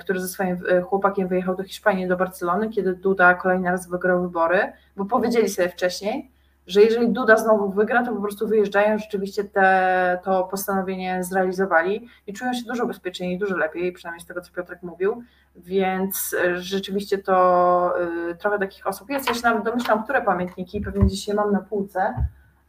który 0.00 0.20
ze 0.20 0.28
swoim 0.28 0.58
e, 0.68 0.80
chłopakiem 0.80 1.28
wyjechał 1.28 1.56
do 1.56 1.64
Hiszpanii, 1.64 2.08
do 2.08 2.16
Barcelony, 2.16 2.70
kiedy 2.70 2.94
Duda 2.94 3.34
kolejny 3.34 3.70
raz 3.70 3.88
wygrał 3.88 4.22
wybory, 4.22 4.72
bo 4.96 5.04
powiedzieli 5.04 5.48
sobie 5.48 5.68
wcześniej, 5.68 6.30
że 6.66 6.82
jeżeli 6.82 7.08
Duda 7.08 7.36
znowu 7.36 7.70
wygra, 7.70 8.04
to 8.04 8.12
po 8.12 8.20
prostu 8.20 8.48
wyjeżdżają, 8.48 8.98
rzeczywiście 8.98 9.44
te, 9.44 10.18
to 10.24 10.44
postanowienie 10.44 11.24
zrealizowali 11.24 12.08
i 12.26 12.32
czują 12.32 12.52
się 12.52 12.62
dużo 12.66 12.86
bezpieczniej, 12.86 13.38
dużo 13.38 13.56
lepiej, 13.56 13.92
przynajmniej 13.92 14.20
z 14.20 14.26
tego, 14.26 14.40
co 14.40 14.52
Piotrek 14.52 14.82
mówił, 14.82 15.22
więc 15.56 16.36
rzeczywiście 16.54 17.18
to 17.18 17.94
y, 18.30 18.34
trochę 18.34 18.58
takich 18.58 18.86
osób 18.86 19.10
jest. 19.10 19.28
Ja 19.28 19.34
się 19.34 19.42
nawet 19.42 19.64
domyślam, 19.64 20.04
które 20.04 20.22
pamiętniki, 20.22 20.80
pewnie 20.80 21.04
gdzieś 21.04 21.28
je 21.28 21.34
mam 21.34 21.52
na 21.52 21.60
półce, 21.60 22.14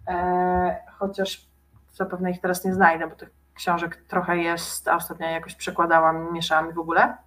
e, 0.07 0.77
chociaż 0.91 1.47
zapewne 1.93 2.31
ich 2.31 2.41
teraz 2.41 2.65
nie 2.65 2.73
znajdę, 2.73 3.07
bo 3.07 3.15
tych 3.15 3.29
książek 3.55 3.95
trochę 4.07 4.37
jest, 4.37 4.87
a 4.87 4.95
ostatnio 4.95 5.27
jakoś 5.27 5.55
przekładałam, 5.55 6.33
mieszałam 6.33 6.73
w 6.73 6.79
ogóle, 6.79 7.17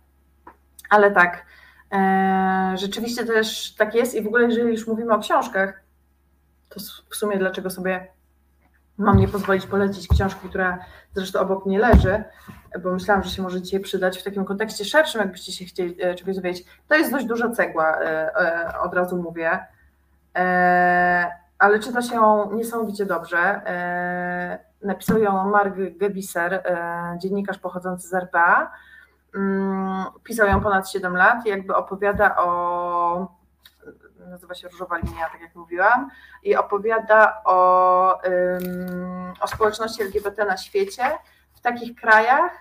ale 0.90 1.10
tak, 1.10 1.46
e, 1.92 2.74
rzeczywiście 2.76 3.24
też 3.24 3.74
tak 3.74 3.94
jest 3.94 4.14
i 4.14 4.22
w 4.22 4.26
ogóle 4.26 4.44
jeżeli 4.44 4.70
już 4.70 4.86
mówimy 4.86 5.14
o 5.14 5.18
książkach, 5.18 5.82
to 6.68 6.80
w 7.10 7.16
sumie 7.16 7.38
dlaczego 7.38 7.70
sobie 7.70 8.08
mam 8.98 9.18
nie 9.18 9.28
pozwolić 9.28 9.66
polecić 9.66 10.08
książki, 10.08 10.48
która 10.48 10.78
zresztą 11.14 11.40
obok 11.40 11.66
mnie 11.66 11.78
leży, 11.78 12.24
bo 12.82 12.92
myślałam, 12.92 13.22
że 13.22 13.30
się 13.30 13.42
może 13.42 13.62
dzisiaj 13.62 13.80
przydać 13.80 14.18
w 14.18 14.22
takim 14.22 14.44
kontekście 14.44 14.84
szerszym, 14.84 15.20
jakbyście 15.20 15.52
się 15.52 15.64
chcieli 15.64 16.02
e, 16.02 16.14
czegoś 16.14 16.36
dowiedzieć. 16.36 16.66
To 16.88 16.94
jest 16.94 17.10
dość 17.10 17.26
duża 17.26 17.50
cegła, 17.50 18.00
e, 18.00 18.78
od 18.80 18.94
razu 18.94 19.16
mówię, 19.16 19.66
ale 21.58 21.78
czyta 21.80 22.02
się 22.02 22.14
ją 22.14 22.52
niesamowicie 22.52 23.06
dobrze. 23.06 23.60
Napisał 24.82 25.18
ją 25.18 25.50
Mark 25.50 25.74
Gebiser, 25.96 26.62
dziennikarz 27.18 27.58
pochodzący 27.58 28.08
z 28.08 28.14
RPA. 28.14 28.72
Mm, 29.34 30.04
pisał 30.24 30.48
ją 30.48 30.60
ponad 30.60 30.90
7 30.90 31.16
lat 31.16 31.46
i 31.46 31.48
jakby 31.48 31.74
opowiada 31.74 32.36
o 32.36 33.38
nazywa 34.28 34.54
się 34.54 34.68
Różowa 34.68 34.96
Linia, 34.96 35.28
tak 35.32 35.40
jak 35.40 35.54
mówiłam, 35.54 36.10
i 36.42 36.56
opowiada 36.56 37.42
o, 37.44 38.20
o 39.40 39.48
społeczności 39.48 40.02
LGBT 40.02 40.44
na 40.44 40.56
świecie, 40.56 41.02
w 41.54 41.60
takich 41.60 42.00
krajach, 42.00 42.52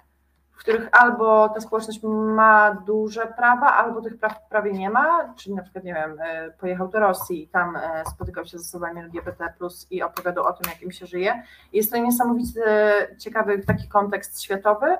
w 0.58 0.60
których 0.60 0.90
albo 0.92 1.50
ta 1.50 1.62
społeczność 1.62 2.00
ma 2.04 2.72
duże 2.86 3.28
prawa, 3.38 3.74
albo 3.74 4.02
tych 4.02 4.18
praw 4.18 4.50
prawie 4.50 4.72
nie 4.74 4.90
ma, 4.90 5.34
czyli 5.34 5.56
na 5.56 5.62
przykład, 5.62 5.84
nie 5.84 5.94
wiem, 5.94 6.18
e, 6.20 6.52
pojechał 6.52 6.88
do 6.88 7.00
Rosji 7.00 7.44
i 7.44 7.48
tam 7.48 7.76
e, 7.76 8.04
spotykał 8.14 8.46
się 8.46 8.60
z 8.60 8.62
osobami 8.62 9.02
LGBT+, 9.02 9.54
i 9.92 10.04
opowiadał 10.04 10.46
o 10.46 10.54
tym, 10.54 10.72
jak 10.72 10.82
im 10.82 10.92
się 10.92 11.06
żyje. 11.06 11.44
Jest 11.74 11.92
to 11.92 11.98
niesamowicie 11.98 12.62
ciekawy 13.20 13.60
taki 13.60 13.88
kontekst 13.88 14.42
światowy, 14.44 14.98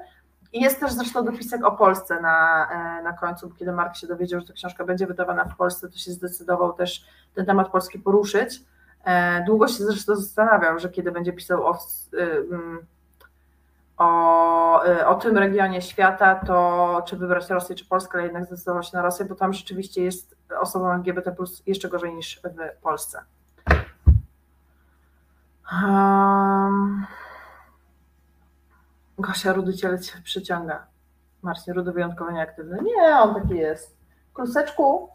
i 0.54 0.62
jest 0.62 0.80
też 0.80 0.92
zresztą 0.92 1.26
dopisek 1.26 1.66
o 1.66 1.72
Polsce 1.72 2.22
na, 2.22 2.68
e, 2.72 3.04
na 3.04 3.14
końcu, 3.14 3.50
kiedy 3.50 3.72
Mark 3.72 3.96
się 3.96 4.08
dowiedział, 4.08 4.40
że 4.40 4.48
ta 4.48 4.54
książka 4.54 4.86
będzie 4.86 5.08
wydawana 5.08 5.46
w 5.46 5.56
Polsce, 5.56 5.90
to 5.90 5.98
się 5.98 6.12
zdecydował 6.12 6.74
też 6.74 7.06
ten 7.36 7.46
temat 7.46 7.70
Polski 7.70 8.00
poruszyć. 8.00 8.64
Długo 9.46 9.68
się 9.68 9.84
zresztą 9.84 10.16
zastanawiał, 10.16 10.80
że 10.80 10.90
kiedy 10.90 11.12
będzie 11.12 11.34
pisał 11.34 11.66
o, 11.66 11.72
e, 11.74 12.22
mm, 12.52 12.86
o, 13.98 14.82
o 15.06 15.16
tym 15.16 15.38
regionie 15.38 15.82
świata, 15.82 16.36
to 16.36 17.04
czy 17.08 17.18
wybrać 17.18 17.50
Rosję 17.50 17.76
czy 17.76 17.86
Polskę, 17.86 18.14
ale 18.14 18.24
jednak 18.24 18.46
zdecydował 18.46 18.84
się 18.84 18.98
na 18.98 19.02
Rosję, 19.02 19.26
bo 19.26 19.36
tam 19.36 19.54
rzeczywiście 19.54 20.04
jest 20.04 20.36
osobą 20.60 20.92
LGBT 20.92 21.32
plus 21.32 21.64
jeszcze 21.66 21.90
gorzej 21.90 22.14
niż 22.14 22.42
w 22.78 22.82
Polsce. 22.82 23.22
Um... 25.72 27.06
Gosia, 29.20 29.54
rudy 29.54 29.74
cielec 29.74 30.06
się 30.12 30.22
przyciąga. 30.22 30.88
Marcin, 31.42 31.74
rudy 31.74 31.92
wyjątkowo 31.92 32.32
nieaktywny. 32.32 32.80
Nie, 32.84 33.20
on 33.20 33.36
taki 33.36 33.56
jest. 33.56 33.98
Kluseczku, 34.34 35.10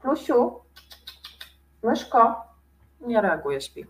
plusiu, 0.00 0.60
myszko, 1.82 2.44
nie 3.00 3.20
reaguje, 3.20 3.60
śpi. 3.60 3.86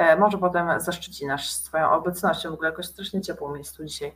E, 0.00 0.16
może 0.16 0.38
potem 0.38 0.80
zaszczyci 0.80 1.26
nas 1.26 1.40
swoją 1.40 1.90
obecnością, 1.90 2.50
w 2.50 2.54
ogóle 2.54 2.70
jakoś 2.70 2.86
strasznie 2.86 3.20
ciepło 3.20 3.52
miejscu 3.52 3.84
dzisiaj. 3.84 4.12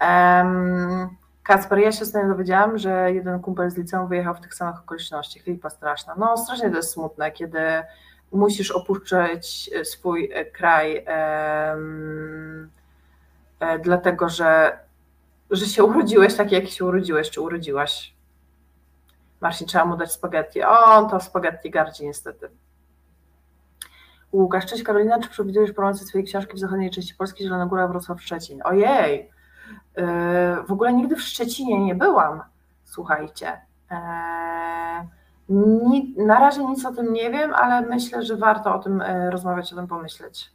Um, 0.00 1.08
Kacper, 1.42 1.78
ja 1.78 1.92
się 1.92 2.02
ostatnio 2.02 2.28
dowiedziałam, 2.28 2.78
że 2.78 3.12
jeden 3.12 3.40
kumpel 3.40 3.70
z 3.70 3.76
liceum 3.76 4.08
wyjechał 4.08 4.34
w 4.34 4.40
tych 4.40 4.54
samych 4.54 4.80
okolicznościach. 4.80 5.46
Lipa 5.46 5.70
straszna. 5.70 6.14
No 6.18 6.36
strasznie 6.36 6.70
to 6.70 6.76
jest 6.76 6.92
smutne, 6.92 7.32
kiedy 7.32 7.58
musisz 8.32 8.70
opuszczać 8.70 9.70
swój 9.84 10.30
kraj 10.52 11.04
E, 13.62 13.78
dlatego 13.78 14.28
że, 14.28 14.78
że 15.50 15.66
się 15.66 15.84
urodziłeś 15.84 16.34
taki, 16.34 16.54
jak 16.54 16.68
się 16.68 16.84
urodziłeś, 16.84 17.30
czy 17.30 17.40
urodziłaś. 17.40 18.14
Marcin, 19.40 19.66
trzeba 19.66 19.84
mu 19.84 19.96
dać 19.96 20.12
spaghetti. 20.12 20.62
O, 20.62 20.84
on 20.84 21.10
to 21.10 21.20
spaghetti 21.20 21.70
gardzi 21.70 22.06
niestety. 22.06 22.50
Łukasz, 24.32 24.66
cześć 24.66 24.82
Karolina, 24.82 25.18
czy 25.18 25.28
przewidujesz 25.28 25.72
promocję 25.72 26.06
swojej 26.06 26.26
książki 26.26 26.56
w 26.56 26.58
zachodniej 26.58 26.90
części 26.90 27.14
Polski, 27.14 27.44
Zielona 27.44 27.66
Góra, 27.66 27.88
Wrocław, 27.88 28.22
Szczecin? 28.22 28.60
Ojej, 28.64 29.30
e, 29.94 30.56
w 30.66 30.72
ogóle 30.72 30.92
nigdy 30.92 31.16
w 31.16 31.22
Szczecinie 31.22 31.84
nie 31.84 31.94
byłam, 31.94 32.42
słuchajcie. 32.84 33.60
E, 33.90 33.96
na 36.16 36.38
razie 36.38 36.64
nic 36.64 36.84
o 36.84 36.92
tym 36.92 37.12
nie 37.12 37.30
wiem, 37.30 37.54
ale 37.54 37.80
myślę, 37.80 38.22
że 38.22 38.36
warto 38.36 38.74
o 38.74 38.78
tym 38.78 39.02
rozmawiać, 39.30 39.72
o 39.72 39.76
tym 39.76 39.86
pomyśleć. 39.86 40.52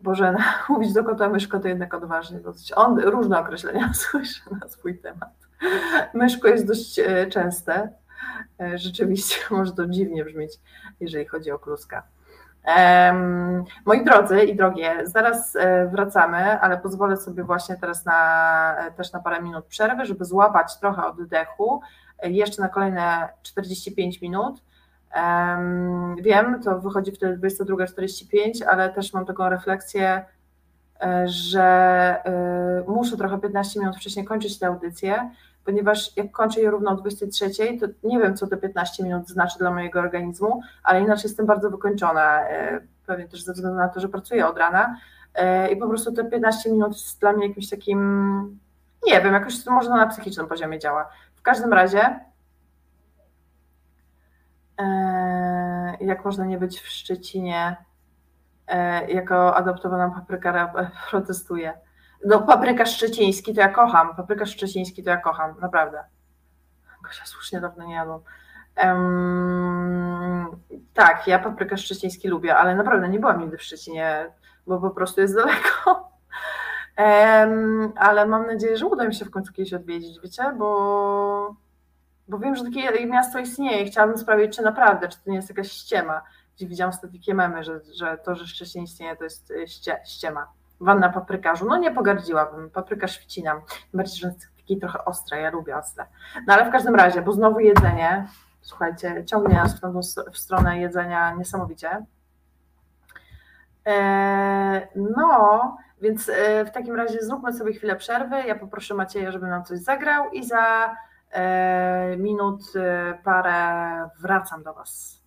Boże, 0.00 0.36
mówić 0.68 0.92
do 0.92 1.04
kota 1.04 1.28
myszko 1.28 1.60
to 1.60 1.68
jednak 1.68 1.94
odważnie 1.94 2.40
dosyć. 2.40 2.72
On 2.76 3.00
różne 3.00 3.40
określenia 3.40 3.92
słyszy 4.10 4.40
na 4.60 4.68
swój 4.68 4.98
temat. 4.98 5.34
Myszko 6.14 6.48
jest 6.48 6.66
dość 6.66 7.00
częste. 7.30 7.92
Rzeczywiście 8.74 9.36
może 9.56 9.72
to 9.72 9.86
dziwnie 9.86 10.24
brzmieć, 10.24 10.52
jeżeli 11.00 11.26
chodzi 11.26 11.50
o 11.50 11.58
kluska. 11.58 12.02
Moi 13.86 14.04
drodzy 14.04 14.44
i 14.44 14.56
drogie, 14.56 15.00
zaraz 15.04 15.56
e, 15.56 15.86
wracamy, 15.86 16.60
ale 16.60 16.78
pozwolę 16.78 17.16
sobie 17.16 17.44
właśnie 17.44 17.76
teraz 17.76 18.04
na, 18.04 18.76
też 18.96 19.12
na 19.12 19.20
parę 19.20 19.42
minut 19.42 19.64
przerwy, 19.64 20.06
żeby 20.06 20.24
złapać 20.24 20.78
trochę 20.78 21.06
oddechu, 21.06 21.80
jeszcze 22.22 22.62
na 22.62 22.68
kolejne 22.68 23.28
45 23.42 24.20
minut. 24.20 24.62
Wiem, 26.22 26.62
to 26.62 26.80
wychodzi 26.80 27.12
wtedy 27.12 27.48
22.45, 27.48 28.64
ale 28.70 28.90
też 28.90 29.12
mam 29.12 29.26
taką 29.26 29.48
refleksję, 29.48 30.24
e, 31.02 31.28
że 31.28 31.62
e, 32.24 32.84
muszę 32.88 33.16
trochę 33.16 33.38
15 33.38 33.80
minut 33.80 33.96
wcześniej 33.96 34.24
kończyć 34.24 34.58
tę 34.58 34.66
audycję, 34.66 35.30
ponieważ 35.66 36.16
jak 36.16 36.30
kończę 36.30 36.60
je 36.60 36.70
równo 36.70 36.90
o 36.90 36.96
23, 36.96 37.50
to 37.80 37.86
nie 38.04 38.18
wiem, 38.18 38.36
co 38.36 38.46
te 38.46 38.56
15 38.56 39.04
minut 39.04 39.28
znaczy 39.28 39.58
dla 39.58 39.70
mojego 39.70 40.00
organizmu, 40.00 40.60
ale 40.82 41.00
inaczej 41.00 41.28
jestem 41.28 41.46
bardzo 41.46 41.70
wykończona, 41.70 42.48
e, 42.48 42.80
pewnie 43.06 43.28
też 43.28 43.42
ze 43.42 43.52
względu 43.52 43.78
na 43.78 43.88
to, 43.88 44.00
że 44.00 44.08
pracuję 44.08 44.46
od 44.46 44.58
rana 44.58 44.96
i 45.72 45.76
po 45.76 45.88
prostu 45.88 46.12
te 46.12 46.24
15 46.24 46.72
minut 46.72 46.92
jest 46.92 47.20
dla 47.20 47.32
mnie 47.32 47.48
jakimś 47.48 47.70
takim, 47.70 48.58
nie 49.06 49.20
wiem, 49.20 49.34
jakoś 49.34 49.64
to 49.64 49.70
może 49.70 49.90
na 49.90 50.06
psychicznym 50.06 50.46
poziomie 50.46 50.78
działa. 50.78 51.08
W 51.34 51.42
każdym 51.42 51.72
razie 51.72 52.20
E, 54.78 55.96
jak 56.00 56.24
można 56.24 56.44
nie 56.44 56.58
być 56.58 56.80
w 56.80 56.88
Szczecinie 56.88 57.76
e, 58.66 59.10
jako 59.10 59.56
adoptowana 59.56 60.10
paprykara 60.10 60.72
e, 60.76 60.90
protestuje. 61.10 61.74
No 62.24 62.42
papryka 62.42 62.86
szczeciński 62.86 63.54
to 63.54 63.60
ja 63.60 63.68
kocham, 63.68 64.16
papryka 64.16 64.46
szczeciński 64.46 65.02
to 65.02 65.10
ja 65.10 65.16
kocham, 65.16 65.54
naprawdę. 65.60 66.04
Gosia, 67.02 67.24
słusznie 67.24 67.60
dawno 67.60 67.84
nie 67.84 67.94
jadłam. 67.94 68.20
Um, 68.84 70.46
tak, 70.94 71.26
ja 71.26 71.38
papryka 71.38 71.76
szczeciński 71.76 72.28
lubię, 72.28 72.56
ale 72.56 72.74
naprawdę 72.74 73.08
nie 73.08 73.18
byłam 73.18 73.40
nigdy 73.40 73.56
w 73.56 73.62
Szczecinie, 73.62 74.32
bo 74.66 74.80
po 74.80 74.90
prostu 74.90 75.20
jest 75.20 75.34
daleko. 75.34 76.10
Um, 76.98 77.92
ale 77.96 78.26
mam 78.26 78.46
nadzieję, 78.46 78.76
że 78.76 78.86
uda 78.86 79.04
mi 79.04 79.14
się 79.14 79.24
w 79.24 79.30
końcu 79.30 79.52
kiedyś 79.52 79.74
odwiedzić, 79.74 80.20
wiecie, 80.20 80.52
bo 80.58 81.56
bo 82.28 82.38
wiem, 82.38 82.56
że 82.56 82.64
takie 82.64 83.06
miasto 83.06 83.38
istnieje 83.38 83.82
i 83.82 83.86
chciałabym 83.86 84.18
sprawdzić, 84.18 84.56
czy 84.56 84.62
naprawdę, 84.62 85.08
czy 85.08 85.16
to 85.24 85.30
nie 85.30 85.36
jest 85.36 85.48
jakaś 85.48 85.72
ściema, 85.72 86.22
gdzie 86.56 86.66
widziałam 86.66 86.92
sobie 86.92 87.18
takie 87.18 87.34
memy, 87.34 87.64
że, 87.64 87.80
że 87.94 88.18
to, 88.24 88.34
że 88.34 88.46
Szczecin 88.46 88.82
istnieje, 88.82 89.16
to 89.16 89.24
jest 89.24 89.50
e, 89.50 89.68
ście, 89.68 90.00
ściema. 90.06 90.46
Wanna 90.80 91.08
paprykarzu, 91.08 91.66
no 91.68 91.76
nie 91.76 91.90
pogardziłabym, 91.90 92.70
papryka 92.70 93.08
świeci 93.08 93.42
nam, 93.42 93.60
bardziej, 93.94 94.20
że 94.20 94.28
jest 94.28 94.48
taki 94.56 94.78
trochę 94.78 95.04
ostre, 95.04 95.40
ja 95.40 95.50
lubię 95.50 95.76
ostre. 95.76 96.06
No 96.46 96.54
ale 96.54 96.68
w 96.68 96.72
każdym 96.72 96.94
razie, 96.94 97.22
bo 97.22 97.32
znowu 97.32 97.60
jedzenie, 97.60 98.26
słuchajcie, 98.60 99.24
ciągnie 99.24 99.54
nas 99.54 99.76
w, 99.76 99.80
tą, 99.80 100.00
w 100.32 100.38
stronę 100.38 100.78
jedzenia 100.78 101.34
niesamowicie. 101.34 102.06
E, 103.86 104.88
no, 104.96 105.76
więc 106.00 106.28
e, 106.28 106.64
w 106.64 106.70
takim 106.70 106.96
razie 106.96 107.22
zróbmy 107.22 107.52
sobie 107.52 107.72
chwilę 107.72 107.96
przerwy. 107.96 108.36
Ja 108.46 108.54
poproszę 108.54 108.94
Macieja, 108.94 109.32
żeby 109.32 109.46
nam 109.46 109.64
coś 109.64 109.78
zagrał 109.78 110.30
i 110.30 110.44
za 110.44 110.96
E, 111.36 112.16
minut, 112.16 112.62
e, 112.76 113.18
parę 113.24 114.08
wracam 114.20 114.62
do 114.62 114.74
Was. 114.74 115.22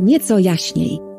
Nieco 0.00 0.38
jaśniej. 0.38 1.09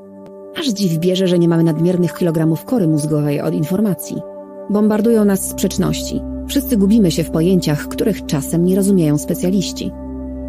Aż 0.60 0.68
dziw 0.68 0.98
bierze, 0.98 1.28
że 1.28 1.40
nie 1.40 1.48
mamy 1.48 1.64
nadmiernych 1.64 2.14
kilogramów 2.14 2.66
kory 2.66 2.88
mózgowej 2.88 3.42
od 3.42 3.54
informacji. 3.54 4.22
Bombardują 4.70 5.26
nas 5.26 5.50
sprzeczności. 5.50 6.22
Wszyscy 6.48 6.78
gubimy 6.78 7.12
się 7.12 7.24
w 7.24 7.32
pojęciach, 7.32 7.88
których 7.88 8.26
czasem 8.26 8.66
nie 8.66 8.76
rozumieją 8.76 9.18
specjaliści. 9.18 9.92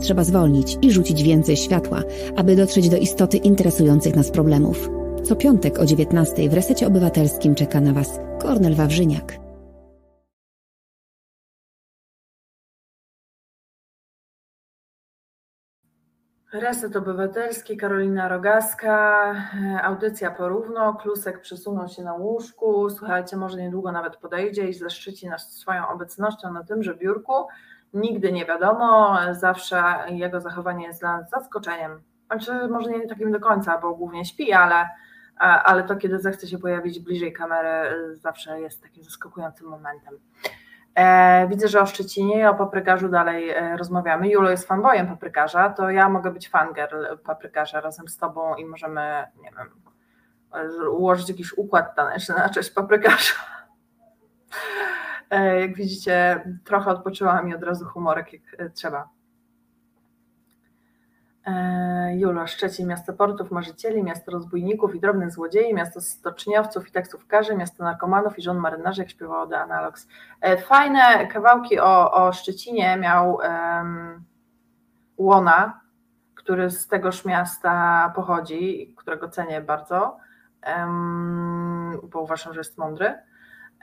Trzeba 0.00 0.24
zwolnić 0.24 0.78
i 0.82 0.90
rzucić 0.90 1.22
więcej 1.22 1.56
światła, 1.56 2.02
aby 2.36 2.56
dotrzeć 2.56 2.88
do 2.88 2.96
istoty 2.96 3.36
interesujących 3.36 4.16
nas 4.16 4.30
problemów. 4.30 4.90
Co 5.22 5.36
piątek 5.36 5.78
o 5.78 5.86
19 5.86 6.48
w 6.48 6.54
Resecie 6.54 6.86
Obywatelskim 6.86 7.54
czeka 7.54 7.80
na 7.80 7.92
Was 7.92 8.20
Kornel 8.40 8.74
Wawrzyniak. 8.74 9.41
Reset 16.52 16.96
Obywatelski, 16.96 17.76
Karolina 17.76 18.28
Rogaska, 18.28 19.24
e, 19.32 19.82
audycja 19.82 20.30
porówno, 20.30 20.94
Klusek 20.94 21.40
przesunął 21.40 21.88
się 21.88 22.02
na 22.02 22.14
łóżku, 22.14 22.90
słuchajcie, 22.90 23.36
może 23.36 23.58
niedługo 23.58 23.92
nawet 23.92 24.16
podejdzie 24.16 24.68
i 24.68 24.74
zaszczyci 24.74 25.28
nas 25.28 25.52
swoją 25.52 25.88
obecnością 25.88 26.52
na 26.52 26.64
tymże 26.64 26.94
biurku. 26.94 27.32
Nigdy 27.94 28.32
nie 28.32 28.46
wiadomo, 28.46 29.16
zawsze 29.30 29.82
jego 30.08 30.40
zachowanie 30.40 30.86
jest 30.86 31.00
dla 31.00 31.16
nas 31.16 31.30
zaskoczeniem. 31.30 32.02
Znaczy, 32.26 32.68
może 32.68 32.90
nie 32.90 33.08
takim 33.08 33.32
do 33.32 33.40
końca, 33.40 33.78
bo 33.78 33.94
głównie 33.94 34.24
śpi, 34.24 34.52
ale, 34.52 34.88
ale 35.38 35.82
to, 35.82 35.96
kiedy 35.96 36.18
zechce 36.18 36.46
się 36.46 36.58
pojawić 36.58 37.00
bliżej 37.00 37.32
kamery, 37.32 37.68
zawsze 38.14 38.60
jest 38.60 38.82
takim 38.82 39.02
zaskakującym 39.02 39.68
momentem. 39.68 40.14
E, 40.94 41.48
widzę, 41.48 41.68
że 41.68 41.80
o 41.80 41.86
Szczecinie 41.86 42.50
o 42.50 42.54
paprykarzu 42.54 43.08
dalej 43.08 43.50
e, 43.50 43.76
rozmawiamy. 43.76 44.28
Julo 44.28 44.50
jest 44.50 44.68
fanboyem 44.68 45.06
paprykarza, 45.06 45.70
to 45.70 45.90
ja 45.90 46.08
mogę 46.08 46.30
być 46.30 46.48
fangirl 46.48 47.18
paprykarza 47.24 47.80
razem 47.80 48.08
z 48.08 48.16
tobą 48.16 48.54
i 48.54 48.64
możemy, 48.64 49.24
nie 49.42 49.50
wiem, 49.56 49.70
ułożyć 50.90 51.28
jakiś 51.28 51.52
układ 51.52 51.96
taneczny 51.96 52.34
na 52.34 52.48
cześć 52.48 52.70
paprykarza. 52.70 53.34
E, 55.30 55.60
jak 55.60 55.76
widzicie, 55.76 56.44
trochę 56.64 56.90
odpoczyłam 56.90 57.48
i 57.48 57.54
od 57.54 57.62
razu 57.62 57.84
humorek 57.84 58.32
jak 58.32 58.72
trzeba. 58.74 59.08
E, 61.46 62.16
Julo, 62.16 62.46
Szczecin, 62.46 62.88
miasto 62.88 63.12
portów, 63.12 63.50
marzycieli, 63.50 64.02
miasto 64.02 64.32
rozbójników 64.32 64.94
i 64.94 65.00
drobnych 65.00 65.30
złodziei, 65.30 65.74
miasto 65.74 66.00
stoczniowców 66.00 66.88
i 66.88 66.92
taksówkarzy, 66.92 67.56
miasto 67.56 67.84
narkomanów 67.84 68.38
i 68.38 68.42
żon 68.42 68.58
marynarzy, 68.58 69.02
jak 69.02 69.10
śpiewało 69.10 69.46
The 69.46 69.58
Analogs. 69.58 70.08
E, 70.40 70.56
fajne 70.56 71.26
kawałki 71.26 71.80
o, 71.80 72.12
o 72.12 72.32
Szczecinie 72.32 72.96
miał 72.96 73.34
um, 73.34 74.24
Łona, 75.16 75.80
który 76.34 76.70
z 76.70 76.88
tegoż 76.88 77.24
miasta 77.24 78.12
pochodzi, 78.16 78.94
którego 78.98 79.28
cenię 79.28 79.60
bardzo, 79.60 80.18
um, 80.76 82.00
bo 82.02 82.20
uważam, 82.20 82.54
że 82.54 82.60
jest 82.60 82.78
mądry. 82.78 83.14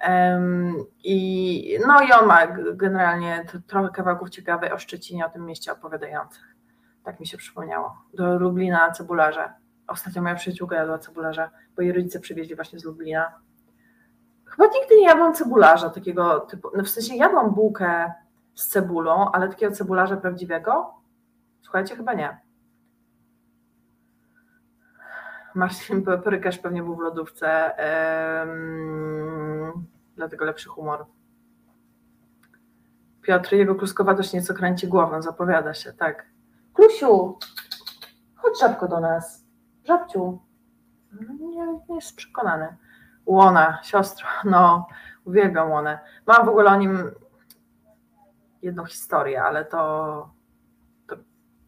Um, 0.07 0.75
I, 1.03 1.79
no 1.87 2.01
i 2.01 2.11
on 2.11 2.25
ma 2.25 2.47
generalnie 2.73 3.45
trochę 3.67 3.89
kawałków 3.89 4.29
ciekawych 4.29 4.73
o 4.73 4.79
Szczecinie, 4.79 5.25
o 5.25 5.29
tym 5.29 5.45
mieście 5.45 5.71
opowiadających. 5.71 6.58
Tak 7.09 7.19
mi 7.19 7.27
się 7.27 7.37
przypomniało. 7.37 7.97
Do 8.13 8.39
Lublina 8.39 8.91
cebularze. 8.91 9.53
Ostatnio 9.87 10.21
moja 10.21 10.35
przyjaciółka 10.35 10.75
jadła 10.75 10.99
cebularze, 10.99 11.49
bo 11.75 11.81
jej 11.81 11.91
rodzice 11.91 12.19
przywieźli 12.19 12.55
właśnie 12.55 12.79
z 12.79 12.83
Lublina. 12.83 13.33
Chyba 14.45 14.65
nigdy 14.65 14.95
nie 14.95 15.05
jadłam 15.05 15.33
cebularza 15.33 15.89
takiego 15.89 16.39
typu. 16.39 16.69
No 16.75 16.83
w 16.83 16.89
sensie 16.89 17.15
jadłam 17.15 17.53
bułkę 17.53 18.13
z 18.55 18.67
cebulą, 18.67 19.31
ale 19.31 19.49
takiego 19.49 19.75
cebularza 19.75 20.17
prawdziwego? 20.17 20.93
Słuchajcie, 21.61 21.95
chyba 21.95 22.13
nie. 22.13 22.37
Marcin 25.55 26.03
Prykarz 26.23 26.57
pewnie 26.57 26.83
był 26.83 26.95
w 26.95 26.99
lodówce, 26.99 27.71
um, 28.45 29.85
dlatego 30.15 30.45
lepszy 30.45 30.69
humor. 30.69 31.05
Piotr, 33.21 33.53
jego 33.53 33.75
kluskowatość 33.75 34.33
nieco 34.33 34.53
kręci 34.53 34.87
głową, 34.87 35.21
zapowiada 35.21 35.73
się, 35.73 35.93
tak. 35.93 36.38
Klusiu, 36.79 37.37
chodź 38.35 38.59
żabko 38.59 38.87
do 38.87 38.99
nas. 38.99 39.45
Żabciu. 39.83 40.39
Nie, 41.39 41.65
nie 41.89 41.95
jest 41.95 42.15
przekonany. 42.15 42.77
Łona, 43.25 43.79
siostro, 43.83 44.27
no, 44.45 44.87
uwielbiam 45.25 45.71
Łonę. 45.71 45.99
Mam 46.27 46.45
w 46.45 46.49
ogóle 46.49 46.71
o 46.71 46.75
nim 46.75 47.11
jedną 48.61 48.85
historię, 48.85 49.43
ale 49.43 49.65
to, 49.65 50.31
to 51.07 51.15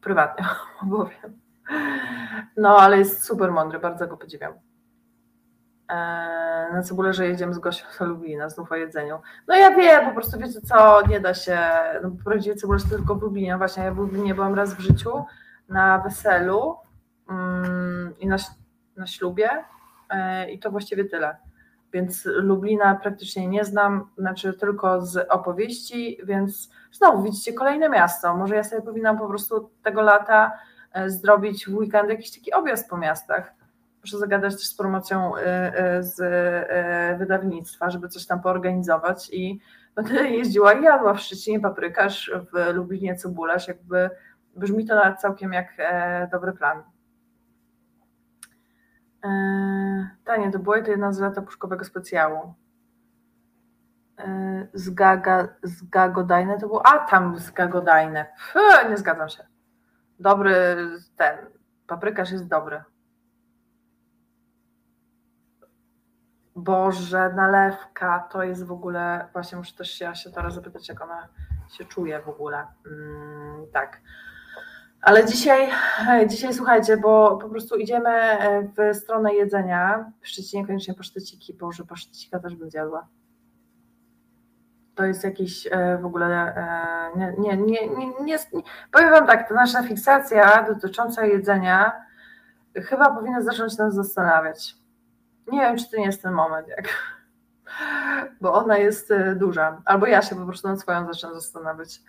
prywatnie 0.01 0.45
opowiem. 0.83 1.41
No, 2.57 2.77
ale 2.77 2.97
jest 2.97 3.25
super 3.25 3.51
mądry, 3.51 3.79
bardzo 3.79 4.07
go 4.07 4.17
podziwiam. 4.17 4.53
Eee, 5.91 6.73
na 6.73 6.83
cebulę, 6.83 7.13
że 7.13 7.27
jedziemy 7.27 7.53
z 7.53 7.59
Gosią 7.59 7.85
do 7.99 8.05
Lublina, 8.05 8.49
znów 8.49 8.71
o 8.71 8.75
jedzeniu. 8.75 9.19
No 9.47 9.55
ja 9.55 9.75
wiem, 9.75 10.05
po 10.05 10.13
prostu 10.13 10.39
wiecie 10.39 10.61
co, 10.61 11.07
nie 11.07 11.19
da 11.19 11.33
się, 11.33 11.59
no 12.03 12.11
prawdziwie 12.23 12.55
cebulę 12.55 12.79
to 12.79 12.95
tylko 12.97 13.15
w 13.15 13.21
Lublinie, 13.21 13.57
właśnie 13.57 13.83
ja 13.83 13.93
w 13.93 13.97
Lublinie 13.97 14.35
byłam 14.35 14.55
raz 14.55 14.73
w 14.73 14.79
życiu 14.79 15.25
na 15.69 15.99
weselu 15.99 16.75
mm, 17.29 18.13
i 18.19 18.27
na, 18.27 18.37
na 18.97 19.07
ślubie 19.07 19.49
eee, 20.09 20.55
i 20.55 20.59
to 20.59 20.71
właściwie 20.71 21.05
tyle. 21.05 21.37
Więc 21.93 22.25
Lublina 22.25 22.95
praktycznie 22.95 23.47
nie 23.47 23.65
znam, 23.65 24.09
znaczy 24.17 24.53
tylko 24.53 25.01
z 25.01 25.27
opowieści, 25.29 26.17
więc 26.23 26.69
znowu 26.91 27.23
widzicie 27.23 27.53
kolejne 27.53 27.89
miasto. 27.89 28.37
Może 28.37 28.55
ja 28.55 28.63
sobie 28.63 28.81
powinnam 28.81 29.17
po 29.17 29.27
prostu 29.27 29.69
tego 29.83 30.01
lata 30.01 30.51
e, 30.93 31.09
zrobić 31.09 31.65
w 31.65 31.75
weekend 31.75 32.09
jakiś 32.09 32.31
taki 32.35 32.53
objazd 32.53 32.89
po 32.89 32.97
miastach 32.97 33.60
muszę 34.01 34.17
zagadać 34.17 34.53
też 34.53 34.67
z 34.67 34.75
promocją 34.75 35.37
y, 35.37 35.39
y, 35.39 36.03
z 36.03 36.19
y, 36.19 37.17
wydawnictwa, 37.17 37.89
żeby 37.89 38.07
coś 38.07 38.25
tam 38.25 38.41
poorganizować 38.41 39.29
i 39.33 39.59
będę 39.95 40.29
jeździła 40.29 40.73
i 40.73 40.83
jadła 40.83 41.13
w 41.13 41.19
Szczecinie 41.19 41.59
paprykarz, 41.59 42.31
w 42.53 42.73
Lublinie 42.73 43.15
cebularz, 43.15 43.67
jakby 43.67 44.09
brzmi 44.55 44.85
to 44.85 45.15
całkiem 45.17 45.53
jak 45.53 45.67
e, 45.77 46.27
dobry 46.31 46.53
plan. 46.53 46.83
Eee, 49.23 50.07
Tanie, 50.23 50.51
to 50.51 50.59
było 50.59 50.81
to 50.81 50.91
jedna 50.91 51.13
z 51.13 51.19
lata 51.19 51.41
puszkowego 51.41 51.85
specjału. 51.85 52.53
Eee, 54.17 54.67
z, 54.73 54.89
gaga, 54.89 55.47
z 55.63 55.89
Gagodajne 55.89 56.59
to 56.59 56.67
było. 56.67 56.87
A 56.87 56.99
tam 56.99 57.39
z 57.39 57.51
Gagodajne. 57.51 58.25
Pff, 58.25 58.89
nie 58.89 58.97
zgadzam 58.97 59.29
się. 59.29 59.47
Dobry 60.19 60.77
ten. 61.17 61.37
Paprykarz 61.87 62.31
jest 62.31 62.47
dobry. 62.47 62.83
Boże, 66.55 67.33
nalewka 67.35 68.27
to 68.31 68.43
jest 68.43 68.65
w 68.65 68.71
ogóle. 68.71 69.27
Właśnie 69.33 69.57
muszę 69.57 69.73
też 69.73 69.91
się, 69.91 70.05
ja 70.05 70.15
się 70.15 70.31
teraz 70.31 70.53
zapytać, 70.53 70.89
jak 70.89 71.01
ona 71.01 71.27
się 71.77 71.85
czuje 71.85 72.21
w 72.21 72.29
ogóle. 72.29 72.67
Mm, 72.87 73.65
tak. 73.73 74.01
Ale 75.01 75.25
dzisiaj, 75.25 75.69
dzisiaj 76.27 76.53
słuchajcie, 76.53 76.97
bo 76.97 77.37
po 77.37 77.49
prostu 77.49 77.75
idziemy 77.75 78.09
e, 78.09 78.63
w 78.63 78.95
stronę 78.97 79.33
jedzenia. 79.33 80.11
Piszcie 80.21 80.57
niekoniecznie 80.57 80.93
paszteciki, 80.93 81.53
Boże, 81.53 81.85
pasztecika 81.85 82.39
też 82.39 82.55
bym 82.55 82.69
zjadła. 82.69 83.07
To 84.95 85.05
jest 85.05 85.23
jakiś 85.23 85.67
e, 85.71 85.97
w 85.97 86.05
ogóle, 86.05 86.55
e, 86.55 87.17
nie, 87.17 87.33
nie, 87.37 87.57
nie, 87.57 88.07
nie, 88.23 88.37
powiem 88.91 89.09
Wam 89.09 89.27
tak, 89.27 89.49
ta 89.49 89.55
nasza 89.55 89.83
fiksacja 89.83 90.63
dotycząca 90.63 91.25
jedzenia 91.25 92.05
chyba 92.75 93.15
powinna 93.15 93.41
zacząć 93.41 93.77
nas 93.77 93.95
zastanawiać. 93.95 94.80
Nie 95.47 95.59
wiem, 95.59 95.77
czy 95.77 95.91
to 95.91 95.97
nie 95.97 96.05
jest 96.05 96.21
ten 96.21 96.33
moment, 96.33 96.67
jak, 96.67 96.89
bo 98.41 98.53
ona 98.53 98.77
jest 98.77 99.13
duża, 99.35 99.81
albo 99.85 100.07
ja 100.07 100.21
się 100.21 100.35
po 100.35 100.45
prostu 100.45 100.67
nad 100.67 100.79
swoją 100.79 101.05
zacznę 101.05 101.33
zastanawiać. 101.33 102.01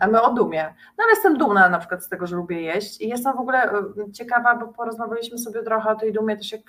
A 0.00 0.06
my 0.10 0.22
o 0.22 0.34
dumie. 0.34 0.74
No 0.98 1.04
ale 1.04 1.10
jestem 1.10 1.38
dumna 1.38 1.68
na 1.68 1.78
przykład 1.78 2.04
z 2.04 2.08
tego, 2.08 2.26
że 2.26 2.36
lubię 2.36 2.62
jeść 2.62 3.00
i 3.00 3.08
jestem 3.08 3.36
w 3.36 3.40
ogóle 3.40 3.70
ciekawa, 4.12 4.56
bo 4.56 4.68
porozmawialiśmy 4.68 5.38
sobie 5.38 5.62
trochę 5.62 5.90
o 5.90 5.94
tej 5.94 6.12
dumie, 6.12 6.36
też 6.36 6.52
jak 6.52 6.62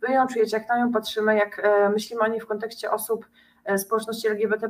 wy 0.00 0.12
ją 0.12 0.26
czujecie, 0.26 0.56
jak 0.56 0.68
na 0.68 0.78
nią 0.78 0.92
patrzymy, 0.92 1.36
jak 1.36 1.60
e, 1.64 1.88
myślimy 1.88 2.22
o 2.22 2.26
niej 2.26 2.40
w 2.40 2.46
kontekście 2.46 2.90
osób 2.90 3.26
e, 3.64 3.78
społeczności 3.78 4.28
LGBT+, 4.28 4.68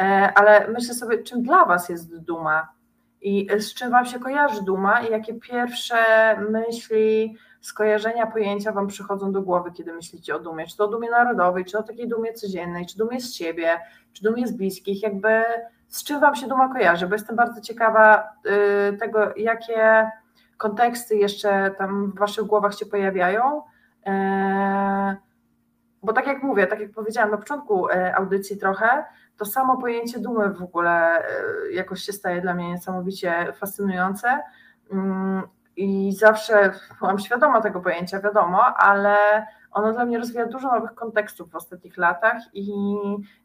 e, 0.00 0.32
ale 0.34 0.68
myślę 0.68 0.94
sobie, 0.94 1.22
czym 1.22 1.42
dla 1.42 1.64
was 1.64 1.88
jest 1.88 2.18
duma 2.18 2.75
i 3.26 3.48
z 3.58 3.74
czym 3.74 3.90
wam 3.90 4.06
się 4.06 4.18
kojarzy 4.18 4.62
duma 4.62 5.00
i 5.00 5.10
jakie 5.10 5.34
pierwsze 5.34 5.96
myśli, 6.50 7.36
skojarzenia, 7.60 8.26
pojęcia 8.26 8.72
Wam 8.72 8.86
przychodzą 8.86 9.32
do 9.32 9.42
głowy, 9.42 9.72
kiedy 9.72 9.92
myślicie 9.92 10.36
o 10.36 10.38
dumie? 10.38 10.66
Czy 10.66 10.76
to 10.76 10.84
o 10.84 10.88
dumie 10.88 11.10
narodowej, 11.10 11.64
czy 11.64 11.78
o 11.78 11.82
takiej 11.82 12.08
dumie 12.08 12.32
codziennej, 12.32 12.86
czy 12.86 12.98
dumie 12.98 13.20
z 13.20 13.34
siebie, 13.34 13.80
czy 14.12 14.22
dumie 14.22 14.46
z 14.46 14.52
bliskich? 14.52 15.02
Jakby 15.02 15.42
z 15.88 16.04
czym 16.04 16.20
Wam 16.20 16.34
się 16.34 16.48
duma 16.48 16.72
kojarzy? 16.72 17.06
Bo 17.06 17.14
jestem 17.14 17.36
bardzo 17.36 17.60
ciekawa 17.60 18.28
y, 18.92 18.96
tego, 18.96 19.32
jakie 19.36 20.10
konteksty 20.56 21.16
jeszcze 21.16 21.70
tam 21.78 22.12
w 22.12 22.18
Waszych 22.18 22.44
głowach 22.44 22.74
się 22.74 22.86
pojawiają. 22.86 23.62
E, 24.06 25.16
bo 26.02 26.12
tak 26.12 26.26
jak 26.26 26.42
mówię, 26.42 26.66
tak 26.66 26.80
jak 26.80 26.90
powiedziałam 26.90 27.30
na 27.30 27.38
początku 27.38 27.90
e, 27.90 28.16
audycji 28.16 28.58
trochę, 28.58 29.04
to 29.36 29.44
samo 29.44 29.76
pojęcie 29.76 30.20
dumy 30.20 30.54
w 30.54 30.62
ogóle 30.62 31.18
e, 31.18 31.22
jakoś 31.72 32.02
się 32.02 32.12
staje 32.12 32.40
dla 32.40 32.54
mnie 32.54 32.68
niesamowicie 32.68 33.52
fascynujące 33.52 34.42
mm, 34.92 35.42
i 35.76 36.12
zawsze 36.12 36.72
byłam 36.98 37.18
świadoma 37.18 37.60
tego 37.60 37.80
pojęcia, 37.80 38.20
wiadomo, 38.20 38.64
ale 38.64 39.46
ono 39.70 39.92
dla 39.92 40.04
mnie 40.04 40.18
rozwija 40.18 40.46
dużo 40.46 40.68
nowych 40.68 40.94
kontekstów 40.94 41.50
w 41.50 41.56
ostatnich 41.56 41.96
latach 41.96 42.42
i, 42.52 42.94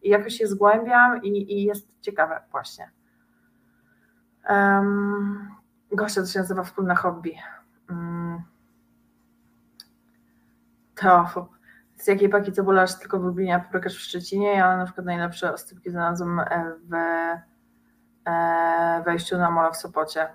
i 0.02 0.10
jakoś 0.10 0.34
się 0.34 0.48
zgłębiam 0.48 1.24
i, 1.24 1.60
i 1.60 1.64
jest 1.64 2.02
ciekawe 2.02 2.42
właśnie. 2.52 2.92
Um, 4.50 5.50
gościa 5.92 6.22
to 6.22 6.28
się 6.28 6.40
nazywa 6.40 6.64
wspólne 6.64 6.96
hobby. 6.96 7.36
Um, 7.90 8.42
to 10.96 11.50
z 12.02 12.08
jakiej 12.08 12.30
paki 12.30 12.52
cebularz 12.52 13.00
tylko 13.00 13.20
wybienia 13.20 13.60
paprykarz 13.60 13.96
w 13.96 14.00
Szczecinie, 14.00 14.54
ja 14.54 14.78
na 14.78 14.86
przykład 14.86 15.06
najlepsze 15.06 15.54
ostrypki 15.54 15.92
znalazłam 15.92 16.42
w 16.90 16.94
e, 18.28 19.04
wejściu 19.06 19.38
na 19.38 19.52
mola 19.52 19.72
w 19.72 19.78
Sopocie 19.78 20.28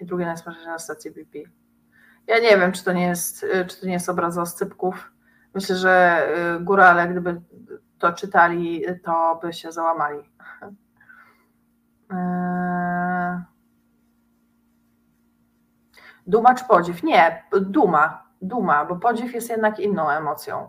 i 0.00 0.06
drugie 0.06 0.26
najsmaczniejsze 0.26 0.70
na 0.70 0.78
stacji 0.78 1.10
BP. 1.10 1.38
Ja 2.26 2.38
nie 2.38 2.58
wiem, 2.58 2.72
czy 2.72 2.84
to 2.84 2.92
nie 2.92 3.06
jest, 3.06 3.42
y, 3.42 3.66
czy 3.66 3.80
to 3.80 3.86
nie 3.86 3.92
jest 3.92 4.08
obraz 4.08 4.38
oscypków. 4.38 5.12
Myślę, 5.54 5.76
że 5.76 6.26
górale, 6.60 7.08
gdyby 7.08 7.40
to 7.98 8.12
czytali, 8.12 8.84
to 9.04 9.38
by 9.42 9.52
się 9.52 9.72
załamali. 9.72 10.18
Duma 16.26 16.54
czy 16.54 16.64
podziw? 16.64 17.02
Nie, 17.02 17.44
duma, 17.60 18.28
duma, 18.42 18.84
bo 18.84 18.96
podziw 18.96 19.34
jest 19.34 19.50
jednak 19.50 19.80
inną 19.80 20.10
emocją. 20.10 20.68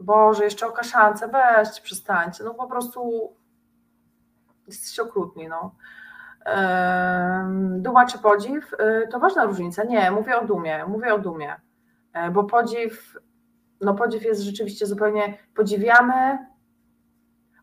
Boże, 0.00 0.44
jeszcze 0.44 0.66
o 0.66 0.72
kaszance, 0.72 1.28
weźcie, 1.28 1.82
przestańcie, 1.82 2.44
no 2.44 2.54
po 2.54 2.66
prostu 2.66 3.32
jesteście 4.66 5.02
okrutni, 5.02 5.48
no. 5.48 5.74
Duma 7.78 8.06
czy 8.06 8.18
podziw, 8.18 8.72
y, 8.72 9.08
to 9.08 9.18
ważna 9.18 9.44
różnica. 9.44 9.84
Nie, 9.84 10.10
mówię 10.10 10.38
o 10.38 10.44
dumie, 10.44 10.84
mówię 10.88 11.14
o 11.14 11.18
dumie, 11.18 11.60
e, 12.12 12.30
bo 12.30 12.44
podziw, 12.44 13.16
no 13.80 13.94
podziw 13.94 14.22
jest 14.22 14.40
rzeczywiście 14.40 14.86
zupełnie, 14.86 15.38
podziwiamy, 15.54 16.38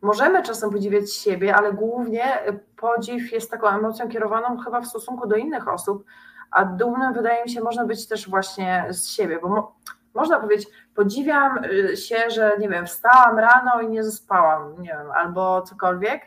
możemy 0.02 0.44
czasem 0.44 0.70
podziwiać 0.70 1.14
siebie, 1.14 1.56
ale 1.56 1.74
głównie 1.74 2.24
podziw 2.76 3.32
jest 3.32 3.52
taką 3.52 3.68
emocją 3.68 4.10
kierowaną 4.10 4.58
chyba 4.58 4.82
w 4.82 4.88
stosunku 4.88 5.28
do 5.28 5.36
innych 5.36 5.68
osób, 5.68 6.06
a 6.52 6.66
dumnym 6.66 7.14
wydaje 7.14 7.44
mi 7.44 7.50
się 7.50 7.62
można 7.62 7.86
być 7.86 8.08
też 8.08 8.30
właśnie 8.30 8.86
z 8.90 9.08
siebie, 9.08 9.40
bo 9.42 9.76
można 10.14 10.39
powiedzieć, 10.39 10.70
podziwiam 10.95 11.64
y, 11.64 11.97
się, 11.97 12.30
że 12.30 12.57
nie 12.60 12.70
wiem, 12.70 12.86
wstałam 12.86 13.39
rano 13.39 13.82
i 13.82 13.89
nie 13.89 14.03
zaspałam, 14.03 14.82
nie 14.82 14.89
wiem, 14.89 15.12
albo 15.12 15.62
cokolwiek, 15.62 16.22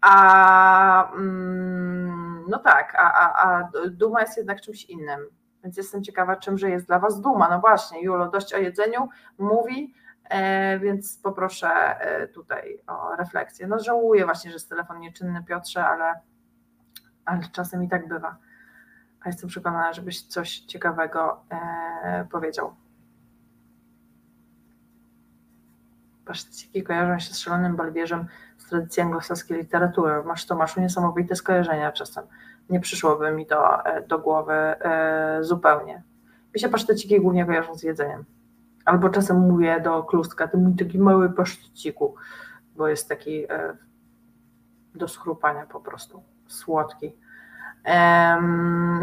a 0.00 1.12
mm, 1.12 2.44
no 2.48 2.58
tak, 2.58 2.94
a, 2.98 3.12
a, 3.12 3.48
a 3.48 3.70
duma 3.90 4.20
jest 4.20 4.36
jednak 4.36 4.60
czymś 4.60 4.84
innym. 4.84 5.20
Więc 5.64 5.76
jestem 5.76 6.04
ciekawa, 6.04 6.36
czymże 6.36 6.70
jest 6.70 6.86
dla 6.86 6.98
Was 6.98 7.20
duma. 7.20 7.48
No 7.48 7.60
właśnie, 7.60 8.02
Julo 8.02 8.28
dość 8.28 8.54
o 8.54 8.58
jedzeniu 8.58 9.08
mówi, 9.38 9.94
e, 10.30 10.78
więc 10.78 11.18
poproszę 11.18 11.68
e, 12.00 12.28
tutaj 12.28 12.82
o 12.86 13.16
refleksję. 13.16 13.66
No 13.66 13.78
żałuję 13.78 14.24
właśnie, 14.24 14.50
że 14.50 14.54
jest 14.54 14.68
telefon 14.68 15.00
nieczynny, 15.00 15.44
Piotrze, 15.44 15.86
ale, 15.86 16.20
ale 17.24 17.40
czasem 17.52 17.84
i 17.84 17.88
tak 17.88 18.08
bywa. 18.08 18.36
A 19.20 19.28
jestem 19.28 19.48
przekonana, 19.48 19.92
żebyś 19.92 20.22
coś 20.22 20.58
ciekawego 20.58 21.44
e, 21.50 22.26
powiedział. 22.30 22.74
Pasztyciki 26.28 26.82
kojarzą 26.82 27.18
się 27.18 27.34
z 27.34 27.38
szalonym 27.38 27.76
balwierzem 27.76 28.26
z 28.58 28.66
tradycji 28.68 29.02
anglosaskiej 29.02 29.58
literatury. 29.58 30.22
Masz 30.24 30.46
Tomaszu 30.46 30.80
niesamowite 30.80 31.36
skojarzenia 31.36 31.92
czasem. 31.92 32.24
Nie 32.70 32.80
przyszłoby 32.80 33.32
mi 33.32 33.46
to 33.46 33.84
e, 33.84 34.02
do 34.02 34.18
głowy 34.18 34.52
e, 34.52 35.38
zupełnie. 35.40 36.02
Mi 36.54 36.60
się 36.60 36.68
paszteciki 36.68 37.20
głównie 37.20 37.46
kojarzą 37.46 37.74
z 37.74 37.82
jedzeniem. 37.82 38.24
Albo 38.84 39.08
czasem 39.08 39.38
mówię 39.40 39.80
do 39.80 40.02
klustka, 40.02 40.48
ty 40.48 40.56
mój 40.56 40.76
taki 40.76 40.98
mały 40.98 41.30
paszteciku, 41.30 42.14
bo 42.76 42.88
jest 42.88 43.08
taki 43.08 43.44
e, 43.52 43.76
do 44.94 45.08
schrupania 45.08 45.66
po 45.66 45.80
prostu, 45.80 46.22
słodki. 46.46 47.16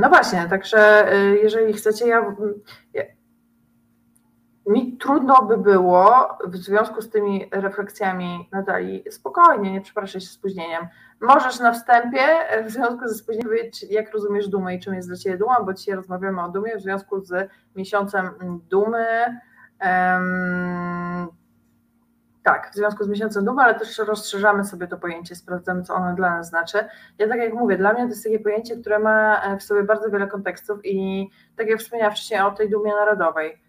No 0.01 0.09
właśnie, 0.09 0.47
także 0.49 1.09
jeżeli 1.43 1.73
chcecie, 1.73 2.07
ja, 2.07 2.35
mi 4.67 4.97
trudno 4.97 5.41
by 5.41 5.57
było 5.57 6.37
w 6.45 6.55
związku 6.55 7.01
z 7.01 7.09
tymi 7.09 7.49
refleksjami 7.51 8.49
Natalii, 8.51 9.03
spokojnie, 9.11 9.71
nie 9.71 9.81
przepraszaj 9.81 10.21
się 10.21 10.27
spóźnieniem. 10.27 10.87
Możesz 11.21 11.59
na 11.59 11.71
wstępie 11.71 12.19
w 12.65 12.71
związku 12.71 13.07
ze 13.07 13.15
spóźnieniem 13.15 13.49
powiedzieć, 13.49 13.85
jak 13.89 14.13
rozumiesz 14.13 14.47
dumę 14.47 14.75
i 14.75 14.79
czym 14.79 14.93
jest 14.93 15.09
dla 15.09 15.17
Ciebie 15.17 15.37
duma, 15.37 15.63
bo 15.63 15.73
dzisiaj 15.73 15.95
rozmawiamy 15.95 16.43
o 16.43 16.49
dumie 16.49 16.77
w 16.77 16.81
związku 16.81 17.19
z 17.19 17.49
miesiącem 17.75 18.29
dumy. 18.69 19.05
Um, 19.81 21.27
tak, 22.43 22.71
w 22.71 22.75
związku 22.75 23.03
z 23.03 23.07
miesiącem 23.07 23.45
dumy, 23.45 23.61
ale 23.63 23.75
też 23.75 23.97
rozszerzamy 23.97 24.63
sobie 24.63 24.87
to 24.87 24.97
pojęcie, 24.97 25.35
sprawdzamy, 25.35 25.83
co 25.83 25.93
ono 25.93 26.15
dla 26.15 26.29
nas 26.29 26.49
znaczy. 26.49 26.77
Ja 27.17 27.27
tak 27.27 27.39
jak 27.39 27.53
mówię, 27.53 27.77
dla 27.77 27.93
mnie 27.93 28.03
to 28.03 28.09
jest 28.09 28.23
takie 28.23 28.39
pojęcie, 28.39 28.77
które 28.77 28.99
ma 28.99 29.41
w 29.59 29.63
sobie 29.63 29.83
bardzo 29.83 30.09
wiele 30.09 30.27
kontekstów 30.27 30.79
i 30.83 31.29
tak 31.57 31.67
jak 31.67 31.79
wspomniałam 31.79 32.13
wcześniej 32.13 32.41
o 32.41 32.51
tej 32.51 32.69
dumie 32.69 32.91
narodowej 32.91 33.64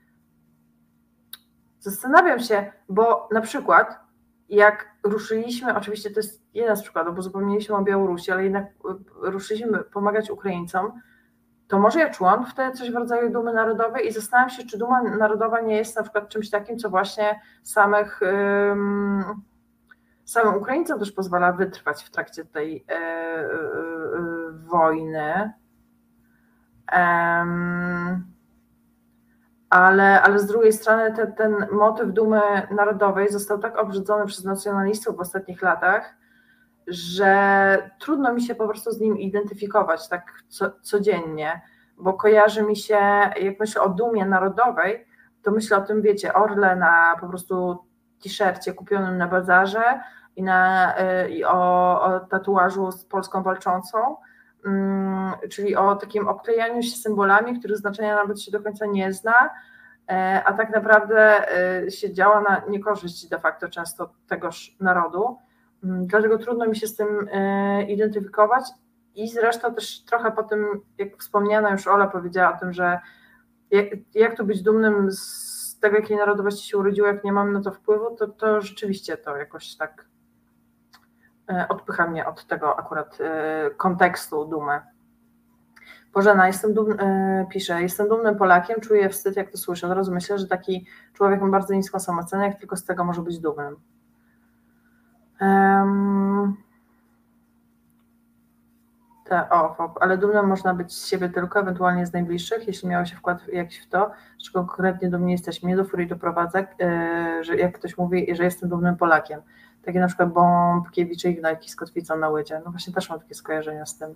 Zastanawiam 1.90 2.38
się, 2.38 2.72
bo 2.88 3.28
na 3.32 3.40
przykład 3.40 4.00
jak 4.48 4.88
ruszyliśmy, 5.02 5.76
oczywiście 5.76 6.10
to 6.10 6.20
jest 6.20 6.42
jeden 6.54 6.76
z 6.76 6.82
przykładów, 6.82 7.16
bo 7.16 7.22
zapomnieliśmy 7.22 7.76
o 7.76 7.82
Białorusi, 7.82 8.32
ale 8.32 8.44
jednak 8.44 8.66
ruszyliśmy 9.22 9.78
pomagać 9.78 10.30
Ukraińcom, 10.30 10.92
to 11.68 11.78
może 11.78 12.00
ja 12.00 12.10
czułam 12.10 12.46
wtedy 12.46 12.78
coś 12.78 12.90
w 12.90 12.94
rodzaju 12.94 13.30
dumy 13.30 13.52
narodowej 13.52 14.06
i 14.06 14.12
zastanawiam 14.12 14.50
się, 14.50 14.66
czy 14.66 14.78
duma 14.78 15.02
narodowa 15.02 15.60
nie 15.60 15.76
jest 15.76 15.96
na 15.96 16.02
przykład 16.02 16.28
czymś 16.28 16.50
takim, 16.50 16.78
co 16.78 16.90
właśnie 16.90 17.40
samych 17.62 18.20
um, 18.22 19.42
samym 20.24 20.54
Ukraińcom 20.54 20.98
też 20.98 21.12
pozwala 21.12 21.52
wytrwać 21.52 22.04
w 22.04 22.10
trakcie 22.10 22.44
tej 22.44 22.84
e, 22.88 22.92
e, 22.92 22.96
e, 22.96 23.48
wojny. 24.52 25.52
Ale, 29.70 30.22
ale 30.22 30.38
z 30.38 30.46
drugiej 30.46 30.72
strony 30.72 31.12
te, 31.12 31.26
ten 31.26 31.66
motyw 31.72 32.12
dumy 32.12 32.40
narodowej 32.70 33.28
został 33.32 33.58
tak 33.58 33.78
obrzydzony 33.78 34.26
przez 34.26 34.44
nacjonalistów 34.44 35.16
w 35.16 35.20
ostatnich 35.20 35.62
latach, 35.62 36.14
że 36.86 37.90
trudno 37.98 38.32
mi 38.32 38.42
się 38.42 38.54
po 38.54 38.68
prostu 38.68 38.90
z 38.90 39.00
nim 39.00 39.18
identyfikować 39.18 40.08
tak 40.08 40.32
co, 40.48 40.70
codziennie, 40.82 41.60
bo 41.98 42.14
kojarzy 42.14 42.62
mi 42.62 42.76
się, 42.76 42.98
jak 43.40 43.60
myślę 43.60 43.82
o 43.82 43.88
dumie 43.88 44.24
narodowej, 44.24 45.06
to 45.42 45.50
myślę 45.50 45.76
o 45.76 45.80
tym, 45.80 46.02
wiecie, 46.02 46.34
orle 46.34 46.76
na 46.76 47.16
po 47.20 47.28
prostu 47.28 47.78
t-shircie 48.22 48.72
kupionym 48.72 49.18
na 49.18 49.28
bazarze 49.28 50.00
i, 50.36 50.42
na, 50.42 50.94
y, 51.24 51.30
i 51.30 51.44
o, 51.44 52.02
o 52.02 52.20
tatuażu 52.20 52.92
z 52.92 53.04
Polską 53.04 53.42
walczącą, 53.42 54.16
czyli 55.50 55.76
o 55.76 55.96
takim 55.96 56.28
obklejaniu 56.28 56.82
się 56.82 56.96
symbolami, 56.96 57.58
których 57.58 57.76
znaczenia 57.76 58.16
nawet 58.16 58.42
się 58.42 58.50
do 58.50 58.62
końca 58.62 58.86
nie 58.86 59.12
zna, 59.12 59.50
e, 60.08 60.42
a 60.44 60.52
tak 60.52 60.70
naprawdę 60.70 61.46
y, 61.86 61.90
się 61.90 62.12
działa 62.12 62.40
na 62.40 62.62
niekorzyść 62.68 63.28
de 63.28 63.38
facto 63.38 63.68
często 63.68 64.10
tegoż 64.28 64.76
narodu. 64.80 65.38
Mm, 65.84 66.06
dlatego 66.06 66.38
trudno 66.38 66.66
mi 66.66 66.76
się 66.76 66.86
z 66.86 66.96
tym 66.96 67.28
y, 67.28 67.86
identyfikować 67.88 68.64
i 69.14 69.28
zresztą 69.28 69.74
też 69.74 70.04
trochę 70.04 70.32
po 70.32 70.42
tym, 70.42 70.66
jak 70.98 71.16
wspomniana 71.16 71.70
już 71.70 71.86
Ola 71.86 72.06
powiedziała 72.06 72.56
o 72.56 72.60
tym, 72.60 72.72
że 72.72 72.98
jak, 73.70 73.86
jak 74.14 74.36
tu 74.36 74.44
być 74.44 74.62
dumnym 74.62 75.12
z 75.12 75.78
tego, 75.80 75.96
jakiej 75.96 76.16
narodowości 76.16 76.68
się 76.68 76.78
urodziło, 76.78 77.08
jak 77.08 77.24
nie 77.24 77.32
mam 77.32 77.52
na 77.52 77.60
to 77.60 77.72
wpływu, 77.72 78.16
to, 78.16 78.28
to 78.28 78.60
rzeczywiście 78.60 79.16
to 79.16 79.36
jakoś 79.36 79.76
tak 79.76 80.04
e, 80.04 80.15
odpycha 81.68 82.06
mnie 82.06 82.26
od 82.26 82.46
tego 82.46 82.78
akurat 82.78 83.18
e, 83.20 83.70
kontekstu 83.70 84.44
dumy. 84.44 84.80
Bożena, 86.14 86.46
jestem 86.46 86.74
dumny, 86.74 86.96
e, 87.02 87.46
pisze, 87.50 87.82
jestem 87.82 88.08
dumnym 88.08 88.36
Polakiem, 88.36 88.80
czuję 88.80 89.08
wstyd, 89.08 89.36
jak 89.36 89.50
to 89.50 89.58
słyszę. 89.58 89.86
Od 89.86 89.92
razu 89.92 90.12
myślę, 90.12 90.38
że 90.38 90.46
taki 90.46 90.86
człowiek 91.12 91.40
ma 91.40 91.48
bardzo 91.48 91.74
niską 91.74 91.98
samoocenę, 92.00 92.46
jak 92.46 92.58
tylko 92.58 92.76
z 92.76 92.84
tego 92.84 93.04
może 93.04 93.22
być 93.22 93.38
dumnym. 93.38 93.76
Um, 95.40 96.56
te, 99.24 99.50
o, 99.50 99.94
ale 100.00 100.18
dumnym 100.18 100.46
można 100.46 100.74
być 100.74 100.92
z 100.92 101.06
siebie 101.06 101.28
tylko, 101.28 101.60
ewentualnie 101.60 102.06
z 102.06 102.12
najbliższych, 102.12 102.66
jeśli 102.66 102.88
miało 102.88 103.04
się 103.04 103.16
wkład 103.16 103.48
jakiś 103.48 103.78
w 103.78 103.88
to, 103.88 104.10
że 104.44 104.50
konkretnie 104.52 105.10
do 105.10 105.18
mnie 105.18 105.32
jesteśmy, 105.32 105.68
nie 105.68 105.76
do 105.76 105.84
furii 105.84 106.06
doprowadza, 106.06 106.64
że 107.40 107.56
jak 107.56 107.78
ktoś 107.78 107.98
mówi, 107.98 108.34
że 108.34 108.44
jestem 108.44 108.68
dumnym 108.68 108.96
Polakiem. 108.96 109.40
Takie 109.86 110.00
na 110.00 110.06
przykład 110.06 110.32
Bombkiewicz 110.32 111.24
i 111.24 111.28
Ignajki 111.28 111.70
z 111.70 111.76
kotwicą 111.76 112.16
na 112.16 112.28
łydzie. 112.28 112.62
No 112.64 112.70
właśnie 112.70 112.92
też 112.92 113.10
mam 113.10 113.20
takie 113.20 113.34
skojarzenia 113.34 113.86
z 113.86 113.98
tym. 113.98 114.14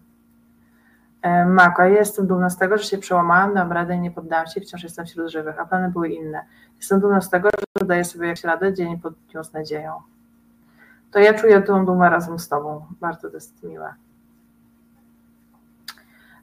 Yy, 1.24 1.46
Mako, 1.46 1.82
ja 1.82 1.88
jestem 1.88 2.26
dumna 2.26 2.50
z 2.50 2.58
tego, 2.58 2.78
że 2.78 2.84
się 2.84 2.98
przełamałam, 2.98 3.54
dam 3.54 3.72
radę 3.72 3.94
i 3.94 4.00
nie 4.00 4.10
poddałam 4.10 4.46
się, 4.46 4.60
wciąż 4.60 4.82
jestem 4.82 5.06
wśród 5.06 5.30
żywych, 5.30 5.60
a 5.60 5.66
plany 5.66 5.90
były 5.90 6.08
inne. 6.08 6.44
Jestem 6.76 7.00
dumna 7.00 7.20
z 7.20 7.30
tego, 7.30 7.48
że 7.80 7.86
daję 7.86 8.04
sobie 8.04 8.26
jakąś 8.26 8.44
radę, 8.44 8.74
dzień 8.74 8.98
po 8.98 9.10
dniu 9.10 9.44
z 9.44 9.52
nadzieją. 9.52 9.92
To 11.10 11.18
ja 11.18 11.34
czuję 11.34 11.62
tą 11.62 11.86
dumę 11.86 12.10
razem 12.10 12.38
z 12.38 12.48
Tobą. 12.48 12.86
Bardzo 13.00 13.28
to 13.28 13.34
jest 13.34 13.62
miłe. 13.62 13.94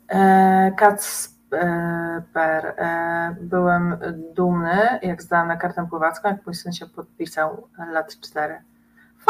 E, 0.08 0.72
Kacper, 0.78 2.66
e, 2.78 3.36
byłem 3.42 3.98
dumny, 4.36 5.00
jak 5.02 5.22
zdałam 5.22 5.48
na 5.48 5.58
kartę 5.58 5.88
pływacką, 5.90 6.30
jak 6.30 6.46
mój 6.46 6.56
syn 6.56 6.74
się 6.74 6.86
podpisał 6.86 7.68
lat 7.92 8.16
4. 8.20 8.62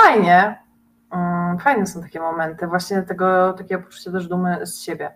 Fajnie, 0.01 0.63
mm, 1.11 1.59
fajne 1.59 1.87
są 1.87 2.01
takie 2.01 2.19
momenty, 2.19 2.67
właśnie 2.67 3.01
tego 3.01 3.53
takiego 3.53 3.83
poczucia 3.83 4.11
też 4.11 4.27
dumy 4.27 4.65
z 4.65 4.81
siebie. 4.81 5.15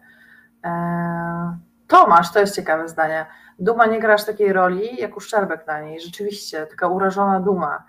E, 0.63 1.57
Tomasz, 1.87 2.33
to 2.33 2.39
jest 2.39 2.55
ciekawe 2.55 2.87
zdanie. 2.87 3.25
Duma 3.59 3.85
nie 3.85 3.99
grasz 3.99 4.25
takiej 4.25 4.53
roli, 4.53 4.97
jak 4.97 5.17
uszczerbek 5.17 5.67
na 5.67 5.81
niej. 5.81 6.01
Rzeczywiście, 6.01 6.67
taka 6.67 6.87
urażona 6.87 7.39
duma 7.39 7.83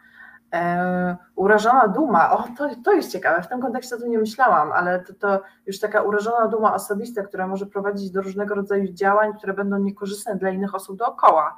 E, 0.53 1.17
urażona 1.35 1.89
duma, 1.89 2.31
o 2.31 2.45
to, 2.57 2.69
to 2.85 2.93
jest 2.93 3.13
ciekawe, 3.13 3.43
w 3.43 3.49
tym 3.49 3.61
kontekście 3.61 3.97
to 3.97 4.07
nie 4.07 4.19
myślałam, 4.19 4.73
ale 4.73 5.01
to, 5.01 5.15
to 5.15 5.43
już 5.67 5.81
taka 5.81 6.03
urażona 6.03 6.49
duma 6.49 6.75
osobista, 6.75 7.23
która 7.23 7.47
może 7.47 7.67
prowadzić 7.67 8.11
do 8.11 8.23
różnego 8.23 8.55
rodzaju 8.55 8.93
działań, 8.93 9.33
które 9.39 9.55
będą 9.55 9.79
niekorzystne 9.79 10.37
dla 10.37 10.51
innych 10.51 10.75
osób 10.75 10.99
dookoła, 10.99 11.57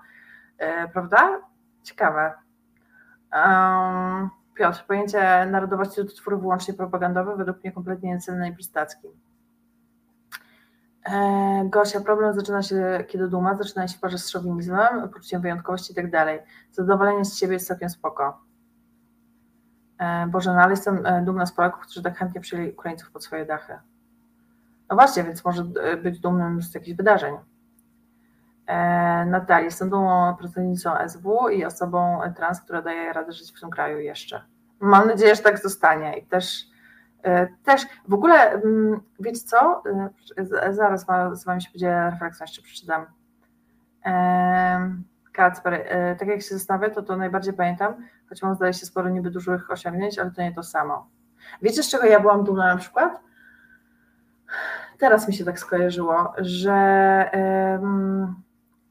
e, 0.59 0.89
prawda? 0.89 1.41
Ciekawe. 1.83 2.33
Um, 3.33 4.31
Piotr, 4.55 4.85
pojęcie 4.87 5.47
narodowości 5.47 5.97
to 5.97 6.05
twór 6.05 6.41
wyłącznie 6.41 6.75
propagandowy, 6.75 7.37
według 7.37 7.65
mnie 7.65 7.73
kompletnie 7.73 8.15
niecelny 8.15 8.49
i 8.49 8.53
prostacki. 8.53 9.09
E, 11.05 11.69
Gosia, 11.71 12.01
problem 12.01 12.35
zaczyna 12.35 12.63
się, 12.63 13.05
kiedy 13.09 13.29
duma 13.29 13.55
zaczyna 13.55 13.89
się 13.89 13.99
parze 13.99 14.19
z 14.19 14.29
szowinizmem, 14.29 15.09
poczuciem 15.09 15.43
wyjątkowości 15.43 15.93
i 15.93 15.97
tak 15.97 16.11
dalej. 16.11 16.41
Zadowolenie 16.73 17.25
z 17.25 17.37
siebie 17.37 17.53
jest 17.53 17.67
całkiem 17.67 17.89
spoko. 17.89 18.41
E, 19.99 20.27
Boże, 20.27 20.53
no 20.53 20.61
ale 20.61 20.71
jestem 20.71 21.07
e, 21.07 21.23
dumna 21.23 21.47
z 21.47 21.53
Polaków, 21.53 21.83
którzy 21.83 22.03
tak 22.03 22.19
chętnie 22.19 22.41
przyjęli 22.41 22.71
Ukraińców 22.71 23.11
pod 23.11 23.25
swoje 23.25 23.47
dachy. 23.47 23.79
No 24.91 24.97
właśnie, 24.97 25.25
więc 25.25 25.45
może 25.45 25.65
e, 25.83 25.97
być 25.97 26.21
dumnym 26.21 26.63
z 26.63 26.75
jakichś 26.75 26.97
wydarzeń. 26.97 27.35
Natalia, 29.27 29.65
jestem 29.65 29.91
dumną 29.91 30.37
pracownicą 30.39 30.91
SW 31.09 31.49
i 31.49 31.65
osobą 31.65 32.21
trans, 32.37 32.61
która 32.61 32.83
daje 32.83 33.13
radę 33.13 33.33
żyć 33.33 33.53
w 33.57 33.61
tym 33.61 33.71
kraju 33.71 33.99
jeszcze. 33.99 34.43
Mam 34.81 35.09
nadzieję, 35.09 35.35
że 35.35 35.43
tak 35.43 35.59
zostanie 35.63 36.19
i 36.19 36.27
też, 36.27 36.67
też 37.65 37.87
w 38.09 38.15
ogóle, 38.15 38.35
mm, 38.53 39.01
wiecie 39.21 39.41
co, 39.41 39.83
zaraz 40.71 41.07
z 41.33 41.45
Wami 41.45 41.63
się 41.63 41.71
podzielę 41.73 42.11
refleksją, 42.11 42.45
jeszcze 42.45 42.63
przeczytam. 42.63 43.07
Kacper, 45.33 45.89
tak 46.19 46.29
jak 46.29 46.43
się 46.43 46.55
zastanawiam, 46.55 46.91
to 46.91 47.03
to 47.03 47.17
najbardziej 47.17 47.55
pamiętam, 47.55 47.95
choć 48.29 48.43
mam 48.43 48.55
zdaje 48.55 48.73
się 48.73 48.87
sporo 48.87 49.11
niby 49.11 49.31
dużych 49.31 49.71
osiągnięć, 49.71 50.19
ale 50.19 50.31
to 50.31 50.43
nie 50.43 50.55
to 50.55 50.63
samo. 50.63 51.09
Wiecie, 51.63 51.83
z 51.83 51.91
czego 51.91 52.07
ja 52.07 52.21
byłam 52.21 52.45
dumna 52.45 52.67
na 52.67 52.77
przykład? 52.77 53.21
Teraz 54.99 55.29
mi 55.29 55.35
się 55.35 55.45
tak 55.45 55.59
skojarzyło, 55.59 56.33
że 56.39 57.31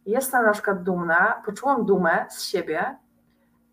jestem 0.05 0.45
na 0.45 0.51
przykład 0.51 0.83
dumna, 0.83 1.41
poczułam 1.45 1.85
dumę 1.85 2.25
z 2.29 2.43
siebie, 2.43 2.95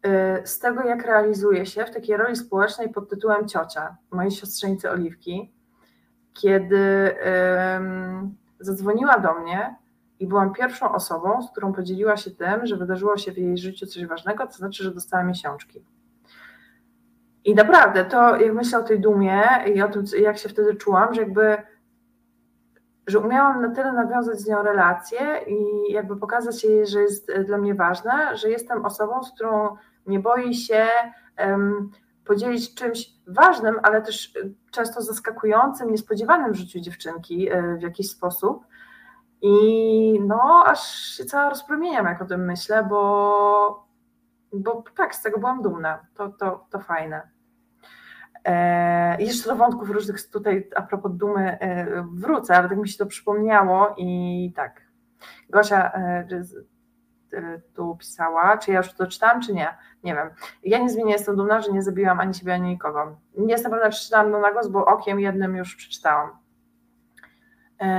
y, 0.07 0.47
z 0.47 0.59
tego, 0.59 0.83
jak 0.83 1.07
realizuję 1.07 1.67
się 1.67 1.85
w 1.85 1.91
takiej 1.91 2.17
roli 2.17 2.37
społecznej 2.37 2.89
pod 2.89 3.11
tytułem 3.11 3.49
ciocia, 3.49 3.97
mojej 4.11 4.31
siostrzenicy 4.31 4.91
Oliwki, 4.91 5.53
kiedy 6.33 7.17
zadzwoniła 8.61 9.19
do 9.19 9.35
mnie 9.35 9.77
i 10.21 10.27
byłam 10.27 10.53
pierwszą 10.53 10.93
osobą, 10.93 11.43
z 11.43 11.51
którą 11.51 11.73
podzieliła 11.73 12.17
się 12.17 12.31
tym, 12.31 12.67
że 12.67 12.77
wydarzyło 12.77 13.17
się 13.17 13.33
w 13.33 13.39
jej 13.39 13.59
życiu 13.59 13.87
coś 13.87 14.07
ważnego, 14.07 14.47
to 14.47 14.53
znaczy, 14.53 14.85
że 14.85 14.95
dostała 14.95 15.25
miesiączki. 15.25 15.85
I 17.45 17.55
naprawdę, 17.55 18.05
to 18.05 18.37
jak 18.37 18.55
myślę 18.55 18.79
o 18.79 18.83
tej 18.83 19.01
dumie 19.01 19.43
i 19.75 19.83
o 19.83 19.89
tym, 19.89 20.05
jak 20.21 20.39
się 20.39 20.49
wtedy 20.49 20.75
czułam, 20.75 21.15
że 21.15 21.21
jakby, 21.21 21.57
że 23.07 23.19
umiałam 23.19 23.63
na 23.63 23.75
tyle 23.75 23.93
nawiązać 23.93 24.41
z 24.41 24.49
nią 24.49 24.63
relację 24.63 25.21
i 25.47 25.93
jakby 25.93 26.17
pokazać 26.17 26.65
jej, 26.65 26.87
że 26.87 27.01
jest 27.01 27.33
dla 27.47 27.59
mnie 27.59 27.75
ważna, 27.75 28.37
że 28.37 28.51
jestem 28.51 28.85
osobą, 28.85 29.23
z 29.23 29.33
którą 29.33 29.77
nie 30.07 30.21
boi 30.21 30.55
się 30.55 30.87
um, 31.39 31.91
podzielić 32.25 32.75
czymś 32.75 33.11
ważnym, 33.27 33.81
ale 33.83 34.03
też 34.03 34.39
często 34.71 35.03
zaskakującym, 35.03 35.91
niespodziewanym 35.91 36.53
w 36.53 36.57
życiu 36.57 36.81
dziewczynki 36.81 37.51
e, 37.51 37.77
w 37.77 37.83
jakiś 37.83 38.11
sposób 38.11 38.65
i 39.43 40.21
no, 40.27 40.65
aż 40.67 40.95
się 40.95 41.25
cała 41.25 41.49
rozpromieniam, 41.49 42.07
jak 42.07 42.23
o 42.23 42.25
tym 42.25 42.45
myślę, 42.45 42.85
bo, 42.85 43.87
bo 44.53 44.85
tak, 44.97 45.15
z 45.15 45.23
tego 45.23 45.39
byłam 45.39 45.63
dumna. 45.63 46.07
To, 46.15 46.29
to, 46.29 46.67
to 46.71 46.79
fajne. 46.79 47.31
E, 48.45 49.23
jeszcze 49.23 49.49
do 49.49 49.57
wątków 49.57 49.91
różnych 49.91 50.31
tutaj 50.31 50.69
a 50.77 50.83
propos 50.83 51.13
dumy 51.15 51.59
e, 51.61 51.87
wrócę, 52.13 52.57
ale 52.57 52.69
tak 52.69 52.79
mi 52.79 52.89
się 52.89 52.99
to 52.99 53.07
przypomniało 53.07 53.95
i 53.97 54.53
tak. 54.57 54.83
Gosia 55.51 55.93
e, 55.93 56.27
tu 57.75 57.97
pisała, 57.97 58.59
czy 58.59 58.71
ja 58.73 58.79
już 58.79 58.93
to 58.93 59.07
czytałam, 59.07 59.43
czy 59.43 59.55
nie? 59.55 59.69
Nie 60.05 60.15
wiem. 60.15 60.31
Ja 60.63 60.79
niezmiennie 60.79 61.13
jestem 61.13 61.37
dumna, 61.37 61.61
że 61.61 61.73
nie 61.73 61.83
zabiłam 61.83 62.21
ani 62.21 62.35
siebie, 62.35 62.55
ani 62.55 62.69
nikogo. 62.69 63.17
Nie 63.39 63.53
jestem 63.53 63.73
pewna, 63.73 63.91
czy 63.91 64.05
czytałam 64.05 64.33
to 64.33 64.41
na 64.41 64.53
głos, 64.53 64.69
bo 64.69 64.85
okiem 64.85 65.21
jednym 65.21 65.57
już 65.57 65.77
przeczytałam. 65.77 66.31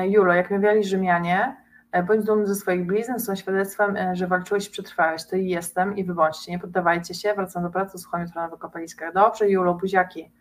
Julo, 0.03 0.33
jak 0.33 0.51
mawiali 0.51 0.83
Rzymianie, 0.83 1.60
bądź 2.07 2.25
dumny 2.25 2.47
ze 2.47 2.55
swoich 2.55 2.85
blizn, 2.85 3.19
są 3.19 3.35
świadectwem, 3.35 3.97
e, 3.97 4.15
że 4.15 4.27
walczyłeś 4.27 4.67
i 4.67 4.71
przetrwałeś. 4.71 5.25
To 5.25 5.35
i 5.35 5.47
jestem 5.47 5.97
i 5.97 6.03
wybądźcie, 6.03 6.51
nie 6.51 6.59
poddawajcie 6.59 7.13
się, 7.13 7.33
wracam 7.33 7.63
do 7.63 7.69
pracy, 7.69 7.97
słucham 7.97 8.21
jutro 8.21 8.41
na 8.41 8.47
wykopaliskach. 8.47 9.13
Dobrze, 9.13 9.49
Julo, 9.49 9.73
buziaki. 9.73 10.31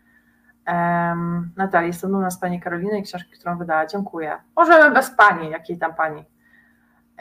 Um, 0.67 1.51
Natalia, 1.57 1.87
jestem 1.87 2.11
dumna 2.11 2.31
z 2.31 2.39
Pani 2.39 2.61
Karoliny 2.61 2.99
i 2.99 3.03
książki, 3.03 3.31
którą 3.31 3.57
wydała. 3.57 3.85
Dziękuję. 3.85 4.37
Możemy 4.55 4.91
bez 4.91 5.09
Pani, 5.09 5.49
jakiej 5.49 5.77
tam 5.77 5.95
Pani. 5.95 6.25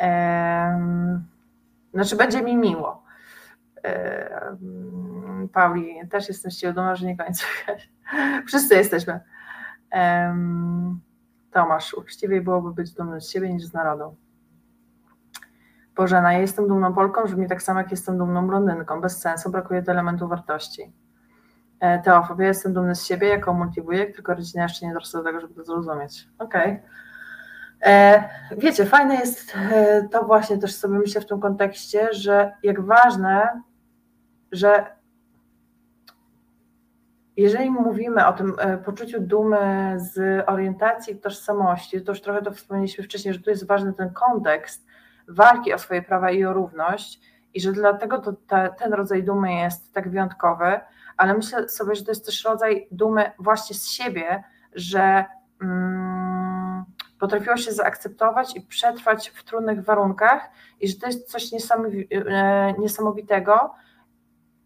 Um, 0.03 1.25
znaczy, 1.95 2.17
będzie 2.17 2.43
mi 2.43 2.57
miło. 2.57 3.03
Um, 3.85 5.49
Pauli, 5.53 6.09
też 6.11 6.29
jestem 6.29 6.51
z 6.51 6.61
dumna, 6.61 6.97
że 6.97 7.07
nie 7.07 7.17
kończę. 7.17 7.45
Wszyscy 8.47 8.75
jesteśmy. 8.75 9.21
Um, 9.93 11.01
Tomasz, 11.53 11.95
uczciwiej 11.95 12.41
byłoby 12.41 12.75
być 12.75 12.93
dumny 12.93 13.21
z 13.21 13.31
siebie 13.31 13.53
niż 13.53 13.65
z 13.65 13.73
narodu. 13.73 14.17
Bożena, 15.97 16.33
ja 16.33 16.39
jestem 16.39 16.69
dumną 16.69 16.95
Polką, 16.95 17.25
brzmi 17.25 17.49
tak 17.49 17.63
samo 17.63 17.81
jak 17.81 17.91
jestem 17.91 18.19
dumną 18.19 18.47
blondynką. 18.47 19.01
Bez 19.01 19.21
sensu, 19.21 19.51
brakuje 19.51 19.83
tu 19.83 19.91
elementu 19.91 20.29
wartości. 20.29 20.93
E, 21.81 22.03
Teofobia, 22.03 22.47
jestem 22.47 22.73
dumny 22.73 22.95
z 22.95 23.07
siebie 23.07 23.29
jako 23.29 23.55
multiwujek, 23.55 24.15
tylko 24.15 24.35
rodzina 24.35 24.63
jeszcze 24.63 24.87
nie 24.87 24.93
dorosła 24.93 25.21
do 25.21 25.27
tego, 25.27 25.41
żeby 25.41 25.55
to 25.55 25.65
zrozumieć. 25.65 26.29
Okej. 26.39 26.73
Okay. 26.73 26.83
E, 27.83 28.29
wiecie, 28.59 28.87
fajne 28.87 29.15
jest 29.15 29.57
e, 29.57 30.09
to 30.09 30.25
właśnie 30.25 30.59
też 30.59 30.75
sobie 30.75 30.99
myślę 30.99 31.21
w 31.21 31.27
tym 31.27 31.41
kontekście, 31.41 32.09
że 32.13 32.53
jak 32.63 32.81
ważne, 32.81 33.63
że 34.53 34.87
jeżeli 37.37 37.71
mówimy 37.71 38.27
o 38.27 38.33
tym 38.33 38.55
poczuciu 38.85 39.21
dumy 39.21 39.95
z 39.97 40.45
orientacji 40.49 41.15
i 41.15 41.21
tożsamości, 41.21 42.03
to 42.03 42.13
już 42.13 42.21
trochę 42.21 42.43
to 42.43 42.53
wspomnieliśmy 42.53 43.05
wcześniej, 43.05 43.35
że 43.35 43.41
tu 43.41 43.51
jest 43.51 43.67
ważny 43.67 43.93
ten 43.93 44.13
kontekst 44.13 44.87
walki 45.29 45.75
o 45.75 45.79
swoje 45.79 46.03
prawa 46.03 46.31
i 46.31 46.45
o 46.45 46.53
równość 46.53 47.21
i 47.55 47.61
że 47.61 47.73
dlatego 47.73 48.19
to, 48.19 48.33
ten 48.79 48.93
rodzaj 48.93 49.25
dumy 49.25 49.55
jest 49.55 49.95
tak 49.95 50.11
wyjątkowy, 50.11 50.81
ale 51.17 51.35
myślę 51.35 51.69
sobie, 51.69 51.95
że 51.95 52.05
to 52.05 52.11
jest 52.11 52.27
też 52.27 52.45
rodzaj 52.45 52.89
dumy 52.91 53.33
właśnie 53.39 53.77
z 53.77 53.89
siebie, 53.89 54.45
że 54.75 55.25
mm, 55.63 56.85
potrafiło 57.19 57.57
się 57.57 57.73
zaakceptować 57.73 58.57
i 58.57 58.61
przetrwać 58.61 59.29
w 59.29 59.45
trudnych 59.45 59.85
warunkach 59.85 60.51
i 60.81 60.89
że 60.89 60.95
to 60.95 61.07
jest 61.07 61.31
coś 61.31 61.51
e, 61.53 62.75
niesamowitego 62.79 63.71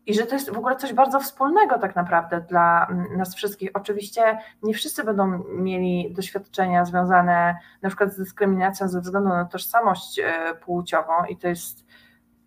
i 0.07 0.14
że 0.14 0.26
to 0.26 0.34
jest 0.34 0.50
w 0.50 0.59
ogóle 0.59 0.76
coś 0.76 0.92
bardzo 0.92 1.20
wspólnego 1.20 1.78
tak 1.78 1.96
naprawdę 1.96 2.40
dla 2.40 2.88
nas 3.16 3.34
wszystkich. 3.34 3.70
Oczywiście 3.74 4.38
nie 4.62 4.74
wszyscy 4.74 5.05
będą 5.05 5.44
mieli 5.48 6.12
doświadczenia 6.12 6.84
związane 6.84 7.57
na 7.82 7.88
przykład 7.88 8.12
z 8.12 8.16
dyskryminacją 8.16 8.88
ze 8.88 9.00
względu 9.00 9.28
na 9.28 9.44
tożsamość 9.44 10.18
e, 10.18 10.55
płciową 10.55 11.12
i 11.28 11.36
to 11.36 11.48
jest 11.48 11.84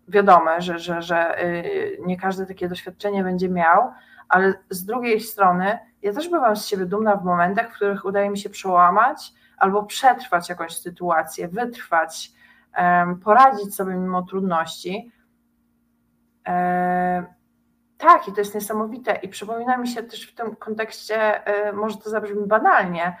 wiadome, 0.08 0.60
że, 0.60 0.78
że, 0.78 1.02
że 1.02 1.44
y, 1.44 1.98
nie 2.06 2.16
każdy 2.16 2.46
takie 2.46 2.68
doświadczenie 2.68 3.24
będzie 3.24 3.48
miał, 3.48 3.92
ale 4.28 4.54
z 4.70 4.84
drugiej 4.84 5.20
strony 5.20 5.78
ja 6.02 6.12
też 6.12 6.28
bywam 6.28 6.56
z 6.56 6.66
siebie 6.66 6.86
dumna 6.86 7.16
w 7.16 7.24
momentach, 7.24 7.70
w 7.70 7.74
których 7.74 8.04
udaje 8.04 8.30
mi 8.30 8.38
się 8.38 8.50
przełamać 8.50 9.32
albo 9.56 9.82
przetrwać 9.82 10.48
jakąś 10.48 10.76
sytuację, 10.76 11.48
wytrwać, 11.48 12.32
poradzić 13.24 13.74
sobie 13.74 13.94
mimo 13.94 14.22
trudności. 14.22 15.12
Tak, 17.98 18.28
i 18.28 18.32
to 18.32 18.40
jest 18.40 18.54
niesamowite. 18.54 19.14
I 19.14 19.28
przypomina 19.28 19.76
mi 19.76 19.88
się 19.88 20.02
też 20.02 20.32
w 20.32 20.34
tym 20.34 20.56
kontekście, 20.56 21.48
y, 21.68 21.72
może 21.72 21.96
to 21.96 22.10
zabrzmi 22.10 22.46
banalnie, 22.46 23.16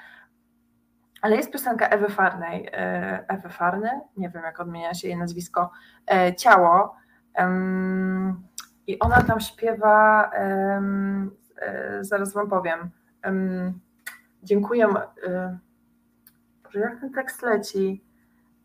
ale 1.22 1.36
jest 1.36 1.52
piosenka 1.52 1.88
Ewy 1.88 2.08
Farnej, 2.08 2.66
y, 2.66 2.70
Ewy 3.28 3.48
Farny, 3.48 3.90
nie 4.16 4.30
wiem 4.30 4.42
jak 4.42 4.60
odmienia 4.60 4.94
się 4.94 5.08
jej 5.08 5.16
nazwisko, 5.16 5.70
y, 6.30 6.34
Ciało. 6.34 6.96
I 8.86 8.98
ona 8.98 9.22
tam 9.22 9.40
śpiewa, 9.40 10.30
zaraz 12.00 12.32
wam 12.32 12.48
powiem, 12.48 12.90
dziękuję, 14.42 14.88
Boże, 16.64 16.80
jak 16.80 17.00
ten 17.00 17.12
tekst 17.12 17.42
leci? 17.42 18.07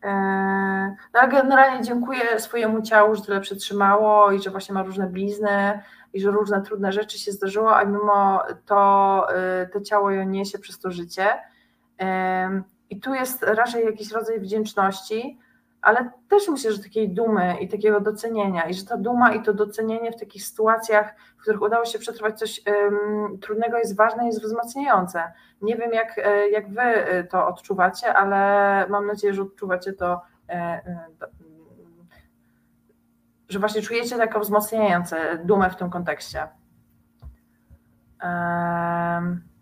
No 0.04 1.20
ale 1.20 1.28
generalnie 1.28 1.84
dziękuję 1.84 2.40
swojemu 2.40 2.82
ciału, 2.82 3.14
że 3.14 3.22
tyle 3.22 3.40
przetrzymało 3.40 4.32
i 4.32 4.42
że 4.42 4.50
właśnie 4.50 4.74
ma 4.74 4.82
różne 4.82 5.06
blizny 5.06 5.80
i 6.12 6.20
że 6.20 6.30
różne 6.30 6.62
trudne 6.62 6.92
rzeczy 6.92 7.18
się 7.18 7.32
zdarzyło, 7.32 7.76
a 7.76 7.84
mimo 7.84 8.42
to 8.66 9.26
to 9.72 9.80
ciało 9.80 10.10
ją 10.10 10.24
niesie 10.24 10.58
przez 10.58 10.78
to 10.78 10.90
życie. 10.90 11.26
I 12.90 13.00
tu 13.00 13.14
jest 13.14 13.42
raczej 13.42 13.84
jakiś 13.84 14.12
rodzaj 14.12 14.40
wdzięczności, 14.40 15.38
ale 15.84 16.10
też 16.28 16.48
myślę, 16.48 16.72
że 16.72 16.82
takiej 16.82 17.08
dumy 17.08 17.56
i 17.60 17.68
takiego 17.68 18.00
docenienia, 18.00 18.68
i 18.68 18.74
że 18.74 18.84
ta 18.84 18.96
duma 18.96 19.34
i 19.34 19.42
to 19.42 19.54
docenienie 19.54 20.12
w 20.12 20.20
takich 20.20 20.46
sytuacjach, 20.46 21.14
w 21.36 21.42
których 21.42 21.62
udało 21.62 21.84
się 21.84 21.98
przetrwać 21.98 22.38
coś 22.38 22.62
trudnego, 23.40 23.78
jest 23.78 23.96
ważne, 23.96 24.26
jest 24.26 24.42
wzmacniające. 24.42 25.32
Nie 25.62 25.76
wiem, 25.76 25.92
jak, 25.92 26.18
e, 26.18 26.48
jak 26.48 26.68
wy 26.68 26.80
e, 26.80 27.24
to 27.24 27.46
odczuwacie, 27.46 28.14
ale 28.14 28.38
mam 28.88 29.06
nadzieję, 29.06 29.34
że 29.34 29.42
odczuwacie 29.42 29.92
to, 29.92 30.22
e, 30.48 30.80
że 33.48 33.58
właśnie 33.58 33.82
czujecie 33.82 34.16
taką 34.16 34.40
wzmacniające 34.40 35.38
dumę 35.44 35.70
w 35.70 35.76
tym 35.76 35.90
kontekście. 35.90 36.48
Um, 38.22 39.53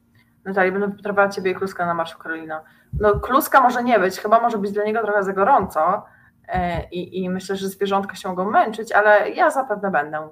Natalia, 0.44 0.72
będę 0.72 0.90
potrzebowała 0.90 1.28
Ciebie 1.28 1.50
i 1.50 1.54
Kluska 1.54 1.86
na 1.86 1.94
Marszu 1.94 2.18
Karolino. 2.18 2.60
No 3.00 3.20
Kluska 3.20 3.60
może 3.60 3.84
nie 3.84 3.98
być, 3.98 4.20
chyba 4.20 4.40
może 4.40 4.58
być 4.58 4.72
dla 4.72 4.84
niego 4.84 5.02
trochę 5.02 5.22
za 5.22 5.32
gorąco 5.32 6.06
e, 6.48 6.88
i, 6.88 7.22
i 7.22 7.30
myślę, 7.30 7.56
że 7.56 7.68
zwierzątka 7.68 8.14
się 8.14 8.28
mogą 8.28 8.50
męczyć, 8.50 8.92
ale 8.92 9.30
ja 9.30 9.50
zapewne 9.50 9.90
będę. 9.90 10.28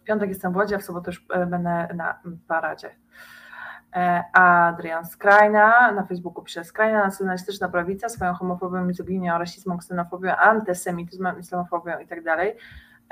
W 0.00 0.04
piątek 0.04 0.28
jestem 0.28 0.52
w 0.52 0.56
Łodzi, 0.56 0.74
a 0.74 0.78
w 0.78 0.82
sobotę 0.82 1.10
już 1.10 1.26
e, 1.34 1.46
będę 1.46 1.88
na 1.94 2.18
paradzie. 2.48 2.90
E, 3.96 4.24
Adrian 4.32 5.06
Skrajna, 5.06 5.92
na 5.92 6.06
Facebooku 6.06 6.42
pisze 6.42 6.64
Skrajna, 6.64 7.04
nacjonalistyczna 7.04 7.68
prawica, 7.68 8.08
swoją 8.08 8.34
homofobią, 8.34 8.84
mizoginią, 8.84 9.38
rasizmem, 9.38 9.78
ksenofobią, 9.78 10.36
antysemityzmem, 10.36 11.38
islamofobią 11.38 11.98
i 11.98 12.06
tak 12.06 12.22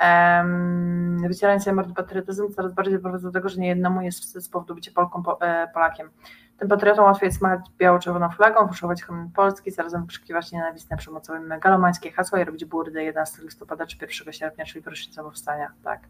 um, 0.00 1.28
wycieranie 1.28 1.60
się 1.60 1.72
mord 1.72 1.92
patriotyzm 1.96 2.52
coraz 2.52 2.72
bardziej 2.72 2.94
doprowadza 2.94 3.28
do 3.28 3.32
tego, 3.32 3.48
że 3.48 3.60
niejednemu 3.60 4.02
jest 4.02 4.20
wstyd 4.20 4.44
z 4.44 4.48
powodu 4.48 4.74
bycia 4.74 4.90
Polką, 4.94 5.22
po, 5.22 5.40
e, 5.40 5.68
Polakiem. 5.74 6.10
Tym 6.58 6.68
patriotą 6.68 7.02
łatwiej 7.02 7.26
jest 7.26 7.42
machać 7.42 7.60
biało-czerwoną 7.78 8.30
flagą, 8.30 8.68
fuszować 8.68 9.02
hymn 9.02 9.30
Polski, 9.30 9.70
zarazem 9.70 10.02
wykrzykiwać 10.02 10.52
nienawistne, 10.52 10.96
przemocowe, 10.96 11.40
megalomańskie 11.40 12.12
hasła 12.12 12.40
i 12.40 12.44
robić 12.44 12.64
burdy 12.64 13.02
11 13.04 13.42
listopada 13.42 13.86
czy 13.86 13.96
1 14.00 14.32
sierpnia, 14.32 14.64
czyli 14.64 14.84
rocznicę 14.84 15.22
powstania. 15.22 15.72
Tak. 15.84 16.00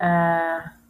E 0.00 0.85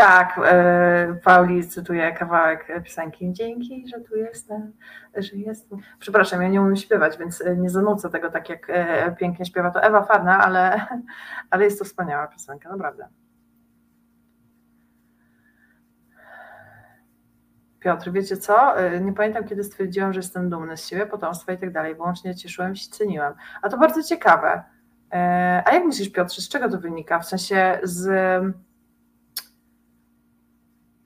tak, 0.00 0.40
e, 0.44 1.14
Pauli 1.24 1.68
cytuje 1.68 2.12
kawałek 2.12 2.68
piosenki. 2.84 3.32
Dzięki, 3.32 3.88
że 3.88 4.00
tu 4.00 4.16
jestem, 4.16 4.72
że 5.16 5.36
jestem. 5.36 5.78
Przepraszam, 5.98 6.42
ja 6.42 6.48
nie 6.48 6.62
umiem 6.62 6.76
śpiewać, 6.76 7.18
więc 7.18 7.40
e, 7.40 7.56
nie 7.56 7.70
zanucę 7.70 8.10
tego 8.10 8.30
tak, 8.30 8.48
jak 8.48 8.66
e, 8.70 9.16
pięknie 9.16 9.46
śpiewa 9.46 9.70
to 9.70 9.82
Ewa 9.82 10.02
Farna, 10.02 10.38
ale, 10.38 10.86
ale 11.50 11.64
jest 11.64 11.78
to 11.78 11.84
wspaniała 11.84 12.26
piosenka, 12.26 12.68
naprawdę. 12.68 13.08
Piotr, 17.80 18.10
wiecie 18.10 18.36
co? 18.36 18.74
Nie 19.00 19.12
pamiętam, 19.12 19.44
kiedy 19.44 19.64
stwierdziłam, 19.64 20.12
że 20.12 20.18
jestem 20.18 20.50
dumny 20.50 20.76
z 20.76 20.88
siebie, 20.88 21.06
potomstwa 21.06 21.52
i 21.52 21.58
tak 21.58 21.72
dalej. 21.72 21.94
Wyłącznie 21.94 22.34
cieszyłem 22.34 22.76
się, 22.76 22.90
ceniłem. 22.90 23.34
A 23.62 23.68
to 23.68 23.78
bardzo 23.78 24.02
ciekawe. 24.02 24.62
A 25.64 25.72
jak 25.72 25.84
myślisz, 25.84 26.08
Piotr, 26.12 26.34
z 26.34 26.48
czego 26.48 26.68
to 26.68 26.78
wynika? 26.78 27.18
W 27.18 27.26
sensie 27.26 27.78
z 27.82 28.10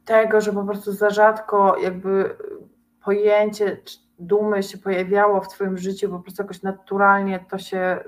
tego, 0.05 0.41
że 0.41 0.53
po 0.53 0.65
prostu 0.65 0.93
za 0.93 1.11
rzadko 1.11 1.77
jakby 1.77 2.37
pojęcie 3.05 3.77
dumy 4.19 4.63
się 4.63 4.79
pojawiało 4.79 5.41
w 5.41 5.49
Twoim 5.49 5.79
życiu, 5.79 6.11
po 6.11 6.19
prostu 6.19 6.43
jakoś 6.43 6.63
naturalnie 6.63 7.45
to 7.51 7.59
się 7.59 8.05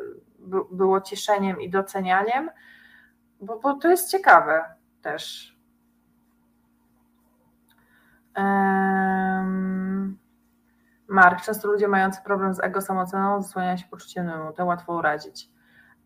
było 0.71 1.01
cieszeniem 1.01 1.61
i 1.61 1.71
docenianiem, 1.71 2.51
bo, 3.41 3.59
bo 3.59 3.75
to 3.75 3.89
jest 3.89 4.11
ciekawe 4.11 4.65
też. 5.03 5.57
Um, 8.37 10.19
Mark, 11.09 11.45
często 11.45 11.69
ludzie 11.69 11.89
mający 11.89 12.21
problem 12.25 12.55
z 12.55 12.61
ego 12.61 12.81
samooceną 12.81 13.43
zasłaniają 13.43 13.77
się 13.77 13.87
poczuciem 13.91 14.27
dymu, 14.27 14.53
to 14.53 14.65
łatwo 14.65 14.95
urazić. 14.95 15.56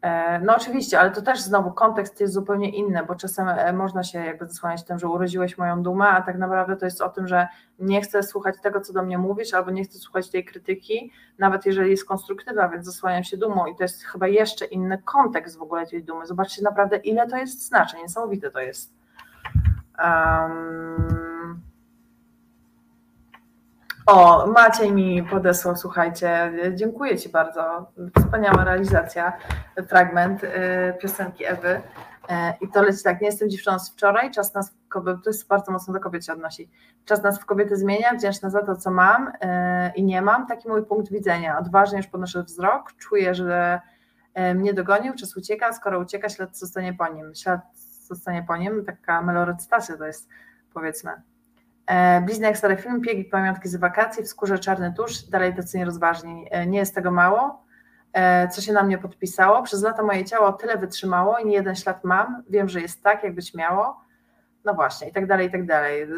E, 0.02 0.40
no 0.40 0.56
oczywiście, 0.56 1.00
ale 1.00 1.10
to 1.10 1.22
też 1.22 1.40
znowu 1.40 1.72
kontekst 1.72 2.20
jest 2.20 2.34
zupełnie 2.34 2.70
inny, 2.70 3.04
bo 3.08 3.14
czasem 3.14 3.48
e, 3.48 3.72
można 3.72 4.02
się 4.02 4.18
jakby 4.18 4.46
zasłaniać 4.46 4.84
tym, 4.84 4.98
że 4.98 5.08
urodziłeś 5.08 5.58
moją 5.58 5.82
dumę, 5.82 6.08
a 6.08 6.22
tak 6.22 6.38
naprawdę 6.38 6.76
to 6.76 6.84
jest 6.84 7.00
o 7.00 7.08
tym, 7.08 7.28
że 7.28 7.48
nie 7.78 8.02
chcę 8.02 8.22
słuchać 8.22 8.54
tego, 8.62 8.80
co 8.80 8.92
do 8.92 9.02
mnie 9.02 9.18
mówisz, 9.18 9.54
albo 9.54 9.70
nie 9.70 9.84
chcę 9.84 9.98
słuchać 9.98 10.30
tej 10.30 10.44
krytyki, 10.44 11.12
nawet 11.38 11.66
jeżeli 11.66 11.90
jest 11.90 12.04
konstruktywna, 12.04 12.68
więc 12.68 12.86
zasłaniam 12.86 13.24
się 13.24 13.36
dumą 13.36 13.66
i 13.66 13.76
to 13.76 13.82
jest 13.84 14.02
chyba 14.02 14.28
jeszcze 14.28 14.64
inny 14.64 15.02
kontekst 15.04 15.58
w 15.58 15.62
ogóle 15.62 15.86
tej 15.86 16.04
dumy. 16.04 16.26
Zobaczcie 16.26 16.62
naprawdę, 16.62 16.96
ile 16.96 17.28
to 17.28 17.36
jest 17.36 17.66
znaczeń, 17.66 18.02
niesamowite 18.02 18.50
to 18.50 18.60
jest. 18.60 18.92
Um, 19.98 21.29
o, 24.10 24.46
Maciej 24.46 24.92
mi 24.92 25.22
podesłał, 25.22 25.76
słuchajcie, 25.76 26.52
dziękuję 26.74 27.18
Ci 27.18 27.28
bardzo. 27.28 27.92
Wspaniała 28.18 28.64
realizacja, 28.64 29.32
fragment 29.88 30.44
y, 30.44 30.48
piosenki 31.00 31.44
Ewy. 31.44 31.68
Y, 31.68 32.34
I 32.60 32.68
to 32.68 32.82
leci 32.82 33.02
tak, 33.04 33.20
nie 33.20 33.26
jestem 33.26 33.50
dziewczyną 33.50 33.78
z 33.78 33.90
wczoraj, 33.90 34.30
czas 34.30 34.54
nas 34.54 34.70
w 34.70 34.88
kobiety, 34.88 35.20
to 35.24 35.30
jest 35.30 35.48
bardzo 35.48 35.72
mocno 35.72 35.94
do 35.94 36.00
kobiet 36.00 36.26
się 36.26 36.32
odnosi. 36.32 36.70
Czas 37.04 37.22
nas 37.22 37.40
w 37.40 37.44
kobiety 37.44 37.76
zmienia, 37.76 38.14
wdzięczna 38.14 38.50
za 38.50 38.62
to, 38.62 38.76
co 38.76 38.90
mam 38.90 39.28
y, 39.28 39.32
i 39.94 40.04
nie 40.04 40.22
mam. 40.22 40.46
Taki 40.46 40.68
mój 40.68 40.86
punkt 40.86 41.12
widzenia. 41.12 41.58
Odważnie 41.58 41.98
już 41.98 42.06
podnoszę 42.06 42.42
wzrok, 42.42 42.92
czuję, 42.98 43.34
że 43.34 43.80
mnie 44.54 44.74
dogonił, 44.74 45.14
czas 45.14 45.36
ucieka, 45.36 45.72
skoro 45.72 45.98
ucieka, 45.98 46.28
ślad 46.28 46.58
zostanie 46.58 46.94
po 46.94 47.08
nim. 47.08 47.34
Ślad 47.34 47.60
zostanie 48.06 48.42
po 48.42 48.56
nim, 48.56 48.84
taka 48.84 49.22
melorecytacja 49.22 49.96
to 49.96 50.06
jest, 50.06 50.28
powiedzmy. 50.74 51.29
E, 51.90 52.20
Blizny 52.20 52.46
jak 52.46 52.58
stary 52.58 52.76
film, 52.76 53.00
piegi 53.00 53.24
pamiątki 53.24 53.68
z 53.68 53.76
wakacji, 53.76 54.22
w 54.22 54.28
skórze 54.28 54.58
czarny 54.58 54.94
tusz, 54.96 55.22
dalej 55.22 55.54
tacy 55.54 55.78
nierozważni. 55.78 56.46
E, 56.50 56.66
nie 56.66 56.78
jest 56.78 56.94
tego 56.94 57.10
mało, 57.10 57.64
e, 58.12 58.48
co 58.48 58.60
się 58.60 58.72
na 58.72 58.82
mnie 58.82 58.98
podpisało. 58.98 59.62
Przez 59.62 59.82
lata 59.82 60.02
moje 60.02 60.24
ciało 60.24 60.52
tyle 60.52 60.76
wytrzymało 60.76 61.38
i 61.38 61.46
nie 61.46 61.54
jeden 61.54 61.76
ślad 61.76 62.04
mam. 62.04 62.42
Wiem, 62.50 62.68
że 62.68 62.80
jest 62.80 63.02
tak, 63.02 63.24
jak 63.24 63.34
być 63.34 63.54
miało. 63.54 64.00
No 64.64 64.74
właśnie, 64.74 65.08
i 65.08 65.12
tak 65.12 65.26
dalej, 65.26 65.48
i 65.48 65.50
tak 65.50 65.66
dalej. 65.66 66.08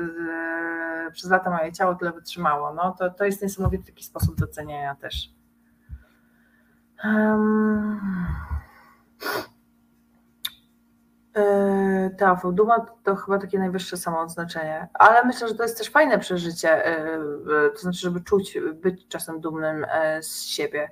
Przez 1.13 1.31
lata 1.31 1.51
moje 1.51 1.73
ciało 1.73 1.95
tyle 1.95 2.13
wytrzymało. 2.13 2.75
No 2.75 2.97
to, 2.99 3.11
to 3.11 3.25
jest 3.25 3.43
niesamowity 3.43 3.87
taki 3.87 4.05
sposób 4.05 4.37
doceniania 4.37 4.95
też. 4.95 5.31
Um... 7.05 8.01
Yy, 11.37 12.11
Teofil, 12.11 12.53
duma 12.53 12.87
to 13.03 13.17
chyba 13.17 13.39
takie 13.39 13.59
najwyższe 13.59 13.97
samoodznaczenie, 13.97 14.89
ale 14.95 15.25
myślę, 15.25 15.49
że 15.49 15.55
to 15.55 15.63
jest 15.63 15.79
też 15.79 15.91
fajne 15.91 16.19
przeżycie, 16.19 16.83
yy, 17.47 17.71
to 17.71 17.79
znaczy, 17.79 17.99
żeby 17.99 18.21
czuć, 18.21 18.59
być 18.75 19.09
czasem 19.09 19.41
dumnym 19.41 19.81
yy, 19.81 20.23
z 20.23 20.45
siebie, 20.45 20.91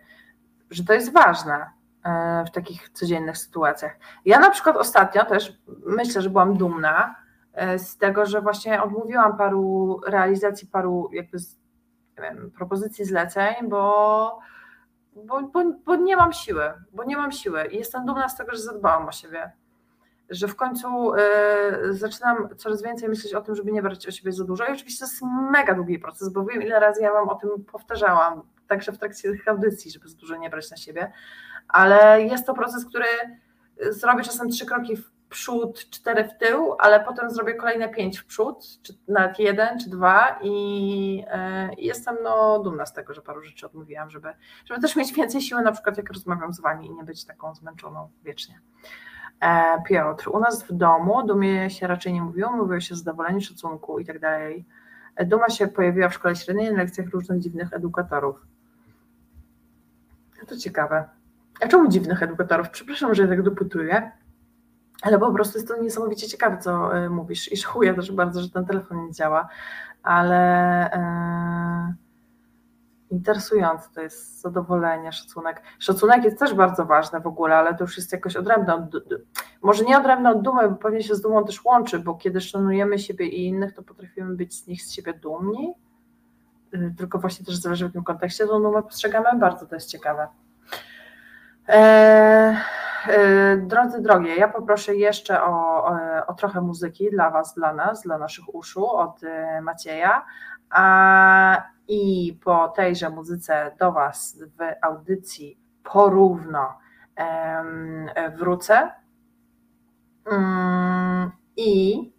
że 0.70 0.84
to 0.84 0.92
jest 0.92 1.12
ważne 1.12 1.70
w 2.46 2.50
takich 2.50 2.90
codziennych 2.90 3.38
sytuacjach. 3.38 3.96
Ja 4.24 4.38
na 4.38 4.50
przykład 4.50 4.76
ostatnio 4.76 5.24
też 5.24 5.58
myślę, 5.86 6.22
że 6.22 6.30
byłam 6.30 6.56
dumna 6.56 7.14
z 7.78 7.98
tego, 7.98 8.26
że 8.26 8.40
właśnie 8.40 8.82
odmówiłam 8.82 9.36
paru 9.36 10.00
realizacji, 10.06 10.68
paru 10.68 11.10
jakby 11.12 11.38
nie 12.18 12.22
wiem, 12.22 12.50
propozycji 12.50 13.04
zleceń, 13.04 13.54
bo, 13.68 14.38
bo, 15.16 15.42
bo, 15.42 15.60
bo 15.84 15.96
nie 15.96 16.16
mam 16.16 16.32
siły, 16.32 16.72
bo 16.92 17.04
nie 17.04 17.16
mam 17.16 17.32
siły. 17.32 17.66
I 17.66 17.76
jestem 17.76 18.06
dumna 18.06 18.28
z 18.28 18.36
tego, 18.36 18.52
że 18.52 18.62
zadbałam 18.62 19.08
o 19.08 19.12
siebie 19.12 19.52
że 20.30 20.48
w 20.48 20.56
końcu 20.56 21.14
y, 21.14 21.18
zaczynam 21.90 22.48
coraz 22.56 22.82
więcej 22.82 23.08
myśleć 23.08 23.34
o 23.34 23.40
tym, 23.40 23.54
żeby 23.54 23.72
nie 23.72 23.82
brać 23.82 24.08
o 24.08 24.10
siebie 24.10 24.32
za 24.32 24.44
dużo. 24.44 24.66
I 24.66 24.72
oczywiście 24.72 25.06
to 25.06 25.10
jest 25.10 25.22
mega 25.50 25.74
długi 25.74 25.98
proces, 25.98 26.28
bo 26.28 26.44
wiem, 26.44 26.62
ile 26.62 26.80
razy 26.80 27.02
ja 27.02 27.12
Wam 27.12 27.28
o 27.28 27.34
tym 27.34 27.50
powtarzałam, 27.72 28.42
także 28.68 28.92
w 28.92 28.98
trakcie 28.98 29.32
tych 29.32 29.48
audycji, 29.48 29.90
żeby 29.90 30.08
za 30.08 30.16
dużo 30.16 30.36
nie 30.36 30.50
brać 30.50 30.70
na 30.70 30.76
siebie, 30.76 31.12
ale 31.68 32.22
jest 32.22 32.46
to 32.46 32.54
proces, 32.54 32.86
który 32.86 33.06
zrobię 33.90 34.22
czasem 34.22 34.50
trzy 34.50 34.66
kroki 34.66 34.96
w 34.96 35.10
przód, 35.30 35.90
cztery 35.90 36.24
w 36.24 36.38
tył, 36.38 36.76
ale 36.78 37.04
potem 37.04 37.30
zrobię 37.30 37.54
kolejne 37.54 37.88
pięć 37.88 38.18
w 38.18 38.26
przód, 38.26 38.82
czy 38.82 38.92
nawet 39.08 39.38
jeden, 39.38 39.78
czy 39.78 39.90
dwa 39.90 40.38
i, 40.42 41.24
y, 41.72 41.74
jestem 41.78 42.16
no, 42.22 42.58
dumna 42.58 42.86
z 42.86 42.92
tego, 42.92 43.14
że 43.14 43.22
paru 43.22 43.42
rzeczy 43.42 43.66
odmówiłam, 43.66 44.10
żeby, 44.10 44.28
żeby 44.64 44.80
też 44.80 44.96
mieć 44.96 45.12
więcej 45.12 45.40
siły, 45.40 45.62
na 45.62 45.72
przykład 45.72 45.96
jak 45.96 46.12
rozmawiam 46.12 46.52
z 46.52 46.60
Wami 46.60 46.86
i 46.86 46.94
nie 46.94 47.04
być 47.04 47.24
taką 47.24 47.54
zmęczoną 47.54 48.10
wiecznie. 48.22 48.60
E, 49.40 49.82
Piotr, 49.88 50.28
u 50.28 50.40
nas 50.40 50.62
w 50.62 50.72
domu 50.72 51.26
dumie 51.26 51.70
się 51.70 51.86
raczej 51.86 52.12
nie 52.12 52.22
mówiło, 52.22 52.52
mówiło 52.52 52.80
się 52.80 52.96
zadowolenie, 52.96 53.40
szacunku 53.40 53.98
i 53.98 54.04
tak 54.04 54.18
dalej. 54.18 54.64
E, 55.16 55.26
duma 55.26 55.48
się 55.48 55.66
pojawiła 55.66 56.08
w 56.08 56.14
szkole 56.14 56.36
średniej 56.36 56.72
na 56.72 56.78
lekcjach 56.78 57.08
różnych 57.08 57.40
dziwnych 57.40 57.72
edukatorów. 57.72 58.46
To 60.46 60.56
ciekawe. 60.56 61.04
A 61.60 61.68
czemu 61.68 61.88
dziwnych 61.88 62.22
edukatorów? 62.22 62.70
Przepraszam, 62.70 63.14
że 63.14 63.22
ja 63.22 63.28
tak 63.28 63.42
dopytuję, 63.42 64.12
ale 65.02 65.18
po 65.18 65.32
prostu 65.32 65.58
jest 65.58 65.68
to 65.68 65.82
niesamowicie 65.82 66.28
ciekawe, 66.28 66.58
co 66.58 66.96
e, 66.96 67.08
mówisz. 67.08 67.52
I 67.52 67.56
szachuję 67.56 67.94
też 67.94 68.12
bardzo, 68.12 68.40
że 68.40 68.50
ten 68.50 68.66
telefon 68.66 69.06
nie 69.06 69.12
działa, 69.12 69.48
ale. 70.02 70.90
Interesujące 73.10 73.88
to 73.94 74.00
jest 74.00 74.40
zadowolenie, 74.40 75.12
szacunek. 75.12 75.62
Szacunek 75.78 76.24
jest 76.24 76.38
też 76.38 76.54
bardzo 76.54 76.84
ważny 76.84 77.20
w 77.20 77.26
ogóle, 77.26 77.56
ale 77.56 77.74
to 77.74 77.84
już 77.84 77.96
jest 77.96 78.12
jakoś 78.12 78.36
odrębne 78.36 78.74
od, 78.74 78.90
może 79.62 79.84
nie 79.84 79.98
odrębne 79.98 80.30
od 80.30 80.42
dumy, 80.42 80.68
bo 80.68 80.76
pewnie 80.76 81.02
się 81.02 81.14
z 81.14 81.20
dumą 81.20 81.44
też 81.44 81.64
łączy, 81.64 81.98
bo 81.98 82.14
kiedy 82.14 82.40
szanujemy 82.40 82.98
siebie 82.98 83.26
i 83.26 83.46
innych, 83.46 83.74
to 83.74 83.82
potrafimy 83.82 84.36
być 84.36 84.54
z 84.54 84.66
nich 84.66 84.82
z 84.82 84.92
siebie 84.92 85.14
dumni, 85.14 85.74
y, 86.74 86.94
tylko 86.98 87.18
właśnie 87.18 87.46
też 87.46 87.56
zależy 87.56 87.84
w 87.84 87.88
jakim 87.88 88.04
kontekście 88.04 88.46
tą 88.46 88.62
dumę 88.62 88.82
postrzegamy, 88.82 89.38
bardzo 89.38 89.66
to 89.66 89.74
jest 89.74 89.88
ciekawe. 89.88 90.28
Eee, 91.68 92.56
Drodzy 93.58 94.02
drogie, 94.02 94.36
ja 94.36 94.48
poproszę 94.48 94.94
jeszcze 94.94 95.42
o, 95.42 95.84
o, 96.26 96.34
trochę 96.34 96.60
muzyki 96.60 97.10
dla 97.10 97.30
Was, 97.30 97.54
dla 97.54 97.74
nas, 97.74 98.02
dla 98.02 98.18
naszych 98.18 98.54
uszu 98.54 98.86
od 98.86 99.22
y, 99.22 99.60
Macieja. 99.62 100.24
A, 100.70 101.62
I 101.88 102.38
po 102.44 102.68
tejże 102.68 103.10
muzyce 103.10 103.70
do 103.78 103.92
Was 103.92 104.38
w 104.38 104.84
audycji 104.84 105.58
porówno 105.82 106.78
wrócę. 108.36 108.90
Mm, 110.26 111.30
I, 111.56 112.12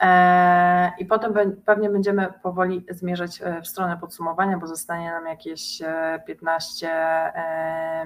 e, 0.00 0.92
I 0.98 1.06
potem 1.06 1.34
pewnie 1.64 1.90
będziemy 1.90 2.32
powoli 2.42 2.86
zmierzać 2.90 3.42
e, 3.42 3.62
w 3.62 3.68
stronę 3.68 3.96
podsumowania, 3.96 4.58
bo 4.58 4.66
zostanie 4.66 5.10
nam 5.10 5.26
jakieś 5.26 5.82
15, 6.26 6.90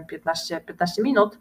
15, 0.09 0.61
15 0.61 1.03
minut. 1.03 1.39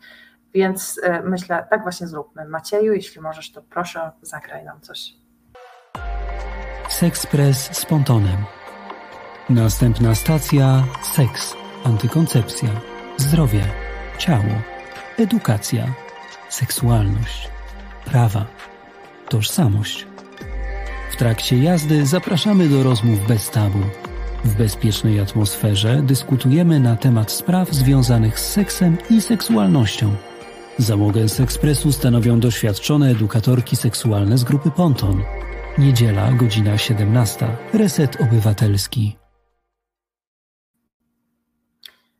Więc 0.53 0.99
e, 1.03 1.21
myślę, 1.21 1.67
tak 1.69 1.83
właśnie 1.83 2.07
zróbmy. 2.07 2.45
Macieju, 2.45 2.93
jeśli 2.93 3.21
możesz, 3.21 3.51
to 3.51 3.61
proszę, 3.61 4.11
zagraj 4.21 4.65
nam 4.65 4.81
coś. 4.81 5.13
Sexpress 6.89 7.77
z 7.77 7.85
pontonem. 7.85 8.37
Następna 9.49 10.15
stacja 10.15 10.83
seks, 11.03 11.55
antykoncepcja, 11.83 12.69
zdrowie, 13.17 13.63
ciało, 14.17 14.61
edukacja, 15.17 15.93
seksualność, 16.49 17.49
prawa, 18.05 18.45
tożsamość. 19.29 20.07
W 21.11 21.15
trakcie 21.15 21.57
jazdy 21.57 22.05
zapraszamy 22.05 22.69
do 22.69 22.83
rozmów 22.83 23.27
bez 23.27 23.49
tabu. 23.49 23.79
W 24.43 24.55
bezpiecznej 24.55 25.19
atmosferze 25.19 26.01
dyskutujemy 26.01 26.79
na 26.79 26.95
temat 26.95 27.31
spraw 27.31 27.71
związanych 27.73 28.39
z 28.39 28.51
seksem 28.51 28.97
i 29.09 29.21
seksualnością. 29.21 30.15
Załogę 30.81 31.27
z 31.29 31.39
ekspresu 31.39 31.91
stanowią 31.91 32.39
doświadczone 32.39 33.09
edukatorki 33.09 33.75
seksualne 33.75 34.37
z 34.37 34.43
grupy 34.43 34.71
Ponton. 34.71 35.23
Niedziela, 35.77 36.31
godzina 36.31 36.77
17. 36.77 37.47
Reset 37.73 38.21
Obywatelski. 38.21 39.17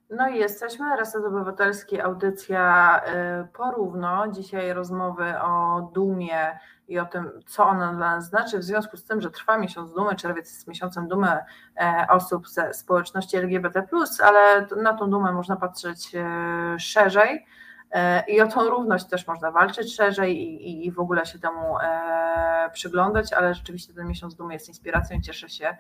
No 0.09 0.29
i 0.29 0.38
jesteśmy. 0.38 0.95
Reset 0.97 1.25
Obywatelski, 1.25 2.01
audycja 2.01 3.01
y, 3.43 3.47
porówno. 3.47 4.27
Dzisiaj 4.27 4.73
rozmowy 4.73 5.39
o 5.41 5.81
dumie 5.93 6.59
i 6.88 6.99
o 6.99 7.05
tym, 7.05 7.31
co 7.47 7.67
ona 7.67 7.93
dla 7.93 8.15
nas 8.15 8.29
znaczy, 8.29 8.59
w 8.59 8.63
związku 8.63 8.97
z 8.97 9.03
tym, 9.03 9.21
że 9.21 9.31
trwa 9.31 9.57
miesiąc 9.57 9.93
dumy, 9.93 10.15
czerwiec 10.15 10.51
jest 10.51 10.67
miesiącem 10.67 11.07
dumy 11.07 11.38
e, 11.77 12.05
osób 12.09 12.47
ze 12.47 12.73
społeczności 12.73 13.38
LGBT, 13.38 13.88
ale 14.23 14.67
na 14.81 14.93
tą 14.93 15.09
dumę 15.09 15.31
można 15.31 15.55
patrzeć 15.55 16.15
e, 16.15 16.79
szerzej. 16.79 17.45
E, 17.91 18.23
I 18.27 18.41
o 18.41 18.47
tą 18.47 18.69
równość 18.69 19.05
też 19.05 19.27
można 19.27 19.51
walczyć 19.51 19.95
szerzej 19.95 20.38
i, 20.38 20.85
i 20.85 20.91
w 20.91 20.99
ogóle 20.99 21.26
się 21.26 21.39
temu 21.39 21.80
e, 21.80 22.69
przyglądać, 22.73 23.34
ale 23.34 23.53
rzeczywiście 23.53 23.93
ten 23.93 24.07
miesiąc 24.07 24.35
dumy 24.35 24.53
jest 24.53 24.68
inspiracją 24.68 25.18
i 25.18 25.22
cieszę 25.22 25.49
się, 25.49 25.77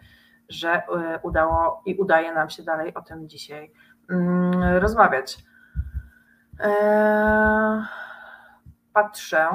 że 0.49 0.69
e, 0.69 1.19
udało 1.23 1.81
i 1.85 1.95
udaje 1.95 2.33
nam 2.33 2.49
się 2.49 2.63
dalej 2.63 2.93
o 2.93 3.01
tym 3.01 3.29
dzisiaj 3.29 3.71
mm, 4.09 4.77
rozmawiać. 4.77 5.37
Patrzę 8.93 9.47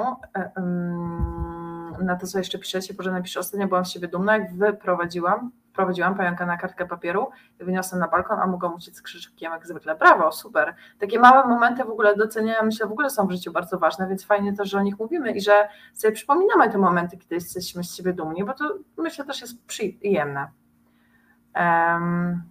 mm, 0.57 1.97
na 2.01 2.17
to, 2.17 2.27
co 2.27 2.39
jeszcze 2.39 2.59
piszecie, 2.59 2.95
Boże 2.95 3.13
napiszę, 3.13 3.41
ostatnio 3.41 3.69
byłam 3.69 3.85
z 3.85 3.91
siebie 3.91 4.09
dumna, 4.09 4.37
jak 4.37 4.55
wyprowadziłam 4.55 5.51
wprowadziłam 5.77 6.15
pająka 6.15 6.47
na 6.47 6.57
kartkę 6.57 6.87
papieru 6.87 7.31
wyniosłam 7.59 8.01
na 8.01 8.09
balkon, 8.09 8.41
a 8.41 8.47
mogłam 8.47 8.75
uciec 8.75 8.97
z 8.97 9.03
krzyżykiem 9.03 9.53
jak 9.53 9.67
zwykle. 9.67 9.95
Brawo, 9.95 10.33
super. 10.33 10.75
Takie 10.99 11.19
małe 11.19 11.49
momenty 11.49 11.85
w 11.85 11.91
ogóle 11.91 12.17
doceniania, 12.17 12.63
myślę, 12.63 12.87
w 12.87 12.93
ogóle 12.93 13.11
są 13.11 13.27
w 13.27 13.31
życiu 13.31 13.53
bardzo 13.53 13.79
ważne, 13.79 14.09
więc 14.09 14.25
fajnie 14.25 14.53
też, 14.53 14.71
że 14.71 14.79
o 14.79 14.83
nich 14.83 14.99
mówimy 14.99 15.33
i 15.33 15.41
że 15.41 15.69
sobie 15.95 16.13
przypominamy 16.13 16.71
te 16.71 16.79
momenty, 16.79 17.17
kiedy 17.17 17.35
jesteśmy 17.35 17.85
z 17.85 17.95
siebie 17.95 18.13
dumni, 18.13 18.45
bo 18.45 18.53
to 18.53 18.65
myślę 18.97 19.25
też 19.25 19.41
jest 19.41 19.67
przyjemne. 19.67 20.51
Um, 21.55 22.43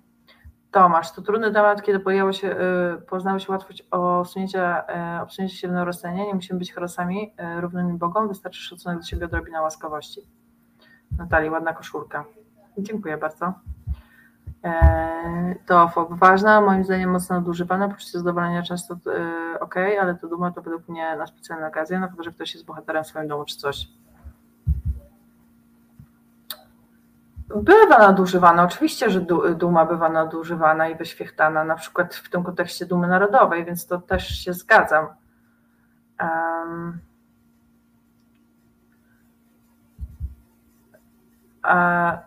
Tomasz, 0.71 1.11
to 1.11 1.21
trudny 1.21 1.51
temat, 1.51 1.81
kiedy 1.81 1.99
pojawiło 1.99 2.33
się, 2.33 2.55
y, 2.97 3.01
poznało 3.01 3.39
się 3.39 3.51
łatwość 3.51 3.87
osunięcia, 3.91 4.83
y, 5.17 5.21
obsunięcia 5.21 5.55
się. 5.55 6.11
Nie 6.11 6.33
musimy 6.33 6.59
być 6.59 6.73
herosami 6.73 7.33
y, 7.57 7.61
równymi 7.61 7.97
Bogom, 7.97 8.27
wystarczy 8.27 8.61
szacunek 8.61 8.99
do 8.99 9.05
siebie, 9.05 9.25
odrobina 9.25 9.61
łaskawości. 9.61 10.21
Natalii, 11.17 11.49
ładna 11.49 11.73
koszulka. 11.73 12.25
Dziękuję 12.77 13.17
bardzo. 13.17 13.53
E, 14.63 15.55
to 15.65 15.87
FOB 15.87 16.13
ważna, 16.13 16.61
moim 16.61 16.83
zdaniem 16.83 17.09
mocno 17.09 17.35
nadużywana, 17.35 17.89
poczucie 17.89 18.19
zadowolenia 18.19 18.63
często 18.63 18.93
e, 18.93 19.59
ok, 19.59 19.75
ale 20.01 20.15
to 20.15 20.27
duma 20.27 20.51
to 20.51 20.61
według 20.61 20.87
mnie 20.87 21.15
na 21.15 21.27
specjalne 21.27 21.67
okazje, 21.67 21.99
na 21.99 22.07
przykład, 22.07 22.25
że 22.25 22.31
ktoś 22.31 22.53
jest 22.53 22.65
bohaterem 22.65 23.03
w 23.03 23.07
swoim 23.07 23.27
domu 23.27 23.45
czy 23.45 23.57
coś. 23.57 23.87
Bywa 27.55 27.97
nadużywana, 27.97 28.63
oczywiście, 28.63 29.09
że 29.09 29.21
duma 29.55 29.85
bywa 29.85 30.09
nadużywana 30.09 30.89
i 30.89 30.95
wyświechtana, 30.95 31.63
na 31.63 31.75
przykład 31.75 32.15
w 32.15 32.29
tym 32.29 32.43
kontekście 32.43 32.85
dumy 32.85 33.07
narodowej, 33.07 33.65
więc 33.65 33.87
to 33.87 34.01
też 34.01 34.27
się 34.27 34.53
zgadzam. 34.53 35.07
Um, 36.19 36.99
a 41.61 42.17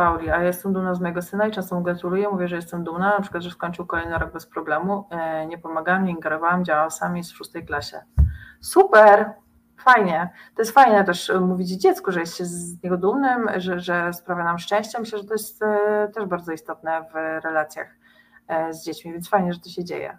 Pauli, 0.00 0.30
a 0.30 0.42
jestem 0.42 0.72
dumna 0.72 0.94
z 0.94 1.00
mojego 1.00 1.22
syna 1.22 1.46
i 1.46 1.50
często 1.50 1.76
mu 1.76 1.82
gratuluję, 1.82 2.28
mówię, 2.28 2.48
że 2.48 2.56
jestem 2.56 2.84
dumna, 2.84 3.10
na 3.10 3.20
przykład, 3.20 3.42
że 3.42 3.50
skończył 3.50 3.86
kolejny 3.86 4.18
rok 4.18 4.32
bez 4.32 4.46
problemu, 4.46 5.08
e, 5.10 5.46
nie 5.46 5.58
pomagałam, 5.58 6.04
nie 6.04 6.10
ingerowałam, 6.10 6.64
działałam 6.64 6.90
sami 6.90 7.22
w 7.22 7.26
szóstej 7.26 7.66
klasie. 7.66 8.00
Super, 8.60 9.32
fajnie. 9.76 10.30
To 10.54 10.62
jest 10.62 10.72
fajne 10.72 11.04
też 11.04 11.32
mówić 11.40 11.68
dziecku, 11.68 12.12
że 12.12 12.20
jest 12.20 12.36
się 12.36 12.44
z 12.44 12.82
niego 12.82 12.96
dumnym, 12.96 13.48
że, 13.56 13.80
że 13.80 14.12
sprawia 14.12 14.44
nam 14.44 14.58
szczęście. 14.58 14.98
Myślę, 15.00 15.18
że 15.18 15.24
to 15.24 15.34
jest 15.34 15.62
e, 15.62 16.08
też 16.14 16.24
bardzo 16.24 16.52
istotne 16.52 17.04
w 17.12 17.14
relacjach 17.44 17.96
e, 18.48 18.74
z 18.74 18.84
dziećmi, 18.84 19.12
więc 19.12 19.28
fajnie, 19.28 19.52
że 19.52 19.60
to 19.60 19.68
się 19.68 19.84
dzieje. 19.84 20.18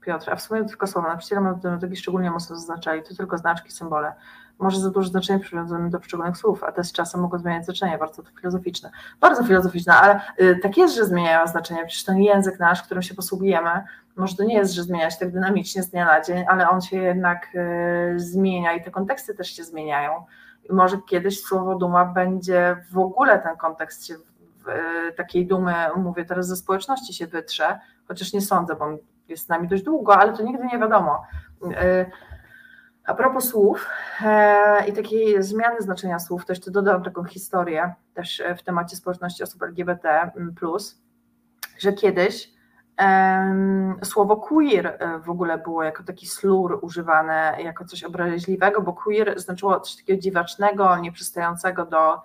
Piotr, 0.00 0.30
a 0.30 0.36
w 0.36 0.42
sumie 0.42 0.64
tylko 0.64 0.86
słowa. 0.86 1.08
Nauczyciele 1.08 1.40
matematyki 1.40 1.96
szczególnie 1.96 2.30
mocno 2.30 2.56
zaznaczali, 2.56 3.02
to 3.02 3.14
tylko 3.14 3.38
znaczki, 3.38 3.72
symbole. 3.72 4.14
Może 4.58 4.80
za 4.80 4.90
duże 4.90 5.08
znaczenie 5.08 5.40
przywiązujemy 5.40 5.90
do 5.90 5.98
poszczególnych 5.98 6.36
słów, 6.36 6.64
a 6.64 6.72
te 6.72 6.84
z 6.84 6.92
czasem 6.92 7.20
mogą 7.20 7.38
zmieniać 7.38 7.64
znaczenie, 7.64 7.98
bardzo 7.98 8.22
to 8.22 8.30
filozoficzne. 8.40 8.90
Bardzo 9.20 9.44
filozoficzne, 9.44 9.94
ale 9.94 10.20
y, 10.40 10.58
tak 10.62 10.76
jest, 10.76 10.94
że 10.94 11.04
zmieniają 11.04 11.46
znaczenie, 11.46 11.86
przecież 11.86 12.04
ten 12.04 12.18
język 12.18 12.58
nasz, 12.58 12.82
którym 12.82 13.02
się 13.02 13.14
posługujemy, 13.14 13.70
może 14.16 14.36
to 14.36 14.44
nie 14.44 14.54
jest, 14.54 14.74
że 14.74 14.82
zmienia 14.82 15.10
się 15.10 15.18
tak 15.18 15.32
dynamicznie 15.32 15.82
z 15.82 15.90
dnia 15.90 16.04
na 16.04 16.20
dzień, 16.20 16.44
ale 16.48 16.68
on 16.68 16.80
się 16.80 16.96
jednak 16.96 17.48
y, 17.54 18.20
zmienia 18.20 18.72
i 18.72 18.84
te 18.84 18.90
konteksty 18.90 19.34
też 19.34 19.48
się 19.48 19.64
zmieniają. 19.64 20.24
Może 20.70 20.98
kiedyś 21.08 21.42
słowo 21.42 21.74
duma 21.74 22.04
będzie 22.04 22.76
w 22.92 22.98
ogóle 22.98 23.38
ten 23.38 23.56
kontekst 23.56 24.06
się 24.06 24.14
y, 24.14 24.18
takiej 25.16 25.46
dumy, 25.46 25.74
mówię 25.96 26.24
teraz 26.24 26.46
ze 26.46 26.56
społeczności 26.56 27.14
się 27.14 27.26
wytrze, 27.26 27.80
chociaż 28.08 28.32
nie 28.32 28.40
sądzę, 28.40 28.76
bo 28.76 28.86
jest 29.28 29.46
z 29.46 29.48
nami 29.48 29.68
dość 29.68 29.82
długo, 29.82 30.16
ale 30.16 30.32
to 30.32 30.42
nigdy 30.42 30.64
nie 30.72 30.78
wiadomo. 30.78 31.22
A 33.08 33.14
propos 33.14 33.48
słów 33.48 33.86
e, 34.20 34.88
i 34.88 34.92
takiej 34.92 35.42
zmiany 35.42 35.80
znaczenia 35.80 36.18
słów, 36.18 36.46
to 36.46 36.52
jeszcze 36.52 36.70
dodam 36.70 37.02
taką 37.02 37.24
historię 37.24 37.94
też 38.14 38.42
w 38.58 38.62
temacie 38.62 38.96
społeczności 38.96 39.42
osób 39.42 39.62
LGBT, 39.62 40.30
że 41.78 41.92
kiedyś 41.92 42.52
słowo 44.04 44.36
queer 44.36 44.86
e, 44.86 45.18
w 45.18 45.30
ogóle 45.30 45.58
było 45.58 45.82
jako 45.82 46.02
taki 46.02 46.26
slur 46.26 46.78
używane 46.82 47.56
jako 47.62 47.84
coś 47.84 48.04
obraźliwego, 48.04 48.82
bo 48.82 48.92
queer 48.92 49.40
znaczyło 49.40 49.80
coś 49.80 49.96
takiego 49.96 50.22
dziwacznego, 50.22 50.98
nieprzystającego 50.98 51.86
do, 51.86 52.22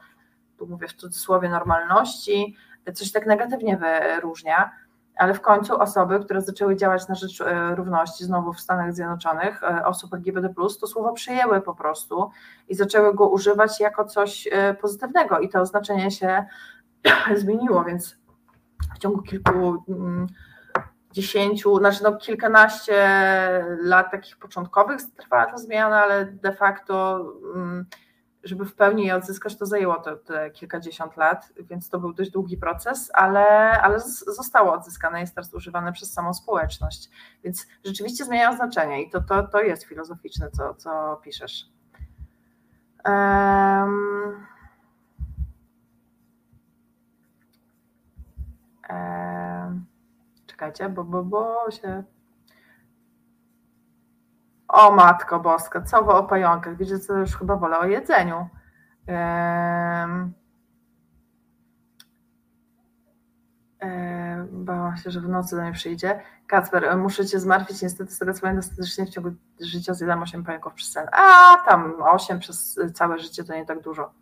tu 0.58 0.68
mówię 0.68 0.88
w 0.88 0.94
cudzysłowie, 0.94 1.50
normalności, 1.50 2.56
coś 2.94 3.12
tak 3.12 3.26
negatywnie 3.26 3.78
wyróżnia 3.78 4.72
ale 5.18 5.34
w 5.34 5.42
końcu 5.42 5.82
osoby, 5.82 6.20
które 6.20 6.42
zaczęły 6.42 6.76
działać 6.76 7.08
na 7.08 7.16
rzecz 7.16 7.42
e, 7.42 7.76
równości 7.76 8.24
znowu 8.24 8.54
w 8.54 8.60
Stanach 8.60 8.94
Zjednoczonych, 8.94 9.64
e, 9.64 9.86
osób 9.86 10.14
LGBT, 10.14 10.54
to 10.82 10.88
słowo 10.88 11.14
przyjęły 11.14 11.62
po 11.62 11.76
prostu 11.76 12.32
i 12.68 12.76
zaczęły 12.76 13.14
go 13.14 13.30
używać 13.30 13.80
jako 13.80 14.06
coś 14.06 14.48
e, 14.52 14.74
pozytywnego. 14.74 15.40
I 15.40 15.50
to 15.50 15.62
oznaczenie 15.62 16.12
się 16.12 16.46
zmieniło, 17.36 17.84
więc 17.84 18.18
w 18.96 19.00
ciągu 19.00 19.22
kilku 19.22 19.84
mm, 19.90 20.28
dziesięciu, 21.12 21.78
znaczy 21.78 22.04
no 22.04 22.18
kilkanaście 22.18 23.06
lat 23.82 24.12
takich 24.12 24.38
początkowych 24.38 25.02
trwała 25.18 25.46
ta 25.46 25.58
zmiana, 25.58 26.04
ale 26.04 26.26
de 26.26 26.54
facto 26.54 27.26
mm, 27.56 27.86
żeby 28.44 28.66
w 28.66 28.76
pełni 28.76 29.06
je 29.06 29.16
odzyskać, 29.16 29.58
to 29.58 29.66
zajęło 29.66 29.96
to 29.96 30.16
te 30.16 30.52
kilkadziesiąt 30.52 31.18
lat, 31.18 31.54
więc 31.60 31.90
to 31.90 32.00
był 32.00 32.14
dość 32.14 32.32
długi 32.32 32.58
proces, 32.58 33.12
ale, 33.14 33.46
ale 33.82 34.00
zostało 34.28 34.74
odzyskane, 34.74 35.20
jest 35.20 35.36
teraz 35.36 35.54
używane 35.54 35.94
przez 35.94 36.14
samą 36.14 36.34
społeczność. 36.34 37.10
Więc 37.44 37.68
rzeczywiście 37.86 38.26
zmieniają 38.26 38.56
znaczenie 38.56 39.04
i 39.04 39.10
to, 39.10 39.22
to, 39.22 39.48
to 39.48 39.62
jest 39.62 39.84
filozoficzne, 39.84 40.52
co, 40.52 40.74
co 40.74 41.20
piszesz. 41.24 41.66
Um, 43.06 44.46
um, 48.90 49.86
czekajcie, 50.46 50.90
bo, 50.90 51.04
bo, 51.04 51.24
bo 51.24 51.72
się 51.72 52.04
o 54.74 54.92
matko 54.92 55.40
boska, 55.40 55.82
co 55.82 56.00
o 56.00 56.24
pająkach? 56.24 56.78
Wiecie 56.78 57.00
co, 57.00 57.18
już 57.18 57.38
chyba 57.38 57.56
wolę 57.56 57.80
o 57.80 57.86
jedzeniu. 57.86 58.50
Ehm... 59.08 60.34
Bałam 64.52 64.98
się, 64.98 65.12
że 65.12 65.22
w 65.22 65.30
nocy 65.30 65.56
do 65.56 65.62
mnie 65.62 65.72
przyjdzie. 65.72 66.22
Kacper, 66.48 66.98
muszę 66.98 67.26
cię 67.26 67.40
zmartwić, 67.40 67.82
niestety 67.82 68.12
z 68.12 68.20
tego 68.20 68.34
co 68.34 68.42
pamiętam, 68.42 68.64
statystycznie 68.64 69.06
w 69.06 69.10
ciągu 69.10 69.32
życia 69.62 69.94
zjadam 69.94 70.22
8 70.22 70.44
pająków 70.44 70.74
przez 70.74 70.92
sen. 70.92 71.08
A 71.12 71.56
tam 71.66 71.94
8 72.02 72.40
przez 72.40 72.80
całe 72.94 73.20
życie 73.20 73.44
to 73.44 73.54
nie 73.54 73.66
tak 73.66 73.82
dużo. 73.82 74.14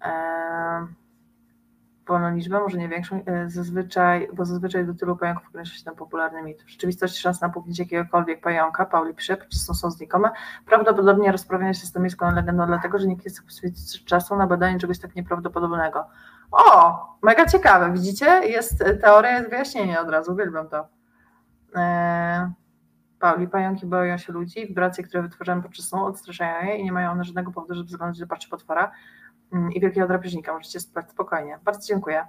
Ehm 0.00 0.99
wolną 2.10 2.34
liczbę, 2.34 2.60
może 2.60 2.78
nie 2.78 2.88
większą, 2.88 3.24
e, 3.26 3.50
zazwyczaj, 3.50 4.28
bo 4.32 4.44
zazwyczaj 4.44 4.86
do 4.86 4.94
tylu 4.94 5.16
pająków 5.16 5.48
ogranicza 5.48 5.74
się 5.74 5.84
ten 5.84 5.94
popularny 5.94 6.42
mit. 6.42 6.62
W 6.62 6.68
rzeczywistości 6.68 7.20
szans 7.20 7.40
na 7.40 7.48
puknięcie 7.48 7.82
jakiegokolwiek 7.82 8.40
pająka, 8.40 8.86
Pauli 8.86 9.14
pisze, 9.14 9.36
są, 9.50 9.74
są 9.74 9.90
znikome, 9.90 10.30
prawdopodobnie 10.66 11.32
rozprawianie 11.32 11.74
się 11.74 11.86
z 11.86 11.92
tą 11.92 12.00
miejską 12.00 12.34
legendą 12.34 12.66
dlatego, 12.66 12.98
że 12.98 13.06
nikt 13.06 13.24
nie 13.24 13.30
chce 13.30 13.42
poświęcić 13.42 14.04
czasu 14.04 14.36
na 14.36 14.46
badanie 14.46 14.78
czegoś 14.78 14.98
tak 14.98 15.14
nieprawdopodobnego. 15.14 16.06
O, 16.50 17.18
mega 17.22 17.46
ciekawe, 17.46 17.92
widzicie? 17.92 18.26
Jest 18.26 18.84
teoria, 19.00 19.38
jest 19.38 19.50
wyjaśnienie 19.50 20.00
od 20.00 20.08
razu, 20.08 20.32
uwielbiam 20.32 20.68
to. 20.68 20.88
Eee, 21.74 22.46
Pauli, 23.20 23.48
pająki 23.48 23.86
boją 23.86 24.18
się 24.18 24.32
ludzi, 24.32 24.66
wibracje, 24.66 25.04
które 25.04 25.22
wytwarzają 25.22 25.62
podczas 25.62 25.86
snu 25.88 26.04
odstraszają 26.04 26.66
je 26.66 26.76
i 26.76 26.84
nie 26.84 26.92
mają 26.92 27.10
one 27.10 27.24
żadnego 27.24 27.52
powodu, 27.52 27.74
żeby 27.74 27.88
zaglądać 27.88 28.18
do 28.18 28.26
paczy 28.26 28.48
potwora. 28.48 28.92
Mm, 29.52 29.72
i 29.72 29.80
wielkiego 29.80 30.08
drapieżnika. 30.08 30.52
Możecie 30.52 30.80
spać 30.80 31.10
spokojnie. 31.10 31.58
Bardzo 31.64 31.86
dziękuję 31.86 32.26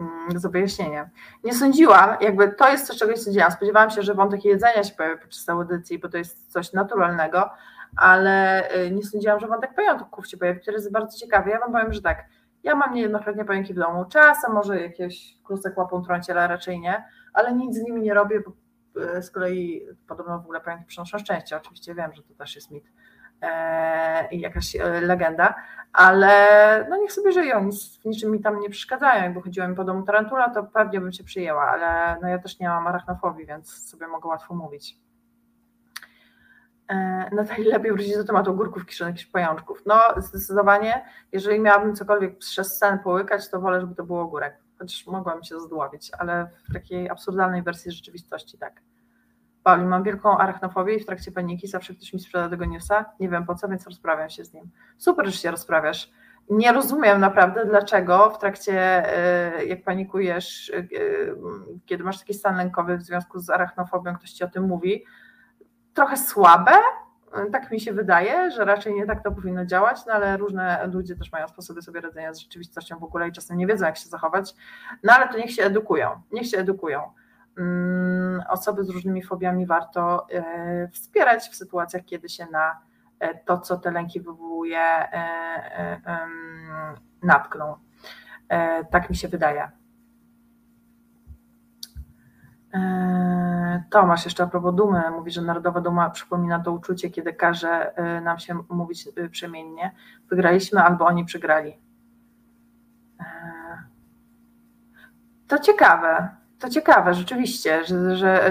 mm, 0.00 0.38
za 0.38 0.48
wyjaśnienie. 0.48 1.10
Nie 1.44 1.54
sądziłam, 1.54 2.16
jakby 2.20 2.48
to 2.48 2.68
jest 2.68 2.86
coś, 2.86 2.98
czego 2.98 3.12
nie 3.12 3.18
sądziłam. 3.18 3.50
Spodziewałam 3.50 3.90
się, 3.90 4.02
że 4.02 4.14
wątek 4.14 4.44
jedzenia 4.44 4.84
się 4.84 4.94
pojawi 4.94 5.20
podczas 5.20 5.48
audycji, 5.48 5.98
bo 5.98 6.08
to 6.08 6.18
jest 6.18 6.52
coś 6.52 6.72
naturalnego, 6.72 7.50
ale 7.96 8.64
y, 8.76 8.90
nie 8.90 9.02
sądziłam, 9.02 9.40
że 9.40 9.46
wątek 9.46 9.74
pająków 9.74 10.26
się 10.26 10.36
pojawi, 10.36 10.60
który 10.60 10.76
jest 10.76 10.92
bardzo 10.92 11.18
ciekawy. 11.18 11.50
Ja 11.50 11.58
wam 11.58 11.72
powiem, 11.72 11.92
że 11.92 12.02
tak, 12.02 12.24
ja 12.62 12.74
mam 12.74 12.94
niejednokrotnie 12.94 13.44
pająki 13.44 13.74
w 13.74 13.78
domu. 13.78 14.04
Czasem 14.04 14.52
może 14.52 14.80
jakieś 14.80 15.38
klusek 15.44 15.78
łapą 15.78 16.02
trąciela, 16.02 16.46
raczej 16.46 16.80
nie, 16.80 17.04
ale 17.32 17.52
nic 17.54 17.76
z 17.76 17.82
nimi 17.82 18.02
nie 18.02 18.14
robię, 18.14 18.40
bo 18.40 18.52
y, 19.18 19.22
z 19.22 19.30
kolei 19.30 19.86
podobno 20.08 20.38
w 20.38 20.42
ogóle 20.42 20.60
pająki 20.60 20.84
przynoszą 20.84 21.18
szczęście. 21.18 21.56
Oczywiście 21.56 21.94
wiem, 21.94 22.14
że 22.14 22.22
to 22.22 22.34
też 22.34 22.54
jest 22.54 22.70
mit 22.70 22.84
i 24.30 24.40
jakaś 24.40 24.76
e, 24.76 25.00
legenda, 25.00 25.54
ale 25.92 26.86
no 26.90 26.96
niech 26.96 27.12
sobie 27.12 27.32
żyją, 27.32 27.64
nic, 27.64 28.04
niczym 28.04 28.30
mi 28.30 28.40
tam 28.40 28.60
nie 28.60 28.70
przeszkadzają. 28.70 29.22
Jakby 29.22 29.42
chodziła 29.42 29.68
mi 29.68 29.76
po 29.76 29.84
domu 29.84 30.02
tarantula, 30.02 30.50
to 30.50 30.62
pewnie 30.62 31.00
bym 31.00 31.12
się 31.12 31.24
przyjęła, 31.24 31.62
ale 31.62 32.16
no 32.22 32.28
ja 32.28 32.38
też 32.38 32.58
nie 32.58 32.68
mam 32.68 32.86
arachnofobii, 32.86 33.46
więc 33.46 33.90
sobie 33.90 34.06
mogę 34.06 34.28
łatwo 34.28 34.54
mówić. 34.54 34.98
E, 36.88 37.28
no 37.32 37.44
to 37.44 37.54
lepiej 37.58 37.92
wrócić 37.92 38.16
do 38.16 38.24
tematu 38.24 38.50
ogórków 38.50 38.86
kiszonych 38.86 39.14
niż 39.14 39.26
pajączków. 39.26 39.82
No 39.86 40.00
zdecydowanie, 40.16 41.04
jeżeli 41.32 41.60
miałabym 41.60 41.94
cokolwiek 41.94 42.38
przez 42.38 42.78
sen 42.78 42.98
połykać, 42.98 43.50
to 43.50 43.60
wolę, 43.60 43.80
żeby 43.80 43.94
to 43.94 44.04
był 44.04 44.18
ogórek. 44.18 44.56
Chociaż 44.78 45.06
mogłam 45.06 45.44
się 45.44 45.60
zdławić, 45.60 46.10
ale 46.18 46.50
w 46.68 46.72
takiej 46.72 47.10
absurdalnej 47.10 47.62
wersji 47.62 47.92
rzeczywistości 47.92 48.58
tak. 48.58 48.80
Pauli, 49.62 49.84
mam 49.84 50.02
wielką 50.02 50.38
arachnofobię 50.38 50.94
i 50.94 51.00
w 51.00 51.06
trakcie 51.06 51.32
paniki 51.32 51.68
zawsze 51.68 51.94
ktoś 51.94 52.12
mi 52.12 52.20
sprzeda 52.20 52.48
tego 52.48 52.64
newsa, 52.64 53.04
nie 53.20 53.28
wiem 53.28 53.46
po 53.46 53.54
co, 53.54 53.68
więc 53.68 53.86
rozprawiam 53.86 54.30
się 54.30 54.44
z 54.44 54.54
nim. 54.54 54.70
Super, 54.98 55.26
że 55.26 55.32
się 55.32 55.50
rozprawiasz. 55.50 56.10
Nie 56.50 56.72
rozumiem 56.72 57.20
naprawdę, 57.20 57.66
dlaczego 57.66 58.30
w 58.30 58.38
trakcie, 58.38 58.72
e, 59.16 59.64
jak 59.64 59.84
panikujesz, 59.84 60.72
e, 60.74 60.86
kiedy 61.86 62.04
masz 62.04 62.18
taki 62.18 62.34
stan 62.34 62.56
lękowy 62.56 62.96
w 62.96 63.02
związku 63.02 63.38
z 63.38 63.50
arachnofobią, 63.50 64.14
ktoś 64.14 64.30
ci 64.30 64.44
o 64.44 64.48
tym 64.48 64.64
mówi, 64.64 65.04
trochę 65.94 66.16
słabe, 66.16 66.72
tak 67.52 67.70
mi 67.70 67.80
się 67.80 67.92
wydaje, 67.92 68.50
że 68.50 68.64
raczej 68.64 68.94
nie 68.94 69.06
tak 69.06 69.22
to 69.22 69.32
powinno 69.32 69.66
działać, 69.66 70.06
no 70.06 70.12
ale 70.12 70.36
różne 70.36 70.86
ludzie 70.92 71.16
też 71.16 71.32
mają 71.32 71.48
sposoby 71.48 71.82
sobie 71.82 72.00
radzenia 72.00 72.34
z 72.34 72.38
rzeczywistością 72.38 72.98
w 72.98 73.04
ogóle 73.04 73.28
i 73.28 73.32
czasem 73.32 73.56
nie 73.56 73.66
wiedzą, 73.66 73.86
jak 73.86 73.96
się 73.96 74.08
zachować, 74.08 74.54
no 75.02 75.12
ale 75.12 75.28
to 75.28 75.38
niech 75.38 75.50
się 75.50 75.62
edukują, 75.62 76.22
niech 76.32 76.46
się 76.46 76.58
edukują. 76.58 77.12
Mm, 77.58 78.42
osoby 78.48 78.84
z 78.84 78.90
różnymi 78.90 79.22
fobiami 79.22 79.66
warto 79.66 80.26
e, 80.30 80.88
wspierać 80.88 81.48
w 81.48 81.54
sytuacjach, 81.54 82.04
kiedy 82.04 82.28
się 82.28 82.46
na 82.46 82.80
e, 83.20 83.34
to, 83.34 83.58
co 83.58 83.76
te 83.76 83.90
lęki 83.90 84.20
wywołuje, 84.20 84.80
e, 84.80 86.00
natkną. 87.22 87.76
Tak 88.90 89.10
mi 89.10 89.16
się 89.16 89.28
wydaje. 89.28 89.70
Tomasz 93.90 94.24
jeszcze 94.24 94.42
a 94.42 94.46
propos 94.46 94.74
dumy 94.74 95.10
mówi, 95.10 95.30
że 95.30 95.42
narodowa 95.42 95.80
duma 95.80 96.10
przypomina 96.10 96.60
to 96.60 96.72
uczucie, 96.72 97.10
kiedy 97.10 97.32
każe 97.32 97.94
nam 98.22 98.38
się 98.38 98.54
mówić 98.68 99.08
przemiennie. 99.30 99.92
Wygraliśmy 100.30 100.82
albo 100.82 101.06
oni 101.06 101.24
przegrali. 101.24 101.78
To 105.48 105.58
ciekawe. 105.58 106.41
To 106.62 106.68
ciekawe, 106.68 107.14
rzeczywiście, 107.14 107.84
że, 107.84 108.16
że 108.16 108.50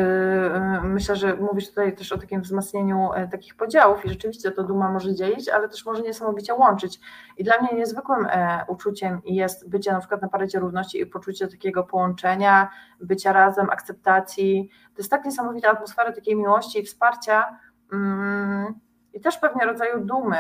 yy, 0.82 0.90
myślę, 0.90 1.16
że 1.16 1.36
mówisz 1.36 1.70
tutaj 1.70 1.96
też 1.96 2.12
o 2.12 2.18
takim 2.18 2.42
wzmacnianiu 2.42 3.10
yy, 3.18 3.28
takich 3.28 3.56
podziałów 3.56 4.06
i 4.06 4.10
rzeczywiście 4.10 4.52
to 4.52 4.64
duma 4.64 4.92
może 4.92 5.16
dzielić, 5.16 5.50
ale 5.50 5.70
też 5.70 5.86
może 5.86 6.02
niesamowicie 6.02 6.54
łączyć. 6.54 7.00
I 7.38 7.44
dla 7.44 7.62
mnie 7.62 7.70
niezwykłym 7.74 8.20
yy, 8.24 8.28
uczuciem 8.68 9.22
jest 9.26 9.70
bycie 9.70 9.92
na 9.92 10.00
przykład 10.00 10.22
na 10.22 10.30
parecie 10.30 10.60
równości 10.60 11.02
i 11.02 11.06
poczucie 11.06 11.48
takiego 11.48 11.84
połączenia, 11.84 12.70
bycia 13.02 13.34
razem, 13.34 13.70
akceptacji. 13.70 14.70
To 14.96 15.02
jest 15.02 15.12
tak 15.12 15.26
niesamowita 15.26 15.70
atmosfera 15.70 16.12
takiej 16.12 16.36
miłości 16.36 16.80
i 16.80 16.84
wsparcia 16.84 17.58
mm, 17.94 18.80
i 19.14 19.22
też 19.22 19.38
pewnie 19.38 19.66
rodzaju 19.66 20.06
dumy, 20.06 20.38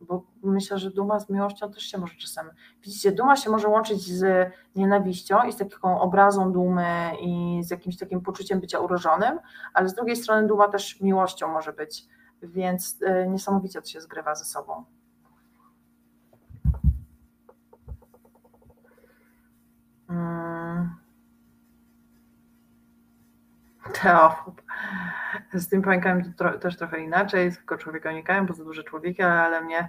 bo 0.00 0.22
myślę, 0.42 0.78
że 0.78 0.90
duma 0.90 1.20
z 1.20 1.30
miłością 1.30 1.72
też 1.72 1.82
się 1.82 1.98
może 1.98 2.14
czasem. 2.14 2.50
Widzicie, 2.82 3.12
duma 3.12 3.36
się 3.36 3.50
może 3.50 3.68
łączyć 3.68 4.02
z 4.02 4.52
nienawiścią 4.76 5.42
i 5.42 5.52
z 5.52 5.56
taką 5.56 6.00
obrazą 6.00 6.52
dumy 6.52 7.12
i 7.20 7.60
z 7.62 7.70
jakimś 7.70 7.96
takim 7.96 8.20
poczuciem 8.20 8.60
bycia 8.60 8.78
urażonym, 8.78 9.38
ale 9.74 9.88
z 9.88 9.94
drugiej 9.94 10.16
strony 10.16 10.46
duma 10.46 10.68
też 10.68 11.00
miłością 11.00 11.48
może 11.48 11.72
być, 11.72 12.06
więc 12.42 12.98
e, 13.02 13.28
niesamowicie 13.28 13.82
to 13.82 13.88
się 13.88 14.00
zgrywa 14.00 14.34
ze 14.34 14.44
sobą. 14.44 14.84
Hmm. 20.08 20.90
Z 25.54 25.68
tym 25.68 25.82
pająkami 25.82 26.24
to 26.36 26.58
też 26.58 26.76
trochę 26.76 27.00
inaczej, 27.00 27.52
tylko 27.52 27.78
człowieka 27.78 28.10
unikają, 28.10 28.46
bo 28.46 28.54
za 28.54 28.64
duże 28.64 28.84
człowieki, 28.84 29.22
ale 29.22 29.60
mnie 29.60 29.88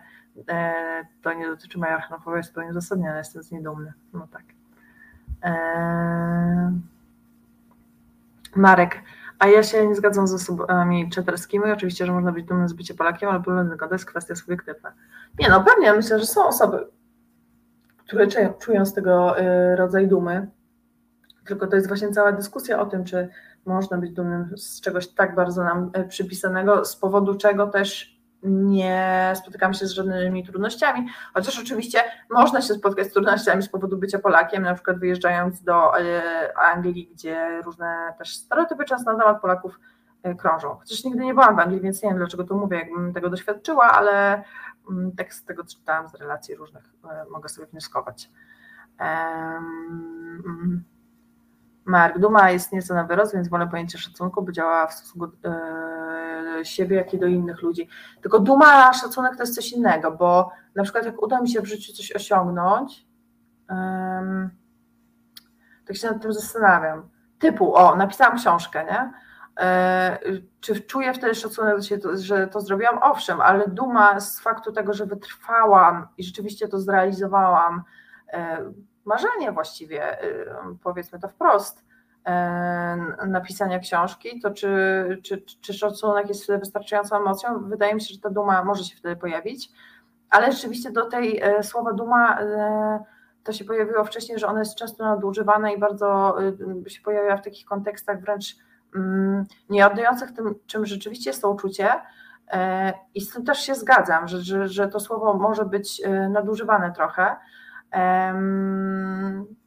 e, 0.50 1.06
to 1.22 1.34
nie 1.34 1.48
dotyczy 1.48 1.80
moja 1.80 1.92
arachnofobia, 1.92 2.38
jest 2.38 2.50
zupełnie 2.50 2.70
uzasadniona, 2.70 3.18
jestem 3.18 3.44
z 3.44 3.52
niej 3.52 3.64
dumny. 3.64 3.94
No 4.14 4.28
tak. 4.32 4.44
E, 5.44 6.80
Marek, 8.56 9.02
a 9.40 9.48
ja 9.48 9.64
się 9.64 9.88
nie 9.88 9.96
zgadzam 9.96 10.28
z 10.28 10.34
osobami 10.34 11.10
czaterskimi. 11.10 11.72
Oczywiście, 11.72 12.06
że 12.06 12.12
można 12.12 12.32
być 12.32 12.46
dumnym 12.46 12.70
z 12.70 12.74
bycia 12.74 12.94
Polakiem, 12.94 13.30
ale 13.30 13.44
problem 13.44 13.78
to 13.78 13.96
jest 13.96 14.06
kwestia 14.06 14.36
subiektywna. 14.36 14.94
Nie 15.40 15.50
no, 15.50 15.64
pewnie 15.64 15.94
myślę, 15.94 16.20
że 16.20 16.26
są 16.26 16.48
osoby, 16.48 16.88
które 17.98 18.28
czują 18.60 18.86
z 18.86 18.94
tego 18.94 19.40
e, 19.40 19.76
rodzaj 19.76 20.08
dumy. 20.08 20.48
Tylko 21.46 21.68
to 21.68 21.76
jest 21.76 21.88
właśnie 21.88 22.10
cała 22.10 22.32
dyskusja 22.32 22.80
o 22.80 22.86
tym, 22.86 23.04
czy 23.04 23.30
można 23.66 23.98
być 23.98 24.12
dumnym 24.12 24.58
z 24.58 24.82
czegoś 24.82 25.08
tak 25.08 25.36
bardzo 25.36 25.64
nam 25.64 25.90
e, 25.94 26.04
przypisanego, 26.04 26.86
z 26.86 26.96
powodu 26.96 27.36
czego 27.36 27.68
też 27.68 28.20
nie 28.44 29.34
spotykamy 29.36 29.74
się 29.74 29.88
z 29.88 29.92
żadnymi 29.92 30.46
trudnościami, 30.46 31.08
chociaż 31.34 31.60
oczywiście 31.60 32.00
można 32.30 32.62
się 32.62 32.74
spotkać 32.74 33.08
z 33.08 33.14
trudnościami 33.14 33.64
z 33.64 33.70
powodu 33.70 33.98
bycia 33.98 34.20
Polakiem, 34.20 34.64
na 34.64 34.74
przykład 34.74 35.00
wyjeżdżając 35.00 35.64
do 35.64 36.00
e, 36.00 36.58
Anglii, 36.58 37.10
gdzie 37.14 37.62
różne 37.66 38.14
też 38.18 38.36
stereotypy 38.36 38.86
często 38.86 39.14
na 39.14 39.20
temat 39.20 39.42
Polaków 39.42 39.80
e, 40.24 40.36
krążą. 40.36 40.76
Chociaż 40.76 41.04
nigdy 41.04 41.26
nie 41.26 41.34
byłam 41.34 41.56
w 41.56 41.60
Anglii, 41.60 41.82
więc 41.82 42.04
nie 42.04 42.10
wiem 42.10 42.18
dlaczego 42.18 42.44
to 42.44 42.56
mówię, 42.56 42.78
jakbym 42.78 43.14
tego 43.14 43.30
doświadczyła, 43.30 43.92
ale 43.92 44.44
mm, 44.90 45.12
tak 45.12 45.34
z 45.34 45.46
tego, 45.46 45.64
czytałam 45.64 46.08
z 46.08 46.16
relacji 46.16 46.56
różnych, 46.56 46.84
mogę 47.32 47.50
sobie 47.50 47.68
wnioskować. 47.68 48.30
Um, 49.00 50.84
Mark, 51.90 52.20
duma 52.20 52.52
jest 52.52 52.72
nieco 52.72 52.94
na 52.94 53.04
wyrost, 53.04 53.34
więc 53.34 53.48
wolę 53.48 53.68
pojęcie 53.68 53.98
szacunku, 53.98 54.42
by 54.42 54.54
działała 54.54 54.88
w 54.88 54.94
stosunku 54.94 55.28
do 55.28 55.50
e, 55.50 56.66
siebie, 56.66 56.96
jak 56.96 57.14
i 57.14 57.20
do 57.20 57.28
innych 57.28 57.62
ludzi. 57.62 57.90
Tylko 58.22 58.40
duma, 58.40 58.94
szacunek 58.94 59.36
to 59.36 59.44
jest 59.44 59.56
coś 59.56 59.72
innego, 59.72 60.12
bo 60.12 60.52
na 60.76 60.84
przykład 60.84 61.06
jak 61.06 61.24
uda 61.24 61.42
mi 61.42 61.50
się 61.50 61.62
w 61.62 61.66
życiu 61.66 61.94
coś 61.94 62.12
osiągnąć, 62.12 63.08
tak 65.88 65.98
się 65.98 66.08
nad 66.08 66.22
tym 66.22 66.34
zastanawiam. 66.34 67.10
Typu, 67.40 67.76
o, 67.76 67.96
napisałam 67.96 68.38
książkę, 68.38 68.86
nie? 68.86 69.14
E, 69.60 70.20
czy 70.60 70.82
czuję 70.82 71.14
wtedy 71.14 71.36
szacunek, 71.36 71.78
że 72.14 72.48
to 72.48 72.62
zrobiłam? 72.62 73.00
Owszem, 73.02 73.42
ale 73.42 73.68
duma 73.68 74.20
z 74.20 74.40
faktu 74.40 74.72
tego, 74.72 74.94
że 74.94 75.06
wytrwałam 75.06 76.08
i 76.18 76.24
rzeczywiście 76.24 76.68
to 76.68 76.80
zrealizowałam, 76.80 77.84
e, 78.34 78.72
marzenie 79.10 79.52
właściwie, 79.52 80.24
y, 80.24 80.46
powiedzmy 80.84 81.20
to 81.20 81.28
wprost, 81.28 81.86
e, 82.26 82.98
napisania 83.28 83.80
książki, 83.80 84.40
to 84.42 84.52
czy, 84.52 84.68
czy, 85.24 85.44
czy 85.62 85.74
szacunek 85.74 86.30
jest 86.30 86.44
wtedy 86.44 86.60
wystarczającą 86.60 87.18
emocją? 87.18 87.70
Wydaje 87.70 87.96
mi 87.96 88.02
się, 88.02 88.14
że 88.14 88.20
ta 88.20 88.30
duma 88.30 88.64
może 88.64 88.84
się 88.84 88.98
wtedy 88.98 89.16
pojawić, 89.16 89.72
ale 90.30 90.52
rzeczywiście 90.52 90.92
do 90.92 91.06
tej 91.06 91.42
e, 91.42 91.64
słowa 91.64 91.94
duma 91.94 92.40
to 93.44 93.54
się 93.54 93.66
pojawiło 93.66 94.04
wcześniej, 94.04 94.40
że 94.40 94.48
ono 94.48 94.60
jest 94.60 94.76
często 94.76 95.04
nadużywane 95.04 95.74
i 95.74 95.80
bardzo 95.80 96.38
y, 96.86 96.90
się 96.90 97.02
pojawia 97.02 97.38
w 97.38 97.44
takich 97.44 97.66
kontekstach 97.66 98.22
wręcz 98.22 98.56
mm, 98.96 99.46
nie 99.70 99.88
oddających 99.88 100.32
tym, 100.32 100.56
czym 100.68 100.86
rzeczywiście 100.86 101.30
jest 101.30 101.42
to 101.42 101.50
uczucie. 101.50 101.90
I 103.16 103.22
z 103.22 103.34
tym 103.34 103.46
też 103.46 103.60
się 103.60 103.76
zgadzam, 103.76 104.28
że, 104.28 104.42
że, 104.42 104.68
że 104.68 104.88
to 104.88 105.00
słowo 105.00 105.34
może 105.34 105.66
być 105.66 106.02
nadużywane 106.30 106.92
trochę. 106.92 107.36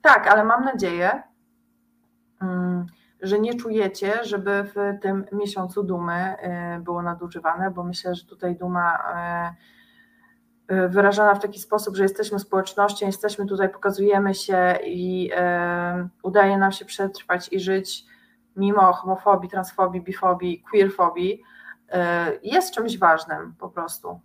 Tak, 0.02 0.26
ale 0.26 0.44
mam 0.44 0.64
nadzieję, 0.64 1.22
mm, 2.42 2.86
że 3.22 3.40
nie 3.40 3.54
czujecie, 3.54 4.24
żeby 4.24 4.64
w 4.64 5.00
tym 5.02 5.24
miesiącu 5.32 5.82
dumy 5.82 6.12
e, 6.12 6.80
było 6.80 7.02
nadużywane, 7.02 7.70
bo 7.70 7.84
myślę, 7.84 8.14
że 8.14 8.26
tutaj 8.26 8.56
duma 8.56 8.98
e, 9.14 9.54
e, 10.74 10.88
wyrażana 10.88 11.34
w 11.34 11.42
taki 11.42 11.58
sposób, 11.58 11.96
że 11.96 12.02
jesteśmy 12.02 12.38
społecznością, 12.38 13.06
jesteśmy 13.06 13.46
tutaj, 13.46 13.68
pokazujemy 13.68 14.34
się 14.34 14.78
i 14.84 15.30
udaje 16.22 16.58
nam 16.58 16.72
się 16.72 16.84
przetrwać 16.84 17.52
i 17.52 17.60
żyć 17.60 18.04
mimo 18.56 18.92
homofobii, 18.92 19.50
transfobii, 19.50 20.00
bifobii, 20.00 20.62
queerfobii, 20.70 21.42
jest 22.42 22.74
czymś 22.74 22.98
ważnym 22.98 23.54
po 23.58 23.68
prostu. 23.68 24.20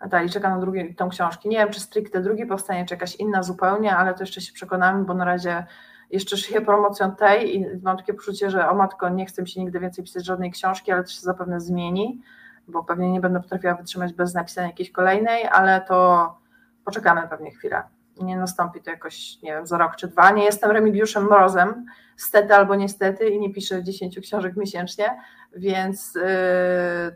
Natalii, 0.00 0.30
czekam 0.30 0.52
na 0.52 0.60
drugie, 0.60 0.94
tą 0.94 1.08
książkę. 1.08 1.48
Nie 1.48 1.56
wiem, 1.56 1.70
czy 1.70 1.80
stricte 1.80 2.20
drugi 2.20 2.46
powstanie, 2.46 2.86
czy 2.86 2.94
jakaś 2.94 3.16
inna 3.16 3.42
zupełnie, 3.42 3.96
ale 3.96 4.14
to 4.14 4.22
jeszcze 4.22 4.40
się 4.40 4.52
przekonamy, 4.52 5.04
bo 5.04 5.14
na 5.14 5.24
razie 5.24 5.66
jeszcze 6.10 6.36
szyję 6.36 6.60
promocją 6.60 7.16
tej 7.16 7.56
i 7.56 7.66
mam 7.82 7.96
takie 7.96 8.14
poczucie, 8.14 8.50
że 8.50 8.68
o 8.68 8.74
matko, 8.74 9.08
nie 9.08 9.26
chcę 9.26 9.46
się 9.46 9.60
nigdy 9.60 9.80
więcej 9.80 10.04
pisać 10.04 10.24
żadnej 10.24 10.50
książki, 10.50 10.92
ale 10.92 11.02
to 11.04 11.10
się 11.10 11.20
zapewne 11.20 11.60
zmieni, 11.60 12.22
bo 12.68 12.84
pewnie 12.84 13.12
nie 13.12 13.20
będę 13.20 13.40
potrafiła 13.40 13.74
wytrzymać 13.74 14.12
bez 14.12 14.34
napisania 14.34 14.66
jakiejś 14.66 14.90
kolejnej, 14.90 15.48
ale 15.52 15.80
to 15.80 16.38
poczekamy 16.84 17.28
pewnie 17.28 17.50
chwilę. 17.50 17.82
Nie 18.20 18.36
nastąpi 18.36 18.80
to 18.80 18.90
jakoś, 18.90 19.42
nie 19.42 19.52
wiem, 19.52 19.66
za 19.66 19.78
rok 19.78 19.96
czy 19.96 20.08
dwa. 20.08 20.30
Nie 20.30 20.44
jestem 20.44 20.70
Remigiuszem 20.70 21.24
Mrozem, 21.24 21.86
stety 22.16 22.54
albo 22.54 22.74
niestety 22.74 23.28
i 23.28 23.40
nie 23.40 23.52
piszę 23.52 23.82
10 23.82 24.20
książek 24.20 24.56
miesięcznie, 24.56 25.20
więc 25.56 26.14
yy, 26.14 26.22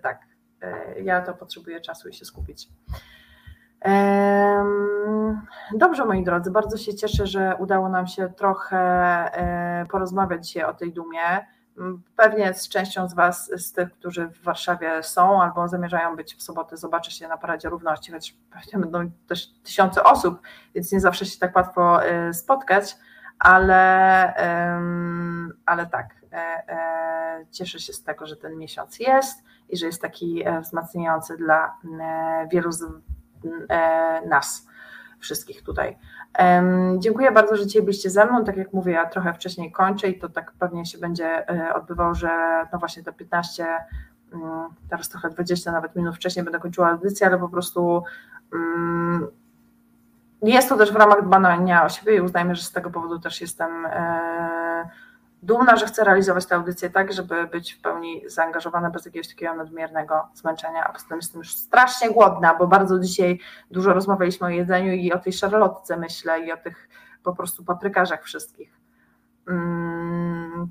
tak, 0.02 0.27
ja 1.02 1.20
to 1.20 1.34
potrzebuję 1.34 1.80
czasu 1.80 2.08
i 2.08 2.12
się 2.12 2.24
skupić. 2.24 2.68
Dobrze, 5.74 6.04
moi 6.04 6.24
drodzy, 6.24 6.50
bardzo 6.50 6.76
się 6.76 6.94
cieszę, 6.94 7.26
że 7.26 7.56
udało 7.58 7.88
nam 7.88 8.06
się 8.06 8.28
trochę 8.28 8.78
e, 8.78 9.86
porozmawiać 9.86 10.46
dzisiaj 10.46 10.64
o 10.64 10.74
tej 10.74 10.92
dumie. 10.92 11.46
Pewnie 12.16 12.54
z 12.54 12.68
częścią 12.68 13.08
z 13.08 13.14
Was, 13.14 13.50
z 13.56 13.72
tych, 13.72 13.92
którzy 13.92 14.26
w 14.26 14.42
Warszawie 14.42 15.02
są 15.02 15.42
albo 15.42 15.68
zamierzają 15.68 16.16
być 16.16 16.34
w 16.34 16.42
sobotę, 16.42 16.76
zobaczy 16.76 17.10
się 17.10 17.28
na 17.28 17.36
Paradzie 17.36 17.68
Równości, 17.68 18.12
choć 18.12 18.36
pewnie 18.50 18.78
będą 18.80 19.10
też 19.28 19.52
tysiące 19.62 20.04
osób, 20.04 20.40
więc 20.74 20.92
nie 20.92 21.00
zawsze 21.00 21.26
się 21.26 21.38
tak 21.38 21.56
łatwo 21.56 22.04
e, 22.04 22.34
spotkać, 22.34 22.96
ale, 23.38 24.34
ale 25.66 25.86
tak, 25.86 26.14
cieszę 27.50 27.80
się 27.80 27.92
z 27.92 28.02
tego, 28.02 28.26
że 28.26 28.36
ten 28.36 28.56
miesiąc 28.56 28.98
jest 28.98 29.44
i 29.68 29.76
że 29.76 29.86
jest 29.86 30.02
taki 30.02 30.42
e, 30.46 30.60
wzmacniający 30.60 31.36
dla 31.36 31.74
e, 32.00 32.48
wielu 32.52 32.72
z 32.72 32.84
e, 33.68 34.22
nas 34.28 34.68
wszystkich 35.18 35.62
tutaj. 35.62 35.98
Dziękuję 36.98 37.32
bardzo, 37.32 37.56
że 37.56 37.66
dzisiaj 37.66 37.82
byliście 37.82 38.10
ze 38.10 38.26
mną. 38.26 38.44
Tak 38.44 38.56
jak 38.56 38.72
mówię, 38.72 38.92
ja 38.92 39.06
trochę 39.06 39.34
wcześniej 39.34 39.72
kończę 39.72 40.08
i 40.08 40.18
to 40.18 40.28
tak 40.28 40.52
pewnie 40.58 40.86
się 40.86 40.98
będzie 40.98 41.46
odbywało, 41.74 42.14
że 42.14 42.28
no 42.72 42.78
właśnie 42.78 43.02
te 43.02 43.12
15, 43.12 43.66
mm, 44.32 44.68
teraz 44.90 45.08
trochę 45.08 45.30
20 45.30 45.72
nawet 45.72 45.96
minut 45.96 46.16
wcześniej 46.16 46.44
będę 46.44 46.58
kończyła 46.58 46.90
audycję, 46.90 47.26
ale 47.26 47.38
po 47.38 47.48
prostu 47.48 48.02
mm, 48.52 49.26
jest 50.42 50.68
to 50.68 50.76
też 50.76 50.92
w 50.92 50.96
ramach 50.96 51.24
dbania 51.24 51.84
o 51.84 51.88
siebie 51.88 52.16
i 52.16 52.20
uznajmy, 52.20 52.54
że 52.54 52.62
z 52.62 52.72
tego 52.72 52.90
powodu 52.90 53.18
też 53.18 53.40
jestem 53.40 53.86
dumna, 55.42 55.76
że 55.76 55.86
chcę 55.86 56.04
realizować 56.04 56.46
tę 56.46 56.54
audycję 56.54 56.90
tak, 56.90 57.12
żeby 57.12 57.46
być 57.46 57.72
w 57.72 57.80
pełni 57.80 58.22
zaangażowana 58.26 58.90
bez 58.90 59.06
jakiegoś 59.06 59.28
takiego 59.28 59.54
nadmiernego 59.54 60.28
zmęczenia, 60.34 60.84
a 60.84 60.92
poza 60.92 61.08
tym 61.08 61.16
jestem 61.16 61.38
już 61.38 61.54
strasznie 61.54 62.10
głodna, 62.10 62.54
bo 62.54 62.66
bardzo 62.66 62.98
dzisiaj 62.98 63.40
dużo 63.70 63.92
rozmawialiśmy 63.92 64.46
o 64.46 64.50
jedzeniu 64.50 64.92
i 64.92 65.12
o 65.12 65.18
tej 65.18 65.32
szarlotce 65.32 65.96
myślę 65.96 66.46
i 66.46 66.52
o 66.52 66.56
tych 66.56 66.88
po 67.22 67.34
prostu 67.34 67.64
paprykarzach 67.64 68.24
wszystkich. 68.24 68.80
Mm, 69.48 70.70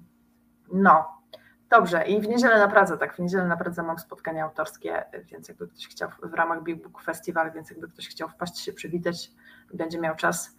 no, 0.74 1.22
dobrze 1.70 2.04
i 2.08 2.22
w 2.22 2.28
niedzielę 2.28 2.60
na 2.60 2.98
tak, 2.98 3.16
w 3.16 3.20
niedzielę 3.20 3.46
na 3.46 3.84
mam 3.84 4.00
spotkanie 4.00 4.44
autorskie, 4.44 5.06
więc 5.26 5.48
jakby 5.48 5.68
ktoś 5.68 5.88
chciał 5.88 6.10
w 6.24 6.34
ramach 6.34 6.64
Big 6.64 6.84
Book 6.84 7.02
Festival, 7.02 7.52
więc 7.52 7.70
jakby 7.70 7.88
ktoś 7.88 8.10
chciał 8.10 8.30
wpaść 8.30 8.60
się 8.60 8.74
przywitać, 8.74 9.32
będzie 9.74 10.00
miał 10.00 10.16
czas, 10.16 10.57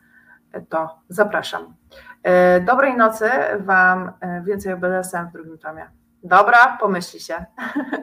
to 0.68 1.00
zapraszam. 1.08 1.74
E, 2.22 2.60
dobrej 2.60 2.96
nocy 2.96 3.30
Wam, 3.60 4.12
e, 4.20 4.42
więcej 4.42 4.72
o 4.72 4.76
BDSM 4.76 5.28
w 5.28 5.32
drugim 5.32 5.58
tomie. 5.58 5.86
Dobra, 6.22 6.76
pomyśli 6.80 7.20
się. 7.20 7.44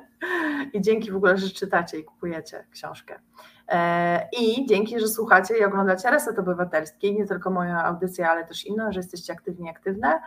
I 0.74 0.82
dzięki 0.82 1.12
w 1.12 1.16
ogóle, 1.16 1.38
że 1.38 1.50
czytacie 1.50 2.00
i 2.00 2.04
kupujecie 2.04 2.66
książkę. 2.72 3.20
E, 3.68 4.30
I 4.40 4.66
dzięki, 4.66 5.00
że 5.00 5.08
słuchacie 5.08 5.58
i 5.58 5.64
oglądacie 5.64 6.12
Reset 6.12 6.40
Obywatelski, 6.40 7.16
nie 7.16 7.26
tylko 7.26 7.50
moją 7.50 7.78
audycję, 7.78 8.30
ale 8.30 8.46
też 8.46 8.66
inną, 8.66 8.92
że 8.92 9.00
jesteście 9.00 9.34
aktywni, 9.34 9.70
aktywne. 9.70 10.22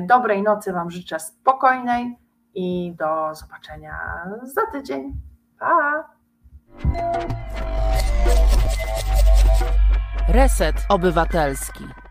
Dobrej 0.00 0.42
nocy 0.42 0.72
Wam 0.72 0.90
życzę 0.90 1.20
spokojnej 1.20 2.18
i 2.54 2.94
do 2.98 3.34
zobaczenia 3.34 3.98
za 4.42 4.66
tydzień. 4.72 5.12
Pa! 5.58 6.04
Reset 10.28 10.86
Obywatelski. 10.88 12.01